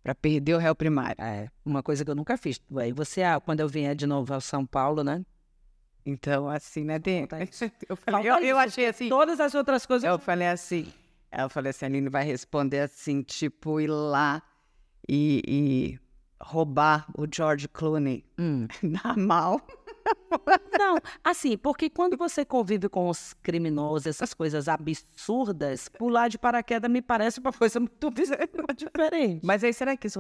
Para 0.03 0.15
perder 0.15 0.55
o 0.55 0.59
réu 0.59 0.75
primário? 0.75 1.17
É, 1.23 1.49
uma 1.65 1.83
coisa 1.83 2.05
que 2.05 2.11
eu 2.11 2.15
nunca 2.15 2.37
fiz. 2.37 2.61
Aí 2.77 2.93
você, 2.93 3.23
ah, 3.23 3.41
quando 3.41 3.61
eu 3.61 3.69
vier 3.69 3.95
de 3.95 4.07
novo 4.07 4.33
ao 4.33 4.41
São 4.41 4.65
Paulo, 4.67 5.05
né? 5.05 5.25
Então, 6.05 6.49
assim, 6.49 6.85
né, 6.85 6.99
Dê? 6.99 7.29
Eu, 7.89 7.95
falei, 7.95 8.31
eu, 8.31 8.37
eu 8.39 8.59
achei 8.59 8.87
assim. 8.87 9.09
Todas 9.11 9.39
as 9.39 9.55
outras 9.55 9.85
coisas. 9.85 10.09
Eu 10.09 10.19
falei 10.19 10.49
assim. 10.49 10.91
Ela 11.31 11.49
falou 11.49 11.69
assim: 11.69 11.85
a 11.85 11.89
Aline 11.89 12.09
vai 12.09 12.25
responder 12.25 12.81
assim, 12.81 13.23
tipo, 13.23 13.79
ir 13.81 13.89
lá 13.89 14.43
e, 15.07 15.43
e 15.47 15.99
roubar 16.43 17.07
o 17.17 17.27
George 17.33 17.69
Clooney 17.69 18.25
Hum. 18.39 18.67
na 18.83 19.15
mal. 19.17 19.61
Não, 20.79 20.97
assim, 21.25 21.57
porque 21.59 21.91
quando 21.91 22.17
você 22.17 22.45
convive 22.45 22.89
com 22.89 23.09
os 23.09 23.35
criminosos, 23.43 24.07
essas 24.07 24.33
coisas 24.35 24.69
absurdas, 24.69 25.89
pular 25.89 26.29
de 26.29 26.39
paraquedas 26.39 26.91
me 26.91 27.03
parece 27.03 27.41
uma 27.41 27.53
coisa 27.53 27.81
muito 27.81 28.11
diferente. 28.77 29.45
Mas 29.45 29.65
aí, 29.65 29.73
será 29.73 29.97
que 29.97 30.07
isso, 30.07 30.19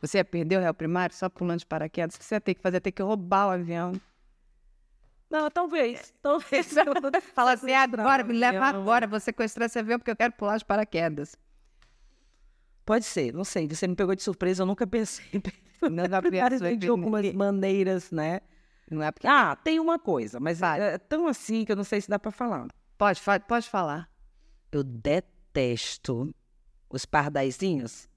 você 0.00 0.18
ia 0.18 0.24
perder 0.24 0.58
o 0.58 0.60
réu 0.60 0.74
primário 0.74 1.14
só 1.14 1.28
pulando 1.28 1.60
de 1.60 1.66
paraquedas? 1.66 2.16
O 2.16 2.18
que 2.18 2.24
você 2.24 2.34
ia 2.34 2.40
ter 2.40 2.54
que 2.54 2.60
fazer? 2.60 2.76
Ia 2.76 2.80
ter 2.80 2.92
que 2.92 3.02
roubar 3.02 3.48
o 3.48 3.50
avião. 3.50 3.92
Não, 5.30 5.50
talvez. 5.50 6.14
Talvez. 6.22 6.74
Fala 7.34 7.52
assim, 7.52 7.72
agora, 7.72 8.22
me 8.22 8.32
leva 8.32 8.64
agora, 8.66 9.06
você 9.06 9.26
sequestrar 9.26 9.66
esse 9.66 9.78
avião 9.78 9.98
porque 9.98 10.10
eu 10.10 10.16
quero 10.16 10.32
pular 10.32 10.56
de 10.56 10.64
paraquedas. 10.64 11.36
Pode 12.84 13.04
ser, 13.04 13.32
não 13.32 13.42
sei. 13.42 13.66
Você 13.66 13.88
me 13.88 13.96
pegou 13.96 14.14
de 14.14 14.22
surpresa, 14.22 14.62
eu 14.62 14.66
nunca 14.66 14.86
pensei. 14.86 15.26
Não 15.82 16.08
Várias 16.30 16.60
pra 16.62 16.74
de 16.74 16.88
algumas 16.88 17.32
maneiras, 17.32 18.10
né? 18.12 18.40
Não 18.90 19.02
é 19.02 19.10
porque... 19.10 19.26
Ah, 19.26 19.56
tem 19.56 19.80
uma 19.80 19.98
coisa, 19.98 20.38
mas 20.38 20.62
é 20.62 20.98
tão 20.98 21.26
assim 21.26 21.64
que 21.64 21.72
eu 21.72 21.76
não 21.76 21.84
sei 21.84 22.00
se 22.00 22.08
dá 22.08 22.18
pra 22.18 22.30
falar. 22.30 22.68
Pode, 22.96 23.20
pode 23.46 23.68
falar. 23.68 24.08
Eu 24.70 24.82
detesto 24.82 26.34
os 26.88 27.04
pardaizinhos. 27.04 28.08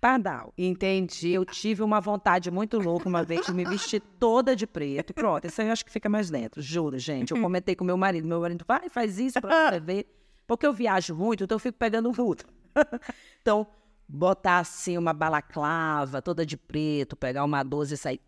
Pardal. 0.00 0.52
Entendi. 0.56 1.30
Eu 1.30 1.44
tive 1.44 1.82
uma 1.82 2.00
vontade 2.00 2.50
muito 2.50 2.78
louca 2.78 3.08
uma 3.08 3.22
vez 3.22 3.46
de 3.46 3.52
me 3.52 3.64
vestir 3.64 4.00
toda 4.18 4.54
de 4.54 4.66
preto. 4.66 5.12
Pronto, 5.14 5.46
isso 5.46 5.60
aí 5.60 5.68
eu 5.68 5.72
acho 5.72 5.84
que 5.84 5.90
fica 5.90 6.08
mais 6.08 6.30
dentro, 6.30 6.62
juro, 6.62 6.98
gente. 6.98 7.32
Eu 7.32 7.40
comentei 7.40 7.74
com 7.74 7.84
meu 7.84 7.96
marido. 7.96 8.28
Meu 8.28 8.40
marido, 8.40 8.64
vai, 8.66 8.88
faz 8.88 9.18
isso 9.18 9.40
pra 9.40 9.70
você 9.70 9.80
ver. 9.80 10.06
Porque 10.46 10.66
eu 10.66 10.72
viajo 10.72 11.14
muito, 11.14 11.44
então 11.44 11.56
eu 11.56 11.60
fico 11.60 11.76
pegando 11.76 12.12
tudo. 12.12 12.44
então, 13.42 13.66
botar 14.08 14.58
assim 14.58 14.96
uma 14.96 15.12
balaclava 15.12 16.22
toda 16.22 16.46
de 16.46 16.56
preto, 16.56 17.16
pegar 17.16 17.44
uma 17.44 17.62
12 17.64 17.94
e 17.94 17.96
sair 17.96 18.20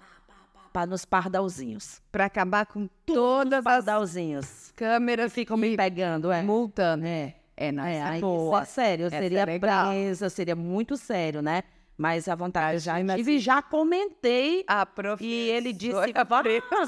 nos 0.87 1.05
pardalzinhos. 1.05 2.01
Pra 2.13 2.27
acabar 2.27 2.67
com 2.67 2.89
todas 3.07 3.59
as 3.59 3.65
Pardalzinhos. 3.65 4.73
câmeras 4.77 5.33
Ficam 5.33 5.57
me 5.57 5.77
pegando, 5.77 6.31
é. 6.31 6.43
multando. 6.43 7.05
É. 7.07 7.35
É, 7.57 7.73
não, 7.73 7.85
É, 7.85 8.01
aí, 8.01 8.21
boa. 8.21 8.65
sério, 8.65 9.05
eu 9.05 9.07
é 9.09 9.11
seria 9.11 9.45
legal. 9.45 9.89
presa, 9.89 10.31
seria 10.31 10.55
muito 10.55 10.97
sério, 10.97 11.43
né? 11.43 11.65
Mas 11.97 12.29
a 12.29 12.37
vontade 12.37 12.75
eu 12.75 12.79
já 12.81 13.01
Imagina 13.01 13.17
tive 13.19 13.33
e 13.33 13.39
já 13.41 13.61
comentei. 13.61 14.65
A 14.69 14.87
E 15.21 15.51
ele 15.51 15.73
disse, 15.73 15.93
preta. 16.41 16.87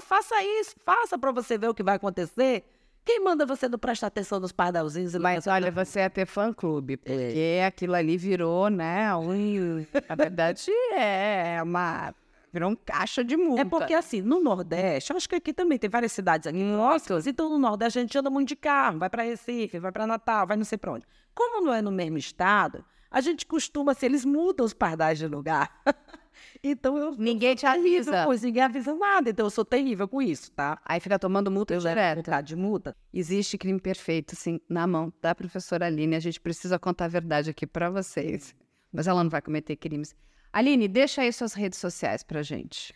faça, 0.00 0.34
é, 0.36 0.60
isso, 0.60 0.76
faça 0.86 1.18
pra 1.18 1.32
você 1.32 1.58
ver 1.58 1.68
o 1.68 1.74
que 1.74 1.82
vai 1.82 1.96
acontecer. 1.96 2.64
Quem 3.04 3.18
manda 3.24 3.44
você 3.44 3.68
não 3.68 3.78
prestar 3.78 4.06
atenção 4.06 4.38
nos 4.38 4.52
pardalzinhos? 4.52 5.14
e 5.14 5.18
Mas 5.18 5.48
olha, 5.48 5.72
você 5.72 6.00
ia 6.00 6.10
ter 6.10 6.26
fã-clube, 6.26 6.98
porque 6.98 7.60
aquilo 7.66 7.94
ali 7.94 8.16
virou, 8.16 8.68
né, 8.70 9.12
um... 9.16 9.84
Na 10.08 10.14
verdade, 10.14 10.70
é 10.92 11.60
uma... 11.64 12.14
Virou 12.52 12.70
um 12.70 12.76
caixa 12.76 13.22
de 13.22 13.36
multa. 13.36 13.62
É 13.62 13.64
porque, 13.64 13.94
assim, 13.94 14.20
no 14.20 14.40
Nordeste, 14.40 15.12
eu 15.12 15.16
acho 15.16 15.28
que 15.28 15.36
aqui 15.36 15.52
também 15.52 15.78
tem 15.78 15.88
várias 15.88 16.12
cidades 16.12 16.46
aqui 16.46 16.58
próximas, 16.74 17.26
então 17.26 17.48
no 17.48 17.58
Nordeste 17.58 17.98
a 17.98 18.02
gente 18.02 18.18
anda 18.18 18.28
muito 18.28 18.48
de 18.48 18.56
carro, 18.56 18.98
vai 18.98 19.08
para 19.08 19.22
Recife, 19.22 19.78
vai 19.78 19.92
para 19.92 20.06
Natal, 20.06 20.46
vai 20.46 20.56
não 20.56 20.64
sei 20.64 20.76
para 20.76 20.92
onde. 20.92 21.06
Como 21.34 21.64
não 21.64 21.72
é 21.72 21.80
no 21.80 21.92
mesmo 21.92 22.18
estado, 22.18 22.84
a 23.10 23.20
gente 23.20 23.44
costuma, 23.46 23.92
assim, 23.92 24.06
eles 24.06 24.24
mudam 24.24 24.64
os 24.64 24.72
pardais 24.72 25.18
de 25.18 25.26
lugar. 25.26 25.70
então 26.62 26.96
eu. 26.96 27.12
Ninguém 27.16 27.54
te 27.54 27.66
avisa. 27.66 28.24
isso, 28.34 28.46
ninguém 28.46 28.62
avisa 28.62 28.94
nada, 28.94 29.30
então 29.30 29.46
eu 29.46 29.50
sou 29.50 29.64
terrível 29.64 30.06
com 30.06 30.22
isso, 30.22 30.50
tá? 30.52 30.80
Aí 30.84 31.00
fica 31.00 31.18
tomando 31.18 31.50
multa 31.50 31.74
Eu 31.74 31.80
vontade 32.16 32.48
de 32.48 32.56
multa. 32.56 32.96
Existe 33.12 33.58
crime 33.58 33.80
perfeito, 33.80 34.34
assim, 34.34 34.60
na 34.68 34.86
mão 34.86 35.12
da 35.20 35.34
professora 35.34 35.86
Aline. 35.86 36.14
A 36.14 36.20
gente 36.20 36.40
precisa 36.40 36.78
contar 36.78 37.06
a 37.06 37.08
verdade 37.08 37.50
aqui 37.50 37.66
pra 37.66 37.90
vocês. 37.90 38.54
Mas 38.92 39.06
ela 39.06 39.22
não 39.22 39.30
vai 39.30 39.42
cometer 39.42 39.76
crimes. 39.76 40.14
Aline, 40.52 40.88
deixa 40.88 41.22
aí 41.22 41.32
suas 41.32 41.54
redes 41.54 41.78
sociais 41.78 42.22
pra 42.22 42.42
gente. 42.42 42.92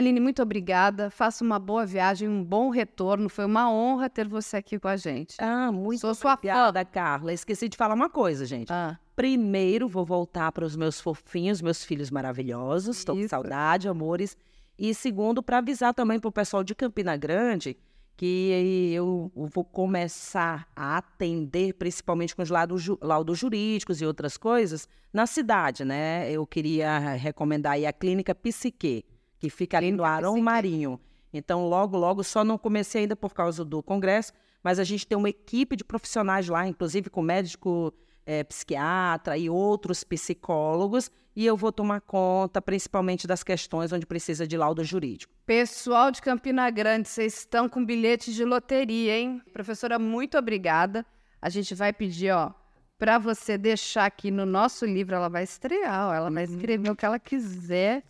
Aline, 0.00 0.18
muito 0.18 0.40
obrigada. 0.40 1.10
Faça 1.10 1.44
uma 1.44 1.58
boa 1.58 1.84
viagem, 1.84 2.26
um 2.26 2.42
bom 2.42 2.70
retorno. 2.70 3.28
Foi 3.28 3.44
uma 3.44 3.70
honra 3.70 4.08
ter 4.08 4.26
você 4.26 4.56
aqui 4.56 4.78
com 4.78 4.88
a 4.88 4.96
gente. 4.96 5.36
Ah, 5.38 5.70
muito 5.70 6.00
Sou 6.00 6.14
sua 6.14 6.30
fã. 6.30 6.34
obrigada, 6.38 6.82
Carla. 6.86 7.34
Esqueci 7.34 7.68
de 7.68 7.76
falar 7.76 7.94
uma 7.94 8.08
coisa, 8.08 8.46
gente. 8.46 8.72
Ah, 8.72 8.98
Primeiro, 9.14 9.86
vou 9.86 10.02
voltar 10.02 10.50
para 10.52 10.64
os 10.64 10.74
meus 10.74 10.98
fofinhos, 10.98 11.60
meus 11.60 11.84
filhos 11.84 12.10
maravilhosos. 12.10 12.96
Estou 12.96 13.14
com 13.14 13.28
saudade, 13.28 13.88
amores. 13.88 14.38
E 14.78 14.94
segundo, 14.94 15.42
para 15.42 15.58
avisar 15.58 15.92
também 15.92 16.18
para 16.18 16.28
o 16.28 16.32
pessoal 16.32 16.64
de 16.64 16.74
Campina 16.74 17.14
Grande 17.18 17.76
que 18.16 18.92
eu 18.94 19.32
vou 19.34 19.64
começar 19.64 20.68
a 20.76 20.98
atender, 20.98 21.72
principalmente 21.74 22.36
com 22.36 22.42
os 22.42 22.50
laudos, 22.50 22.86
laudos 23.00 23.38
jurídicos 23.38 24.02
e 24.02 24.04
outras 24.04 24.36
coisas, 24.36 24.86
na 25.10 25.26
cidade, 25.26 25.86
né? 25.86 26.30
Eu 26.30 26.46
queria 26.46 26.98
recomendar 27.14 27.72
aí 27.72 27.86
a 27.86 27.92
Clínica 27.94 28.34
Psique, 28.34 29.06
que 29.40 29.50
fica 29.50 29.78
ali 29.78 29.90
no 29.90 30.04
Arão. 30.04 30.38
Marinho. 30.40 31.00
Então, 31.32 31.66
logo, 31.66 31.96
logo, 31.96 32.22
só 32.22 32.44
não 32.44 32.58
comecei 32.58 33.02
ainda 33.02 33.16
por 33.16 33.32
causa 33.32 33.64
do 33.64 33.82
congresso, 33.82 34.32
mas 34.62 34.78
a 34.78 34.84
gente 34.84 35.06
tem 35.06 35.16
uma 35.16 35.30
equipe 35.30 35.74
de 35.74 35.82
profissionais 35.82 36.46
lá, 36.48 36.66
inclusive 36.68 37.08
com 37.08 37.22
médico 37.22 37.92
é, 38.26 38.44
psiquiatra 38.44 39.38
e 39.38 39.48
outros 39.48 40.04
psicólogos, 40.04 41.10
e 41.34 41.46
eu 41.46 41.56
vou 41.56 41.72
tomar 41.72 42.00
conta 42.00 42.60
principalmente 42.60 43.26
das 43.26 43.42
questões 43.42 43.92
onde 43.92 44.04
precisa 44.04 44.46
de 44.46 44.56
laudo 44.56 44.84
jurídico. 44.84 45.32
Pessoal 45.46 46.10
de 46.10 46.20
Campina 46.20 46.68
Grande, 46.68 47.08
vocês 47.08 47.38
estão 47.38 47.68
com 47.68 47.84
bilhetes 47.84 48.34
de 48.34 48.44
loteria, 48.44 49.16
hein? 49.16 49.40
Professora, 49.52 49.98
muito 49.98 50.36
obrigada. 50.36 51.06
A 51.40 51.48
gente 51.48 51.74
vai 51.74 51.92
pedir, 51.92 52.32
ó, 52.32 52.52
para 52.98 53.18
você 53.18 53.56
deixar 53.56 54.04
aqui 54.04 54.30
no 54.30 54.44
nosso 54.44 54.84
livro, 54.84 55.14
ela 55.14 55.28
vai 55.28 55.44
estrear, 55.44 56.08
ó, 56.08 56.14
ela 56.14 56.30
vai 56.30 56.44
escrever 56.44 56.90
o 56.90 56.96
que 56.96 57.06
ela 57.06 57.18
quiser. 57.18 58.02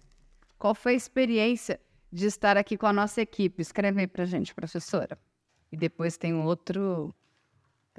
Qual 0.61 0.75
foi 0.75 0.93
a 0.93 0.97
experiência 0.97 1.81
de 2.13 2.27
estar 2.27 2.59
aqui 2.59 2.77
com 2.77 2.87
a 2.87 2.93
nossa 2.93 3.23
equipe? 3.23 3.63
Escreve 3.63 4.03
aí 4.03 4.07
pra 4.07 4.27
gente, 4.27 4.55
professora. 4.55 5.19
E 5.73 5.77
depois 5.77 6.19
tem 6.19 6.35
outro 6.35 7.15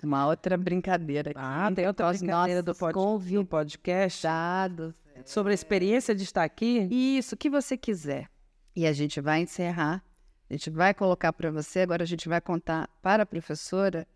uma 0.03 0.27
outra 0.27 0.57
brincadeira 0.57 1.31
aqui. 1.31 1.39
Ah, 1.41 1.71
tem 1.73 1.87
outra 1.87 2.07
brincadeira 2.13 2.61
do, 2.61 2.75
pod, 2.75 2.93
do 2.93 3.45
podcast 3.45 4.27
convidados. 4.27 4.93
sobre 5.25 5.53
a 5.53 5.55
experiência 5.55 6.13
de 6.13 6.21
estar 6.23 6.43
aqui. 6.43 6.87
Isso, 6.91 7.33
o 7.33 7.37
que 7.37 7.49
você 7.49 7.75
quiser. 7.75 8.29
E 8.75 8.85
a 8.85 8.93
gente 8.93 9.19
vai 9.19 9.41
encerrar. 9.41 10.03
A 10.47 10.53
gente 10.53 10.69
vai 10.69 10.93
colocar 10.93 11.33
para 11.33 11.49
você. 11.49 11.79
Agora 11.79 12.03
a 12.03 12.07
gente 12.07 12.29
vai 12.29 12.39
contar 12.39 12.87
para 13.01 13.23
a 13.23 13.25
professora. 13.25 14.07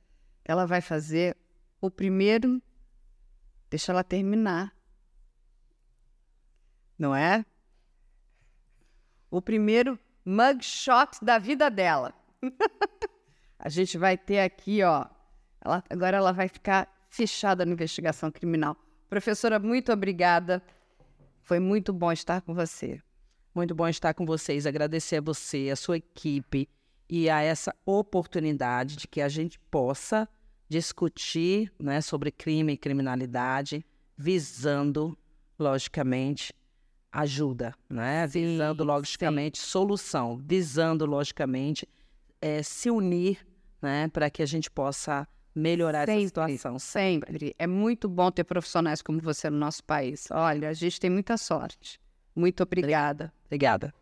Ela 0.43 0.67
vai 0.67 0.81
fazer 0.81 1.35
o 1.81 1.89
primeiro. 1.89 2.61
Deixa 3.71 3.91
ela 3.91 4.03
terminar. 4.03 4.71
Não 6.95 7.15
é? 7.15 7.43
O 9.35 9.41
primeiro 9.41 9.99
mugshot 10.23 11.17
da 11.21 11.37
vida 11.37 11.69
dela. 11.69 12.13
a 13.59 13.67
gente 13.67 13.97
vai 13.97 14.17
ter 14.17 14.39
aqui, 14.39 14.81
ó. 14.81 15.07
Ela, 15.59 15.83
agora 15.89 16.15
ela 16.15 16.31
vai 16.31 16.47
ficar 16.47 16.87
fechada 17.09 17.65
na 17.65 17.73
investigação 17.73 18.31
criminal. 18.31 18.77
Professora, 19.09 19.59
muito 19.59 19.91
obrigada. 19.91 20.63
Foi 21.43 21.59
muito 21.59 21.91
bom 21.91 22.13
estar 22.13 22.39
com 22.43 22.53
você. 22.53 23.01
Muito 23.53 23.75
bom 23.75 23.89
estar 23.89 24.13
com 24.13 24.25
vocês, 24.25 24.65
agradecer 24.65 25.17
a 25.17 25.21
você, 25.21 25.69
a 25.69 25.75
sua 25.75 25.97
equipe 25.97 26.69
e 27.09 27.29
a 27.29 27.41
essa 27.41 27.75
oportunidade 27.85 28.95
de 28.95 29.05
que 29.05 29.19
a 29.19 29.27
gente 29.27 29.59
possa 29.69 30.29
discutir 30.69 31.73
né, 31.77 31.99
sobre 31.99 32.31
crime 32.31 32.71
e 32.71 32.77
criminalidade, 32.77 33.85
visando, 34.15 35.17
logicamente, 35.59 36.53
ajuda, 37.15 37.73
né? 37.89 38.27
Sim, 38.27 38.41
visando, 38.41 38.83
logicamente, 38.83 39.57
solução, 39.57 40.37
visando, 40.37 41.05
logicamente, 41.05 41.87
é, 42.41 42.61
se 42.61 42.89
unir 42.89 43.45
né, 43.81 44.09
para 44.09 44.29
que 44.29 44.43
a 44.43 44.45
gente 44.45 44.69
possa 44.69 45.27
melhorar 45.55 46.09
essa 46.09 46.27
situação. 46.27 46.77
Sempre. 46.77 47.55
É 47.57 47.65
muito 47.65 48.09
bom 48.09 48.29
ter 48.29 48.43
profissionais 48.43 49.01
como 49.01 49.21
você 49.21 49.49
no 49.49 49.57
nosso 49.57 49.83
país. 49.83 50.27
Olha, 50.29 50.69
a 50.69 50.73
gente 50.73 50.99
tem 50.99 51.09
muita 51.09 51.37
sorte. 51.37 51.99
Muito 52.35 52.61
obrigada. 52.61 53.33
Obrigada. 53.45 53.93